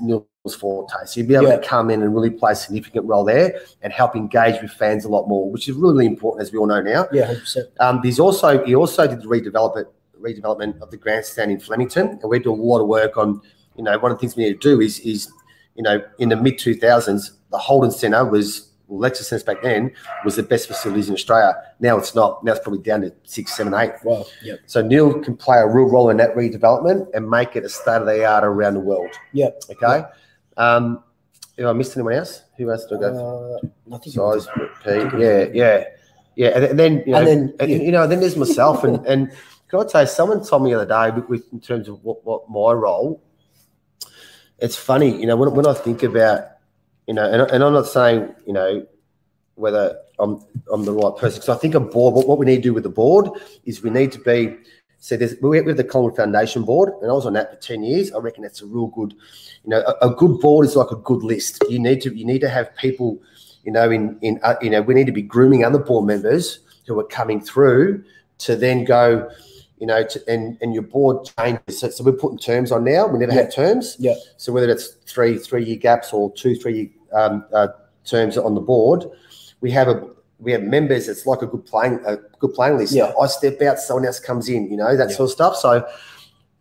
Neil's 0.00 0.26
forte. 0.58 0.92
So 1.06 1.20
you'll 1.20 1.28
be 1.28 1.34
able 1.34 1.48
Yeah. 1.48 1.56
to 1.58 1.66
come 1.66 1.90
in 1.90 2.02
and 2.02 2.14
really 2.14 2.30
play 2.30 2.52
a 2.52 2.56
significant 2.56 3.06
role 3.06 3.24
there 3.24 3.60
and 3.82 3.92
help 3.92 4.16
engage 4.16 4.60
with 4.60 4.70
fans 4.72 5.04
a 5.04 5.08
lot 5.08 5.26
more, 5.28 5.50
which 5.50 5.68
is 5.68 5.76
really, 5.76 5.94
really 5.94 6.06
important, 6.06 6.42
as 6.42 6.52
we 6.52 6.58
all 6.58 6.66
know 6.66 6.82
now. 6.82 7.06
Yeah, 7.12 7.26
hundred 7.26 7.40
percent. 7.40 7.68
Um, 7.80 8.00
there's 8.02 8.18
also 8.18 8.64
he 8.64 8.74
also 8.74 9.06
did 9.06 9.22
the 9.22 9.26
redevelopment 9.28 9.86
redevelopment 10.20 10.80
of 10.80 10.90
the 10.90 10.96
grandstand 10.96 11.52
in 11.52 11.60
Flemington, 11.60 12.18
and 12.20 12.24
we 12.30 12.38
do 12.40 12.52
a 12.52 12.54
lot 12.54 12.80
of 12.80 12.88
work 12.88 13.16
on. 13.16 13.40
You 13.76 13.84
know, 13.84 13.98
one 13.98 14.10
of 14.12 14.18
the 14.18 14.20
things 14.20 14.36
we 14.36 14.44
need 14.44 14.60
to 14.60 14.68
do 14.74 14.80
is 14.80 14.98
is 15.00 15.30
you 15.74 15.82
know 15.82 16.02
in 16.18 16.28
the 16.30 16.36
mid 16.36 16.54
2000s, 16.58 17.30
the 17.50 17.58
Holden 17.58 17.90
Centre 17.90 18.24
was 18.24 18.70
well, 18.88 19.10
Lexus 19.10 19.24
Centre 19.24 19.44
back 19.44 19.62
then 19.62 19.92
was 20.24 20.36
the 20.36 20.42
best 20.42 20.68
facilities 20.68 21.08
in 21.08 21.14
Australia. 21.14 21.54
Now 21.80 21.98
it's 21.98 22.14
not. 22.14 22.44
Now 22.44 22.52
it's 22.52 22.60
probably 22.60 22.82
down 22.82 23.00
to 23.02 23.12
six, 23.24 23.56
seven, 23.56 23.74
eight. 23.74 23.92
Wow. 24.04 24.24
Yep. 24.42 24.60
So 24.66 24.80
Neil 24.82 25.20
can 25.20 25.36
play 25.36 25.58
a 25.58 25.66
real 25.66 25.86
role 25.90 26.08
in 26.10 26.16
that 26.18 26.34
redevelopment 26.36 27.08
and 27.14 27.28
make 27.28 27.56
it 27.56 27.64
a 27.64 27.68
state 27.68 27.96
of 27.96 28.06
the 28.06 28.24
art 28.24 28.44
around 28.44 28.74
the 28.74 28.80
world. 28.80 29.10
Yep. 29.32 29.62
Okay. 29.72 30.04
Um, 30.56 31.02
have 31.58 31.66
I 31.68 31.72
missed 31.72 31.96
anyone 31.96 32.12
else? 32.12 32.42
Who 32.58 32.70
else 32.70 32.84
do 32.86 32.96
I 32.96 33.00
go? 33.00 33.58
Uh, 33.64 33.68
nothing. 33.86 34.12
Size, 34.12 34.46
Pete. 34.84 35.08
Yeah, 35.18 35.46
yeah, 35.52 35.84
yeah. 36.36 36.48
And, 36.54 36.64
and 36.64 36.78
then 36.78 37.02
you 37.06 37.12
know, 37.12 37.18
And 37.18 37.26
then- 37.26 37.54
and, 37.60 37.70
you 37.70 37.92
know, 37.92 38.06
then 38.06 38.20
there's 38.20 38.36
myself, 38.36 38.84
and 38.84 39.04
and 39.06 39.32
can 39.68 39.80
I 39.80 39.84
tell 39.84 40.02
you, 40.02 40.06
someone 40.06 40.44
told 40.44 40.62
me 40.62 40.72
the 40.72 40.80
other 40.82 41.10
day 41.10 41.14
with, 41.16 41.28
with 41.28 41.52
in 41.52 41.60
terms 41.60 41.88
of 41.88 42.02
what, 42.04 42.24
what 42.24 42.48
my 42.48 42.72
role. 42.72 43.20
It's 44.58 44.76
funny, 44.76 45.18
you 45.20 45.26
know, 45.26 45.36
when, 45.36 45.52
when 45.54 45.66
I 45.66 45.74
think 45.74 46.02
about, 46.02 46.46
you 47.06 47.14
know, 47.14 47.30
and, 47.30 47.50
and 47.50 47.62
I'm 47.62 47.72
not 47.72 47.86
saying, 47.86 48.34
you 48.46 48.52
know, 48.52 48.86
whether 49.56 49.98
I'm 50.18 50.40
I'm 50.72 50.84
the 50.84 50.92
right 50.92 51.16
person. 51.16 51.42
So 51.42 51.52
I 51.52 51.56
think 51.56 51.74
a 51.74 51.80
board. 51.80 52.14
What, 52.14 52.28
what 52.28 52.38
we 52.38 52.46
need 52.46 52.56
to 52.56 52.62
do 52.62 52.74
with 52.74 52.84
the 52.84 52.90
board 52.90 53.28
is 53.64 53.82
we 53.82 53.90
need 53.90 54.12
to 54.12 54.20
be. 54.20 54.56
So 54.98 55.16
there's 55.16 55.34
we 55.42 55.56
have 55.58 55.66
the 55.76 55.84
Collingwood 55.84 56.16
Foundation 56.16 56.62
board, 56.64 56.92
and 57.02 57.10
I 57.10 57.14
was 57.14 57.26
on 57.26 57.34
that 57.34 57.50
for 57.50 57.56
ten 57.56 57.82
years. 57.82 58.12
I 58.12 58.18
reckon 58.18 58.42
that's 58.42 58.62
a 58.62 58.66
real 58.66 58.86
good, 58.88 59.12
you 59.64 59.70
know, 59.70 59.82
a, 59.86 60.08
a 60.08 60.14
good 60.14 60.40
board 60.40 60.66
is 60.66 60.76
like 60.76 60.90
a 60.90 60.96
good 60.96 61.22
list. 61.22 61.62
You 61.68 61.78
need 61.78 62.00
to 62.02 62.16
you 62.16 62.24
need 62.24 62.40
to 62.40 62.48
have 62.48 62.74
people, 62.76 63.20
you 63.64 63.72
know, 63.72 63.90
in 63.90 64.18
in 64.22 64.40
uh, 64.42 64.56
you 64.62 64.70
know 64.70 64.80
we 64.80 64.94
need 64.94 65.06
to 65.06 65.12
be 65.12 65.22
grooming 65.22 65.64
other 65.64 65.78
board 65.78 66.06
members 66.06 66.60
who 66.86 66.98
are 66.98 67.04
coming 67.06 67.40
through 67.40 68.04
to 68.38 68.56
then 68.56 68.84
go, 68.84 69.30
you 69.78 69.86
know, 69.86 70.04
to, 70.04 70.20
and 70.28 70.56
and 70.60 70.72
your 70.74 70.82
board 70.82 71.28
changes. 71.38 71.80
So, 71.80 71.90
so 71.90 72.04
we're 72.04 72.12
putting 72.12 72.38
terms 72.38 72.72
on 72.72 72.84
now. 72.84 73.06
We 73.06 73.18
never 73.18 73.32
had 73.32 73.52
terms. 73.52 73.96
Yeah. 73.98 74.14
So 74.36 74.52
whether 74.52 74.70
it's 74.70 74.88
three 75.06 75.38
three 75.38 75.64
year 75.64 75.76
gaps 75.76 76.12
or 76.12 76.32
two 76.32 76.54
three 76.56 76.74
year 76.76 76.88
um, 77.12 77.44
uh, 77.52 77.68
terms 78.04 78.38
on 78.38 78.54
the 78.54 78.60
board, 78.60 79.04
we 79.60 79.70
have 79.72 79.88
a 79.88 80.08
we 80.38 80.52
have 80.52 80.62
members. 80.62 81.08
It's 81.08 81.26
like 81.26 81.42
a 81.42 81.46
good 81.46 81.64
playing 81.66 82.00
a 82.06 82.16
good 82.38 82.54
playing 82.54 82.78
list. 82.78 82.92
Yeah. 82.94 83.12
I 83.20 83.26
step 83.26 83.60
out, 83.62 83.78
someone 83.78 84.06
else 84.06 84.20
comes 84.20 84.48
in. 84.48 84.70
You 84.70 84.76
know 84.78 84.96
that 84.96 85.10
Yeah. 85.10 85.16
sort 85.16 85.28
of 85.28 85.32
stuff. 85.32 85.56
So, 85.56 85.86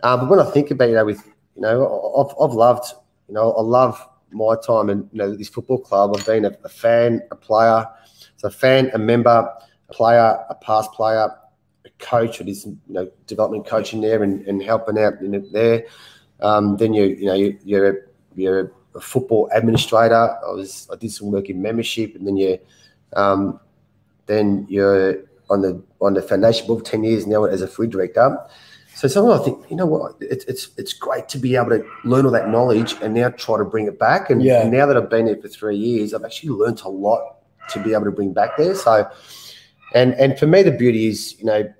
um, 0.03 0.19
but 0.21 0.29
when 0.29 0.39
I 0.39 0.49
think 0.51 0.71
about 0.71 0.89
you 0.89 0.95
know 0.95 1.05
with 1.05 1.21
you 1.55 1.61
know 1.61 2.13
I've 2.17 2.35
I've 2.41 2.55
loved 2.55 2.93
you 3.27 3.33
know 3.33 3.51
I 3.53 3.61
love 3.61 4.05
my 4.31 4.55
time 4.65 4.89
in 4.89 5.09
you 5.13 5.19
know 5.19 5.33
this 5.35 5.47
football 5.49 5.79
club. 5.79 6.15
I've 6.17 6.25
been 6.25 6.45
a, 6.45 6.51
a 6.65 6.69
fan, 6.69 7.21
a 7.31 7.35
player, 7.35 7.87
so 8.35 8.49
a 8.49 8.51
fan, 8.51 8.91
a 8.93 8.97
member, 8.97 9.29
a 9.89 9.93
player, 9.93 10.43
a 10.49 10.55
past 10.55 10.91
player, 10.91 11.29
a 11.85 11.89
coach. 12.03 12.41
I 12.41 12.43
did 12.45 12.57
some 12.57 12.79
you 12.87 12.93
know 12.93 13.11
development 13.27 13.65
coaching 13.65 14.01
there 14.01 14.23
and, 14.23 14.45
and 14.47 14.61
helping 14.61 14.97
out 14.97 15.21
in 15.21 15.33
it 15.33 15.51
there. 15.53 15.85
Um, 16.41 16.77
then 16.77 16.93
you 16.93 17.05
you 17.05 17.25
know 17.25 17.33
you, 17.33 17.57
you're 17.63 17.89
a, 17.89 17.95
you're 18.35 18.71
a 18.95 18.99
football 18.99 19.49
administrator. 19.53 20.15
I 20.15 20.51
was 20.51 20.87
I 20.91 20.95
did 20.95 21.11
some 21.11 21.31
work 21.31 21.49
in 21.49 21.61
membership, 21.61 22.15
and 22.15 22.27
then 22.27 22.37
you 22.37 22.59
um, 23.15 23.59
then 24.25 24.65
you're 24.69 25.23
on 25.49 25.61
the 25.61 25.81
on 26.01 26.13
the 26.13 26.21
foundation 26.21 26.67
board 26.67 26.79
for 26.85 26.91
ten 26.91 27.03
years 27.03 27.27
now 27.27 27.45
as 27.45 27.61
a 27.61 27.67
food 27.67 27.91
director. 27.91 28.37
So 28.95 29.09
sometimes 29.09 29.41
I 29.41 29.43
think 29.43 29.69
you 29.69 29.75
know 29.75 29.85
what 29.85 30.15
it's 30.21 30.45
it's 30.45 30.69
it's 30.77 30.93
great 30.93 31.27
to 31.29 31.37
be 31.37 31.55
able 31.55 31.71
to 31.71 31.85
learn 32.05 32.25
all 32.25 32.31
that 32.31 32.49
knowledge 32.49 32.95
and 33.01 33.13
now 33.13 33.29
try 33.29 33.57
to 33.57 33.65
bring 33.65 33.87
it 33.87 33.99
back. 33.99 34.29
And, 34.29 34.41
Yeah. 34.41 34.61
and 34.61 34.71
now 34.71 34.85
that 34.85 34.95
I've 34.95 35.09
been 35.09 35.25
there 35.25 35.35
for 35.35 35.49
three 35.49 35.75
years, 35.75 36.13
I've 36.13 36.23
actually 36.23 36.51
learned 36.51 36.81
a 36.85 36.89
lot 36.89 37.35
to 37.71 37.79
be 37.83 37.93
able 37.93 38.05
to 38.05 38.11
bring 38.11 38.31
back 38.31 38.55
there. 38.57 38.73
So 38.73 39.09
and 39.93 40.13
and 40.15 40.37
for 40.37 40.47
me 40.47 40.63
the 40.63 40.71
beauty 40.71 41.07
is 41.07 41.37
you 41.39 41.45
know 41.45 41.73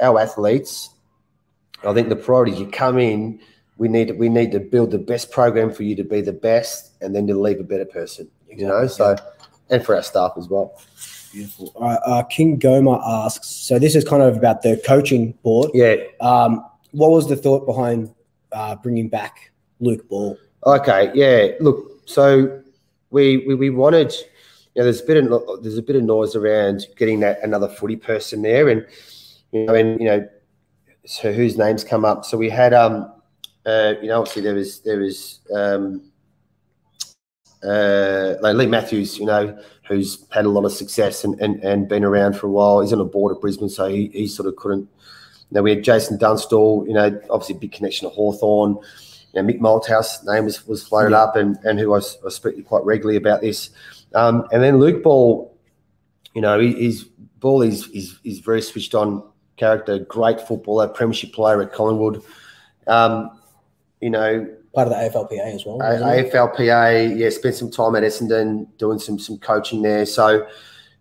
our 0.00 0.20
athletes. 0.20 0.90
I 1.84 1.94
think 1.94 2.08
the 2.08 2.16
priority 2.16 2.52
is 2.52 2.60
you 2.60 2.66
come 2.66 2.98
in. 2.98 3.40
We 3.76 3.88
need 3.88 4.18
we 4.18 4.28
need 4.28 4.52
to 4.52 4.60
build 4.60 4.90
the 4.90 4.98
best 4.98 5.30
program 5.30 5.72
for 5.72 5.84
you 5.84 5.94
to 5.96 6.04
be 6.04 6.20
the 6.20 6.32
best, 6.32 6.92
and 7.00 7.14
then 7.14 7.26
to 7.28 7.40
leave 7.40 7.60
a 7.60 7.64
better 7.64 7.84
person. 7.84 8.28
You 8.48 8.66
know, 8.66 8.86
so 8.86 9.16
and 9.70 9.84
for 9.84 9.94
our 9.94 10.02
staff 10.02 10.32
as 10.36 10.48
well. 10.48 10.80
Beautiful. 11.32 11.72
All 11.76 11.82
right, 11.82 11.98
uh, 12.04 12.22
King 12.24 12.58
Goma 12.58 13.00
asks. 13.04 13.48
So 13.48 13.78
this 13.78 13.94
is 13.94 14.02
kind 14.02 14.22
of 14.22 14.36
about 14.36 14.62
the 14.62 14.80
coaching 14.84 15.32
board. 15.42 15.70
Yeah. 15.74 15.96
Um, 16.20 16.64
what 16.92 17.10
was 17.10 17.28
the 17.28 17.36
thought 17.36 17.66
behind 17.66 18.12
uh, 18.52 18.76
bringing 18.76 19.08
back 19.08 19.52
Luke 19.80 20.08
Ball? 20.08 20.36
Okay. 20.64 21.12
Yeah. 21.14 21.54
Look. 21.60 22.02
So 22.06 22.62
we 23.10 23.38
we, 23.46 23.54
we 23.54 23.70
wanted. 23.70 24.12
You 24.78 24.84
know, 24.84 24.92
there's 24.92 25.00
a 25.00 25.06
bit 25.06 25.16
of 25.24 25.62
there's 25.62 25.76
a 25.76 25.82
bit 25.82 25.96
of 25.96 26.04
noise 26.04 26.36
around 26.36 26.86
getting 26.96 27.18
that 27.18 27.40
another 27.42 27.68
footy 27.68 27.96
person 27.96 28.42
there, 28.42 28.68
and 28.68 28.86
you 29.50 29.64
know, 29.66 29.74
and 29.74 30.00
you 30.00 30.06
know, 30.06 30.28
so 31.04 31.32
whose 31.32 31.58
names 31.58 31.82
come 31.82 32.04
up? 32.04 32.24
So 32.24 32.38
we 32.38 32.48
had 32.48 32.72
um, 32.72 33.12
uh, 33.66 33.94
you 34.00 34.06
know, 34.06 34.20
obviously 34.20 34.42
there 34.42 34.54
was 34.54 34.78
there 34.82 35.00
was 35.00 35.40
um, 35.52 36.12
uh, 37.64 38.34
like 38.40 38.54
Leigh 38.54 38.66
Matthews, 38.68 39.18
you 39.18 39.26
know, 39.26 39.58
who's 39.88 40.24
had 40.30 40.44
a 40.44 40.48
lot 40.48 40.64
of 40.64 40.70
success 40.70 41.24
and, 41.24 41.34
and, 41.40 41.60
and 41.64 41.88
been 41.88 42.04
around 42.04 42.34
for 42.36 42.46
a 42.46 42.50
while. 42.50 42.80
He's 42.80 42.92
on 42.92 43.00
the 43.00 43.04
board 43.04 43.34
at 43.34 43.40
Brisbane, 43.40 43.68
so 43.68 43.88
he, 43.88 44.10
he 44.12 44.28
sort 44.28 44.46
of 44.46 44.54
couldn't. 44.54 44.88
You 45.50 45.54
know, 45.56 45.62
we 45.62 45.70
had 45.70 45.82
Jason 45.82 46.18
Dunstall, 46.18 46.86
you 46.86 46.94
know, 46.94 47.20
obviously 47.30 47.56
a 47.56 47.58
big 47.58 47.72
connection 47.72 48.08
to 48.08 48.14
Hawthorn. 48.14 48.78
You 49.34 49.42
know, 49.42 49.52
Mick 49.52 49.58
Malthouse 49.58 50.24
name 50.24 50.44
was, 50.44 50.64
was 50.68 50.86
floated 50.86 51.10
Yeah. 51.10 51.22
up 51.24 51.34
and, 51.34 51.58
and 51.64 51.80
who 51.80 51.94
I, 51.94 51.98
I 51.98 52.28
speak 52.28 52.56
to 52.56 52.62
quite 52.62 52.84
regularly 52.84 53.16
about 53.16 53.40
this. 53.40 53.70
Um, 54.14 54.46
and 54.52 54.62
then 54.62 54.78
Luke 54.78 55.02
Ball, 55.02 55.56
you 56.34 56.40
know, 56.42 56.60
his 56.60 57.04
Ball 57.40 57.62
is, 57.62 57.88
is, 57.88 58.18
is 58.24 58.40
very 58.40 58.60
switched 58.62 58.94
on 58.94 59.22
character, 59.56 59.98
great 60.00 60.40
footballer, 60.40 60.88
premiership 60.88 61.32
player 61.32 61.62
at 61.62 61.72
Collingwood. 61.72 62.22
Um, 62.86 63.30
you 64.00 64.10
know, 64.10 64.46
Part 64.74 64.88
of 64.88 64.92
the 64.92 65.18
AFLPA 65.18 65.54
as 65.54 65.64
well. 65.64 65.78
AFLPA, 65.78 67.16
yeah, 67.16 67.30
spent 67.30 67.54
some 67.54 67.70
time 67.70 67.96
at 67.96 68.02
Essendon 68.02 68.68
doing 68.76 68.98
some 68.98 69.18
some 69.18 69.38
coaching 69.38 69.82
there. 69.82 70.04
So, 70.06 70.46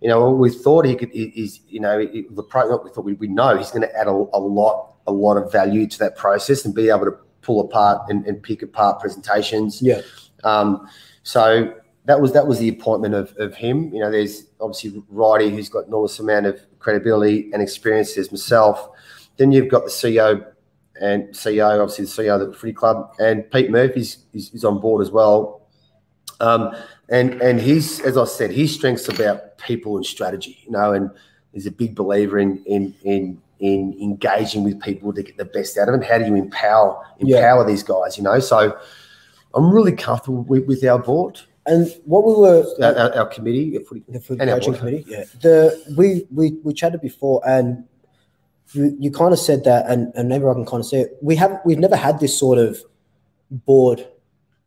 you 0.01 0.07
know, 0.07 0.31
we 0.31 0.49
thought 0.49 0.85
he 0.85 0.95
could. 0.95 1.09
He's, 1.11 1.61
you 1.67 1.79
know, 1.79 1.99
he- 1.99 2.25
the 2.29 2.43
pro. 2.43 2.67
Not 2.69 2.83
we 2.83 2.89
thought 2.91 3.05
we, 3.05 3.13
we 3.13 3.27
know 3.27 3.57
he's 3.57 3.69
going 3.69 3.81
to 3.81 3.95
add 3.95 4.07
a, 4.07 4.11
a 4.11 4.39
lot, 4.39 4.93
a 5.05 5.11
lot 5.11 5.37
of 5.37 5.51
value 5.51 5.85
to 5.85 5.99
that 5.99 6.15
process 6.15 6.65
and 6.65 6.73
be 6.73 6.89
able 6.89 7.05
to 7.05 7.17
pull 7.41 7.59
apart 7.61 8.09
and, 8.09 8.25
and 8.25 8.41
pick 8.41 8.61
apart 8.61 8.99
presentations. 8.99 9.81
Yeah. 9.81 10.01
Um, 10.43 10.87
so 11.23 11.73
that 12.07 12.21
was 12.21 12.31
that 12.33 12.47
was 12.47 12.57
the 12.59 12.69
appointment 12.69 13.13
of, 13.13 13.35
of 13.37 13.53
him. 13.53 13.93
You 13.93 13.99
know, 13.99 14.09
there's 14.09 14.45
obviously 14.61 15.03
Righty, 15.09 15.49
who's 15.49 15.67
got 15.69 15.87
enormous 15.87 16.17
amount 16.19 16.45
of 16.45 16.59
credibility 16.79 17.51
and 17.53 17.61
experience. 17.61 18.15
There's 18.15 18.31
myself. 18.31 18.89
Then 19.35 19.51
you've 19.51 19.69
got 19.69 19.83
the 19.83 19.91
CEO 19.91 20.45
and 20.99 21.25
CEO, 21.27 21.79
obviously 21.79 22.05
the 22.05 22.29
CEO 22.29 22.41
of 22.41 22.47
the 22.47 22.57
Footy 22.57 22.73
Club, 22.73 23.13
and 23.19 23.49
Pete 23.51 23.69
Murphy's 23.69 24.25
is, 24.33 24.51
is 24.53 24.63
on 24.63 24.79
board 24.79 25.05
as 25.05 25.11
well. 25.11 25.67
Um, 26.39 26.75
and 27.09 27.41
and 27.41 27.59
he's, 27.59 27.99
as 27.99 28.17
I 28.17 28.23
said, 28.23 28.51
his 28.51 28.73
strengths 28.73 29.09
about 29.09 29.57
people 29.57 29.97
and 29.97 30.05
strategy. 30.05 30.59
You 30.63 30.71
know, 30.71 30.93
and 30.93 31.11
he's 31.51 31.67
a 31.67 31.71
big 31.71 31.93
believer 31.93 32.39
in 32.39 32.63
in 32.65 32.95
in 33.03 33.41
in 33.59 33.97
engaging 34.01 34.63
with 34.63 34.81
people 34.81 35.11
to 35.11 35.23
get 35.23 35.35
the 35.35 35.45
best 35.45 35.77
out 35.77 35.89
of 35.89 35.91
them. 35.93 36.01
How 36.01 36.19
do 36.19 36.25
you 36.25 36.35
empower 36.35 37.03
Yeah. 37.19 37.37
empower 37.39 37.67
these 37.67 37.83
guys? 37.83 38.17
You 38.17 38.23
know, 38.23 38.39
so 38.39 38.77
I'm 39.53 39.71
really 39.71 39.93
comfortable 39.93 40.43
with, 40.43 40.65
with 40.67 40.83
our 40.85 40.99
board, 40.99 41.39
And 41.67 41.93
what 42.05 42.25
we 42.25 42.33
were 42.33 42.65
our, 42.81 42.95
our, 42.97 43.15
our 43.17 43.25
committee, 43.25 43.77
footy, 43.79 44.03
the 44.07 44.21
food 44.21 44.39
coaching 44.39 44.73
committee. 44.73 45.03
Yeah, 45.05 45.25
the 45.41 45.95
we 45.97 46.25
we 46.33 46.57
we 46.63 46.73
chatted 46.73 47.01
before, 47.01 47.41
and 47.45 47.83
you, 48.71 48.95
you 48.97 49.11
kind 49.11 49.33
of 49.33 49.39
said 49.39 49.65
that, 49.65 49.85
and 49.89 50.13
and 50.15 50.29
maybe 50.29 50.45
I 50.45 50.53
can 50.53 50.65
kind 50.65 50.79
of 50.79 50.85
say 50.85 51.01
it. 51.01 51.17
We 51.21 51.35
have 51.35 51.59
we've 51.65 51.77
never 51.77 51.97
had 51.97 52.21
this 52.21 52.39
sort 52.39 52.57
of 52.57 52.79
board, 53.51 54.07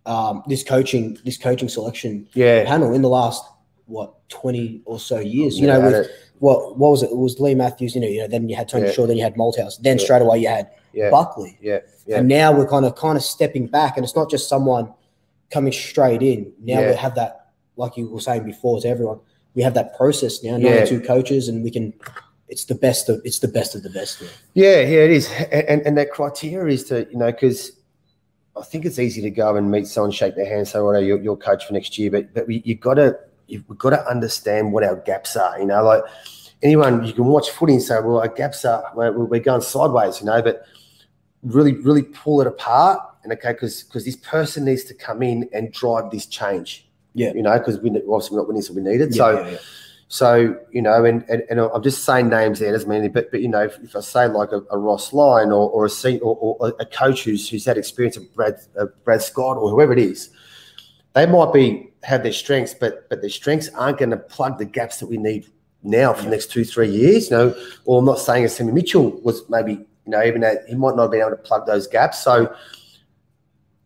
um, 0.05 0.43
this 0.47 0.63
coaching 0.63 1.17
this 1.25 1.39
coaching 1.39 1.71
selection 1.71 2.29
Yeah, 2.35 2.65
panel 2.67 2.93
in 2.93 3.01
the 3.01 3.09
last 3.09 3.43
what 3.87 4.29
twenty 4.29 4.83
or 4.85 5.01
so 5.01 5.21
years. 5.21 5.59
You 5.59 5.69
know, 5.69 5.81
with 5.81 6.07
what 6.39 6.77
what 6.77 6.91
was 6.91 7.03
it? 7.03 7.13
It 7.13 7.17
was 7.17 7.41
Leigh 7.41 7.55
Matthews. 7.55 7.95
You 7.95 8.03
know, 8.03 8.09
you 8.09 8.21
know. 8.21 8.29
Then 8.29 8.47
you 8.51 8.57
had 8.57 8.69
Tony 8.69 8.89
Yeah. 8.89 8.93
Shaw. 8.93 9.07
Then 9.07 9.17
you 9.17 9.23
had 9.23 9.37
Malthouse. 9.37 9.81
Then 9.81 9.97
Yeah. 9.97 10.05
straight 10.05 10.21
away 10.21 10.41
you 10.41 10.49
had 10.49 10.71
yeah, 10.93 11.09
Buckley. 11.09 11.57
yeah, 11.63 11.79
yeah. 12.05 12.19
And 12.19 12.29
now 12.29 12.53
we're 12.53 12.69
kind 12.69 12.85
of 12.85 12.95
kind 12.95 13.17
of 13.17 13.25
stepping 13.25 13.69
back, 13.69 13.97
and 13.97 14.05
it's 14.05 14.15
not 14.15 14.31
just 14.31 14.51
someone 14.51 14.93
coming 15.51 15.73
straight 15.73 16.23
in. 16.23 16.53
Now 16.61 16.81
Yeah. 16.81 16.91
we 16.91 16.97
have 16.97 17.15
that, 17.17 17.51
like 17.77 17.97
you 17.97 18.09
were 18.09 18.21
saying 18.21 18.45
before 18.45 18.81
to 18.81 18.89
everyone, 18.89 19.21
we 19.55 19.63
have 19.63 19.75
that 19.75 19.97
process 19.97 20.43
now. 20.43 20.57
Yeah. 20.57 20.77
Ninety-two 20.77 21.01
coaches, 21.01 21.49
and 21.49 21.65
we 21.65 21.71
can. 21.71 21.93
It's 22.49 22.65
the 22.65 22.75
best 22.75 23.09
of 23.09 23.21
it's 23.25 23.39
the 23.41 23.49
best 23.49 23.75
of 23.75 23.83
the 23.83 23.91
best. 23.91 24.23
Now. 24.23 24.29
Yeah, 24.55 24.81
yeah, 24.81 25.05
it 25.05 25.11
is, 25.11 25.31
and 25.53 25.83
and 25.83 25.97
that 25.99 26.11
criteria 26.11 26.75
is 26.75 26.85
to 26.85 27.07
you 27.11 27.17
know 27.17 27.31
because 27.31 27.73
I 28.57 28.63
think 28.63 28.85
it's 28.85 28.99
easy 28.99 29.23
to 29.23 29.31
go 29.31 29.57
and 29.57 29.71
meet 29.71 29.87
someone, 29.87 30.11
shake 30.11 30.37
their 30.37 30.47
hand, 30.47 30.67
say, 30.69 30.79
"Right, 30.79 31.05
you're, 31.05 31.21
you're 31.21 31.37
coach 31.37 31.65
for 31.67 31.73
next 31.73 31.99
year," 31.99 32.11
but 32.11 32.35
but 32.35 32.47
we, 32.47 32.63
you've 32.65 32.81
got 32.81 32.95
to 32.95 33.17
you've 33.47 33.67
got 33.79 33.91
to 33.91 34.07
understand 34.09 34.73
what 34.73 34.85
our 34.85 34.97
gaps 34.97 35.37
are. 35.37 35.59
You 35.59 35.67
know, 35.67 35.83
like 35.83 36.03
anyone 36.63 37.05
you 37.05 37.13
can 37.13 37.27
watch 37.27 37.51
footy 37.51 37.75
and 37.75 37.83
say, 37.83 38.01
"Well, 38.01 38.19
our 38.19 38.29
gaps 38.29 38.65
are 38.65 38.85
we're, 38.95 39.13
we're 39.13 39.41
going 39.41 39.61
sideways," 39.63 40.21
you 40.21 40.27
know, 40.27 40.43
but 40.43 40.65
really 41.43 41.75
really 41.75 42.03
pull 42.03 42.41
it 42.41 42.47
apart 42.47 43.01
and 43.23 43.33
okay, 43.33 43.53
because 43.53 43.83
because 43.83 44.05
this 44.05 44.17
person 44.17 44.65
needs 44.65 44.85
to 44.85 44.95
come 44.95 45.23
in 45.23 45.49
and 45.53 45.73
drive 45.73 46.11
this 46.11 46.27
change. 46.27 46.89
Yeah, 47.15 47.33
you 47.33 47.43
know, 47.43 47.59
because 47.59 47.79
we 47.81 47.91
obviously 47.91 48.37
we're 48.37 48.43
not 48.43 48.49
winning, 48.49 48.63
so 48.63 48.75
we 48.75 48.83
need 48.83 49.01
it. 49.01 49.11
Yeah, 49.11 49.17
so. 49.17 49.31
yeah, 49.41 49.51
yeah. 49.51 49.59
So 50.13 50.57
you 50.73 50.83
know, 50.83 51.05
and, 51.05 51.25
and, 51.29 51.45
and 51.49 51.61
I'm 51.61 51.83
just 51.85 52.05
saying 52.05 52.31
names 52.31 52.59
there 52.59 52.73
doesn't 52.73 52.89
mean 52.89 52.99
anything, 52.99 53.13
but 53.13 53.31
but 53.31 53.43
you 53.43 53.49
know, 53.49 53.63
if, 53.63 53.79
if 53.79 53.95
I 53.95 54.01
say 54.01 54.27
like 54.27 54.51
a, 54.51 54.61
a 54.73 54.77
Ross 54.77 55.13
Lyon 55.13 55.53
or 55.53 55.71
or 55.71 55.85
a 55.87 55.89
se- 55.89 56.19
or, 56.19 56.35
or 56.37 56.75
a 56.81 56.85
coach 56.85 57.23
who's 57.23 57.49
who's 57.49 57.65
had 57.65 57.79
experience 57.79 58.17
of 58.17 58.35
Brad 58.35 58.57
uh, 58.77 58.87
Brad 59.05 59.23
Scott 59.23 59.57
or 59.57 59.71
whoever 59.71 59.93
it 59.93 60.01
is, 60.01 60.31
they 61.15 61.27
might 61.27 61.53
be 61.53 61.93
have 62.03 62.25
their 62.25 62.33
strengths, 62.33 62.75
but 62.75 63.09
but 63.09 63.21
their 63.21 63.31
strengths 63.31 63.69
aren't 63.69 63.99
going 63.99 64.11
to 64.11 64.17
plug 64.17 64.59
the 64.59 64.65
gaps 64.65 64.99
that 64.99 65.07
we 65.07 65.17
need 65.17 65.47
now 65.85 66.13
for 66.13 66.25
the 66.25 66.31
next 66.31 66.51
two 66.51 66.65
three 66.65 66.91
years. 66.91 67.31
You 67.31 67.37
know, 67.37 67.65
or 67.85 68.01
I'm 68.01 68.05
not 68.05 68.19
saying 68.19 68.45
a 68.45 68.49
Sammy 68.49 68.73
Mitchell 68.73 69.13
was 69.23 69.49
maybe 69.49 69.75
you 69.75 69.87
know 70.07 70.25
even 70.25 70.41
that 70.41 70.65
he 70.69 70.75
might 70.75 70.97
not 70.97 71.03
have 71.03 71.11
been 71.13 71.21
able 71.21 71.31
to 71.31 71.37
plug 71.37 71.67
those 71.67 71.87
gaps. 71.87 72.19
So 72.19 72.53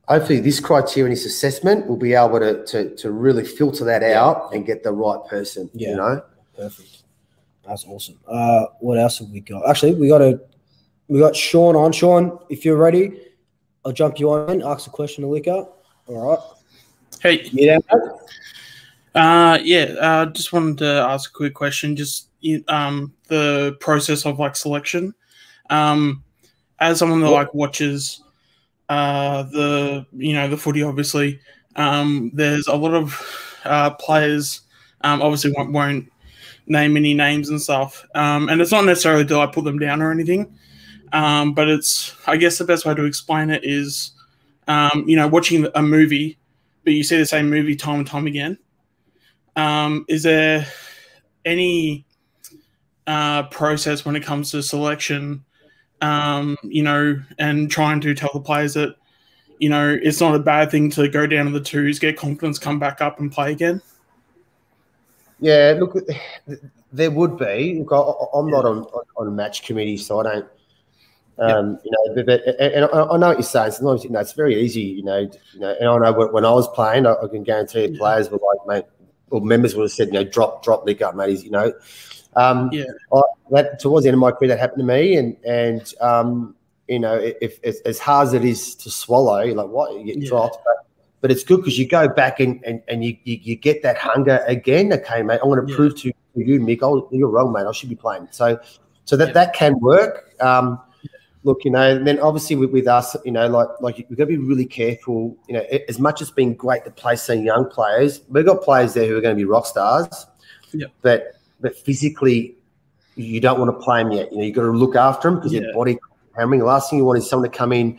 hopefully 0.09 0.41
this 0.41 0.61
criteria 0.61 1.07
and 1.07 1.13
this 1.13 1.25
assessment 1.25 1.87
will 1.87 1.97
be 1.97 2.15
able 2.15 2.39
to, 2.41 2.65
to, 2.67 2.95
to 2.97 3.11
really 3.11 3.45
filter 3.45 3.85
that 3.85 4.03
out 4.03 4.53
and 4.53 4.67
get 4.67 4.83
the 4.83 4.93
right 4.93 5.21
person. 5.29 5.71
Yeah. 5.75 5.91
You 5.91 5.97
know, 5.97 6.23
Perfect. 6.57 7.03
That's 7.67 7.85
awesome. 7.87 8.19
Uh, 8.27 8.67
what 8.81 8.99
else 8.99 9.19
have 9.19 9.31
we 9.31 9.41
got? 9.41 9.69
Actually, 9.69 9.95
we 9.95 10.09
got 10.09 10.21
a 10.21 10.41
we 11.09 11.19
got 11.19 11.35
Sean 11.35 11.77
on. 11.77 11.93
Sean, 11.93 12.39
if 12.49 12.65
you're 12.65 12.77
ready, 12.77 13.21
I'll 13.85 13.93
jump 13.93 14.19
you 14.19 14.31
on. 14.31 14.63
Ask 14.63 14.87
a 14.87 14.91
question 14.91 15.23
to 15.23 15.29
Liquor. 15.29 15.67
All 16.07 16.31
right. 16.31 16.39
Hey. 17.21 17.49
Yeah. 17.53 17.79
Uh, 19.15 19.59
yeah. 19.63 19.95
Uh, 19.99 20.27
just 20.27 20.53
wanted 20.53 20.79
to 20.79 20.87
ask 20.87 21.31
a 21.31 21.33
quick 21.33 21.55
question. 21.55 21.97
Just 21.97 22.29
um, 22.69 23.13
the 23.29 23.77
process 23.81 24.27
of 24.27 24.39
like 24.39 24.57
selection. 24.57 25.15
Um, 25.71 26.23
as 26.81 26.99
someone 26.99 27.21
that 27.21 27.31
like 27.31 27.55
watches 27.55 28.23
uh 28.95 29.43
the 29.45 30.07
you 30.13 30.35
know 30.35 30.49
the 30.49 30.57
footy, 30.57 30.83
obviously, 30.83 31.41
um, 31.77 32.31
there's 32.35 32.67
a 32.67 32.77
lot 32.77 32.95
of 32.95 33.21
uh 33.65 33.91
players. 33.91 34.61
Um, 35.03 35.21
obviously 35.21 35.53
won't, 35.53 35.73
won't 35.73 36.11
name 36.67 36.97
any 36.97 37.15
names 37.15 37.51
and 37.51 37.61
stuff. 37.61 38.07
Um, 38.15 38.49
and 38.49 38.61
it's 38.61 38.73
not 38.73 38.85
necessarily 38.85 39.25
do 39.25 39.39
I 39.41 39.47
put 39.47 39.65
them 39.65 39.79
down 39.79 40.01
or 40.01 40.11
anything. 40.11 40.57
Um, 41.13 41.55
but 41.55 41.69
it's 41.69 42.17
I 42.27 42.37
guess 42.37 42.59
the 42.59 42.65
best 42.65 42.87
way 42.87 42.95
to 42.95 43.05
explain 43.05 43.51
it 43.51 43.63
is, 43.65 44.13
um, 44.67 45.05
you 45.07 45.17
know, 45.17 45.29
watching 45.29 45.67
a 45.75 45.83
movie, 45.83 46.39
but 46.85 46.93
you 46.95 47.03
see 47.05 47.19
the 47.19 47.27
same 47.27 47.51
movie 47.51 47.77
time 47.77 48.01
and 48.01 48.07
time 48.07 48.27
again. 48.27 48.59
Um, 49.57 50.05
is 50.09 50.23
there 50.25 50.67
any 51.45 52.07
uh, 53.07 53.45
process 53.45 54.05
when 54.05 54.17
it 54.17 54.25
comes 54.25 54.51
to 54.51 54.63
selection? 54.63 55.45
Um, 56.05 56.59
you 56.63 56.83
know, 56.83 57.19
and 57.39 57.71
trying 57.71 58.01
to 58.03 58.15
tell 58.15 58.31
the 58.35 58.41
players 58.41 58.75
that, 58.75 58.97
you 59.59 59.69
know, 59.69 59.97
it's 60.03 60.21
not 60.21 60.35
a 60.35 60.39
bad 60.39 60.71
thing 60.71 60.91
to 60.91 61.09
go 61.09 61.27
down 61.27 61.47
to 61.47 61.53
the 61.53 61.61
twos, 61.65 61.99
get 61.99 62.19
confidence, 62.19 62.59
come 62.59 62.79
back 62.79 63.01
up 63.01 63.21
and 63.21 63.33
play 63.33 63.53
again. 63.53 63.81
Yeah, 65.41 65.77
look, 65.79 65.97
there 66.93 67.11
would 67.11 67.39
be. 67.39 67.79
Look, 67.79 67.93
I, 67.93 68.39
I'm 68.39 68.51
not 68.51 68.65
on, 68.65 68.85
on, 69.17 69.29
a 69.29 69.31
match 69.31 69.65
committee, 69.65 69.97
so 69.97 70.21
I 70.21 70.23
don't. 70.23 70.47
Um, 71.39 71.79
You 71.85 71.91
know, 71.91 72.15
but, 72.15 72.27
but 72.27 72.61
and 72.61 72.85
I, 72.85 72.89
I 72.89 73.17
know 73.17 73.29
what 73.29 73.39
you're 73.39 73.43
saying. 73.43 73.73
Sometimes 73.73 74.05
you 74.05 74.11
know 74.11 74.21
it's 74.21 74.35
very 74.35 74.61
easy. 74.61 74.83
You 74.83 75.05
know, 75.05 75.19
you 75.19 75.61
know, 75.61 75.75
and 75.81 75.89
I 75.89 76.11
know 76.11 76.29
when, 76.29 76.45
I 76.45 76.51
was 76.51 76.69
playing, 76.69 77.07
I, 77.07 77.15
I 77.15 77.29
can 77.29 77.43
guarantee 77.43 77.87
you 77.87 77.99
players 77.99 78.31
were 78.31 78.39
like, 78.39 78.67
mate, 78.67 78.85
or 79.31 79.41
members 79.41 79.75
would 79.75 79.85
have 79.85 79.93
said, 79.93 80.09
you 80.09 80.15
know, 80.15 80.25
drop, 80.25 80.63
drop 80.63 80.85
liquor, 80.87 81.13
mate. 81.13 81.31
He's, 81.31 81.45
you 81.45 81.51
know, 81.51 81.73
um, 82.37 82.71
Yeah. 82.73 82.85
I, 83.13 83.21
that 83.51 83.79
towards 83.81 84.05
the 84.05 84.09
end 84.09 84.15
of 84.15 84.21
my 84.21 84.31
career, 84.31 84.49
that 84.49 84.59
happened 84.59 84.81
to 84.81 84.85
me, 84.85 85.17
and 85.17 85.37
and 85.45 85.93
um, 86.01 86.55
you 86.89 86.99
know, 86.99 87.15
if, 87.15 87.59
if 87.63 87.77
as 87.87 87.99
hard 87.99 88.29
as 88.29 88.35
it 88.35 88.45
is 88.45 88.75
to 88.77 88.91
swallow, 88.91 89.41
you're 89.41 89.55
like 89.55 89.69
what 89.69 89.93
you 89.95 90.05
get 90.05 90.19
Yeah. 90.19 90.29
dropped, 90.29 90.59
but, 90.65 90.87
but 91.21 91.31
it's 91.31 91.45
good 91.45 91.59
because 91.59 91.79
you 91.79 91.87
go 91.87 92.09
back 92.09 92.41
and 92.41 92.63
and, 92.65 92.83
and 92.89 93.05
you, 93.05 93.17
you 93.25 93.39
you 93.43 93.57
get 93.57 93.83
that 93.83 93.97
hunger 93.97 94.43
again. 94.47 94.93
Okay, 94.93 95.23
mate, 95.23 95.41
I'm 95.43 95.49
going 95.49 95.65
to 95.65 95.71
Yeah. 95.71 95.77
prove 95.77 95.97
to 96.01 96.09
you, 96.09 96.61
Mick, 96.61 96.81
oh, 96.83 97.09
you're 97.13 97.29
wrong, 97.29 97.53
mate. 97.53 97.67
I 97.67 97.73
should 97.73 97.89
be 97.89 97.95
playing. 97.97 98.29
So, 98.31 98.59
so 99.05 99.17
that 99.17 99.35
that 99.35 99.55
can 99.55 99.79
work. 99.81 100.35
Um, 100.41 100.81
look, 101.45 101.65
you 101.65 101.71
know, 101.71 101.97
and 101.97 102.07
then 102.07 102.19
obviously 102.19 102.57
with, 102.57 102.71
with 102.71 102.89
us, 102.89 103.17
you 103.25 103.31
know, 103.31 103.47
like 103.47 103.69
like 103.81 104.05
we've 104.09 104.19
got 104.19 104.25
to 104.25 104.29
be 104.29 104.39
really 104.39 104.67
careful. 104.67 105.37
You 105.47 105.55
know, 105.55 105.65
as 105.89 105.99
much 105.99 106.21
as 106.21 106.29
it's 106.29 106.35
been 106.35 106.55
great 106.55 106.85
to 106.85 106.91
play 106.91 107.17
some 107.17 107.43
young 107.43 107.71
players, 107.71 108.23
we've 108.29 108.45
got 108.45 108.63
players 108.63 108.95
there 108.95 109.07
who 109.07 109.17
are 109.17 109.21
going 109.21 109.37
to 109.37 109.41
be 109.41 109.45
rock 109.45 109.67
stars. 109.67 110.27
Yep. 110.73 110.91
But 111.03 111.34
but 111.61 111.77
physically, 111.77 112.57
you 113.17 113.41
don't 113.41 113.59
want 113.59 113.71
to 113.71 113.85
play 113.85 114.03
them 114.03 114.13
yet. 114.13 114.31
You 114.33 114.39
know, 114.39 114.45
you've 114.45 114.57
got 114.57 114.63
to 114.63 114.71
look 114.73 114.97
after 114.97 115.29
them 115.29 115.37
because 115.39 115.53
Yeah. 115.53 115.61
their 115.61 115.75
body 115.75 115.99
hammering. 116.37 116.61
The 116.61 116.67
last 116.67 116.91
thing 116.91 116.99
you 116.99 117.05
want 117.05 117.19
is 117.19 117.29
someone 117.29 117.51
to 117.51 117.57
come 117.57 117.73
in, 117.73 117.99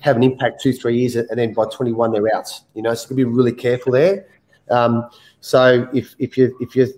have 0.00 0.16
an 0.16 0.22
impact 0.22 0.62
two 0.62 0.72
three 0.72 0.98
years, 0.98 1.16
and 1.16 1.38
then 1.38 1.52
by 1.54 1.64
twenty 1.72 1.92
one 1.92 2.12
they're 2.12 2.34
out. 2.34 2.50
You 2.74 2.82
know, 2.82 2.94
so 2.94 3.04
you 3.04 3.08
got 3.08 3.08
to 3.08 3.14
be 3.16 3.24
really 3.24 3.52
careful 3.52 3.92
there. 3.92 4.26
Um, 4.70 5.08
so 5.40 5.88
if 5.92 6.14
if 6.18 6.36
you 6.38 6.56
if 6.60 6.76
you 6.76 6.88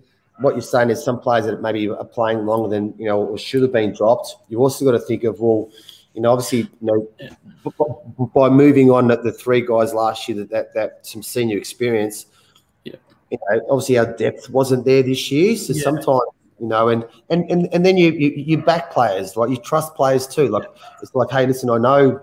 what 0.41 0.55
you're 0.55 0.61
saying 0.63 0.91
is 0.91 1.03
some 1.03 1.19
players 1.19 1.47
that 1.47 1.63
maybe 1.63 1.89
are 1.89 2.05
playing 2.05 2.45
longer 2.45 2.69
than 2.69 2.95
you 2.99 3.07
know 3.07 3.23
or 3.25 3.39
should 3.39 3.63
have 3.63 3.73
been 3.73 3.95
dropped. 3.95 4.37
You've 4.49 4.61
also 4.61 4.85
got 4.85 4.93
to 4.93 4.99
think 5.01 5.25
of 5.25 5.41
well, 5.41 5.71
you 6.15 6.21
know, 6.21 6.33
obviously, 6.33 6.59
you 6.59 6.69
know, 6.83 7.09
b- 7.65 8.25
by 8.35 8.49
moving 8.51 8.91
on 8.91 9.09
the 9.09 9.33
three 9.33 9.61
guys 9.61 9.95
last 9.95 10.29
year 10.29 10.37
that, 10.39 10.51
that 10.51 10.75
that 10.75 11.07
some 11.07 11.23
senior 11.23 11.57
experience. 11.57 12.27
You 13.31 13.39
know, 13.51 13.61
obviously 13.71 13.99
our 13.99 14.13
depth 14.17 14.49
wasn't 14.51 14.85
there 14.85 15.03
this 15.03 15.31
year, 15.31 15.57
so 15.57 15.73
Yeah. 15.73 15.83
sometimes 15.83 16.21
you 16.61 16.67
know, 16.69 16.89
and 16.89 17.05
and 17.29 17.51
and, 17.51 17.69
and 17.73 17.85
then 17.85 17.97
you, 17.97 18.13
you 18.13 18.31
you 18.37 18.59
back 18.59 18.91
players, 18.91 19.37
like 19.37 19.51
you 19.51 19.57
trust 19.59 19.95
players 19.95 20.27
too. 20.27 20.49
Like 20.49 20.65
it's 21.03 21.15
like, 21.15 21.31
hey, 21.31 21.47
listen, 21.47 21.69
I 21.71 21.79
know. 21.79 22.21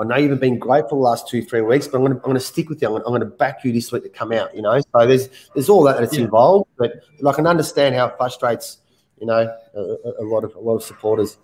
I 0.00 0.04
know 0.04 0.14
you've 0.16 0.38
been 0.38 0.60
great 0.60 0.84
for 0.84 0.90
the 0.90 0.94
last 1.02 1.26
two, 1.28 1.42
three 1.42 1.60
weeks, 1.60 1.88
but 1.88 1.98
I'm 1.98 2.04
going 2.04 2.12
to, 2.12 2.18
I'm 2.18 2.22
going 2.24 2.34
to 2.34 2.40
stick 2.40 2.68
with 2.68 2.80
you. 2.80 2.86
I'm 2.86 2.92
going, 2.92 3.02
to, 3.02 3.06
I'm 3.08 3.12
going 3.18 3.28
to 3.28 3.36
back 3.36 3.64
you 3.64 3.72
this 3.72 3.90
week 3.90 4.04
to 4.04 4.08
come 4.08 4.30
out. 4.30 4.54
You 4.54 4.62
know, 4.62 4.78
so 4.78 5.06
there's 5.08 5.28
there's 5.54 5.68
all 5.68 5.82
that 5.82 5.98
that's 5.98 6.14
Yeah. 6.16 6.24
involved, 6.24 6.68
but 6.78 7.02
I 7.26 7.32
can 7.32 7.48
understand 7.48 7.96
how 7.96 8.06
it 8.06 8.14
frustrates 8.16 8.78
you 9.20 9.26
know 9.26 9.52
a- 9.74 10.22
a 10.22 10.24
lot 10.24 10.44
of 10.44 10.54
a 10.54 10.60
lot 10.60 10.76
of 10.76 10.84
supporters. 10.84 11.36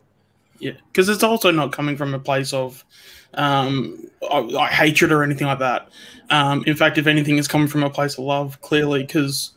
Yeah, 0.60 0.74
because 0.86 1.08
it's 1.08 1.24
also 1.24 1.50
not 1.50 1.72
coming 1.72 1.96
from 1.96 2.14
a 2.14 2.18
place 2.20 2.52
of 2.52 2.84
um, 3.34 4.08
like 4.30 4.72
hatred 4.72 5.12
or 5.12 5.22
anything 5.22 5.46
like 5.46 5.58
that. 5.58 5.88
Um, 6.30 6.64
in 6.66 6.76
fact, 6.76 6.98
if 6.98 7.06
anything, 7.06 7.38
it's 7.38 7.48
coming 7.48 7.68
from 7.68 7.82
a 7.82 7.90
place 7.90 8.14
of 8.14 8.24
love, 8.24 8.60
clearly, 8.60 9.02
because 9.02 9.52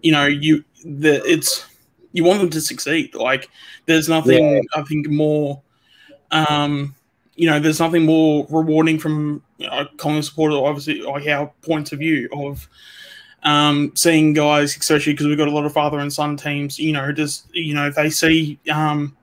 you 0.00 0.12
know 0.12 0.26
you 0.26 0.64
the 0.84 1.22
it's 1.24 1.64
you 2.12 2.24
want 2.24 2.40
them 2.40 2.50
to 2.50 2.60
succeed. 2.60 3.14
Like 3.14 3.48
there's 3.86 4.08
nothing 4.08 4.62
I 4.74 4.82
think 4.82 5.08
more. 5.08 5.62
Um, 6.30 6.94
you 7.34 7.48
know, 7.48 7.58
there's 7.58 7.80
nothing 7.80 8.04
more 8.04 8.46
rewarding 8.50 8.98
from 8.98 9.42
you 9.58 9.66
know, 9.66 9.80
a 9.80 9.86
Collingwood 9.96 10.24
supporter, 10.24 10.56
obviously, 10.56 11.02
like 11.02 11.26
our 11.26 11.52
points 11.62 11.92
of 11.92 11.98
view 11.98 12.28
of 12.32 12.68
um, 13.42 13.92
seeing 13.94 14.32
guys, 14.32 14.76
especially 14.76 15.14
because 15.14 15.26
we've 15.26 15.38
got 15.38 15.48
a 15.48 15.52
lot 15.52 15.64
of 15.64 15.72
father 15.72 15.98
and 15.98 16.12
son 16.12 16.36
teams. 16.36 16.78
You 16.78 16.92
know, 16.92 17.10
just 17.12 17.46
you 17.54 17.74
know, 17.74 17.86
if 17.86 17.94
they 17.94 18.10
see 18.10 18.58
um, 18.70 19.16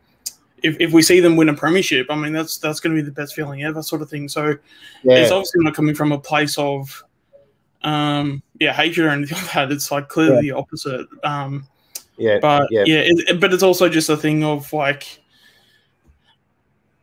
if, 0.64 0.78
if 0.80 0.92
we 0.92 1.02
see 1.02 1.20
them 1.20 1.36
win 1.36 1.50
a 1.50 1.54
premiership, 1.54 2.08
I 2.10 2.16
mean 2.16 2.34
that's 2.34 2.58
that's 2.58 2.80
going 2.80 2.96
to 2.96 3.02
be 3.02 3.06
the 3.06 3.12
best 3.12 3.36
feeling 3.36 3.64
ever, 3.64 3.82
sort 3.82 4.02
of 4.02 4.10
thing. 4.10 4.28
So 4.28 4.56
it's 5.04 5.32
obviously 5.32 5.64
not 5.64 5.74
coming 5.74 5.96
from 5.96 6.12
a 6.12 6.20
place 6.20 6.58
of 6.58 7.04
um, 7.84 8.44
yeah 8.60 8.74
hatred 8.74 9.08
or 9.08 9.10
anything 9.10 9.38
like 9.42 9.54
that. 9.54 9.72
It's 9.72 9.92
like 9.92 10.10
clearly 10.10 10.42
the 10.42 10.52
opposite. 10.52 11.08
Um, 11.24 11.68
yeah, 12.18 12.40
but 12.40 12.68
yeah. 12.72 12.84
yeah, 12.86 13.02
it, 13.06 13.40
but 13.40 13.54
it's 13.54 13.64
also 13.64 13.88
just 13.88 14.10
a 14.10 14.18
thing 14.18 14.44
of 14.44 14.72
like 14.74 15.20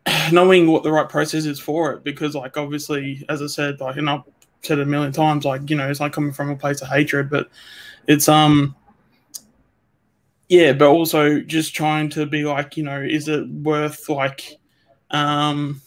knowing 0.33 0.71
what 0.71 0.83
the 0.83 0.93
right 0.93 1.09
process 1.09 1.47
is 1.47 1.59
for 1.59 1.93
it 1.93 2.05
because 2.05 2.35
like 2.35 2.57
obviously 2.57 3.25
as 3.29 3.43
i 3.43 3.47
said 3.47 3.81
like 3.81 3.97
and 3.97 4.09
i've 4.09 4.23
said 4.63 4.79
it 4.79 4.83
a 4.83 4.87
million 4.87 5.13
times 5.13 5.45
like 5.45 5.69
you 5.71 5.77
know 5.77 5.89
it's 5.89 6.01
not 6.01 6.13
coming 6.13 6.33
from 6.33 6.51
a 6.51 6.57
place 6.57 6.83
of 6.83 6.89
hatred 6.89 7.31
but 7.31 7.49
it's 8.07 8.29
um 8.29 8.75
yeah 10.49 10.73
but 10.73 10.89
also 10.89 11.41
just 11.41 11.75
trying 11.75 12.09
to 12.09 12.27
be 12.27 12.45
like 12.45 12.77
you 12.77 12.83
know 12.83 13.01
is 13.01 13.29
it 13.29 13.49
worth 13.49 14.09
like 14.09 14.59
um 15.11 15.81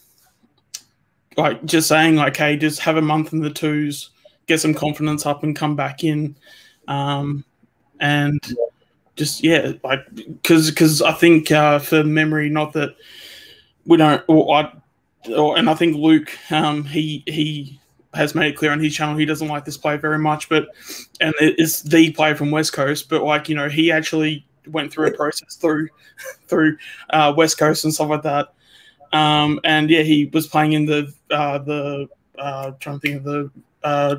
like 1.36 1.64
just 1.64 1.88
saying 1.88 2.16
like 2.16 2.36
hey 2.36 2.56
just 2.56 2.80
have 2.80 2.96
a 2.96 3.02
month 3.02 3.32
in 3.32 3.40
the 3.40 3.50
twos 3.50 4.10
get 4.46 4.60
some 4.60 4.74
confidence 4.74 5.26
up 5.26 5.44
and 5.44 5.54
come 5.54 5.76
back 5.76 6.02
in. 6.02 6.36
Um 6.88 7.44
and 8.00 8.40
just 9.14 9.44
yeah 9.44 9.72
like 9.84 10.00
because 10.14 10.70
because 10.70 11.02
i 11.02 11.12
think 11.12 11.50
uh 11.50 11.78
for 11.78 12.02
memory 12.02 12.48
not 12.48 12.72
that 12.72 12.96
we 13.84 13.98
don't 13.98 14.24
or 14.28 14.54
i 14.54 14.72
or, 15.36 15.58
and 15.58 15.68
i 15.68 15.74
think 15.74 15.94
luke 15.94 16.34
um 16.50 16.84
he 16.84 17.22
he 17.26 17.78
has 18.14 18.34
made 18.34 18.52
it 18.52 18.56
clear 18.56 18.72
on 18.72 18.80
his 18.80 18.94
channel 18.94 19.16
he 19.16 19.26
doesn't 19.26 19.48
like 19.48 19.66
this 19.66 19.76
play 19.76 19.98
very 19.98 20.18
much 20.18 20.48
but 20.48 20.68
and 21.20 21.34
it 21.38 21.58
is 21.58 21.82
the 21.82 22.10
play 22.12 22.32
from 22.32 22.50
west 22.50 22.72
coast 22.72 23.10
but 23.10 23.22
like 23.22 23.46
you 23.48 23.54
know 23.54 23.68
he 23.68 23.92
actually 23.92 24.44
went 24.70 24.92
through 24.92 25.06
a 25.06 25.12
process 25.12 25.56
through 25.56 25.88
through 26.46 26.76
uh 27.10 27.32
west 27.36 27.58
coast 27.58 27.84
and 27.84 27.92
stuff 27.94 28.08
like 28.08 28.22
that 28.22 28.52
Um, 29.12 29.60
and 29.64 29.90
yeah, 29.90 30.02
he 30.02 30.26
was 30.32 30.46
playing 30.46 30.72
in 30.72 30.86
the 30.86 31.12
uh, 31.30 31.58
the 31.58 32.08
uh, 32.38 32.72
trying 32.80 33.00
to 33.00 33.00
think 33.00 33.16
of 33.18 33.24
the 33.24 33.50
uh, 33.82 34.16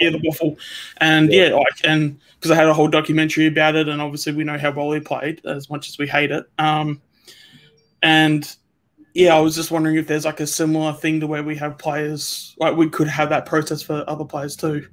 yeah, 0.00 0.10
the 0.10 0.20
waffle, 0.24 0.56
and 0.98 1.32
yeah, 1.32 1.48
yeah 1.48 1.54
like 1.54 1.80
and 1.84 2.18
because 2.34 2.50
I 2.50 2.54
had 2.54 2.68
a 2.68 2.74
whole 2.74 2.88
documentary 2.88 3.46
about 3.46 3.74
it, 3.74 3.88
and 3.88 4.00
obviously 4.00 4.32
we 4.32 4.44
know 4.44 4.58
how 4.58 4.70
well 4.70 4.92
he 4.92 5.00
played, 5.00 5.44
as 5.44 5.68
much 5.68 5.88
as 5.88 5.98
we 5.98 6.06
hate 6.06 6.30
it. 6.30 6.46
Um, 6.58 7.02
and 8.02 8.54
yeah, 9.14 9.36
I 9.36 9.40
was 9.40 9.54
just 9.54 9.70
wondering 9.70 9.96
if 9.96 10.06
there's 10.06 10.24
like 10.24 10.40
a 10.40 10.46
similar 10.46 10.92
thing 10.94 11.20
to 11.20 11.26
where 11.26 11.42
we 11.42 11.56
have 11.56 11.76
players 11.76 12.54
like 12.58 12.76
we 12.76 12.88
could 12.88 13.08
have 13.08 13.28
that 13.28 13.46
process 13.46 13.82
for 13.82 14.04
other 14.08 14.24
players 14.24 14.56
too. 14.56 14.86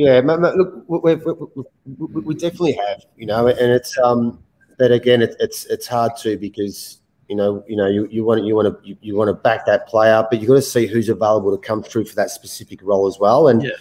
Yeah, 0.00 0.20
look, 0.24 0.84
we, 0.88 1.14
we, 1.14 2.20
we 2.22 2.34
definitely 2.34 2.72
have, 2.72 3.04
you 3.18 3.26
know, 3.26 3.48
and 3.48 3.58
it's 3.58 3.98
um, 3.98 4.42
but 4.78 4.92
again, 4.92 5.20
it, 5.20 5.36
it's 5.40 5.66
it's 5.66 5.86
hard 5.86 6.16
to 6.22 6.38
because 6.38 7.00
you 7.28 7.36
know, 7.36 7.62
you 7.68 7.76
know, 7.76 7.86
you, 7.86 8.08
you 8.10 8.24
want 8.24 8.42
you 8.44 8.56
want 8.56 8.82
to 8.82 8.88
you, 8.88 8.96
you 9.02 9.14
want 9.14 9.28
to 9.28 9.34
back 9.34 9.66
that 9.66 9.86
player, 9.86 10.26
but 10.30 10.40
you 10.40 10.48
got 10.48 10.54
to 10.54 10.62
see 10.62 10.86
who's 10.86 11.10
available 11.10 11.54
to 11.54 11.60
come 11.62 11.82
through 11.82 12.06
for 12.06 12.14
that 12.14 12.30
specific 12.30 12.80
role 12.82 13.06
as 13.06 13.18
well. 13.18 13.48
And 13.48 13.62
yeah. 13.62 13.72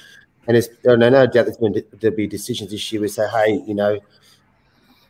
and 0.48 0.58
it's 0.58 0.68
no 0.84 0.98
no 0.98 1.10
doubt 1.26 1.46
there's 1.46 1.56
going 1.56 1.82
to 2.02 2.12
be 2.12 2.28
decisions 2.28 2.72
this 2.72 2.92
year. 2.92 3.02
We 3.02 3.08
say, 3.08 3.30
hey, 3.30 3.64
you 3.66 3.74
know, 3.74 3.98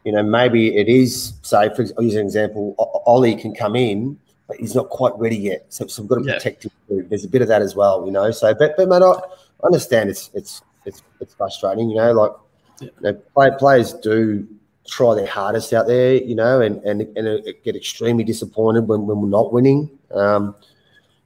you 0.05 0.11
know, 0.11 0.21
maybe 0.21 0.77
it 0.77 0.87
is 0.87 1.33
say 1.41 1.73
for 1.75 1.87
I'll 1.97 2.03
use 2.03 2.13
an 2.13 2.23
example, 2.23 2.75
Ollie 3.07 3.35
can 3.35 3.55
come 3.55 3.75
in, 3.75 4.19
but 4.47 4.57
he's 4.57 4.75
not 4.75 4.89
quite 4.89 5.13
ready 5.17 5.37
yet. 5.37 5.65
So, 5.69 5.87
so 5.87 6.03
we've 6.03 6.09
got 6.09 6.19
to 6.19 6.25
yeah. 6.25 6.33
protect 6.35 6.65
him. 6.65 6.71
There's 7.09 7.25
a 7.25 7.29
bit 7.29 7.41
of 7.41 7.47
that 7.47 7.63
as 7.63 7.75
well, 7.75 8.05
you 8.05 8.11
know. 8.11 8.29
So, 8.29 8.53
but 8.53 8.77
but 8.77 8.87
man, 8.87 9.01
I 9.01 9.15
understand 9.63 10.11
it's 10.11 10.29
it's 10.35 10.61
it's 11.21 11.31
it's 11.31 11.35
frustrating, 11.35 11.89
you 11.89 11.97
know. 11.97 12.11
Like 12.11 12.31
yeah. 12.81 12.87
you 12.87 13.01
know, 13.01 13.13
play, 13.33 13.51
players 13.57 13.93
do 13.93 14.47
try 14.87 15.15
their 15.15 15.27
hardest 15.27 15.73
out 15.73 15.87
there, 15.87 16.15
you 16.15 16.35
know, 16.35 16.61
and 16.61 16.83
and, 16.83 17.01
and 17.17 17.43
get 17.63 17.75
extremely 17.75 18.23
disappointed 18.23 18.87
when, 18.87 19.05
when 19.05 19.21
we're 19.21 19.29
not 19.29 19.53
winning. 19.53 19.89
Um, 20.11 20.55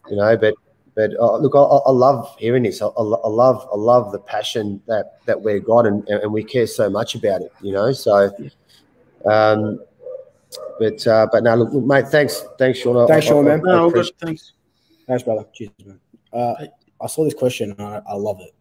you 0.09 0.17
know, 0.17 0.35
but 0.37 0.55
but 0.95 1.11
uh, 1.19 1.37
look, 1.37 1.55
I, 1.55 1.59
I, 1.59 1.91
love 1.91 2.35
hearing 2.37 2.63
this. 2.63 2.81
I, 2.81 2.85
I, 2.85 3.01
love 3.01 3.67
I 3.71 3.75
love 3.75 4.11
the 4.11 4.19
passion 4.19 4.81
that 4.87 5.25
that 5.25 5.41
we've 5.41 5.63
got, 5.63 5.87
and, 5.87 6.07
and 6.07 6.31
we 6.31 6.43
care 6.43 6.67
so 6.67 6.89
much 6.89 7.15
about 7.15 7.41
it. 7.41 7.51
You 7.61 7.73
know, 7.73 7.91
so. 7.91 8.31
Um, 9.25 9.79
but 10.79 11.05
uh, 11.07 11.27
but 11.31 11.43
now, 11.43 11.55
look, 11.55 11.73
mate. 11.73 12.07
Thanks, 12.09 12.43
thanks, 12.59 12.79
Sean. 12.79 13.07
Thanks, 13.07 13.25
Sean, 13.25 13.45
man. 13.45 13.61
No, 13.63 13.89
good. 13.89 14.09
Thanks. 14.19 14.53
Thanks, 15.07 15.23
brother. 15.23 15.45
Cheers, 15.53 15.71
man. 15.85 15.99
Uh, 16.31 16.65
I 17.01 17.07
saw 17.07 17.23
this 17.23 17.33
question. 17.33 17.75
I, 17.79 18.01
I 18.07 18.13
love 18.13 18.39
it. 18.41 18.53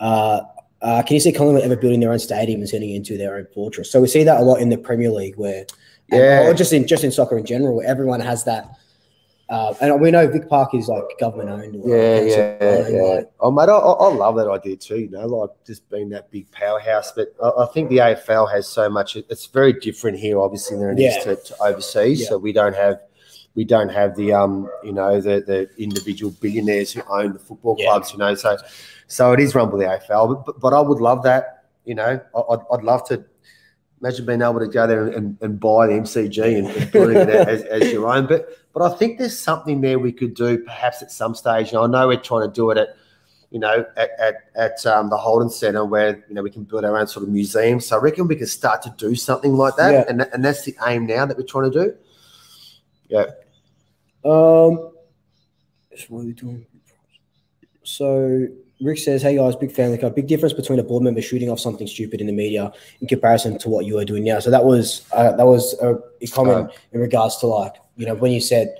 Uh, 0.00 0.40
uh, 0.80 1.02
can 1.02 1.14
you 1.14 1.20
see 1.20 1.32
Collingwood 1.32 1.64
ever 1.64 1.76
building 1.76 2.00
their 2.00 2.12
own 2.12 2.18
stadium 2.18 2.60
and 2.60 2.70
turning 2.70 2.90
it 2.90 2.96
into 2.96 3.18
their 3.18 3.36
own 3.36 3.46
fortress? 3.52 3.90
So 3.90 4.00
we 4.00 4.08
see 4.08 4.22
that 4.24 4.40
a 4.40 4.44
lot 4.44 4.60
in 4.60 4.68
the 4.68 4.78
Premier 4.78 5.10
League, 5.10 5.36
where 5.36 5.66
yeah, 6.10 6.46
or 6.46 6.54
just 6.54 6.72
in 6.72 6.86
just 6.86 7.04
in 7.04 7.10
soccer 7.10 7.36
in 7.36 7.44
general, 7.44 7.76
where 7.76 7.86
everyone 7.86 8.20
has 8.20 8.44
that. 8.44 8.70
Uh, 9.50 9.72
and 9.80 9.98
we 9.98 10.10
know 10.10 10.28
Vic 10.28 10.46
Park 10.46 10.74
is 10.74 10.88
like 10.88 11.04
government 11.18 11.48
owned. 11.48 11.82
Yeah, 11.86 12.20
yeah, 12.20 12.88
yeah. 12.88 13.00
Like, 13.00 13.32
oh, 13.40 13.50
mate, 13.50 13.70
I, 13.70 13.76
I, 13.76 14.12
love 14.12 14.36
that 14.36 14.46
idea 14.46 14.76
too. 14.76 14.98
You 14.98 15.08
know, 15.08 15.26
like 15.26 15.50
just 15.66 15.88
being 15.88 16.10
that 16.10 16.30
big 16.30 16.50
powerhouse. 16.52 17.12
But 17.12 17.34
I, 17.42 17.62
I 17.62 17.66
think 17.72 17.88
the 17.88 17.96
AFL 17.96 18.52
has 18.52 18.68
so 18.68 18.90
much. 18.90 19.16
It's 19.16 19.46
very 19.46 19.72
different 19.72 20.18
here, 20.18 20.38
obviously, 20.38 20.76
than 20.76 20.90
it 20.90 20.98
yeah. 20.98 21.16
is 21.16 21.24
to, 21.24 21.36
to 21.36 21.62
overseas. 21.62 22.20
Yeah. 22.20 22.28
So 22.28 22.38
we 22.38 22.52
don't 22.52 22.76
have 22.76 23.00
we 23.58 23.64
don't 23.64 23.88
have 23.88 24.14
the 24.14 24.32
um 24.32 24.70
you 24.84 24.92
know 24.92 25.20
the 25.20 25.42
the 25.44 25.68
individual 25.82 26.32
billionaires 26.40 26.92
who 26.92 27.02
own 27.10 27.32
the 27.32 27.40
football 27.40 27.74
clubs. 27.74 28.12
You 28.12 28.18
know, 28.18 28.36
so 28.36 28.56
so 29.08 29.32
it 29.32 29.40
is 29.40 29.52
run 29.52 29.68
by 29.68 29.78
the 29.78 29.84
AFL, 29.84 30.44
but, 30.46 30.60
but, 30.60 30.72
I 30.72 30.80
would 30.80 31.00
love 31.00 31.24
that. 31.24 31.64
You 31.84 31.96
know, 31.96 32.20
I'd, 32.52 32.60
I'd 32.72 32.84
love 32.84 33.08
to 33.08 33.24
imagine 34.00 34.26
being 34.26 34.42
able 34.42 34.60
to 34.60 34.68
go 34.68 34.86
there 34.86 35.08
and, 35.08 35.36
and 35.40 35.58
buy 35.58 35.88
the 35.88 35.94
MCG 35.94 36.38
and, 36.56 36.68
and 36.68 37.16
it 37.16 37.28
as, 37.28 37.62
as, 37.62 37.92
your 37.92 38.06
own. 38.06 38.28
But 38.28 38.48
but 38.72 38.82
I 38.82 38.96
think 38.96 39.18
there's 39.18 39.36
something 39.36 39.80
there 39.80 39.98
we 39.98 40.12
could 40.12 40.34
do 40.34 40.58
perhaps 40.58 41.02
at 41.02 41.10
some 41.10 41.34
stage. 41.34 41.72
And 41.72 41.78
I 41.78 41.86
know 41.88 42.06
we're 42.06 42.20
trying 42.20 42.48
to 42.48 42.54
do 42.54 42.70
it 42.70 42.78
at 42.78 42.90
you 43.50 43.58
know 43.58 43.84
at 43.96 44.10
at, 44.20 44.34
at 44.54 44.86
um, 44.86 45.10
the 45.10 45.16
Holden 45.16 45.50
Centre 45.50 45.84
where 45.84 46.24
you 46.28 46.34
know 46.36 46.44
we 46.44 46.50
can 46.50 46.62
build 46.62 46.84
our 46.84 46.96
own 46.96 47.08
sort 47.08 47.24
of 47.24 47.30
museum. 47.30 47.80
So 47.80 47.98
I 47.98 48.00
reckon 48.00 48.28
we 48.28 48.36
can 48.36 48.46
start 48.46 48.82
to 48.82 48.94
do 48.96 49.16
something 49.16 49.54
like 49.54 49.74
that. 49.78 49.90
Yeah. 49.92 50.04
And 50.08 50.20
and 50.32 50.44
that's 50.44 50.62
the 50.62 50.76
aim 50.86 51.06
now 51.06 51.26
that 51.26 51.36
we're 51.36 51.42
trying 51.42 51.72
to 51.72 51.86
do. 51.86 51.94
Yeah. 53.08 53.24
Um. 54.28 54.92
What 56.08 56.20
are 56.20 56.26
we 56.26 56.32
doing? 56.32 56.64
So 57.82 58.46
Rick 58.80 58.98
says, 58.98 59.22
"Hey 59.22 59.36
guys, 59.36 59.56
big 59.56 59.72
fan. 59.72 59.90
Like 59.90 60.02
a 60.02 60.10
big 60.10 60.28
difference 60.28 60.52
between 60.52 60.78
a 60.78 60.82
board 60.82 61.02
member 61.02 61.20
shooting 61.20 61.50
off 61.50 61.58
something 61.58 61.86
stupid 61.86 62.20
in 62.20 62.26
the 62.26 62.32
media 62.32 62.72
in 63.00 63.08
comparison 63.08 63.58
to 63.58 63.68
what 63.68 63.86
you 63.86 63.98
are 63.98 64.04
doing 64.04 64.24
now." 64.24 64.38
So 64.38 64.50
that 64.50 64.64
was 64.64 65.06
uh, 65.12 65.32
that 65.32 65.46
was 65.46 65.76
a, 65.80 65.98
a 66.20 66.26
comment 66.28 66.70
uh, 66.70 66.74
in 66.92 67.00
regards 67.00 67.38
to 67.38 67.46
like 67.46 67.74
you 67.96 68.06
know 68.06 68.14
when 68.14 68.30
you 68.30 68.40
said 68.40 68.76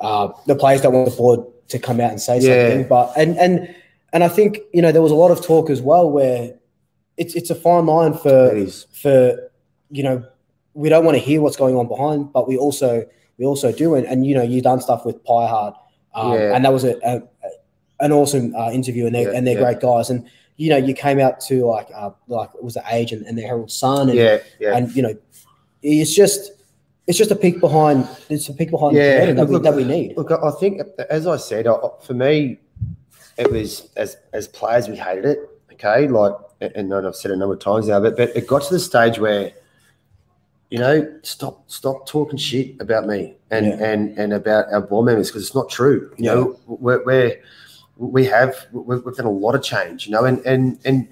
uh, 0.00 0.28
the 0.46 0.54
players 0.54 0.82
don't 0.82 0.92
want 0.92 1.10
the 1.10 1.16
board 1.16 1.40
to 1.68 1.78
come 1.78 2.00
out 2.00 2.10
and 2.10 2.20
say 2.20 2.40
yeah. 2.40 2.68
something, 2.68 2.88
but 2.88 3.12
and 3.16 3.36
and 3.38 3.74
and 4.12 4.22
I 4.22 4.28
think 4.28 4.58
you 4.72 4.82
know 4.82 4.92
there 4.92 5.02
was 5.02 5.12
a 5.12 5.16
lot 5.16 5.30
of 5.30 5.44
talk 5.44 5.70
as 5.70 5.82
well 5.82 6.10
where 6.10 6.54
it's 7.16 7.34
it's 7.34 7.50
a 7.50 7.54
fine 7.54 7.86
line 7.86 8.14
for 8.14 8.66
for 8.92 9.50
you 9.90 10.02
know 10.02 10.24
we 10.74 10.88
don't 10.88 11.04
want 11.04 11.16
to 11.16 11.22
hear 11.22 11.40
what's 11.40 11.56
going 11.56 11.76
on 11.76 11.88
behind, 11.88 12.32
but 12.32 12.46
we 12.46 12.56
also 12.56 13.04
we 13.42 13.46
also 13.46 13.72
do 13.72 13.96
and, 13.96 14.06
and 14.06 14.24
you 14.24 14.36
know 14.36 14.42
you've 14.42 14.62
done 14.62 14.80
stuff 14.80 15.04
with 15.04 15.22
Pie 15.24 15.48
Hard, 15.48 15.74
um, 16.14 16.32
yeah. 16.34 16.54
and 16.54 16.64
that 16.64 16.72
was 16.72 16.84
a, 16.84 16.96
a 17.02 17.20
an 17.98 18.12
awesome 18.12 18.54
uh, 18.54 18.70
interview, 18.70 19.04
and 19.06 19.14
they're 19.14 19.32
yeah, 19.32 19.36
and 19.36 19.44
they're 19.44 19.58
yeah. 19.58 19.72
great 19.72 19.80
guys. 19.80 20.10
And 20.10 20.28
you 20.58 20.70
know, 20.70 20.76
you 20.76 20.94
came 20.94 21.18
out 21.18 21.40
to 21.48 21.66
like 21.66 21.88
uh, 21.92 22.10
like 22.28 22.50
it 22.54 22.62
was 22.62 22.74
the 22.74 22.84
age 22.88 23.10
and, 23.10 23.26
and 23.26 23.36
the 23.36 23.42
Herald 23.42 23.72
Sun, 23.72 24.10
and 24.10 24.16
yeah, 24.16 24.38
yeah. 24.60 24.76
and 24.76 24.94
you 24.94 25.02
know, 25.02 25.16
it's 25.82 26.14
just 26.14 26.52
it's 27.08 27.18
just 27.18 27.32
a 27.32 27.36
peek 27.36 27.58
behind. 27.58 28.08
It's 28.28 28.48
a 28.48 28.54
peek 28.54 28.70
behind 28.70 28.94
yeah, 28.94 29.26
the 29.26 29.34
that, 29.34 29.48
we, 29.48 29.58
that 29.58 29.74
we 29.74 29.82
need. 29.82 30.16
Look, 30.16 30.30
I 30.30 30.52
think 30.60 30.80
as 31.10 31.26
I 31.26 31.36
said, 31.36 31.66
for 32.00 32.14
me, 32.14 32.60
it 33.36 33.50
was 33.50 33.90
as 33.96 34.18
as 34.32 34.46
players 34.46 34.88
we 34.88 34.94
hated 34.94 35.24
it. 35.24 35.38
Okay, 35.72 36.06
like 36.06 36.34
and 36.60 36.94
I've 36.94 37.16
said 37.16 37.32
it 37.32 37.34
a 37.34 37.36
number 37.38 37.54
of 37.54 37.60
times 37.60 37.88
now, 37.88 37.98
but 37.98 38.16
but 38.16 38.36
it 38.36 38.46
got 38.46 38.62
to 38.62 38.72
the 38.72 38.78
stage 38.78 39.18
where 39.18 39.52
you 40.72 40.78
know, 40.78 41.06
stop 41.22 41.70
stop 41.70 42.06
talking 42.06 42.38
shit 42.38 42.80
about 42.80 43.06
me 43.06 43.34
and 43.50 43.66
yeah. 43.66 43.84
and 43.84 44.18
and 44.18 44.32
about 44.32 44.72
our 44.72 44.80
board 44.80 45.04
members 45.04 45.28
because 45.28 45.42
it's 45.42 45.54
not 45.54 45.68
true. 45.68 46.10
You 46.16 46.24
yeah. 46.24 46.34
know, 46.34 46.60
we're, 46.66 47.04
we're 47.04 47.42
we 47.98 48.24
have 48.24 48.56
we've 48.72 49.14
done 49.14 49.26
a 49.26 49.30
lot 49.30 49.54
of 49.54 49.62
change, 49.62 50.06
you 50.06 50.12
know, 50.12 50.24
and 50.24 50.38
and 50.46 50.80
and 50.86 51.08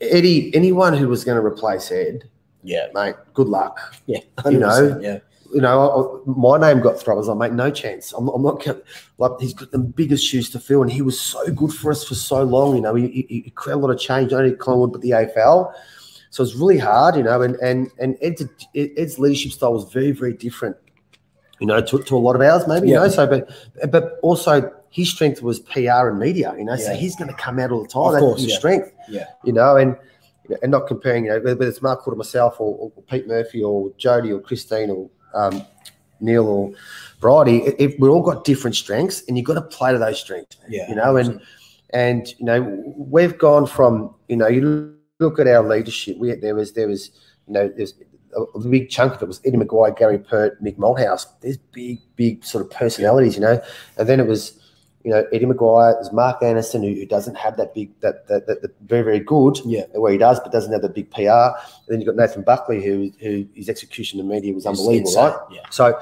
Eddie, 0.00 0.54
anyone 0.54 0.94
who 0.94 1.06
was 1.06 1.22
going 1.22 1.36
to 1.36 1.44
replace 1.44 1.92
Ed, 1.92 2.30
yeah, 2.62 2.86
mate, 2.94 3.16
good 3.34 3.46
luck. 3.46 3.78
Yeah, 4.06 4.20
you 4.46 4.56
know, 4.56 4.98
yeah. 5.02 5.18
You 5.52 5.60
know, 5.60 6.22
my 6.24 6.58
name 6.58 6.80
got 6.80 6.98
thrown. 6.98 7.18
As 7.18 7.28
I 7.28 7.32
was 7.32 7.38
like, 7.38 7.50
mate, 7.50 7.56
no 7.56 7.70
chance. 7.70 8.12
I'm, 8.12 8.28
I'm 8.28 8.40
not 8.40 8.66
like 9.18 9.32
he's 9.38 9.52
got 9.52 9.70
the 9.70 9.80
biggest 9.80 10.24
shoes 10.24 10.48
to 10.50 10.60
fill, 10.60 10.80
and 10.80 10.90
he 10.90 11.02
was 11.02 11.20
so 11.20 11.46
good 11.52 11.74
for 11.74 11.90
us 11.90 12.04
for 12.04 12.14
so 12.14 12.42
long. 12.42 12.74
You 12.74 12.80
know, 12.80 12.94
he, 12.94 13.08
he, 13.08 13.42
he 13.44 13.50
created 13.50 13.80
a 13.80 13.82
lot 13.82 13.90
of 13.90 14.00
change, 14.00 14.32
not 14.32 14.44
only 14.44 14.56
Collingwood 14.56 14.92
but 14.92 15.02
the 15.02 15.10
AFL. 15.10 15.74
So 16.30 16.44
it's 16.44 16.54
really 16.54 16.78
hard, 16.78 17.16
you 17.16 17.22
know, 17.24 17.42
and 17.42 17.56
and 17.56 17.90
and 17.98 18.16
Ed's, 18.22 18.44
Ed's 18.74 19.18
leadership 19.18 19.52
style 19.52 19.72
was 19.72 19.92
very 19.92 20.12
very 20.12 20.32
different, 20.32 20.76
you 21.60 21.66
know, 21.66 21.80
to, 21.80 22.02
to 22.02 22.16
a 22.16 22.18
lot 22.18 22.36
of 22.36 22.42
ours 22.42 22.66
maybe, 22.68 22.88
yeah. 22.88 22.94
you 22.94 23.00
know. 23.00 23.08
So, 23.08 23.26
but 23.26 23.90
but 23.90 24.18
also 24.22 24.72
his 24.90 25.10
strength 25.10 25.42
was 25.42 25.60
PR 25.60 26.08
and 26.08 26.18
media, 26.18 26.54
you 26.56 26.64
know, 26.64 26.74
yeah. 26.74 26.86
so 26.86 26.94
he's 26.94 27.16
going 27.16 27.30
to 27.30 27.36
come 27.36 27.58
out 27.58 27.70
all 27.70 27.82
the 27.82 27.88
time. 27.88 28.06
Of 28.06 28.12
That's 28.12 28.22
course, 28.22 28.42
his 28.42 28.52
yeah. 28.52 28.58
strength, 28.58 28.92
yeah, 29.08 29.26
you 29.44 29.52
know, 29.52 29.76
and 29.76 29.96
and 30.62 30.70
not 30.70 30.86
comparing, 30.86 31.26
you 31.26 31.30
know, 31.30 31.40
whether 31.40 31.66
it's 31.66 31.82
Mark 31.82 32.06
or 32.06 32.14
myself 32.14 32.60
or, 32.60 32.76
or, 32.76 33.02
Pete 33.02 33.26
Murphy 33.28 33.62
or 33.62 33.90
Jodie 33.90 34.32
or 34.32 34.40
Christine 34.40 34.90
or 34.90 35.08
um, 35.32 35.64
Neil 36.20 36.46
or 36.46 36.72
Bridie, 37.20 37.58
if 37.78 37.94
we've 37.98 38.10
all 38.10 38.22
got 38.22 38.44
different 38.44 38.74
strengths, 38.76 39.22
and 39.26 39.36
you've 39.36 39.46
got 39.46 39.54
to 39.54 39.62
play 39.62 39.92
to 39.92 39.98
those 39.98 40.20
strengths, 40.20 40.56
yeah, 40.68 40.88
you 40.88 40.94
know, 40.94 41.16
and 41.16 41.40
and 41.90 42.28
you 42.38 42.46
know 42.46 42.62
we've 42.96 43.36
gone 43.36 43.66
from 43.66 44.14
you 44.28 44.36
know 44.36 44.46
you 44.46 44.96
look 45.20 45.38
at 45.38 45.46
our 45.46 45.66
leadership, 45.66 46.18
we 46.18 46.34
there 46.34 46.54
was 46.54 46.72
there 46.72 46.88
was 46.88 47.10
you 47.46 47.54
know 47.54 47.68
there's 47.68 47.94
a, 48.36 48.58
big 48.60 48.90
chunk 48.90 49.14
of 49.14 49.22
it 49.22 49.28
was 49.28 49.40
Eddie 49.44 49.56
McGuire, 49.56 49.96
Gary 49.96 50.18
Pert, 50.18 50.62
Mick 50.62 50.76
Malthouse. 50.76 51.26
There's 51.40 51.56
big, 51.56 51.98
big 52.16 52.44
sort 52.44 52.64
of 52.64 52.70
personalities, 52.70 53.34
you 53.34 53.40
know. 53.40 53.60
And 53.96 54.08
then 54.08 54.20
it 54.20 54.26
was 54.26 54.60
you 55.04 55.10
know, 55.10 55.24
Eddie 55.32 55.46
McGuire, 55.46 55.94
there's 55.94 56.12
Mark 56.12 56.42
Anderson, 56.42 56.82
who, 56.82 56.90
who 56.90 57.06
doesn't 57.06 57.36
have 57.36 57.56
that 57.56 57.74
big, 57.74 57.98
that, 58.00 58.26
that, 58.28 58.46
that, 58.46 58.60
that, 58.60 58.70
very, 58.82 59.02
very 59.02 59.20
good, 59.20 59.58
yeah, 59.64 59.84
where 59.94 60.12
he 60.12 60.18
does, 60.18 60.38
but 60.40 60.52
doesn't 60.52 60.72
have 60.72 60.82
the 60.82 60.90
big 60.90 61.10
PR. 61.10 61.22
And 61.22 61.88
then 61.88 62.00
you've 62.00 62.06
got 62.06 62.16
Nathan 62.16 62.42
Buckley, 62.42 62.84
who, 62.84 63.10
who 63.18 63.46
his 63.54 63.70
execution 63.70 64.20
in 64.20 64.28
media 64.28 64.52
was 64.52 64.66
unbelievable, 64.66 65.14
right? 65.16 65.36
Yeah. 65.50 65.62
So 65.70 65.98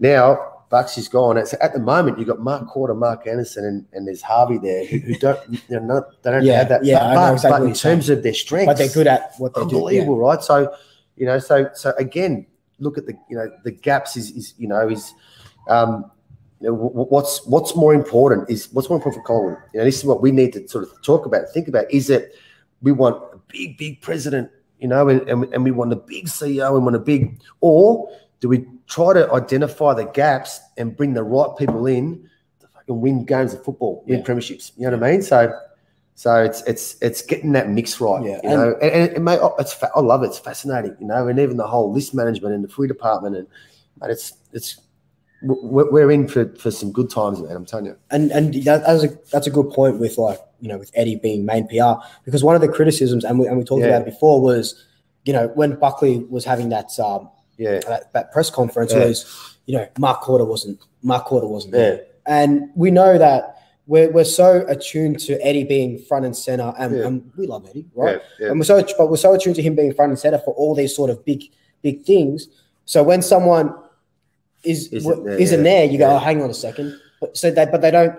now 0.00 0.51
Bucks 0.72 0.96
is 0.96 1.06
gone. 1.06 1.36
It's, 1.36 1.52
at 1.60 1.74
the 1.74 1.78
moment, 1.78 2.18
you've 2.18 2.28
got 2.28 2.40
Mark 2.40 2.66
Korda, 2.66 2.96
Mark 2.96 3.26
Anderson, 3.26 3.66
and, 3.66 3.86
and 3.92 4.08
there's 4.08 4.22
Harvey 4.22 4.56
there 4.56 4.86
who, 4.86 5.00
who 5.00 5.14
don't, 5.16 5.38
you 5.50 5.60
know, 5.68 5.80
not, 5.80 6.22
they 6.22 6.30
don't 6.30 6.44
yeah, 6.44 6.56
have 6.60 6.70
that. 6.70 6.82
Yeah, 6.82 7.14
but, 7.14 7.34
exactly 7.34 7.60
but 7.60 7.68
in 7.68 7.74
terms 7.74 8.08
of 8.08 8.22
their 8.22 8.32
strength, 8.32 8.68
but 8.68 8.78
they're 8.78 8.88
good 8.88 9.06
at 9.06 9.34
what 9.36 9.54
they 9.54 9.60
unbelievable, 9.60 9.90
do. 9.90 10.00
Unbelievable, 10.00 10.18
yeah. 10.22 10.34
right? 10.34 10.42
So, 10.42 10.74
you 11.16 11.26
know, 11.26 11.38
so, 11.38 11.68
so 11.74 11.92
again, 11.98 12.46
look 12.78 12.96
at 12.96 13.04
the, 13.04 13.12
you 13.28 13.36
know, 13.36 13.50
the 13.64 13.70
gaps 13.70 14.16
is, 14.16 14.30
is 14.30 14.54
you 14.56 14.66
know, 14.66 14.88
is, 14.88 15.12
um, 15.68 16.10
you 16.58 16.68
know, 16.68 16.74
what's 16.74 17.44
what's 17.44 17.76
more 17.76 17.92
important 17.92 18.48
is 18.48 18.72
what's 18.72 18.88
more 18.88 18.96
important 18.96 19.22
for 19.22 19.26
Collingwood. 19.26 19.58
You 19.74 19.80
know, 19.80 19.84
this 19.84 19.98
is 19.98 20.06
what 20.06 20.22
we 20.22 20.30
need 20.30 20.54
to 20.54 20.66
sort 20.68 20.84
of 20.84 21.02
talk 21.02 21.26
about, 21.26 21.50
think 21.52 21.68
about. 21.68 21.84
Is 21.92 22.06
that 22.06 22.32
we 22.80 22.92
want 22.92 23.22
a 23.34 23.38
big, 23.48 23.76
big 23.76 24.00
president, 24.00 24.50
you 24.78 24.88
know, 24.88 25.10
and, 25.10 25.20
and, 25.28 25.44
and 25.52 25.64
we 25.64 25.70
want 25.70 25.92
a 25.92 25.96
big 25.96 26.28
CEO 26.28 26.76
and 26.76 26.84
want 26.84 26.96
a 26.96 27.00
big, 27.00 27.42
or 27.60 28.08
do 28.40 28.48
we 28.48 28.64
try 28.92 29.12
to 29.14 29.32
identify 29.32 29.94
the 29.94 30.04
gaps 30.04 30.60
and 30.76 30.96
bring 30.96 31.14
the 31.14 31.22
right 31.22 31.50
people 31.58 31.86
in 31.86 32.28
to 32.60 32.66
fucking 32.68 33.00
win 33.00 33.24
games 33.24 33.54
of 33.54 33.64
football, 33.64 34.04
win 34.06 34.18
Yeah. 34.18 34.24
premierships. 34.24 34.72
You 34.76 34.90
know 34.90 34.96
what 34.98 35.06
I 35.08 35.12
mean? 35.12 35.22
So, 35.22 35.38
so 36.14 36.42
it's 36.42 36.62
it's 36.62 36.96
it's 37.00 37.22
getting 37.22 37.52
that 37.52 37.70
mix 37.70 38.00
right. 38.00 38.22
Yeah, 38.24 38.40
You 38.42 38.50
know, 38.50 38.76
and, 38.82 38.92
and, 38.92 39.12
and 39.16 39.24
mate, 39.24 39.38
oh, 39.40 39.54
it's 39.58 39.72
fa- 39.72 39.90
I 39.96 40.00
love 40.00 40.22
it. 40.24 40.26
It's 40.26 40.38
fascinating. 40.38 40.96
You 41.00 41.06
know, 41.06 41.26
and 41.28 41.38
even 41.38 41.56
the 41.56 41.66
whole 41.66 41.92
list 41.92 42.14
management 42.14 42.54
and 42.54 42.62
the 42.62 42.68
free 42.68 42.86
department 42.88 43.36
and 43.36 43.46
mate, 44.00 44.10
it's 44.10 44.34
it's 44.52 44.80
we're, 45.44 45.90
we're 45.90 46.10
in 46.10 46.28
for 46.28 46.44
for 46.56 46.70
some 46.70 46.92
good 46.92 47.10
times, 47.10 47.40
man. 47.40 47.56
I'm 47.56 47.64
telling 47.64 47.86
you. 47.86 47.96
and 48.10 48.30
and 48.30 48.54
that, 48.64 48.84
that's 48.86 49.04
a 49.04 49.08
that's 49.32 49.46
a 49.46 49.50
good 49.50 49.70
point 49.70 49.98
with 49.98 50.18
like 50.18 50.38
you 50.60 50.68
know 50.68 50.78
with 50.78 50.90
Eddie 50.94 51.16
being 51.16 51.44
main 51.46 51.66
PR 51.66 51.94
because 52.24 52.44
one 52.44 52.54
of 52.54 52.60
the 52.60 52.68
criticisms 52.68 53.24
and 53.24 53.38
we 53.38 53.46
and 53.48 53.56
we 53.58 53.64
talked 53.64 53.80
Yeah. 53.82 53.88
about 53.88 54.02
it 54.02 54.10
before 54.12 54.40
was 54.40 54.84
you 55.24 55.32
know 55.32 55.48
when 55.54 55.76
Buckley 55.78 56.18
was 56.28 56.44
having 56.44 56.68
that 56.68 56.90
um 57.00 57.28
Yeah, 57.56 57.80
that, 57.88 58.12
that 58.12 58.32
press 58.32 58.50
conference 58.50 58.92
Yeah. 58.92 59.04
was 59.04 59.58
you 59.66 59.76
know 59.76 59.86
Mark 59.98 60.22
Korda 60.22 60.46
wasn't 60.46 60.80
Mark 61.02 61.26
Korda 61.26 61.48
wasn't 61.48 61.74
yeah, 61.74 61.80
there 61.80 62.06
and 62.26 62.70
we 62.74 62.90
know 62.90 63.18
that 63.18 63.58
we're, 63.86 64.10
we're 64.10 64.24
so 64.24 64.64
attuned 64.68 65.18
to 65.20 65.34
Eddie 65.44 65.64
being 65.64 65.98
front 65.98 66.24
and 66.24 66.36
center 66.36 66.72
and, 66.78 66.96
Yeah. 66.96 67.06
and 67.06 67.30
we 67.36 67.46
love 67.46 67.66
Eddie 67.68 67.86
right 67.94 68.20
yeah, 68.38 68.46
yeah. 68.46 68.50
and 68.50 68.58
we're 68.60 68.64
so 68.64 68.82
but 68.98 69.10
we're 69.10 69.16
so 69.16 69.34
attuned 69.34 69.56
to 69.56 69.62
him 69.62 69.74
being 69.74 69.92
front 69.92 70.10
and 70.10 70.18
center 70.18 70.38
for 70.38 70.54
all 70.54 70.74
these 70.74 70.94
sort 70.94 71.10
of 71.10 71.24
big 71.24 71.44
big 71.82 72.02
things 72.04 72.48
so 72.84 73.02
when 73.02 73.22
someone 73.22 73.74
is 74.64 74.88
Isn't 74.92 75.28
isn't 75.28 75.62
there, 75.62 75.72
yeah. 75.72 75.80
there 75.80 75.92
you 75.92 75.98
go 75.98 76.10
oh, 76.10 76.18
hang 76.18 76.42
on 76.42 76.50
a 76.50 76.54
second 76.54 76.98
but 77.20 77.36
so 77.36 77.50
they 77.50 77.66
but 77.66 77.80
they 77.80 77.90
don't 77.90 78.14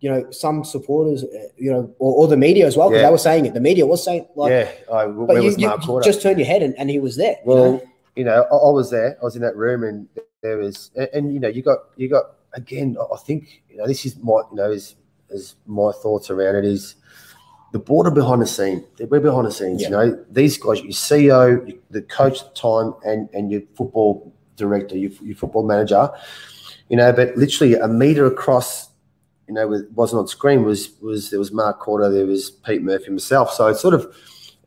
you 0.00 0.10
know 0.10 0.30
some 0.30 0.62
supporters 0.64 1.24
uh, 1.24 1.48
you 1.56 1.70
know 1.72 1.94
or, 1.98 2.14
or 2.16 2.28
the 2.28 2.36
media 2.36 2.66
as 2.66 2.76
well 2.76 2.90
because 2.90 3.02
they 3.02 3.10
were 3.10 3.18
saying 3.18 3.46
it 3.46 3.54
the 3.54 3.60
media 3.60 3.86
was 3.86 4.04
saying 4.04 4.26
like 4.34 4.50
yeah. 4.50 4.70
I, 4.94 5.06
but 5.06 5.36
you, 5.36 5.42
was 5.42 5.58
you, 5.58 5.66
Mark 5.66 5.86
you 5.86 6.02
just 6.02 6.20
turn 6.20 6.38
your 6.38 6.46
head 6.46 6.62
and, 6.62 6.78
and 6.78 6.90
he 6.90 6.98
was 6.98 7.16
there 7.16 7.36
you 7.44 7.44
Well, 7.44 7.72
know? 7.72 7.82
You 8.16 8.24
know, 8.24 8.42
I, 8.50 8.56
I 8.56 8.70
was 8.70 8.90
there. 8.90 9.16
I 9.20 9.24
was 9.24 9.36
in 9.36 9.42
that 9.42 9.56
room, 9.56 9.84
and 9.84 10.08
there 10.42 10.58
was, 10.58 10.90
and, 10.96 11.08
and, 11.12 11.34
you 11.34 11.40
know, 11.40 11.48
you 11.48 11.62
got, 11.62 11.78
you 11.96 12.08
got 12.08 12.24
again. 12.54 12.96
I- 13.12 13.16
think 13.18 13.62
you 13.70 13.76
know 13.76 13.86
this 13.86 14.04
is 14.06 14.16
my, 14.18 14.40
you 14.50 14.56
know, 14.56 14.70
is 14.70 14.96
is 15.30 15.56
my 15.66 15.92
thoughts 15.92 16.30
around 16.30 16.56
it 16.56 16.64
is 16.64 16.96
the 17.72 17.78
border 17.78 18.10
behind 18.10 18.40
the 18.40 18.46
scene. 18.46 18.84
We're 18.98 19.20
behind 19.20 19.46
the 19.46 19.52
scenes. 19.52 19.82
You 19.82 19.90
know, 19.90 20.24
these 20.30 20.56
guys, 20.56 20.80
your 20.80 20.92
CEO, 20.92 21.78
the 21.90 22.02
coach 22.02 22.42
at 22.42 22.54
the 22.54 22.60
time, 22.60 22.94
and 23.04 23.28
and 23.34 23.50
your 23.50 23.62
football 23.76 24.32
director, 24.56 24.96
your, 24.96 25.10
your 25.22 25.36
football 25.36 25.64
manager. 25.64 26.10
You 26.88 26.96
know, 26.96 27.12
but 27.12 27.36
literally 27.36 27.74
a 27.74 27.88
meter 27.88 28.26
across. 28.26 28.88
You 29.48 29.54
know, 29.54 29.72
it 29.72 29.90
wasn't 29.92 30.20
on 30.20 30.28
screen. 30.28 30.64
Was 30.64 30.90
was 31.00 31.30
there 31.30 31.38
was 31.38 31.52
Mark 31.52 31.80
Korda, 31.80 32.12
there 32.12 32.26
was 32.26 32.50
Pete 32.50 32.82
Murphy 32.82 33.04
himself. 33.04 33.52
So 33.52 33.68
it's 33.68 33.80
sort 33.80 33.94
of, 33.94 34.16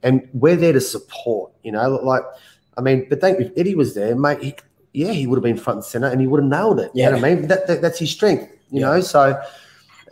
and 0.04 0.28
we're 0.34 0.56
there 0.56 0.74
to 0.74 0.82
support. 0.82 1.52
You 1.64 1.74
know, 1.74 1.90
like 1.96 2.24
I 2.80 2.82
mean, 2.82 3.08
but 3.10 3.20
think 3.20 3.42
if 3.42 3.52
Eddie 3.58 3.76
was 3.76 3.94
there, 3.94 4.16
mate, 4.16 4.42
he, 4.42 4.56
yeah, 4.94 5.12
he 5.12 5.28
would 5.28 5.36
have 5.36 5.44
been 5.44 5.58
front 5.58 5.78
and 5.78 5.86
center 5.86 6.08
and 6.08 6.22
he 6.22 6.28
would 6.28 6.42
have 6.42 6.50
nailed 6.50 6.80
it. 6.80 6.92
You 6.94 7.04
know 7.04 7.12
what 7.12 7.26
I 7.26 7.36
mean? 7.36 7.48
That, 7.50 7.68
that, 7.68 7.82
that's 7.82 8.00
his 8.00 8.10
strength, 8.10 8.50
you 8.72 8.80
know. 8.80 9.02
So 9.02 9.40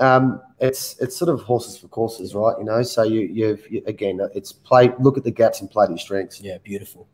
um, 0.01 0.41
it's 0.59 0.99
it's 0.99 1.15
sort 1.15 1.29
of 1.29 1.41
horses 1.41 1.77
for 1.77 1.87
courses, 1.87 2.35
right? 2.35 2.55
You 2.59 2.65
know. 2.65 2.83
So 2.83 3.03
you 3.03 3.21
you've 3.21 3.71
you, 3.71 3.81
again, 3.87 4.19
it's 4.35 4.51
play. 4.51 4.91
Look 4.99 5.17
at 5.17 5.23
the 5.23 5.31
gaps 5.31 5.61
and 5.61 5.71
play 5.71 5.85
to 5.85 5.93
your 5.93 5.97
strengths. 5.97 6.41
Yeah, 6.41 6.57
beautiful. 6.61 7.07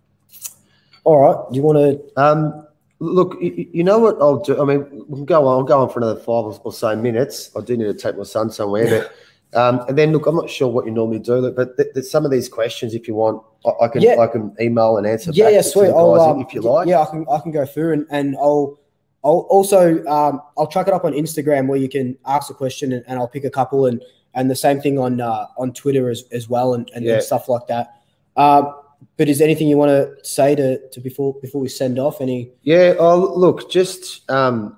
All 1.03 1.19
right, 1.19 1.51
do 1.51 1.55
you 1.55 1.61
want 1.61 1.77
to? 1.77 2.21
Um, 2.21 2.67
look, 2.97 3.37
you, 3.39 3.69
you 3.71 3.83
know 3.83 3.99
what 3.99 4.17
I'll 4.19 4.39
do. 4.39 4.59
I 4.59 4.65
mean, 4.65 5.05
we 5.07 5.17
can 5.17 5.25
go 5.25 5.45
on. 5.45 5.59
I'll 5.59 5.63
go 5.63 5.81
on 5.81 5.89
for 5.89 5.99
another 5.99 6.19
five 6.19 6.59
or 6.63 6.73
so 6.73 6.95
minutes. 6.95 7.51
I 7.55 7.61
do 7.61 7.77
need 7.77 7.85
to 7.85 7.93
take 7.93 8.17
my 8.17 8.23
son 8.23 8.49
somewhere, 8.49 8.89
but. 8.89 9.15
Um, 9.55 9.81
and 9.87 9.97
then 9.97 10.11
look, 10.11 10.25
I'm 10.25 10.35
not 10.35 10.49
sure 10.49 10.67
what 10.67 10.85
you 10.85 10.91
normally 10.91 11.19
do, 11.19 11.35
look, 11.35 11.55
but 11.55 11.77
th- 11.77 11.89
there's 11.93 12.09
some 12.09 12.25
of 12.25 12.31
these 12.31 12.49
questions, 12.49 12.93
if 12.93 13.07
you 13.07 13.15
want, 13.15 13.43
I, 13.65 13.85
I 13.85 13.87
can 13.87 14.01
Yeah. 14.01 14.17
I 14.19 14.27
can 14.27 14.55
email 14.59 14.97
and 14.97 15.05
answer. 15.07 15.31
Yeah, 15.33 15.49
yeah, 15.49 15.61
sweet. 15.61 15.89
I'll, 15.89 16.19
um, 16.19 16.41
if 16.41 16.53
you 16.53 16.61
like. 16.61 16.87
Yeah, 16.87 17.01
I 17.01 17.05
can 17.05 17.25
I 17.31 17.39
can 17.39 17.51
go 17.51 17.65
through 17.65 17.93
and, 17.93 18.05
and 18.09 18.35
I'll 18.37 18.79
I'll 19.23 19.45
also 19.49 20.03
um, 20.05 20.41
I'll 20.57 20.67
chuck 20.67 20.87
it 20.87 20.93
up 20.93 21.05
on 21.05 21.13
Instagram 21.13 21.67
where 21.67 21.77
you 21.79 21.87
can 21.87 22.17
ask 22.25 22.49
a 22.49 22.53
question 22.53 22.91
and, 22.91 23.03
and 23.07 23.19
I'll 23.19 23.27
pick 23.27 23.45
a 23.45 23.49
couple 23.49 23.85
and 23.85 24.03
and 24.33 24.49
the 24.49 24.55
same 24.55 24.81
thing 24.81 24.97
on 24.97 25.21
uh, 25.21 25.45
on 25.57 25.71
Twitter 25.73 26.09
as, 26.09 26.23
as 26.31 26.49
well 26.49 26.73
and, 26.73 26.89
and, 26.95 27.05
Yeah. 27.05 27.13
and 27.15 27.23
stuff 27.23 27.47
like 27.47 27.67
that. 27.67 28.01
Um, 28.35 28.73
but 29.17 29.29
is 29.29 29.37
there 29.37 29.45
anything 29.47 29.67
you 29.67 29.77
want 29.77 29.89
to 29.89 30.15
say 30.25 30.55
to, 30.55 30.89
to 30.89 30.99
before 30.99 31.35
before 31.35 31.61
we 31.61 31.69
send 31.69 31.99
off? 31.99 32.19
Any? 32.21 32.51
Yeah. 32.63 32.95
Oh, 32.99 33.33
look, 33.35 33.69
just 33.69 34.29
um, 34.31 34.77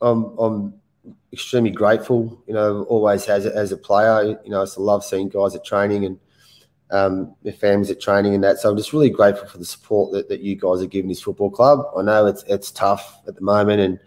I'm 0.00 0.36
I'm 0.38 0.74
extremely 1.34 1.70
grateful. 1.70 2.42
You 2.46 2.54
know, 2.54 2.84
always 2.84 3.28
as 3.28 3.46
a, 3.46 3.54
as 3.54 3.72
a 3.72 3.76
player. 3.76 4.38
You 4.44 4.50
know, 4.50 4.62
I 4.62 4.66
love 4.78 5.04
seeing 5.04 5.28
guys 5.28 5.54
at 5.54 5.64
training 5.64 6.04
and 6.06 6.18
um, 6.90 7.34
their 7.42 7.52
families 7.52 7.90
at 7.90 8.00
training 8.00 8.34
and 8.34 8.44
that. 8.44 8.58
So 8.58 8.70
I'm 8.70 8.76
just 8.76 8.92
really 8.92 9.10
grateful 9.10 9.48
for 9.48 9.58
the 9.58 9.64
support 9.64 10.12
that, 10.12 10.28
that 10.28 10.40
you 10.40 10.56
guys 10.56 10.80
are 10.80 10.86
giving 10.86 11.08
this 11.08 11.22
football 11.22 11.50
club. 11.50 11.80
I 11.96 12.02
know 12.02 12.26
it's 12.26 12.44
it's 12.44 12.70
tough 12.70 13.18
at 13.26 13.34
the 13.34 13.42
moment, 13.42 13.80
and 13.80 14.00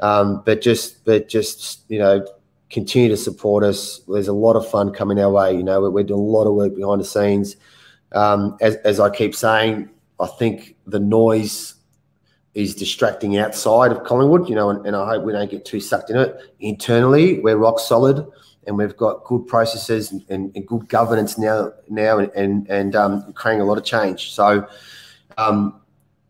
um, 0.00 0.42
but 0.46 0.62
just 0.62 1.04
but 1.04 1.28
just 1.28 1.84
you 1.88 1.98
know 1.98 2.26
continue 2.70 3.08
to 3.08 3.16
support 3.16 3.64
us. 3.64 4.00
There's 4.08 4.28
a 4.28 4.32
lot 4.32 4.54
of 4.54 4.68
fun 4.68 4.92
coming 4.92 5.20
our 5.20 5.30
way. 5.30 5.54
You 5.54 5.62
know, 5.62 5.80
we're, 5.80 5.90
we're 5.90 6.04
doing 6.04 6.20
a 6.20 6.22
lot 6.22 6.46
of 6.46 6.54
work 6.54 6.74
behind 6.74 7.00
the 7.00 7.04
scenes. 7.04 7.56
Um, 8.12 8.56
as, 8.60 8.76
as 8.76 9.00
I 9.00 9.10
keep 9.10 9.34
saying, 9.34 9.88
I 10.20 10.26
think 10.26 10.76
the 10.86 11.00
noise 11.00 11.74
is 12.54 12.74
distracting 12.74 13.38
outside 13.38 13.92
of 13.92 14.02
Collingwood, 14.04 14.48
you 14.48 14.54
know, 14.54 14.70
and, 14.70 14.84
and 14.86 14.96
I 14.96 15.06
hope 15.06 15.24
we 15.24 15.32
don't 15.32 15.50
get 15.50 15.64
too 15.64 15.80
sucked 15.80 16.10
in 16.10 16.16
it. 16.16 16.36
Internally, 16.58 17.40
we're 17.40 17.56
rock 17.56 17.78
solid 17.78 18.26
and 18.66 18.76
we've 18.76 18.96
got 18.96 19.24
good 19.24 19.46
processes 19.46 20.12
and, 20.12 20.24
and, 20.28 20.54
and 20.54 20.66
good 20.66 20.88
governance 20.88 21.38
now 21.38 21.72
now 21.88 22.18
and 22.18 22.68
and, 22.68 22.96
um, 22.96 23.32
creating 23.34 23.60
a 23.60 23.64
lot 23.64 23.78
of 23.78 23.84
change. 23.84 24.32
So 24.32 24.66
um, 25.38 25.79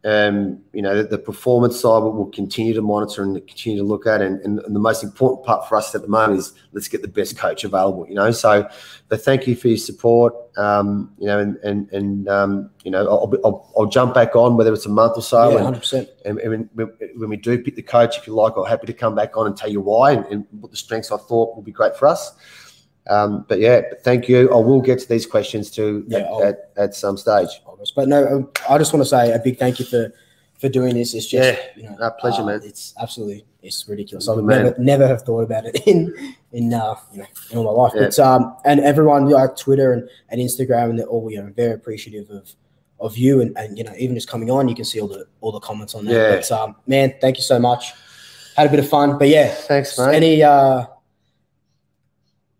um, 0.02 0.62
you 0.72 0.80
know, 0.80 0.96
the, 0.96 1.08
the 1.08 1.18
performance 1.18 1.78
side 1.78 2.02
we'll, 2.02 2.12
we'll 2.12 2.30
continue 2.30 2.72
to 2.72 2.80
monitor 2.80 3.22
and 3.22 3.34
continue 3.46 3.78
to 3.78 3.84
look 3.84 4.06
at. 4.06 4.22
And, 4.22 4.40
and, 4.40 4.58
and 4.60 4.74
the 4.74 4.80
most 4.80 5.04
important 5.04 5.44
part 5.44 5.68
for 5.68 5.76
us 5.76 5.94
at 5.94 6.00
the 6.00 6.08
moment 6.08 6.38
is 6.38 6.54
let's 6.72 6.88
get 6.88 7.02
the 7.02 7.08
best 7.08 7.36
coach 7.36 7.64
available, 7.64 8.08
you 8.08 8.14
know. 8.14 8.30
So, 8.30 8.66
but 9.08 9.20
thank 9.22 9.46
you 9.46 9.54
for 9.54 9.68
your 9.68 9.76
support, 9.76 10.34
um, 10.56 11.12
you 11.18 11.26
know, 11.26 11.38
and, 11.38 11.56
and, 11.56 11.92
and 11.92 12.28
um, 12.30 12.70
you 12.82 12.90
know, 12.90 13.06
I'll, 13.06 13.32
I'll, 13.44 13.72
I'll 13.76 13.86
jump 13.86 14.14
back 14.14 14.34
on 14.34 14.56
whether 14.56 14.72
it's 14.72 14.86
a 14.86 14.90
month 14.90 15.18
or 15.18 15.22
so. 15.22 15.50
Yeah, 15.50 15.66
and, 15.66 15.76
100%. 15.76 16.08
and, 16.24 16.38
and 16.38 16.70
when, 16.72 16.92
when 17.16 17.28
we 17.28 17.36
do 17.36 17.62
pick 17.62 17.76
the 17.76 17.82
coach, 17.82 18.16
if 18.16 18.26
you 18.26 18.34
like, 18.34 18.54
I'm 18.56 18.64
happy 18.64 18.86
to 18.86 18.94
come 18.94 19.14
back 19.14 19.36
on 19.36 19.46
and 19.46 19.56
tell 19.56 19.70
you 19.70 19.82
why 19.82 20.12
and, 20.12 20.24
and 20.26 20.46
what 20.60 20.70
the 20.70 20.78
strengths 20.78 21.12
I 21.12 21.18
thought 21.18 21.54
will 21.54 21.62
be 21.62 21.72
great 21.72 21.94
for 21.94 22.08
us. 22.08 22.32
Um, 23.10 23.44
but 23.48 23.58
yeah, 23.58 23.82
thank 24.02 24.28
you. 24.28 24.50
I 24.50 24.56
will 24.56 24.80
get 24.80 24.98
to 25.00 25.08
these 25.08 25.26
questions 25.26 25.70
too 25.70 26.04
Yeah, 26.06 26.20
at, 26.36 26.42
at, 26.42 26.56
at 26.76 26.94
some 26.94 27.16
stage. 27.16 27.48
But 27.94 28.08
no, 28.08 28.50
I 28.68 28.78
just 28.78 28.92
want 28.92 29.02
to 29.02 29.08
say 29.08 29.32
a 29.32 29.38
big 29.38 29.58
thank 29.58 29.78
you 29.78 29.86
for 29.86 30.12
for 30.58 30.68
doing 30.68 30.94
this. 30.94 31.14
It's 31.14 31.26
just 31.26 31.58
Yeah, 31.58 31.82
you 31.82 31.88
know, 31.88 31.96
our 32.02 32.10
pleasure, 32.12 32.42
uh, 32.42 32.46
man. 32.46 32.60
It's 32.62 32.94
absolutely 33.00 33.44
it's 33.62 33.88
ridiculous. 33.88 34.28
I 34.28 34.34
would 34.34 34.44
never 34.44 34.74
never 34.78 35.06
have 35.06 35.22
thought 35.22 35.42
about 35.42 35.64
it 35.66 35.80
in 35.86 36.14
in 36.52 36.72
uh, 36.74 36.94
you 37.12 37.18
know 37.20 37.26
in 37.50 37.58
all 37.58 37.64
my 37.64 37.82
life. 37.82 37.92
Yeah. 37.94 38.02
But 38.02 38.18
um, 38.18 38.56
and 38.64 38.80
everyone 38.80 39.28
like 39.28 39.56
Twitter 39.56 39.92
and, 39.92 40.08
and 40.28 40.40
Instagram 40.40 40.90
and 40.90 40.98
they're 40.98 41.06
all 41.06 41.30
you 41.30 41.42
know 41.42 41.52
very 41.56 41.72
appreciative 41.72 42.30
of 42.30 42.54
of 43.00 43.16
you 43.16 43.40
and, 43.40 43.56
and 43.56 43.78
you 43.78 43.84
know 43.84 43.94
even 43.96 44.14
just 44.14 44.28
coming 44.28 44.50
on, 44.50 44.68
you 44.68 44.74
can 44.74 44.84
see 44.84 45.00
all 45.00 45.08
the 45.08 45.26
all 45.40 45.52
the 45.52 45.60
comments 45.60 45.94
on 45.94 46.04
there. 46.04 46.30
Yeah. 46.30 46.36
But 46.36 46.52
um, 46.52 46.76
man, 46.86 47.14
thank 47.20 47.36
you 47.38 47.42
so 47.42 47.58
much. 47.58 47.92
Had 48.56 48.66
a 48.66 48.70
bit 48.70 48.80
of 48.80 48.88
fun, 48.88 49.16
but 49.16 49.28
yeah, 49.28 49.48
thanks, 49.48 49.96
man. 49.98 50.14
Any 50.14 50.42
uh, 50.42 50.84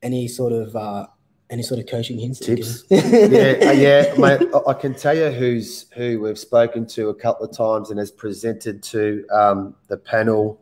any 0.03 0.29
sort 0.29 0.53
of 0.53 0.75
uh, 0.75 1.07
any 1.51 1.63
sort 1.63 1.81
of 1.81 1.87
coaching 1.87 2.19
hints? 2.19 2.39
tips. 2.39 2.85
yeah, 2.91 2.99
uh, 3.01 3.73
yeah, 3.73 4.15
mate. 4.19 4.49
I- 4.67 4.73
can 4.75 4.95
tell 4.95 5.17
you 5.17 5.31
who's 5.31 5.87
who 5.95 6.21
we've 6.21 6.39
spoken 6.39 6.87
to 6.89 7.09
a 7.11 7.15
couple 7.15 7.45
of 7.45 7.55
times 7.57 7.91
and 7.91 7.99
has 7.99 8.11
presented 8.11 8.83
to 8.85 9.27
um, 9.33 9.75
the 9.89 9.97
panel, 9.97 10.61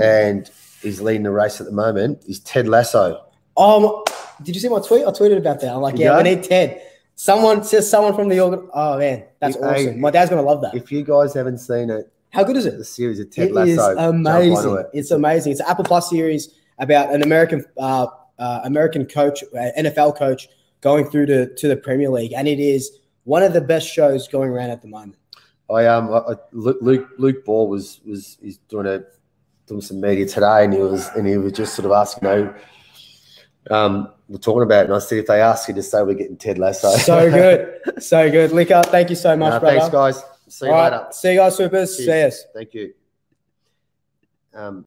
and 0.00 0.50
is 0.82 1.00
leading 1.00 1.22
the 1.22 1.30
race 1.30 1.60
at 1.60 1.66
the 1.66 1.72
moment. 1.72 2.24
Is 2.26 2.40
Ted 2.40 2.68
Lasso. 2.68 3.24
Um, 3.56 4.02
did 4.42 4.54
you 4.56 4.60
see 4.60 4.68
my 4.68 4.80
tweet? 4.80 5.02
I 5.06 5.10
tweeted 5.10 5.36
about 5.38 5.60
that. 5.60 5.72
I'm 5.74 5.80
like, 5.80 5.98
yeah, 5.98 6.16
we 6.16 6.22
need 6.24 6.42
Ted. 6.42 6.82
Someone 7.14 7.62
says 7.62 7.88
someone 7.88 8.14
from 8.14 8.28
the 8.28 8.40
organ. 8.40 8.68
Oh 8.74 8.98
man, 8.98 9.24
that's 9.40 9.56
If- 9.56 9.62
awesome. 9.62 9.74
hey, 9.94 9.96
my 9.96 10.10
dad's 10.10 10.30
gonna 10.30 10.42
love 10.42 10.62
that. 10.62 10.74
If 10.74 10.90
you 10.90 11.04
guys 11.04 11.34
haven't 11.34 11.58
seen 11.58 11.90
it, 11.90 12.10
How 12.30 12.42
good 12.42 12.56
is 12.56 12.66
it? 12.66 12.78
the 12.78 12.84
series 12.84 13.20
of 13.20 13.30
Ted 13.30 13.48
It 13.48 13.54
Lasso, 13.54 13.70
is 13.70 13.76
jump 13.76 13.98
onto 13.98 14.28
amazing. 14.30 14.76
it. 14.78 14.86
It's 14.94 15.10
amazing. 15.10 15.52
It's 15.52 15.60
an 15.60 15.66
Apple 15.68 15.84
Plus 15.84 16.08
series 16.10 16.54
about 16.78 17.14
an 17.14 17.22
American 17.22 17.64
uh, 17.78 18.06
uh, 18.38 18.60
American 18.64 19.06
coach, 19.06 19.42
uh, 19.42 19.68
NFL 19.78 20.16
coach, 20.16 20.48
going 20.80 21.08
through 21.08 21.26
to 21.26 21.54
to 21.54 21.68
the 21.68 21.76
Premier 21.76 22.10
League, 22.10 22.32
and 22.32 22.48
it 22.48 22.60
is 22.60 22.98
one 23.24 23.42
of 23.42 23.52
the 23.52 23.60
best 23.60 23.88
shows 23.92 24.28
going 24.28 24.50
around 24.50 24.70
at 24.70 24.82
the 24.82 24.88
moment. 24.88 25.16
I 25.70 25.86
um, 25.86 26.12
I, 26.12 26.34
Luke 26.52 27.08
Luke 27.18 27.44
Ball 27.44 27.68
was 27.68 28.00
was 28.04 28.38
he's 28.42 28.58
doing 28.58 28.86
a 28.86 29.04
doing 29.66 29.80
some 29.80 30.00
media 30.00 30.26
today, 30.26 30.64
and 30.64 30.72
he 30.72 30.80
was 30.80 31.08
and 31.16 31.26
he 31.26 31.36
was 31.36 31.52
just 31.52 31.74
sort 31.74 31.86
of 31.86 31.92
asking, 31.92 32.28
you 32.28 32.34
know, 32.34 32.54
um, 33.70 34.12
we're 34.28 34.38
talking 34.38 34.62
about, 34.62 34.82
it, 34.82 34.84
and 34.86 34.94
I 34.94 34.98
said 34.98 35.18
if 35.18 35.26
they 35.26 35.40
ask 35.40 35.68
you 35.68 35.74
to 35.74 35.82
say 35.82 36.02
we're 36.02 36.14
getting 36.14 36.36
Ted 36.36 36.58
Lasso. 36.58 36.90
So 36.96 37.30
good, 37.30 37.80
so 38.02 38.30
good. 38.30 38.52
Liquor, 38.52 38.82
thank 38.86 39.10
you 39.10 39.16
so 39.16 39.36
much, 39.36 39.60
brother. 39.60 39.78
thanks, 39.78 39.92
guys. 39.92 40.22
See 40.48 40.66
you 40.66 40.72
All 40.72 40.78
right, 40.78 40.92
later. 40.92 41.06
See 41.12 41.32
you 41.32 41.38
guys, 41.38 41.56
supers. 41.56 41.96
Cheers. 41.96 42.06
See 42.06 42.22
us. 42.22 42.44
Thank 42.54 42.74
you. 42.74 42.92
Um, 44.54 44.80